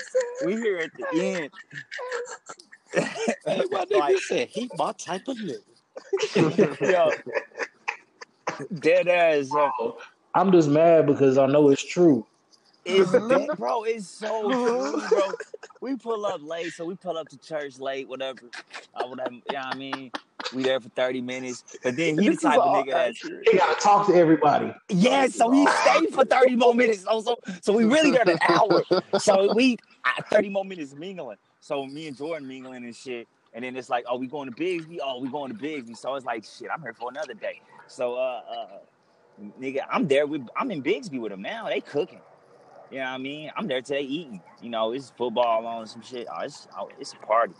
we 0.45 0.53
here 0.61 0.77
at 0.77 0.91
the 0.93 1.07
end. 1.19 1.49
Hey, 2.93 3.63
my 3.71 3.85
nigga 3.85 3.99
Like- 3.99 4.17
said 4.19 4.47
he 4.49 4.69
my 4.77 4.91
type 4.93 5.27
of 5.27 5.37
nigga. 5.37 5.61
Yo, 6.91 7.11
dead 8.79 9.07
ass. 9.07 9.49
uh, 9.55 9.69
I'm 10.37 10.51
just 10.51 10.69
mad 10.69 11.07
because 11.07 11.39
I 11.39 11.47
know 11.47 11.69
it's 11.69 11.83
true. 11.83 12.23
It's 12.85 13.09
that, 13.11 13.55
bro. 13.57 13.83
It's 13.85 14.07
so 14.07 14.51
true, 14.51 15.01
bro. 15.09 15.33
We 15.81 15.95
pull 15.95 16.27
up 16.27 16.41
late, 16.43 16.73
so 16.73 16.85
we 16.85 16.93
pull 16.93 17.17
up 17.17 17.27
to 17.29 17.37
church 17.39 17.79
late, 17.79 18.07
whatever. 18.07 18.41
I 18.93 19.05
would 19.05 19.19
have, 19.19 19.33
you 19.33 19.41
know 19.51 19.59
what 19.59 19.75
I 19.75 19.77
mean? 19.77 20.11
We 20.53 20.61
there 20.61 20.79
for 20.79 20.89
thirty 20.89 21.21
minutes, 21.21 21.63
but 21.81 21.95
then 21.95 22.19
he 22.19 22.25
the 22.25 22.35
This 22.35 22.37
is 22.37 22.41
type 22.43 22.59
of 22.59 22.85
nigga 22.85 22.91
that 22.91 23.09
accurate. 23.09 23.47
You 23.47 23.57
gotta 23.57 23.81
talk 23.81 24.05
to 24.07 24.13
everybody. 24.13 24.75
Yeah, 24.89 25.27
so 25.27 25.49
he 25.49 25.67
stayed 25.67 26.13
for 26.13 26.23
30 26.23 26.55
more 26.55 26.75
minutes. 26.75 27.03
So, 27.03 27.19
so, 27.21 27.37
so 27.61 27.73
we 27.73 27.85
really 27.85 28.11
got 28.11 28.29
an 28.29 28.37
hour. 28.47 28.83
So 29.19 29.53
we 29.55 29.77
uh, 30.05 30.21
30 30.31 30.49
more 30.49 30.63
minutes 30.63 30.93
mingling. 30.93 31.37
So 31.59 31.85
me 31.87 32.07
and 32.07 32.15
Jordan 32.15 32.47
mingling 32.47 32.85
and 32.85 32.95
shit. 32.95 33.27
And 33.53 33.63
then 33.63 33.75
it's 33.75 33.89
like, 33.89 34.05
oh, 34.07 34.17
we 34.17 34.27
going 34.27 34.49
to 34.49 34.55
Bixby? 34.55 35.01
Oh, 35.01 35.19
we 35.19 35.29
going 35.29 35.51
to 35.51 35.57
Bixby. 35.57 35.95
So 35.95 36.13
it's 36.15 36.25
like, 36.25 36.45
shit, 36.45 36.69
I'm 36.71 36.81
here 36.81 36.93
for 36.93 37.09
another 37.09 37.33
day. 37.33 37.59
So 37.87 38.13
uh 38.13 38.41
uh 38.49 38.67
nigga, 39.59 39.79
I'm 39.89 40.07
there 40.07 40.27
with 40.27 40.47
I'm 40.55 40.71
in 40.71 40.81
Bixby 40.81 41.19
with 41.19 41.31
them 41.31 41.41
now. 41.41 41.67
They 41.67 41.81
cooking. 41.81 42.21
You 42.89 42.99
know 42.99 43.03
what 43.03 43.11
I 43.11 43.17
mean? 43.17 43.51
I'm 43.55 43.67
there 43.67 43.81
today 43.81 44.01
eating. 44.01 44.41
You 44.61 44.69
know, 44.69 44.93
it's 44.93 45.11
football 45.17 45.65
on 45.65 45.87
some 45.87 46.01
shit. 46.01 46.27
Oh, 46.33 46.41
it's 46.41 46.67
oh, 46.77 46.89
it's 46.99 47.13
a 47.13 47.17
party. 47.17 47.53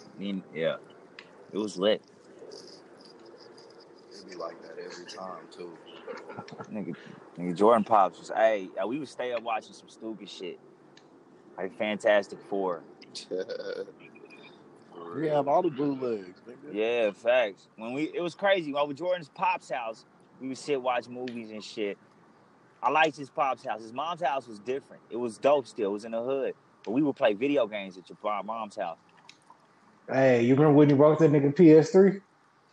I 0.00 0.20
mean, 0.20 0.42
yeah. 0.54 0.76
It 1.52 1.58
was 1.58 1.76
lit. 1.76 2.02
It 2.50 4.18
would 4.18 4.30
be 4.30 4.36
like 4.36 4.60
that 4.62 4.78
every 4.78 5.04
time 5.06 5.44
too. 5.50 5.76
Nigga, 6.72 6.96
nigga 7.38 7.56
Jordan 7.56 7.84
Pops 7.84 8.18
was, 8.18 8.32
hey, 8.34 8.68
uh, 8.82 8.86
we 8.86 8.98
would 8.98 9.08
stay 9.08 9.32
up 9.32 9.42
watching 9.42 9.72
some 9.74 9.88
stupid 9.88 10.28
shit. 10.28 10.58
Like 11.56 11.76
Fantastic 11.76 12.38
Four. 12.48 12.82
We 15.14 15.26
have 15.28 15.46
all 15.46 15.62
the 15.62 15.68
bootlegs, 15.70 16.40
nigga. 16.48 16.72
Yeah, 16.72 17.10
facts. 17.10 17.68
When 17.76 17.92
we 17.92 18.04
it 18.14 18.22
was 18.22 18.34
crazy. 18.34 18.72
While 18.72 18.88
with 18.88 18.96
Jordan's 18.96 19.28
Pops 19.28 19.70
house, 19.70 20.06
we 20.42 20.48
would 20.48 20.58
sit 20.58 20.82
watch 20.82 21.08
movies 21.08 21.52
and 21.52 21.62
shit. 21.62 21.96
I 22.82 22.90
liked 22.90 23.16
his 23.16 23.30
Pops 23.30 23.64
house. 23.64 23.80
His 23.80 23.92
mom's 23.92 24.22
house 24.22 24.48
was 24.48 24.58
different. 24.58 25.00
It 25.08 25.16
was 25.16 25.38
dope 25.38 25.68
still. 25.68 25.90
It 25.90 25.92
was 25.92 26.04
in 26.04 26.10
the 26.10 26.20
hood. 26.22 26.54
But 26.84 26.90
we 26.90 27.02
would 27.02 27.14
play 27.14 27.32
video 27.32 27.68
games 27.68 27.96
at 27.96 28.08
your 28.08 28.18
mom- 28.24 28.46
mom's 28.46 28.74
house. 28.74 28.98
Hey, 30.10 30.42
you 30.42 30.56
remember 30.56 30.74
when 30.76 30.90
you 30.90 30.96
brought 30.96 31.20
that 31.20 31.30
nigga 31.30 31.54
PS3? 31.54 32.20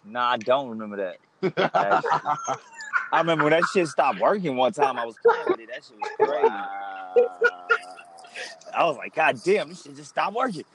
Nah, 0.03 0.31
I 0.31 0.37
don't 0.37 0.69
remember 0.69 0.97
that. 0.97 1.17
That 1.55 2.03
I 3.11 3.19
remember 3.19 3.43
when 3.43 3.51
that 3.51 3.65
shit 3.65 3.87
stopped 3.87 4.19
working 4.19 4.55
one 4.55 4.71
time. 4.71 4.97
I 4.97 5.05
was 5.05 5.17
playing 5.17 5.51
with 5.51 5.59
it. 5.59 5.69
That 5.71 5.83
shit 5.85 5.95
was 5.95 6.09
crazy. 6.25 6.49
I 8.73 8.83
was 8.85 8.97
like, 8.97 9.13
God 9.13 9.39
damn, 9.43 9.69
this 9.69 9.83
shit 9.83 9.95
just 9.95 10.09
stopped 10.09 10.35
working. 10.35 10.65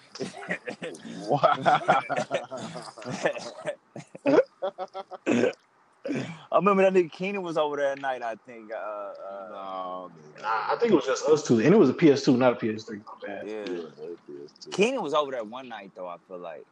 I 6.53 6.57
remember 6.57 6.83
that 6.83 6.93
nigga 6.93 7.11
Keenan 7.11 7.43
was 7.43 7.57
over 7.57 7.77
there 7.77 7.93
at 7.93 8.01
night, 8.01 8.23
I 8.23 8.35
think. 8.47 8.71
Uh, 8.73 8.77
uh, 8.77 9.49
no, 9.51 10.11
nigga. 10.13 10.43
Nah, 10.43 10.73
I 10.73 10.77
think 10.79 10.93
it 10.93 10.97
was 10.97 11.07
just 11.07 11.25
us 11.27 11.47
two, 11.47 11.61
and 11.61 11.75
it 11.75 11.79
was 11.79 11.89
a 11.89 11.95
PS2, 11.95 12.37
not 12.37 12.53
a 12.53 12.57
PS3. 12.57 13.01
My 13.23 13.27
bad. 13.27 13.47
yeah. 13.49 13.55
Yeah, 13.55 13.65
that 13.65 14.19
is 14.29 14.53
too. 14.61 14.71
Keenan 14.71 15.03
was 15.03 15.15
over 15.15 15.31
there 15.31 15.45
one 15.45 15.69
night, 15.69 15.93
though, 15.95 16.09
I 16.09 16.17
feel 16.29 16.39
like. 16.39 16.65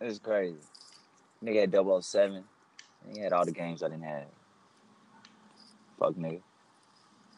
It 0.00 0.04
was 0.06 0.18
crazy. 0.18 0.58
Nigga 1.42 1.60
had 1.60 2.04
007. 2.04 2.44
He 3.14 3.20
had 3.20 3.32
all 3.32 3.44
the 3.44 3.52
games 3.52 3.82
I 3.82 3.88
didn't 3.88 4.04
have. 4.04 4.26
Fuck 5.98 6.14
nigga. 6.14 6.42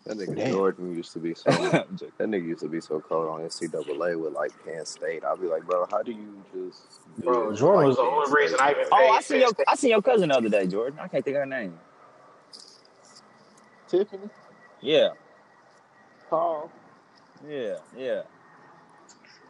That 0.04 0.18
nigga 0.18 0.36
Damn. 0.36 0.50
Jordan 0.52 0.94
used 0.94 1.12
to 1.14 1.18
be 1.18 1.34
so. 1.34 1.50
that 1.50 1.88
nigga 2.18 2.46
used 2.46 2.60
to 2.60 2.68
be 2.68 2.80
so 2.80 3.00
cold 3.00 3.26
on 3.28 3.40
NCAA 3.40 4.20
with 4.22 4.34
like 4.34 4.52
Penn 4.64 4.84
State. 4.84 5.24
I'd 5.24 5.40
be 5.40 5.46
like, 5.46 5.64
bro, 5.64 5.86
how 5.90 6.02
do 6.02 6.12
you 6.12 6.42
just? 6.52 7.00
do 7.16 7.22
Bro, 7.24 7.54
Jordan 7.56 7.76
like 7.80 7.86
was 7.88 7.96
the 7.96 8.02
only 8.02 8.26
State, 8.26 8.36
reason 8.36 8.58
I 8.60 8.70
even? 8.72 8.84
Oh, 8.92 9.08
I 9.12 9.20
seen 9.22 9.40
your 9.40 9.50
I 9.66 9.74
seen 9.76 9.90
your 9.90 10.02
cousin 10.02 10.28
the 10.28 10.36
other 10.36 10.50
day, 10.50 10.66
Jordan. 10.66 10.98
I 11.00 11.08
can't 11.08 11.24
think 11.24 11.36
of 11.36 11.40
her 11.40 11.46
name. 11.46 11.78
Tiffany, 13.88 14.28
Yeah, 14.80 15.10
Paul. 16.28 16.70
yeah, 17.48 17.76
yeah. 17.96 18.22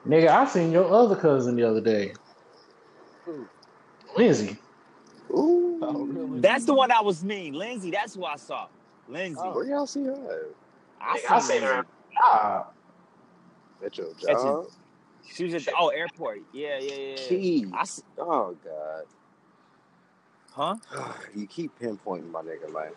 Nigga, 0.07 0.29
I 0.29 0.45
seen 0.47 0.71
your 0.71 0.93
other 0.93 1.17
cousin 1.17 1.57
the 1.57 1.63
other 1.69 1.81
day. 1.81 2.13
Who? 3.25 3.47
Lindsay. 4.17 4.59
Ooh, 5.31 5.79
Oh, 5.83 6.05
really? 6.05 6.41
That's 6.41 6.65
the 6.65 6.75
one 6.75 6.91
I 6.93 7.01
was 7.01 7.25
mean. 7.25 7.55
Lindsay, 7.55 7.91
that's 7.91 8.15
who 8.15 8.25
I 8.25 8.37
saw. 8.37 8.67
Lindsay. 9.09 9.41
Oh. 9.43 9.55
where 9.55 9.65
y'all 9.65 9.87
see 9.87 10.05
her? 10.05 10.13
at? 10.13 10.55
I, 11.01 11.19
Nigga, 11.19 11.31
I 11.31 11.41
seen 11.41 11.63
her 11.63 11.75
Lindsay. 11.75 11.89
Nah. 12.21 12.65
At 13.85 13.99
your 13.99 14.07
At 14.11 14.23
your- 14.23 14.43
job? 14.43 14.67
She 15.27 15.45
was 15.45 15.55
at 15.55 15.65
the 15.65 15.73
oh 15.79 15.89
airport. 15.89 16.41
Yeah, 16.53 16.79
yeah, 16.79 16.93
yeah. 16.95 17.07
yeah. 17.11 17.17
Key. 17.29 17.67
I 17.75 17.81
s- 17.81 18.03
Oh 18.19 18.55
God. 18.63 19.05
huh? 20.93 21.13
You 21.35 21.47
keep 21.47 21.79
pinpointing 21.79 22.31
my 22.31 22.43
nigga, 22.43 22.71
man. 22.73 22.91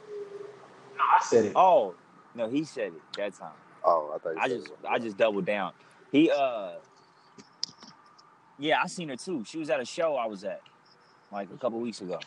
No, 0.97 1.03
I 1.03 1.23
said 1.23 1.45
it. 1.45 1.53
Oh 1.55 1.95
no, 2.35 2.49
he 2.49 2.63
said 2.65 2.87
it 2.93 3.01
that 3.17 3.33
time. 3.33 3.51
Oh, 3.83 4.11
I 4.13 4.17
thought 4.19 4.31
you 4.35 4.39
I 4.41 4.47
said 4.49 4.57
just 4.59 4.67
it. 4.71 4.77
I 4.89 4.99
just 4.99 5.17
doubled 5.17 5.45
down. 5.45 5.71
He 6.11 6.29
uh 6.29 6.73
yeah, 8.59 8.81
I 8.83 8.87
seen 8.87 9.07
her 9.09 9.15
too. 9.15 9.43
She 9.45 9.57
was 9.57 9.69
at 9.69 9.79
a 9.79 9.85
show 9.85 10.15
I 10.15 10.25
was 10.25 10.43
at 10.43 10.61
like 11.31 11.49
a 11.53 11.57
couple 11.57 11.79
weeks 11.79 12.01
ago. 12.01 12.19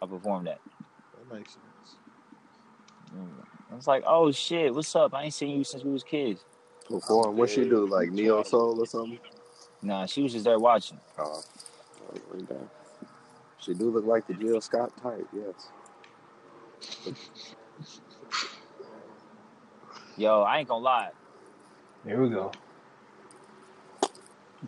I 0.00 0.06
performed 0.06 0.46
at. 0.48 0.60
That 1.28 1.34
makes 1.34 1.52
sense. 1.54 1.64
I 3.70 3.74
was 3.74 3.86
like, 3.86 4.04
oh 4.06 4.30
shit, 4.32 4.74
what's 4.74 4.94
up? 4.96 5.14
I 5.14 5.24
ain't 5.24 5.34
seen 5.34 5.56
you 5.56 5.64
since 5.64 5.84
we 5.84 5.92
was 5.92 6.02
kids. 6.02 6.44
perform. 6.88 7.36
What 7.36 7.50
she 7.50 7.68
do? 7.68 7.86
Like 7.86 8.10
neo 8.10 8.42
soul 8.42 8.80
or 8.80 8.86
something? 8.86 9.18
Nah, 9.82 10.06
she 10.06 10.22
was 10.22 10.32
just 10.32 10.44
there 10.44 10.58
watching. 10.58 11.00
Oh, 11.18 11.42
oh. 12.12 12.68
She 13.58 13.74
do 13.74 13.90
look 13.90 14.06
like 14.06 14.26
the 14.26 14.34
Jill 14.34 14.60
Scott 14.60 14.92
type. 15.02 15.26
Yes. 15.34 17.14
Yo, 20.16 20.42
I 20.42 20.58
ain't 20.58 20.68
gonna 20.68 20.84
lie. 20.84 21.10
There 22.04 22.20
we 22.20 22.28
go. 22.30 22.52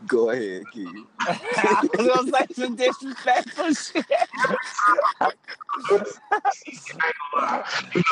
Go 0.06 0.30
ahead, 0.30 0.64
Key. 0.72 1.04
I 1.20 1.88
was 1.96 2.06
gonna 2.06 2.30
say 2.30 2.46
some 2.54 2.76
disrespectful 2.76 3.74
shit. 3.74 4.06
You 5.90 6.02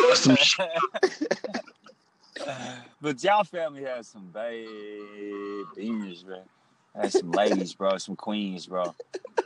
know, 0.02 0.14
some 0.14 0.36
shit. 0.36 0.68
but 3.00 3.22
y'all 3.24 3.44
family 3.44 3.84
has 3.84 4.08
some 4.08 4.26
babies, 4.32 6.24
man. 6.24 6.42
Has 6.94 7.18
some 7.18 7.30
ladies, 7.32 7.74
bro. 7.74 7.96
Some 7.98 8.16
queens, 8.16 8.66
bro. 8.66 8.94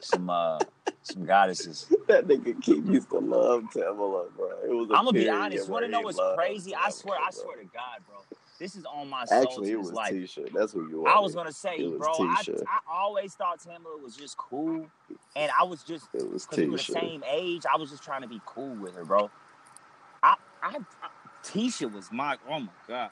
Some 0.00 0.28
uh, 0.30 0.58
some 1.02 1.24
goddesses. 1.24 1.86
that 2.08 2.26
nigga 2.26 2.60
Key 2.62 2.82
used 2.86 3.10
to 3.10 3.18
love 3.18 3.64
Tamala, 3.72 4.26
bro. 4.36 4.48
It 4.64 4.74
was. 4.74 4.90
i 4.90 4.98
I'm 4.98 5.04
gonna 5.04 5.12
be 5.12 5.28
honest. 5.28 5.66
You 5.66 5.72
wanna 5.72 5.88
know 5.88 6.00
what's 6.00 6.20
crazy? 6.36 6.74
I 6.74 6.90
swear, 6.90 7.18
I 7.18 7.30
swear 7.30 7.56
to 7.58 7.64
God, 7.64 8.00
bro. 8.08 8.18
This 8.64 8.76
is 8.76 8.86
on 8.86 9.10
my 9.10 9.26
soul. 9.26 9.42
Actually, 9.42 9.72
it 9.72 9.78
was 9.78 9.92
life. 9.92 10.08
T-shirt. 10.12 10.50
That's 10.54 10.72
who 10.72 10.88
you 10.88 11.04
are. 11.04 11.18
I 11.18 11.20
was 11.20 11.34
gonna 11.34 11.52
say, 11.52 11.86
bro. 11.86 12.14
I. 12.18 12.42
I 12.66 12.78
always 12.90 13.34
thought 13.34 13.60
Tamala 13.60 13.98
was 14.02 14.16
just 14.16 14.38
cool, 14.38 14.86
and 15.36 15.52
I 15.60 15.64
was 15.64 15.82
just 15.82 16.06
It 16.14 16.32
was 16.32 16.46
because 16.46 16.60
we 16.64 16.70
were 16.70 16.78
the 16.78 16.82
same 16.82 17.22
age. 17.30 17.64
I 17.70 17.76
was 17.76 17.90
just 17.90 18.02
trying 18.02 18.22
to 18.22 18.26
be 18.26 18.40
cool 18.46 18.74
with 18.76 18.94
her, 18.94 19.04
bro. 19.04 19.30
I, 20.22 20.36
I, 20.62 20.78
I 21.02 21.08
Tisha 21.44 21.92
was 21.92 22.10
my 22.10 22.38
oh 22.48 22.60
my 22.60 22.68
god, 22.88 23.10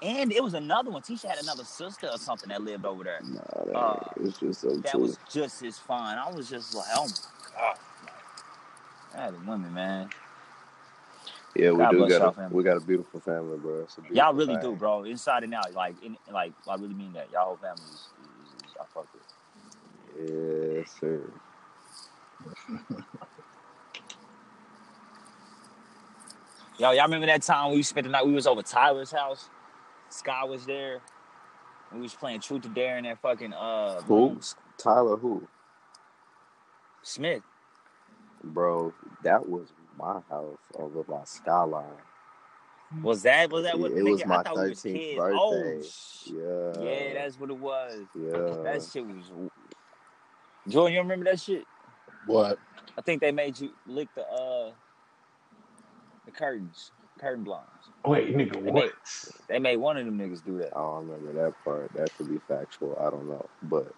and 0.00 0.32
it 0.32 0.44
was 0.44 0.54
another 0.54 0.92
one. 0.92 1.02
Tisha 1.02 1.26
had 1.26 1.42
another 1.42 1.64
sister 1.64 2.06
or 2.06 2.18
something 2.18 2.50
that 2.50 2.62
lived 2.62 2.86
over 2.86 3.02
there. 3.02 3.18
Nah, 3.20 3.64
that 3.64 3.76
Uh, 3.76 4.10
was 4.20 4.38
just 4.38 4.60
so 4.60 4.76
That 4.76 4.92
true. 4.92 5.00
was 5.00 5.18
just 5.28 5.60
as 5.64 5.76
fun. 5.76 6.18
I 6.18 6.30
was 6.30 6.48
just 6.48 6.72
like, 6.72 6.86
oh 6.94 7.08
my 7.08 7.58
god, 7.58 7.78
like, 8.04 9.32
that 9.32 9.44
women, 9.44 9.74
man. 9.74 10.08
Yeah, 11.54 11.70
we 11.70 11.78
God 11.78 11.90
do 11.90 12.08
got 12.08 12.22
a, 12.38 12.48
we 12.50 12.62
got 12.62 12.76
a 12.76 12.80
beautiful 12.80 13.20
family, 13.20 13.58
bro. 13.58 13.74
Beautiful 13.76 14.16
Y'all 14.16 14.34
really 14.34 14.54
thing. 14.54 14.60
do, 14.62 14.76
bro. 14.76 15.04
Inside 15.04 15.44
and 15.44 15.54
out, 15.54 15.72
like, 15.74 15.94
in, 16.02 16.16
like, 16.32 16.52
I 16.68 16.74
really 16.76 16.94
mean 16.94 17.12
that. 17.14 17.30
Y'all 17.32 17.44
whole 17.44 17.56
family 17.56 17.82
is, 17.84 18.08
is, 18.44 18.70
is 18.70 18.76
I 18.80 18.84
fuck 18.92 19.06
with. 19.12 19.22
Yes, 20.18 20.94
sir. 21.00 21.20
Yo, 26.78 26.90
y'all 26.90 27.04
remember 27.04 27.26
that 27.26 27.42
time 27.42 27.72
we 27.72 27.82
spent 27.82 28.04
the 28.06 28.10
night? 28.10 28.26
We 28.26 28.32
was 28.32 28.46
over 28.46 28.62
Tyler's 28.62 29.12
house. 29.12 29.48
Sky 30.08 30.44
was 30.44 30.66
there. 30.66 31.00
We 31.94 32.00
was 32.00 32.14
playing 32.14 32.40
Truth 32.40 32.66
or 32.66 32.70
Dare 32.70 32.98
in 32.98 33.04
that 33.04 33.20
fucking 33.20 33.52
uh 33.52 34.00
Who? 34.06 34.14
room. 34.14 34.40
Tyler, 34.78 35.16
who? 35.16 35.46
Smith. 37.02 37.42
Bro, 38.42 38.94
that 39.22 39.48
was 39.48 39.68
my 39.98 40.20
house 40.30 40.58
over 40.74 41.04
my 41.08 41.24
skyline. 41.24 41.84
Was 43.02 43.22
that 43.22 43.50
was 43.50 43.64
that 43.64 43.78
what 43.78 43.92
it 43.92 44.02
nigga, 44.02 44.10
was 44.10 44.26
my 44.26 44.40
I 44.40 44.42
thought 44.42 44.56
we 44.58 44.70
13th 44.74 45.16
birthday. 45.16 45.36
Oh 45.38 45.82
Yeah. 46.26 46.80
yeah, 46.80 47.14
that's 47.14 47.38
what 47.38 47.50
it 47.50 47.58
was. 47.58 48.06
yeah. 48.14 48.54
That 48.64 48.82
shit 48.82 49.06
was 49.06 49.30
Jordan, 50.68 50.94
you 50.94 51.00
remember 51.00 51.24
that 51.26 51.40
shit? 51.40 51.66
What? 52.26 52.58
I 52.96 53.02
think 53.02 53.20
they 53.20 53.32
made 53.32 53.58
you 53.58 53.70
lick 53.86 54.08
the 54.14 54.22
uh 54.26 54.72
the 56.26 56.32
curtains, 56.32 56.92
curtain 57.18 57.44
blinds. 57.44 57.90
Wait, 58.04 58.36
nigga, 58.36 58.56
They 58.64 58.70
what? 58.70 58.84
made, 58.84 58.92
they 59.48 59.58
made 59.58 59.76
one 59.76 59.96
of 59.96 60.04
them 60.06 60.18
niggas 60.18 60.44
do 60.44 60.58
that. 60.58 60.76
I 60.76 60.80
don't 60.80 61.08
remember 61.08 61.32
that 61.44 61.64
part. 61.64 61.92
That 61.94 62.14
could 62.16 62.28
be 62.28 62.38
factual. 62.48 62.96
I 63.00 63.10
don't 63.10 63.28
know. 63.28 63.48
But 63.62 63.92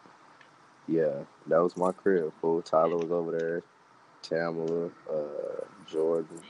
yeah, 0.88 1.24
that 1.48 1.62
was 1.62 1.76
my 1.76 1.92
crib. 1.92 2.32
Fool. 2.40 2.62
Tyler 2.62 2.98
was 2.98 3.10
over 3.10 3.32
there. 3.32 3.62
Tamala, 4.22 4.90
uh, 5.10 5.43
Jordan. 5.90 6.40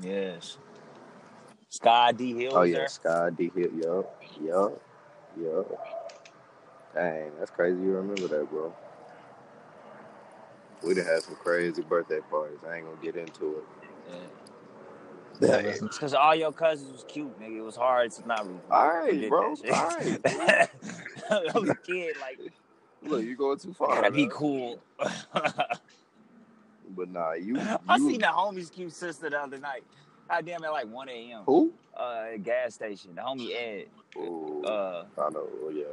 Yes. 0.00 0.58
Sky 1.68 2.12
D 2.12 2.32
Hill 2.34 2.52
Oh 2.54 2.62
yeah, 2.62 2.78
there. 2.78 2.88
Sky 2.88 3.30
D 3.30 3.50
Hill. 3.54 3.70
Yup, 3.76 4.22
yup, 4.40 4.82
yup. 5.40 5.88
Dang, 6.94 7.32
that's 7.38 7.50
crazy. 7.50 7.80
You 7.80 7.92
remember 7.96 8.28
that, 8.28 8.50
bro? 8.50 8.72
We 10.82 10.94
done 10.94 11.06
had 11.06 11.22
some 11.22 11.36
crazy 11.36 11.82
birthday 11.82 12.20
parties. 12.30 12.58
I 12.68 12.76
ain't 12.76 12.86
gonna 12.86 12.96
get 13.02 13.16
into 13.16 13.58
it. 13.58 13.64
Yeah. 15.40 15.76
Because 15.80 16.14
all 16.14 16.34
your 16.34 16.52
cousins 16.52 16.92
was 16.92 17.04
cute, 17.08 17.40
nigga. 17.40 17.56
It 17.58 17.62
was 17.62 17.76
hard 17.76 18.10
to 18.12 18.26
not 18.26 18.46
All 18.70 18.88
right, 18.88 19.28
bro. 19.28 19.48
All 19.48 19.54
shit. 19.56 20.20
I 20.30 20.68
was 21.54 21.70
a 21.70 21.74
kid, 21.74 22.16
like, 22.20 22.38
Look, 23.02 23.24
you're 23.24 23.34
going 23.36 23.58
too 23.58 23.72
far. 23.78 23.96
gotta 23.96 24.10
be 24.10 24.28
cool. 24.30 24.82
But 26.96 27.10
nah, 27.10 27.32
you. 27.32 27.58
I 27.88 27.98
seen 27.98 28.20
the 28.20 28.26
homie's 28.26 28.70
cute 28.70 28.92
sister 28.92 29.30
the 29.30 29.38
other 29.40 29.58
night. 29.58 29.82
God 30.28 30.46
damn, 30.46 30.64
it, 30.64 30.70
like 30.70 30.86
1 30.88 31.08
a.m. 31.08 31.42
who? 31.46 31.72
Uh, 31.98 32.24
at 32.28 32.34
a 32.34 32.38
gas 32.38 32.74
station. 32.74 33.14
The 33.14 33.20
homie 33.22 33.54
Ed. 33.54 33.86
Ooh, 34.16 34.62
Uh, 34.64 35.04
I 35.18 35.30
know. 35.30 35.46
Yeah. 35.72 35.84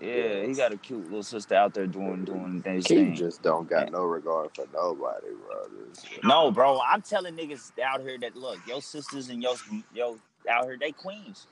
yeah, 0.00 0.46
he 0.46 0.52
got 0.54 0.72
a 0.72 0.76
cute 0.76 1.04
little 1.04 1.22
sister 1.22 1.54
out 1.54 1.74
there 1.74 1.86
doing 1.86 2.24
doing 2.24 2.62
things. 2.62 2.86
He 2.86 2.96
thing. 2.96 3.14
just 3.14 3.42
don't 3.42 3.68
got 3.68 3.90
no 3.90 4.02
regard 4.04 4.50
for 4.54 4.66
nobody, 4.72 5.28
bro. 5.46 5.66
Just- 5.94 6.24
No, 6.24 6.50
bro, 6.50 6.80
I'm 6.80 7.02
telling 7.02 7.34
niggas 7.36 7.72
out 7.82 8.00
here 8.00 8.18
that 8.18 8.36
look, 8.36 8.58
your 8.66 8.82
sisters 8.82 9.28
and 9.30 9.42
your 9.42 9.54
yo 9.94 10.18
out 10.48 10.64
here, 10.64 10.76
they 10.78 10.92
queens, 10.92 11.46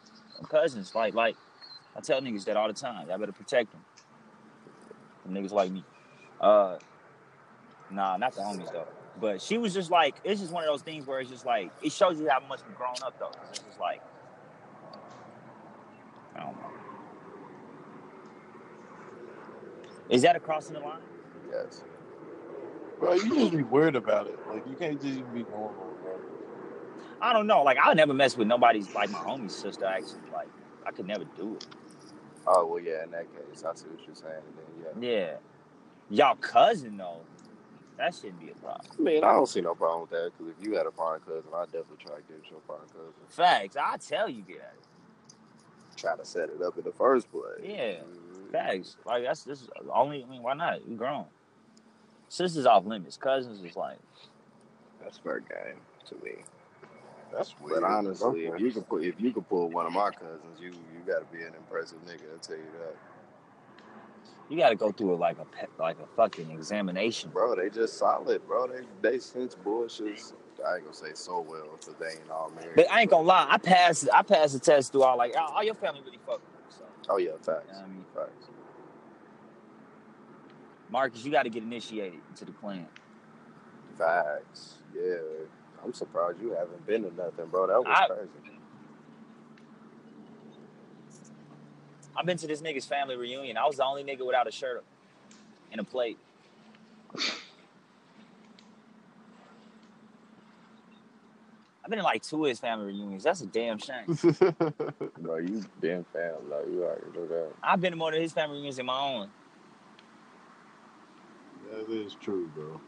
cousins. 0.48 0.94
Like, 0.94 1.14
like 1.14 1.36
I 1.96 2.00
tell 2.00 2.20
niggas 2.20 2.44
that 2.46 2.56
all 2.56 2.68
the 2.68 2.74
time. 2.74 3.08
Y'all 3.08 3.18
better 3.18 3.32
protect 3.32 3.72
them. 3.72 3.84
From 5.22 5.34
niggas 5.34 5.52
like 5.52 5.70
me. 5.70 5.84
Uh, 6.40 6.78
nah, 7.90 8.16
not 8.16 8.34
the 8.34 8.42
homies 8.42 8.72
though. 8.72 8.86
But 9.20 9.42
she 9.42 9.58
was 9.58 9.74
just 9.74 9.90
like, 9.90 10.16
it's 10.22 10.40
just 10.40 10.52
one 10.52 10.62
of 10.62 10.68
those 10.68 10.82
things 10.82 11.06
where 11.06 11.20
it's 11.20 11.30
just 11.30 11.44
like, 11.44 11.72
it 11.82 11.92
shows 11.92 12.20
you 12.20 12.28
how 12.28 12.40
much 12.48 12.60
we've 12.66 12.76
grown 12.76 12.94
up 13.04 13.18
though. 13.18 13.32
It's 13.50 13.58
just 13.58 13.80
like, 13.80 14.00
I 16.36 16.40
don't 16.40 16.56
know. 16.56 16.70
Is 20.08 20.22
that 20.22 20.36
a 20.36 20.40
crossing 20.40 20.74
the 20.74 20.80
line? 20.80 21.00
Yes. 21.50 21.82
Bro, 22.98 23.14
you 23.14 23.34
just 23.34 23.52
be 23.52 23.62
weird 23.62 23.96
about 23.96 24.26
it. 24.26 24.38
Like 24.48 24.66
you 24.66 24.74
can't 24.74 25.00
just 25.00 25.18
be 25.32 25.42
normal, 25.44 25.94
bro. 26.02 26.18
I 27.20 27.32
don't 27.32 27.46
know. 27.46 27.62
Like 27.62 27.78
I 27.82 27.92
never 27.94 28.14
mess 28.14 28.36
with 28.36 28.48
nobody's 28.48 28.92
like 28.94 29.10
my 29.10 29.18
homie's 29.18 29.54
sister. 29.54 29.84
Actually, 29.84 30.30
like 30.32 30.48
I 30.86 30.90
could 30.90 31.06
never 31.06 31.24
do 31.36 31.54
it. 31.54 31.66
Oh 32.46 32.66
well, 32.66 32.80
yeah. 32.80 33.04
In 33.04 33.10
that 33.12 33.26
case, 33.32 33.64
I 33.64 33.74
see 33.74 33.86
what 33.86 34.04
you're 34.06 34.14
saying. 34.14 34.42
Then 34.56 35.00
yeah. 35.00 35.16
Yeah, 35.16 35.36
y'all 36.10 36.36
cousin 36.36 36.96
though, 36.96 37.20
that 37.98 38.14
shouldn't 38.14 38.40
be 38.40 38.50
a 38.50 38.54
problem. 38.54 38.86
I 38.98 39.02
mean, 39.02 39.24
I 39.24 39.32
don't 39.32 39.48
see 39.48 39.60
no 39.60 39.74
problem 39.74 40.02
with 40.02 40.10
that 40.10 40.30
because 40.38 40.54
if 40.58 40.64
you 40.64 40.74
had 40.76 40.86
a 40.86 40.90
foreign 40.90 41.20
cousin, 41.20 41.50
I 41.54 41.64
definitely 41.66 41.98
try 42.04 42.16
to 42.16 42.22
get 42.22 42.50
your 42.50 42.60
foreign 42.66 42.88
cousin. 42.88 43.12
Facts. 43.28 43.76
I 43.76 43.96
tell 43.96 44.28
you, 44.28 44.42
get 44.42 44.56
at 44.58 44.74
it. 44.78 45.96
Try 45.96 46.16
to 46.16 46.24
set 46.24 46.48
it 46.48 46.62
up 46.62 46.78
in 46.78 46.84
the 46.84 46.92
first 46.92 47.30
place. 47.30 47.60
Yeah. 47.62 47.94
Mhm. 48.04 48.52
Facts. 48.52 48.96
Like 49.04 49.24
that's 49.24 49.42
this 49.42 49.62
is 49.62 49.68
only. 49.92 50.24
I 50.24 50.30
mean, 50.30 50.42
why 50.42 50.54
not? 50.54 50.86
You 50.88 50.96
grown. 50.96 51.26
Sisters 52.28 52.66
off 52.66 52.86
limits. 52.86 53.16
Cousins 53.16 53.62
is 53.62 53.76
like. 53.76 53.98
That's 55.02 55.18
fair 55.18 55.40
game 55.40 55.78
to 56.06 56.14
me. 56.24 56.36
That's 57.32 57.58
weird. 57.60 57.82
But 57.82 57.90
honestly, 57.90 58.46
if 58.46 58.60
you 58.60 58.70
can 58.70 58.82
put 58.82 59.02
if 59.02 59.20
you 59.20 59.32
can 59.32 59.42
pull 59.42 59.68
one 59.70 59.86
of 59.86 59.92
my 59.92 60.10
cousins, 60.10 60.60
you 60.60 60.68
you 60.68 61.00
got 61.06 61.18
to 61.18 61.36
be 61.36 61.42
an 61.42 61.52
impressive 61.54 61.98
nigga. 62.06 62.32
I'll 62.32 62.38
tell 62.38 62.56
you 62.56 62.62
that, 62.78 62.96
You 64.48 64.56
got 64.56 64.70
to 64.70 64.76
go 64.76 64.90
through 64.90 65.14
a, 65.14 65.16
like 65.16 65.36
a 65.38 65.46
like 65.78 65.98
a 65.98 66.06
fucking 66.16 66.50
examination. 66.50 67.30
bro. 67.30 67.54
They 67.54 67.68
just 67.68 67.98
solid, 67.98 68.46
bro. 68.46 68.66
They 68.66 68.80
they 69.02 69.18
sense 69.18 69.54
bullshits. 69.54 70.32
I 70.66 70.76
ain't 70.76 70.84
gonna 70.84 70.94
say 70.96 71.10
so 71.14 71.40
well 71.40 71.68
because 71.78 71.94
they 72.00 72.20
ain't 72.20 72.30
all 72.30 72.50
married. 72.56 72.74
But 72.74 72.90
I 72.90 73.02
ain't 73.02 73.10
gonna 73.10 73.26
lie. 73.26 73.46
I 73.48 73.58
passed. 73.58 74.08
I 74.12 74.22
passed 74.22 74.54
the 74.54 74.58
test 74.58 74.92
through 74.92 75.02
all 75.02 75.16
like 75.18 75.34
all, 75.36 75.62
your 75.62 75.74
family 75.74 76.00
really 76.04 76.18
fuck 76.26 76.40
with 76.40 76.42
you. 76.54 76.76
So 76.78 76.84
Oh 77.10 77.18
yeah, 77.18 77.32
facts, 77.42 77.66
you 77.68 77.72
know 77.74 77.84
I 77.84 77.88
mean, 77.88 78.04
facts. 78.14 78.48
Marcus, 80.90 81.24
you 81.24 81.30
got 81.30 81.42
to 81.42 81.50
get 81.50 81.62
initiated 81.62 82.18
into 82.30 82.44
the 82.46 82.52
plan. 82.52 82.86
Facts. 83.98 84.76
Yeah. 84.94 85.16
I'm 85.84 85.92
surprised 85.92 86.40
you 86.40 86.52
haven't 86.52 86.86
been 86.86 87.02
to 87.04 87.14
nothing, 87.14 87.46
bro. 87.46 87.66
That 87.66 87.78
was 87.84 87.86
I- 87.88 88.06
crazy. 88.06 88.57
I've 92.18 92.26
been 92.26 92.36
to 92.38 92.48
this 92.48 92.60
nigga's 92.60 92.84
family 92.84 93.14
reunion. 93.14 93.56
I 93.56 93.64
was 93.64 93.76
the 93.76 93.84
only 93.84 94.02
nigga 94.02 94.26
without 94.26 94.48
a 94.48 94.50
shirt 94.50 94.82
and 95.70 95.80
a 95.80 95.84
plate. 95.84 96.18
I've 101.84 101.90
been 101.90 102.00
in 102.00 102.04
like 102.04 102.22
two 102.22 102.44
of 102.44 102.48
his 102.48 102.58
family 102.58 102.86
reunions. 102.86 103.22
That's 103.22 103.40
a 103.40 103.46
damn 103.46 103.78
shame. 103.78 104.04
bro, 105.20 105.36
you 105.36 105.64
been 105.80 106.04
fam. 106.12 106.34
Like, 106.50 106.66
you 106.66 106.82
already 106.82 107.06
know 107.14 107.26
that. 107.28 107.52
I've 107.62 107.80
been 107.80 107.92
to 107.92 107.96
more 107.96 108.12
of 108.12 108.20
his 108.20 108.32
family 108.32 108.56
reunions 108.56 108.78
than 108.78 108.86
my 108.86 109.00
own. 109.00 109.30
That 111.70 111.88
is 111.88 112.16
true, 112.20 112.48
bro. 112.48 112.80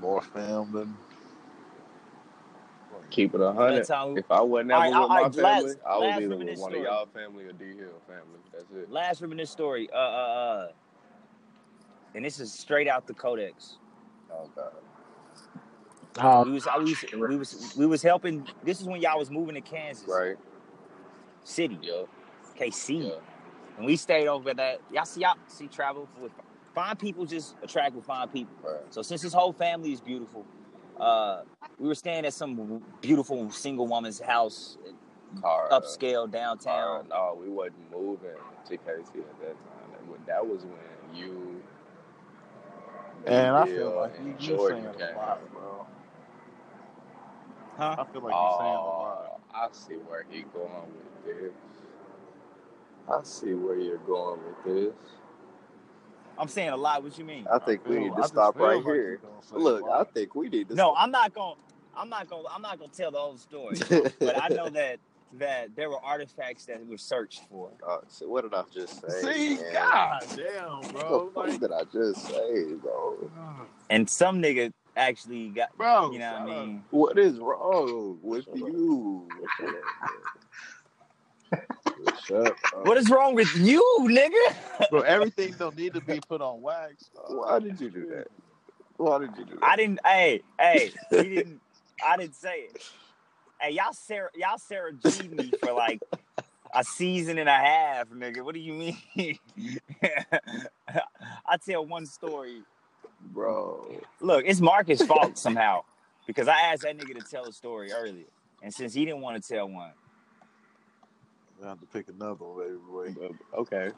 More 0.00 0.22
fam 0.22 0.72
than 0.72 0.96
Keep 3.10 3.34
it 3.34 3.40
a 3.40 3.52
hundred. 3.52 3.80
If 4.18 4.30
I 4.30 4.40
wasn't 4.42 4.70
ever 4.72 4.80
right, 4.80 4.88
with 4.88 4.96
all 4.96 5.08
my 5.08 5.22
right, 5.22 5.34
family, 5.34 5.42
last- 5.42 5.78
I 5.86 5.96
was 5.96 6.02
last 6.04 6.20
either 6.22 6.28
with 6.36 6.46
one 6.48 6.56
story. 6.56 6.78
of 6.78 6.84
y'all 6.84 7.06
family 7.06 7.44
or 7.46 7.52
D 7.52 7.64
Hill 7.76 7.88
family. 8.06 8.38
That's 8.52 8.70
it. 8.72 8.90
Last 8.90 9.20
reminiscence 9.22 9.50
story. 9.50 9.88
Uh, 9.92 9.96
uh, 9.96 10.00
uh, 10.00 10.68
and 12.14 12.24
this 12.24 12.38
is 12.40 12.52
straight 12.52 12.88
out 12.88 13.06
the 13.06 13.14
codex. 13.14 13.78
Oh 14.32 14.50
god. 14.54 14.72
Oh, 16.20 16.44
We 16.44 16.50
was, 16.52 16.66
I 16.66 16.76
was, 16.76 17.04
we 17.12 17.36
was, 17.36 17.74
we 17.78 17.86
was 17.86 18.02
helping. 18.02 18.46
This 18.64 18.80
is 18.80 18.86
when 18.86 19.00
y'all 19.00 19.18
was 19.18 19.30
moving 19.30 19.54
to 19.54 19.60
Kansas 19.60 20.04
Right. 20.08 20.36
City, 21.44 21.78
Yeah. 21.80 22.02
KC. 22.58 23.04
Yeah. 23.04 23.12
And 23.76 23.86
we 23.86 23.94
stayed 23.96 24.26
over 24.26 24.52
that. 24.52 24.80
Y'all 24.92 25.04
see, 25.04 25.20
y'all 25.20 25.36
see 25.46 25.68
travel 25.68 26.08
with 26.20 26.32
fine 26.74 26.96
people 26.96 27.24
just 27.24 27.54
attract 27.62 27.94
with 27.94 28.04
fine 28.04 28.26
people. 28.28 28.52
Right. 28.64 28.80
So 28.90 29.00
since 29.02 29.22
his 29.22 29.32
whole 29.32 29.52
family 29.52 29.92
is 29.92 30.00
beautiful, 30.00 30.44
uh, 31.00 31.42
we 31.78 31.88
were 31.88 31.94
staying 31.94 32.24
at 32.24 32.32
some 32.32 32.82
beautiful 33.00 33.50
single 33.50 33.86
woman's 33.86 34.20
house, 34.20 34.78
Car. 35.42 35.68
upscale 35.70 36.24
Car. 36.24 36.26
downtown. 36.28 37.08
No, 37.08 37.38
we 37.40 37.48
wasn't 37.48 37.90
moving 37.90 38.30
to 38.66 38.72
KC 38.76 38.78
at 38.98 39.40
that 39.40 39.56
time. 39.56 39.90
That 39.92 40.06
was- 40.08 40.20
That 40.26 40.46
was 40.46 40.64
when 40.64 41.14
you. 41.16 41.62
And 43.26 43.56
I 43.56 43.66
feel 43.66 43.96
like 43.96 44.12
you, 44.20 44.26
you're 44.38 44.56
Jordan 44.56 44.82
saying 44.84 44.94
came. 44.98 45.16
a 45.16 45.18
lot, 45.18 45.52
bro. 45.52 45.86
Huh? 47.76 47.96
I 47.98 48.04
feel 48.12 48.22
like 48.22 48.32
you're 48.34 48.58
saying 48.58 48.74
a 48.74 48.80
Oh, 48.80 49.02
lot. 49.02 49.40
I 49.54 49.68
see 49.72 49.94
where 49.94 50.24
he 50.30 50.42
going 50.42 50.92
with 51.24 51.24
this. 51.24 51.52
I 53.08 53.22
see 53.22 53.54
where 53.54 53.78
you're 53.78 53.98
going 53.98 54.40
with 54.44 54.64
this. 54.64 54.94
I'm 56.38 56.48
saying 56.48 56.70
a 56.70 56.76
lot. 56.76 57.02
What 57.02 57.18
you 57.18 57.24
mean? 57.24 57.46
I 57.52 57.58
think 57.58 57.84
we 57.86 57.94
feel- 57.96 58.04
need 58.04 58.10
to 58.10 58.16
just 58.16 58.32
stop 58.32 58.56
right 58.58 58.76
like 58.76 58.84
here. 58.84 59.16
gonna 59.22 59.42
say 59.42 59.56
a 59.56 59.58
Look, 59.58 59.84
I 59.90 60.04
think 60.04 60.34
we 60.34 60.48
need 60.48 60.68
to. 60.68 60.74
No, 60.74 60.94
I'm 60.96 61.10
not 61.10 61.34
gonna. 61.34 61.54
I'm 61.96 62.08
not 62.08 62.28
gonna. 62.30 62.48
I'm 62.50 62.62
not 62.62 62.78
going 62.78 62.90
to 62.90 62.96
tell 62.96 63.10
the 63.10 63.18
whole 63.18 63.36
story. 63.38 63.76
but 64.20 64.40
I 64.42 64.48
know 64.48 64.68
that 64.70 64.98
that 65.34 65.74
there 65.76 65.90
were 65.90 66.02
artifacts 66.02 66.64
that 66.66 66.86
were 66.86 66.96
searched 66.96 67.42
for. 67.50 67.70
Uh, 67.86 67.98
so 68.08 68.26
what 68.28 68.42
did 68.44 68.54
I 68.54 68.62
just 68.72 69.02
say? 69.02 69.20
See, 69.34 69.62
man? 69.62 69.72
god 69.74 70.24
damn, 70.36 70.80
What 70.80 70.92
bro. 70.92 71.24
the 71.26 71.30
fuck 71.34 71.46
Like, 71.48 71.60
did 71.60 71.72
I 71.72 71.82
just 71.92 72.26
say, 72.26 72.64
bro? 72.80 73.30
And 73.90 74.08
some 74.08 74.40
nigga 74.40 74.72
actually 74.96 75.48
got. 75.50 75.76
bro, 75.76 76.12
You 76.12 76.18
know 76.20 76.32
what 76.32 76.40
I 76.42 76.44
mean? 76.46 76.84
What 76.90 77.18
is 77.18 77.38
wrong 77.40 78.18
with 78.22 78.46
you? 78.54 79.28
Shut 82.24 82.46
up. 82.46 82.56
What 82.86 82.96
is 82.98 83.10
wrong 83.10 83.34
with 83.34 83.54
you, 83.56 83.82
nigga? 84.02 84.90
Bro, 84.90 85.00
everything 85.02 85.54
don't 85.58 85.76
need 85.76 85.94
to 85.94 86.00
be 86.00 86.20
put 86.20 86.40
on 86.40 86.60
wax. 86.60 87.10
Why 87.28 87.58
did 87.58 87.80
you 87.80 87.90
do 87.90 88.06
that? 88.06 88.26
Why 88.96 89.18
did 89.18 89.30
you 89.36 89.44
do 89.44 89.54
that? 89.54 89.64
I 89.64 89.76
didn't. 89.76 90.00
Hey, 90.04 90.42
hey, 90.58 90.92
he 91.10 91.22
didn't. 91.22 91.60
I 92.06 92.16
didn't 92.16 92.34
say 92.34 92.60
it. 92.60 92.82
Hey, 93.60 93.72
y'all 93.72 93.92
Sarah, 93.92 94.30
y'all 94.34 94.58
Sarah 94.58 94.92
G 94.92 95.28
me 95.28 95.52
for 95.60 95.72
like 95.72 96.00
a 96.74 96.84
season 96.84 97.38
and 97.38 97.48
a 97.48 97.52
half, 97.52 98.08
nigga. 98.10 98.42
What 98.44 98.54
do 98.54 98.60
you 98.60 98.74
mean? 98.74 98.98
I 101.46 101.56
tell 101.64 101.84
one 101.84 102.06
story 102.06 102.62
bro. 103.20 104.00
Look, 104.20 104.44
it's 104.46 104.60
Marcus' 104.60 105.02
fault 105.02 105.38
somehow 105.38 105.82
because 106.26 106.48
I 106.48 106.60
asked 106.60 106.82
that 106.82 106.96
nigga 106.96 107.18
to 107.18 107.30
tell 107.30 107.44
a 107.44 107.52
story 107.52 107.92
earlier, 107.92 108.26
and 108.62 108.72
since 108.72 108.94
he 108.94 109.04
didn't 109.04 109.20
want 109.20 109.42
to 109.42 109.48
tell 109.54 109.68
one, 109.68 109.92
I 111.62 111.68
have 111.68 111.80
to 111.80 111.86
pick 111.86 112.08
another 112.08 112.44
one, 112.44 112.78
baby 112.94 113.14
boy. 113.16 113.34
Okay, 113.58 113.90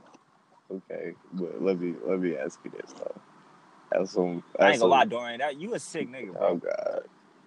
okay. 0.71 1.13
But 1.33 1.63
let 1.63 1.79
me 1.79 1.95
let 2.05 2.21
me 2.21 2.37
ask 2.37 2.59
you 2.65 2.71
this 2.71 2.93
though. 2.93 3.21
That's 3.93 4.13
some. 4.13 4.43
That's 4.59 4.63
I 4.63 4.73
ain't 4.73 4.81
gonna 4.81 4.81
some, 4.81 4.91
lie, 4.91 5.05
Dorian. 5.05 5.39
That 5.41 5.61
you 5.61 5.75
a 5.75 5.79
sick 5.79 6.11
nigga, 6.11 6.33
bro. 6.33 6.49
Oh 6.49 6.57
God. 6.57 7.03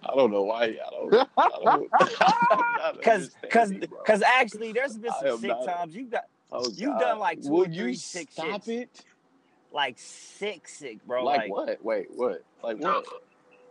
I 0.06 0.14
don't 0.14 0.30
know 0.30 0.42
why. 0.42 0.64
I 0.64 0.90
don't. 0.90 1.10
Don't 1.96 2.98
Because, 2.98 3.30
because, 3.40 3.70
because 3.70 4.22
actually, 4.22 4.72
there's 4.72 4.98
been 4.98 5.12
some 5.18 5.38
sick 5.38 5.48
not, 5.48 5.64
times 5.64 5.94
you 5.94 6.06
got. 6.06 6.24
Oh, 6.52 6.68
you've 6.74 6.98
done 6.98 7.18
like 7.18 7.42
two 7.42 7.50
Would 7.50 7.70
or 7.70 7.74
three 7.74 7.90
you 7.92 7.96
sick 7.96 8.30
stop 8.30 8.62
shits. 8.62 8.68
it? 8.68 9.04
Like 9.72 9.98
sick, 9.98 10.68
sick, 10.68 11.04
bro. 11.06 11.24
Like, 11.24 11.40
Like, 11.40 11.50
what? 11.50 11.84
Wait, 11.84 12.06
what? 12.14 12.44
Like 12.62 12.78
what? 12.78 13.06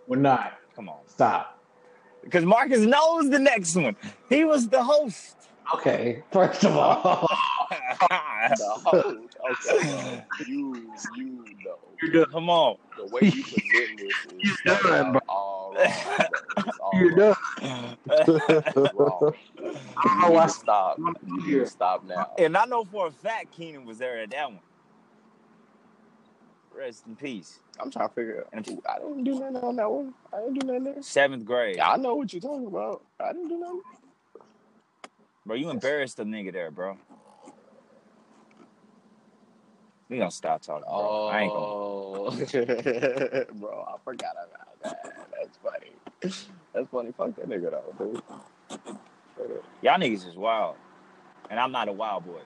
We're 0.08 0.18
not. 0.18 0.60
come 0.76 0.90
on. 0.90 0.98
Stop. 1.08 1.60
Because 2.24 2.46
Marcus 2.46 2.80
knows 2.80 3.30
the 3.30 3.40
next 3.40 3.76
one. 3.76 3.96
He 4.30 4.44
was 4.44 4.68
the 4.68 4.84
host. 4.84 5.36
Okay. 5.76 6.24
First 6.32 6.64
of 6.66 6.76
all, 6.76 7.28
The 7.70 8.66
host. 8.84 9.38
Okay, 9.52 10.26
you 10.48 10.76
you 11.18 11.46
know 11.66 11.78
you're 12.02 12.12
done. 12.12 12.32
Come 12.32 12.50
on. 12.50 12.78
the 12.98 13.06
way 13.08 13.22
you 13.24 13.44
present 13.44 13.98
this 13.98 14.26
is 14.44 14.60
You're 14.66 14.78
done, 14.84 15.12
bro. 15.14 15.22
all 15.30 15.74
wrong. 15.76 15.94
All 16.82 16.92
You're 17.00 17.16
wrong. 17.16 17.36
done. 17.62 17.98
It's 18.06 18.76
wrong. 18.94 19.20
Oh, 19.22 19.36
I 19.98 20.04
don't 20.04 20.22
know 20.22 20.32
why. 20.32 20.48
stop. 20.48 20.98
You 21.00 21.16
need 21.48 21.54
to 21.60 21.66
stop 21.68 22.04
now. 22.04 22.32
and 22.38 22.58
I 22.58 22.66
know 22.66 22.84
for 22.84 23.08
a 23.08 23.12
fact 23.12 23.52
Keenan 23.56 23.86
was 23.86 23.98
there 23.98 24.20
at 24.22 24.32
that 24.32 24.50
one. 24.52 24.60
Rest 26.76 27.06
in 27.08 27.16
peace. 27.16 27.60
I'm 27.80 27.90
trying 27.92 28.10
to 28.10 28.14
figure 28.16 28.40
out. 28.42 28.48
I 28.54 29.00
didn't 29.00 29.24
do 29.24 29.40
nothing 29.40 29.56
on 29.58 29.76
that 29.78 29.90
one. 29.92 30.14
I 30.34 30.38
didn't 30.42 30.60
do 30.60 30.68
nothing 30.68 30.84
there. 30.86 31.02
Seventh 31.04 31.46
grade. 31.46 31.80
I 31.80 31.96
know 31.98 32.16
what 32.16 32.34
you're 32.34 32.42
talking 32.42 32.68
about. 32.68 33.04
I 33.20 33.32
didn't 33.34 33.48
do 33.50 33.58
nothing. 33.60 33.82
Bro, 35.46 35.58
you 35.58 35.70
embarrassed 35.70 36.18
the 36.18 36.24
nigga 36.24 36.54
there, 36.54 36.72
bro. 36.72 36.98
We 40.10 40.18
gonna 40.18 40.32
stop 40.32 40.62
talking, 40.62 40.86
bro. 40.88 41.28
I 41.28 41.42
ain't 41.42 41.52
gonna. 41.52 41.66
Oh, 41.66 42.32
bro, 43.56 43.88
I 43.88 43.98
forgot 44.04 44.32
about 44.34 44.84
that. 44.84 45.28
That's 45.32 45.58
funny. 45.58 45.92
That's 46.74 46.90
funny. 46.90 47.12
Fuck 47.18 47.36
that 47.36 47.50
nigga 47.50 47.72
though, 47.72 47.94
dude. 47.98 48.22
Y'all 49.82 50.00
niggas 50.00 50.28
is 50.28 50.36
wild, 50.36 50.76
and 51.50 51.60
I'm 51.60 51.72
not 51.72 51.90
a 51.90 51.92
wild 51.92 52.26
boy. 52.26 52.42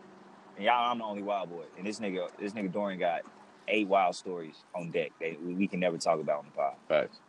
And 0.55 0.65
y'all, 0.65 0.91
I'm 0.91 0.97
the 0.97 1.03
only 1.03 1.21
wild 1.21 1.49
boy. 1.49 1.65
And 1.77 1.85
this 1.85 1.99
nigga, 1.99 2.29
this 2.39 2.53
nigga 2.53 2.71
Dorian 2.71 2.99
got 2.99 3.21
eight 3.67 3.87
wild 3.87 4.15
stories 4.15 4.63
on 4.73 4.89
deck 4.89 5.11
that 5.19 5.39
we, 5.43 5.53
we 5.53 5.67
can 5.67 5.79
never 5.79 5.97
talk 5.97 6.19
about 6.19 6.39
on 6.39 6.45
the 6.45 6.51
pod. 6.51 6.73
Facts. 6.87 7.19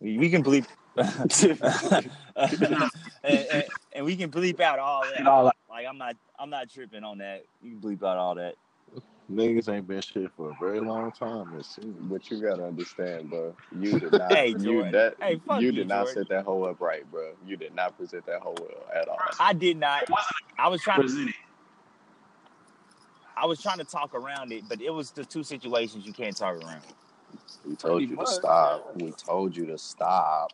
We, 0.00 0.18
we 0.18 0.30
can 0.30 0.44
bleep, 0.44 0.66
and, 3.24 3.46
and, 3.52 3.64
and 4.02 4.06
we 4.08 4.16
can 4.16 4.32
bleep 4.32 4.58
out 4.58 4.80
all 4.80 5.04
that. 5.04 5.26
All 5.28 5.44
that. 5.44 5.56
Like 5.70 5.86
I'm 5.88 5.96
not, 5.96 6.16
I'm 6.36 6.50
not 6.50 6.68
tripping 6.68 7.04
on 7.04 7.18
that. 7.18 7.44
You 7.62 7.78
can 7.78 7.80
bleep 7.80 8.02
out 8.02 8.16
all 8.16 8.34
that. 8.34 8.56
Niggas 9.30 9.72
ain't 9.72 9.86
been 9.86 10.00
shit 10.00 10.30
for 10.36 10.50
a 10.50 10.56
very 10.60 10.80
long 10.80 11.12
time. 11.12 11.54
It's 11.56 11.78
But 11.80 12.28
you 12.28 12.42
gotta 12.42 12.64
understand, 12.64 13.30
bro. 13.30 13.54
You 13.78 14.00
did 14.00 14.12
not. 14.18 14.32
Hey, 14.32 14.56
you 14.58 14.82
that. 14.90 15.14
Hey, 15.20 15.40
fuck 15.46 15.60
you 15.60 15.68
you, 15.68 15.72
did 15.72 15.88
not 15.88 16.06
Jordan. 16.06 16.14
set 16.14 16.28
that 16.30 16.44
hoe 16.44 16.64
up 16.64 16.80
right, 16.80 17.08
bro. 17.10 17.32
You 17.46 17.56
did 17.56 17.76
not 17.76 17.96
present 17.96 18.26
that 18.26 18.40
hoe 18.40 18.56
well 18.58 18.84
at 18.92 19.08
all. 19.08 19.18
I 19.38 19.52
did 19.52 19.76
not. 19.76 20.02
I 20.58 20.66
was 20.66 20.82
trying 20.82 21.06
to. 21.06 21.32
I 23.36 23.46
was 23.46 23.62
trying 23.62 23.78
to 23.78 23.84
talk 23.84 24.14
around 24.14 24.52
it, 24.52 24.64
but 24.68 24.82
it 24.82 24.90
was 24.90 25.12
the 25.12 25.24
two 25.24 25.44
situations 25.44 26.04
you 26.04 26.12
can't 26.12 26.36
talk 26.36 26.56
around. 26.56 26.82
We 27.64 27.76
told 27.76 27.98
Pretty 27.98 28.06
you 28.08 28.16
to 28.16 28.26
stop. 28.26 28.96
We 28.96 29.12
told 29.12 29.56
you 29.56 29.66
to 29.66 29.78
stop. 29.78 30.52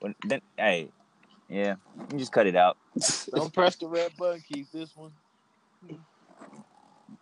But 0.00 0.12
then, 0.26 0.40
hey, 0.56 0.88
yeah, 1.48 1.76
you 2.12 2.18
just 2.18 2.32
cut 2.32 2.46
it 2.46 2.56
out. 2.56 2.76
don't 3.34 3.52
press 3.52 3.76
the 3.76 3.86
red 3.86 4.12
button. 4.16 4.42
Keep 4.48 4.70
this 4.72 4.96
one. 4.96 5.12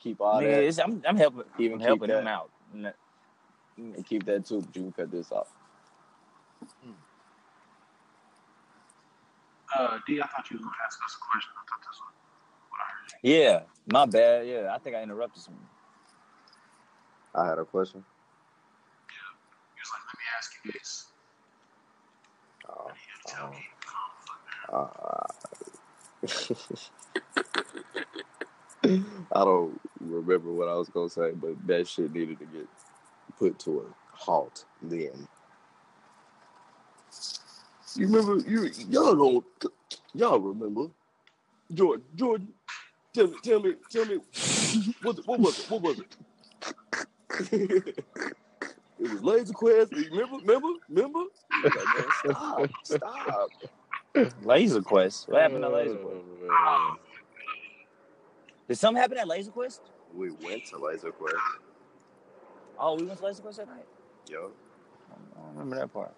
Keep 0.01 0.21
all 0.21 0.41
Nigga, 0.41 0.75
that. 0.75 0.85
I'm, 0.85 1.03
I'm 1.07 1.17
helping, 1.17 1.45
Even 1.59 1.79
I'm 1.81 1.87
helping 1.87 2.09
that. 2.09 2.21
him 2.21 2.27
out. 2.27 2.51
And 3.77 4.07
keep 4.07 4.25
that 4.25 4.45
too, 4.47 4.61
but 4.61 4.77
you 4.77 4.83
can 4.83 4.93
cut 4.93 5.11
this 5.11 5.31
off. 5.33 5.49
Uh, 9.75 9.99
D, 10.07 10.21
I 10.21 10.27
thought 10.27 10.51
you 10.51 10.59
were 10.59 10.63
going 10.65 10.71
to 10.71 10.85
ask 10.85 10.99
us 11.03 11.17
a 11.17 11.25
question. 11.33 11.51
I 11.57 11.65
thought 11.71 11.81
that's 11.83 12.01
what, 12.01 12.13
what 12.69 12.81
I 12.81 12.85
heard. 12.85 13.13
Yeah, 13.23 13.63
my 13.87 14.05
bad. 14.07 14.47
Yeah, 14.47 14.75
I 14.75 14.79
think 14.79 14.97
I 14.97 15.03
interrupted 15.03 15.43
someone. 15.43 15.65
I 17.35 17.49
had 17.49 17.59
a 17.59 17.65
question. 17.65 18.05
Yeah, 19.09 19.15
he 19.75 19.81
was 19.81 19.91
like, 19.95 20.03
let 20.07 20.19
me 20.19 20.25
ask 20.37 20.53
you 20.63 20.73
this. 20.73 21.07
Oh, 22.69 22.89
You 22.89 23.33
tell 23.33 23.51
me. 23.51 23.67
I 28.85 29.45
don't 29.45 29.81
remember 30.01 30.53
what 30.53 30.69
I 30.69 30.75
was 30.75 30.89
gonna 30.89 31.11
say, 31.11 31.33
but 31.33 31.67
that 31.67 31.89
shit 31.89 32.13
needed 32.13 32.39
to 32.41 32.47
get 32.47 32.69
put 33.39 33.59
to 33.61 33.81
a 33.81 33.85
halt. 34.17 34.65
Then 34.83 35.29
you 37.97 38.07
remember? 38.07 38.39
You 38.49 38.71
y'all 38.89 39.15
don't 39.15 39.45
y'all 40.15 40.41
remember? 40.41 40.87
Jordan, 41.73 42.05
Jordan, 42.17 42.49
tell 43.15 43.29
me, 43.29 43.37
tell 43.43 43.61
me, 43.61 43.75
tell 43.91 44.05
me, 44.07 44.19
what 45.03 45.19
what 45.27 45.41
was 45.41 45.59
it? 45.59 45.71
What 45.71 45.83
was 45.83 45.99
it? 46.01 46.17
it 47.53 48.05
was 48.99 49.23
Laser 49.23 49.53
Quest. 49.53 49.93
Remember? 49.93 50.39
Remember? 50.39 50.69
Remember? 50.89 51.21
Like, 51.65 51.75
stop! 52.05 52.71
Stop! 52.85 53.51
Laser 54.43 54.83
Quest. 54.83 55.29
What 55.29 55.43
happened 55.43 55.63
to 55.63 55.69
Laser 55.69 55.97
Quest? 55.97 56.19
Did 58.69 58.79
something 58.79 59.01
happen 59.01 59.19
at 59.19 59.29
Laser 59.29 59.51
Quest? 59.51 59.83
We 60.15 60.31
went 60.31 60.65
to 60.67 60.79
Laser 60.79 61.13
Quest. 61.13 61.37
Oh, 62.79 62.95
we 62.95 63.05
went 63.05 63.19
to 63.19 63.25
Laser 63.25 63.43
Quest 63.43 63.59
that 63.59 63.69
night. 63.69 63.87
Yo, 64.29 64.51
I 65.11 65.15
don't 65.41 65.49
remember 65.55 65.77
that 65.77 65.93
part. 65.93 66.15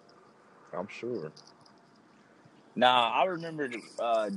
I'm 0.73 0.87
sure. 0.87 1.31
Nah, 2.75 3.11
I 3.11 3.25
remember. 3.25 3.67
The, 3.67 3.81
uh, 3.99 4.29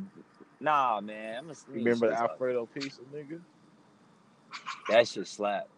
nah, 0.61 1.01
man. 1.01 1.39
I'm 1.39 1.51
a, 1.51 1.53
You 1.53 1.85
remember 1.85 2.11
the 2.11 2.19
Alfredo 2.19 2.67
pizza, 2.67 3.01
nigga? 3.13 3.41
That 4.89 5.09
shit 5.09 5.27
slap. 5.27 5.69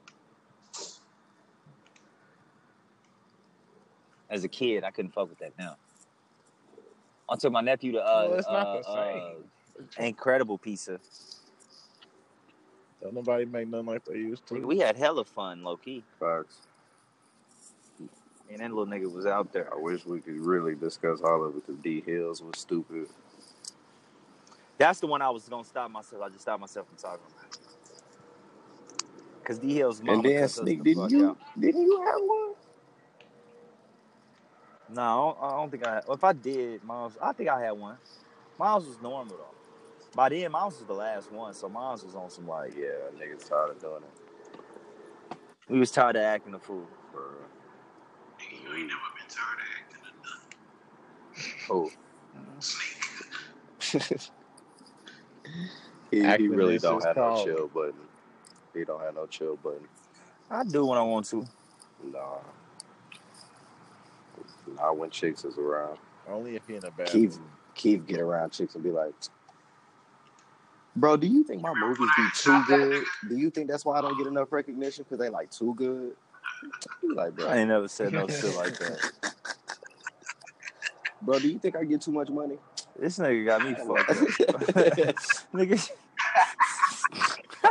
As 4.29 4.45
a 4.45 4.49
kid, 4.49 4.85
I 4.85 4.91
couldn't 4.91 5.13
fuck 5.13 5.31
with 5.31 5.39
that 5.39 5.59
now. 5.59 5.77
I 7.31 7.37
took 7.37 7.53
my 7.53 7.61
nephew 7.61 7.93
to 7.93 8.01
uh, 8.01 8.27
Well, 8.29 8.39
it's 8.39 8.49
not 8.49 8.67
uh, 8.67 8.81
the 8.81 8.89
uh, 8.89 9.05
same. 9.13 10.07
Incredible 10.07 10.59
Pizza. 10.59 10.99
Don't 13.01 13.15
nobody 13.15 13.45
make 13.47 13.69
nothing 13.69 13.87
like 13.87 14.05
they 14.05 14.15
used 14.15 14.47
to. 14.49 14.67
We 14.67 14.79
had 14.79 14.97
hella 14.97 15.25
fun, 15.25 15.63
low 15.63 15.77
key. 15.77 16.03
facts. 16.19 16.59
And 18.51 18.59
that 18.59 18.73
little 18.73 18.87
nigga 18.87 19.11
was 19.11 19.27
out 19.27 19.53
there. 19.53 19.73
I 19.73 19.79
wish 19.79 20.05
we 20.05 20.21
could 20.21 20.37
really 20.37 20.75
discuss 20.75 21.21
all 21.23 21.45
of 21.45 21.57
it 21.57 21.67
because 21.67 21.81
D 21.83 22.03
Hills 22.05 22.43
was 22.43 22.59
stupid. 22.59 23.07
That's 24.77 24.99
the 24.99 25.07
one 25.07 25.23
I 25.23 25.31
was 25.31 25.49
gonna 25.49 25.65
stop 25.65 25.91
myself. 25.91 26.23
I 26.23 26.29
just 26.31 26.43
stopped 26.43 26.61
myself 26.61 26.89
from 26.89 26.97
talking 26.97 27.21
about. 27.33 27.59
Cause 29.45 29.59
D 29.59 29.73
Hill's 29.75 30.03
mama 30.03 30.15
and 30.15 30.25
then 30.25 30.43
cussed 30.43 30.57
Sneak, 30.57 30.83
didn't 30.83 31.11
you? 31.11 31.29
out. 31.29 31.39
Didn't 31.59 31.83
you 31.83 32.03
have 32.05 32.21
one? 32.21 32.55
No, 34.93 35.03
I 35.03 35.15
don't, 35.17 35.39
I 35.41 35.57
don't 35.57 35.71
think 35.71 35.87
I. 35.87 36.03
If 36.09 36.25
I 36.25 36.33
did, 36.33 36.83
Miles, 36.85 37.17
I 37.23 37.33
think 37.33 37.49
I 37.49 37.63
had 37.63 37.73
one. 37.73 37.97
Miles 38.59 38.87
was 38.87 39.01
normal 39.01 39.37
though. 39.37 39.55
By 40.15 40.29
then, 40.29 40.51
Miles 40.51 40.79
was 40.79 40.87
the 40.87 40.95
last 40.95 41.31
one, 41.31 41.55
so 41.55 41.69
Miles 41.69 42.05
was 42.05 42.15
on 42.17 42.31
some 42.31 42.49
like, 42.49 42.75
Yeah, 42.77 42.89
niggas 43.17 43.49
tired 43.49 43.71
of 43.71 43.81
doing 43.81 44.03
it. 44.03 45.39
we 45.69 45.79
was 45.79 45.91
tired 45.93 46.17
of 46.17 46.23
acting 46.23 46.55
a 46.55 46.59
fool. 46.59 46.87
For 47.13 47.37
Nigga, 48.39 48.63
you 48.65 48.77
ain't 48.77 48.89
never 48.89 49.01
been 49.17 49.29
tired 49.29 49.61
of 49.61 49.67
acting 49.79 50.01
a 50.07 50.31
who? 51.73 51.91
Sneak. 52.59 52.97
he, 56.11 56.37
he 56.37 56.49
really 56.49 56.79
don't 56.79 56.99
is 56.99 57.05
have 57.05 57.17
no 57.17 57.45
chill 57.45 57.69
button. 57.69 57.95
He 58.75 58.85
don't 58.85 59.01
have 59.01 59.15
no 59.15 59.27
chill 59.27 59.57
button. 59.57 59.89
I 60.51 60.65
do 60.65 60.85
when 60.85 60.99
I 60.99 61.03
want 61.03 61.27
to. 61.27 61.47
Nah. 62.13 62.39
Not 64.77 64.97
when 64.97 65.11
chicks 65.11 65.45
is 65.45 65.59
around. 65.59 65.99
Only 66.29 66.57
if 66.57 66.63
you're 66.69 66.79
in 66.79 66.85
a 66.85 66.91
bad 66.91 67.09
Keith, 67.09 67.39
mood. 67.39 67.49
Keith 67.75 68.07
get 68.07 68.21
around 68.21 68.51
chicks 68.51 68.75
and 68.75 68.85
be 68.85 68.91
like, 68.91 69.13
Bro, 70.97 71.19
do 71.19 71.27
you 71.27 71.45
think 71.45 71.63
my 71.63 71.73
movies 71.73 72.09
be 72.17 72.27
too 72.35 72.65
good? 72.67 73.05
Do 73.29 73.37
you 73.37 73.51
think 73.51 73.69
that's 73.69 73.85
why 73.85 73.99
I 73.99 74.01
don't 74.01 74.19
get 74.19 74.27
enough 74.27 74.51
recognition? 74.51 75.05
Because 75.05 75.19
they 75.19 75.29
like 75.29 75.51
too 75.51 75.75
good? 75.75 76.17
Be 77.01 77.15
like, 77.15 77.35
bro, 77.35 77.47
I 77.47 77.59
ain't 77.59 77.69
never 77.69 77.89
said 77.89 78.13
no 78.13 78.27
shit 78.27 78.55
like 78.57 78.77
that. 78.79 79.13
bro, 81.23 81.39
do 81.39 81.49
you 81.49 81.59
think 81.59 81.77
I 81.77 81.85
get 81.85 82.03
too 82.03 82.13
much 82.13 82.29
money? 82.29 82.59
This 82.99 83.19
nigga 83.19 83.47
got 83.47 83.65
me 83.65 83.75
fucked 83.75 84.11
up. 84.11 84.17
nigga, 85.55 85.91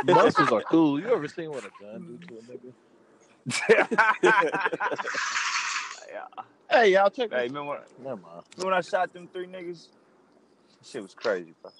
Muscles 0.06 0.50
are 0.50 0.62
cool. 0.62 0.98
You 0.98 1.14
ever 1.14 1.28
seen 1.28 1.50
what 1.50 1.64
a 1.64 1.70
gun 1.80 2.06
do 2.06 2.18
to 2.26 2.38
a 2.38 2.42
nigga? 2.42 2.72
yeah. 6.12 6.26
Hey, 6.70 6.92
y'all 6.92 7.10
check. 7.10 7.30
Hey, 7.30 7.48
this- 7.48 7.52
remember 7.52 7.70
when, 7.72 7.80
Never 7.98 8.16
mind. 8.16 8.44
remember 8.56 8.66
when 8.66 8.74
I 8.74 8.80
shot 8.82 9.12
them 9.12 9.28
three 9.28 9.46
niggas? 9.46 9.88
Shit 10.84 11.02
was 11.02 11.14
crazy, 11.14 11.54
bro. 11.62 11.70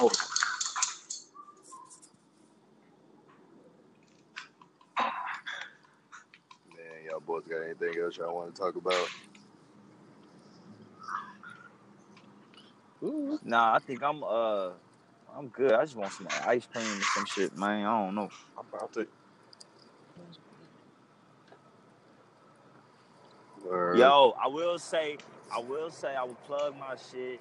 Oh, 0.00 0.10
Man, 6.76 7.04
y'all 7.08 7.20
boys 7.20 7.44
got 7.48 7.62
anything 7.62 7.98
else 8.00 8.16
y'all 8.16 8.34
want 8.34 8.54
to 8.54 8.60
talk 8.60 8.76
about? 8.76 9.08
Nah, 13.42 13.74
I 13.74 13.78
think 13.80 14.02
I'm 14.02 14.22
uh 14.24 14.72
I'm 15.34 15.48
good. 15.48 15.72
I 15.72 15.84
just 15.84 15.96
want 15.96 16.12
some 16.12 16.28
ice 16.46 16.66
cream 16.66 16.86
or 16.98 17.02
some 17.02 17.24
shit, 17.26 17.56
man. 17.56 17.86
I 17.86 18.04
don't 18.04 18.14
know. 18.14 18.28
I'm 18.58 18.66
about 18.72 18.92
to. 18.94 19.08
Or, 23.68 23.94
Yo, 23.96 24.34
I 24.42 24.48
will 24.48 24.78
say, 24.78 25.18
I 25.54 25.60
will 25.60 25.90
say, 25.90 26.14
I 26.14 26.22
will 26.24 26.34
plug 26.46 26.76
my 26.78 26.96
shit. 27.10 27.40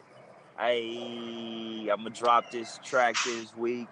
Hey, 0.57 1.87
I'm 1.89 1.99
gonna 1.99 2.09
drop 2.09 2.51
this 2.51 2.79
track 2.83 3.15
this 3.25 3.55
week. 3.55 3.87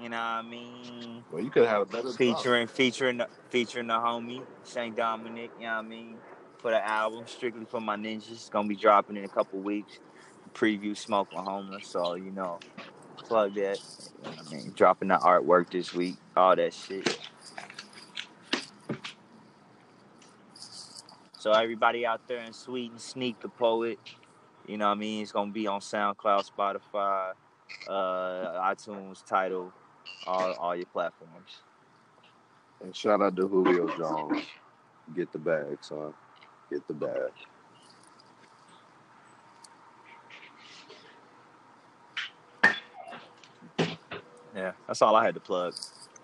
You 0.00 0.10
know 0.10 0.16
what 0.16 0.22
I 0.22 0.42
mean? 0.42 1.24
Well, 1.32 1.42
you 1.42 1.50
could 1.50 1.66
have 1.66 1.82
a 1.82 1.86
better. 1.86 2.12
Featuring, 2.12 2.66
featuring, 2.66 3.18
the- 3.18 3.28
featuring 3.50 3.86
the 3.88 3.94
homie 3.94 4.42
Saint 4.62 4.96
Dominic. 4.96 5.50
You 5.58 5.66
know 5.66 5.76
what 5.76 5.78
I 5.84 5.88
mean? 5.88 6.18
For 6.58 6.70
the 6.70 6.86
album, 6.86 7.24
strictly 7.26 7.64
for 7.64 7.80
my 7.80 7.96
ninjas. 7.96 8.30
It's 8.32 8.48
gonna 8.48 8.68
be 8.68 8.76
dropping 8.76 9.16
in 9.16 9.24
a 9.24 9.28
couple 9.28 9.58
weeks. 9.60 9.98
Preview 10.54 10.96
Smoke 10.96 11.32
homeless. 11.32 11.88
So 11.88 12.14
you 12.14 12.30
know, 12.30 12.58
plug 13.16 13.54
that. 13.54 13.78
You 14.24 14.30
know 14.30 14.36
I 14.38 14.54
mean, 14.54 14.72
dropping 14.76 15.08
the 15.08 15.16
artwork 15.18 15.70
this 15.70 15.94
week. 15.94 16.16
All 16.36 16.54
that 16.54 16.74
shit. 16.74 17.18
So 21.48 21.54
everybody 21.54 22.04
out 22.04 22.28
there 22.28 22.42
in 22.42 22.52
Sweden, 22.52 22.98
sneak 22.98 23.40
the 23.40 23.48
poet. 23.48 23.98
You 24.66 24.76
know 24.76 24.84
what 24.88 24.98
I 24.98 25.00
mean? 25.00 25.22
It's 25.22 25.32
gonna 25.32 25.50
be 25.50 25.66
on 25.66 25.80
SoundCloud, 25.80 26.50
Spotify, 26.54 27.32
uh, 27.88 28.70
iTunes, 28.70 29.24
Tidal, 29.24 29.72
all 30.26 30.52
all 30.52 30.76
your 30.76 30.84
platforms. 30.84 31.62
and 32.82 32.94
shout 32.94 33.22
out 33.22 33.34
to 33.36 33.48
Julio 33.48 33.88
Jones. 33.96 34.44
Get 35.16 35.32
the 35.32 35.38
bag, 35.38 35.78
son. 35.80 36.12
Get 36.70 36.86
the 36.86 36.92
bag. 36.92 37.32
Yeah, 44.54 44.72
that's 44.86 45.00
all 45.00 45.16
I 45.16 45.24
had 45.24 45.32
to 45.32 45.40
plug. 45.40 45.72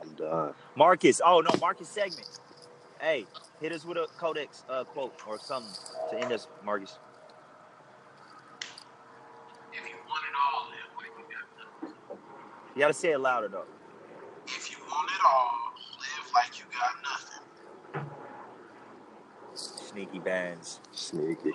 I'm 0.03 0.15
done. 0.17 0.53
Marcus, 0.77 1.23
oh 1.25 1.41
no, 1.41 1.51
Marcus 1.59 1.89
segment. 1.89 2.29
Hey, 3.01 3.25
hit 3.61 3.73
us 3.73 3.85
with 3.85 3.97
a 3.97 4.07
Codex 4.19 4.65
uh, 4.69 4.85
quote 4.85 5.15
or 5.27 5.39
something 5.39 5.73
to 6.11 6.19
end 6.19 6.33
us, 6.33 6.49
Marcus. 6.65 6.99
if 9.73 9.81
you 9.89 9.95
want 10.09 10.25
it 10.25 10.35
all, 10.39 10.67
live 10.71 10.91
like 10.97 11.13
you 11.19 11.25
got 11.35 11.47
nothing. 11.83 11.97
You 12.75 12.81
gotta 12.81 12.95
say 12.95 13.13
it 13.13 13.19
louder 13.19 13.49
though. 13.49 13.65
If 14.47 14.71
you 14.71 14.79
want 14.87 15.11
it 15.11 15.21
all, 15.27 15.51
live 15.99 16.33
like 16.35 16.59
you 16.59 16.65
got 16.73 16.95
nothing. 17.03 18.11
Sneaky 19.55 20.19
bands. 20.19 20.81
Sneaky. 20.93 21.53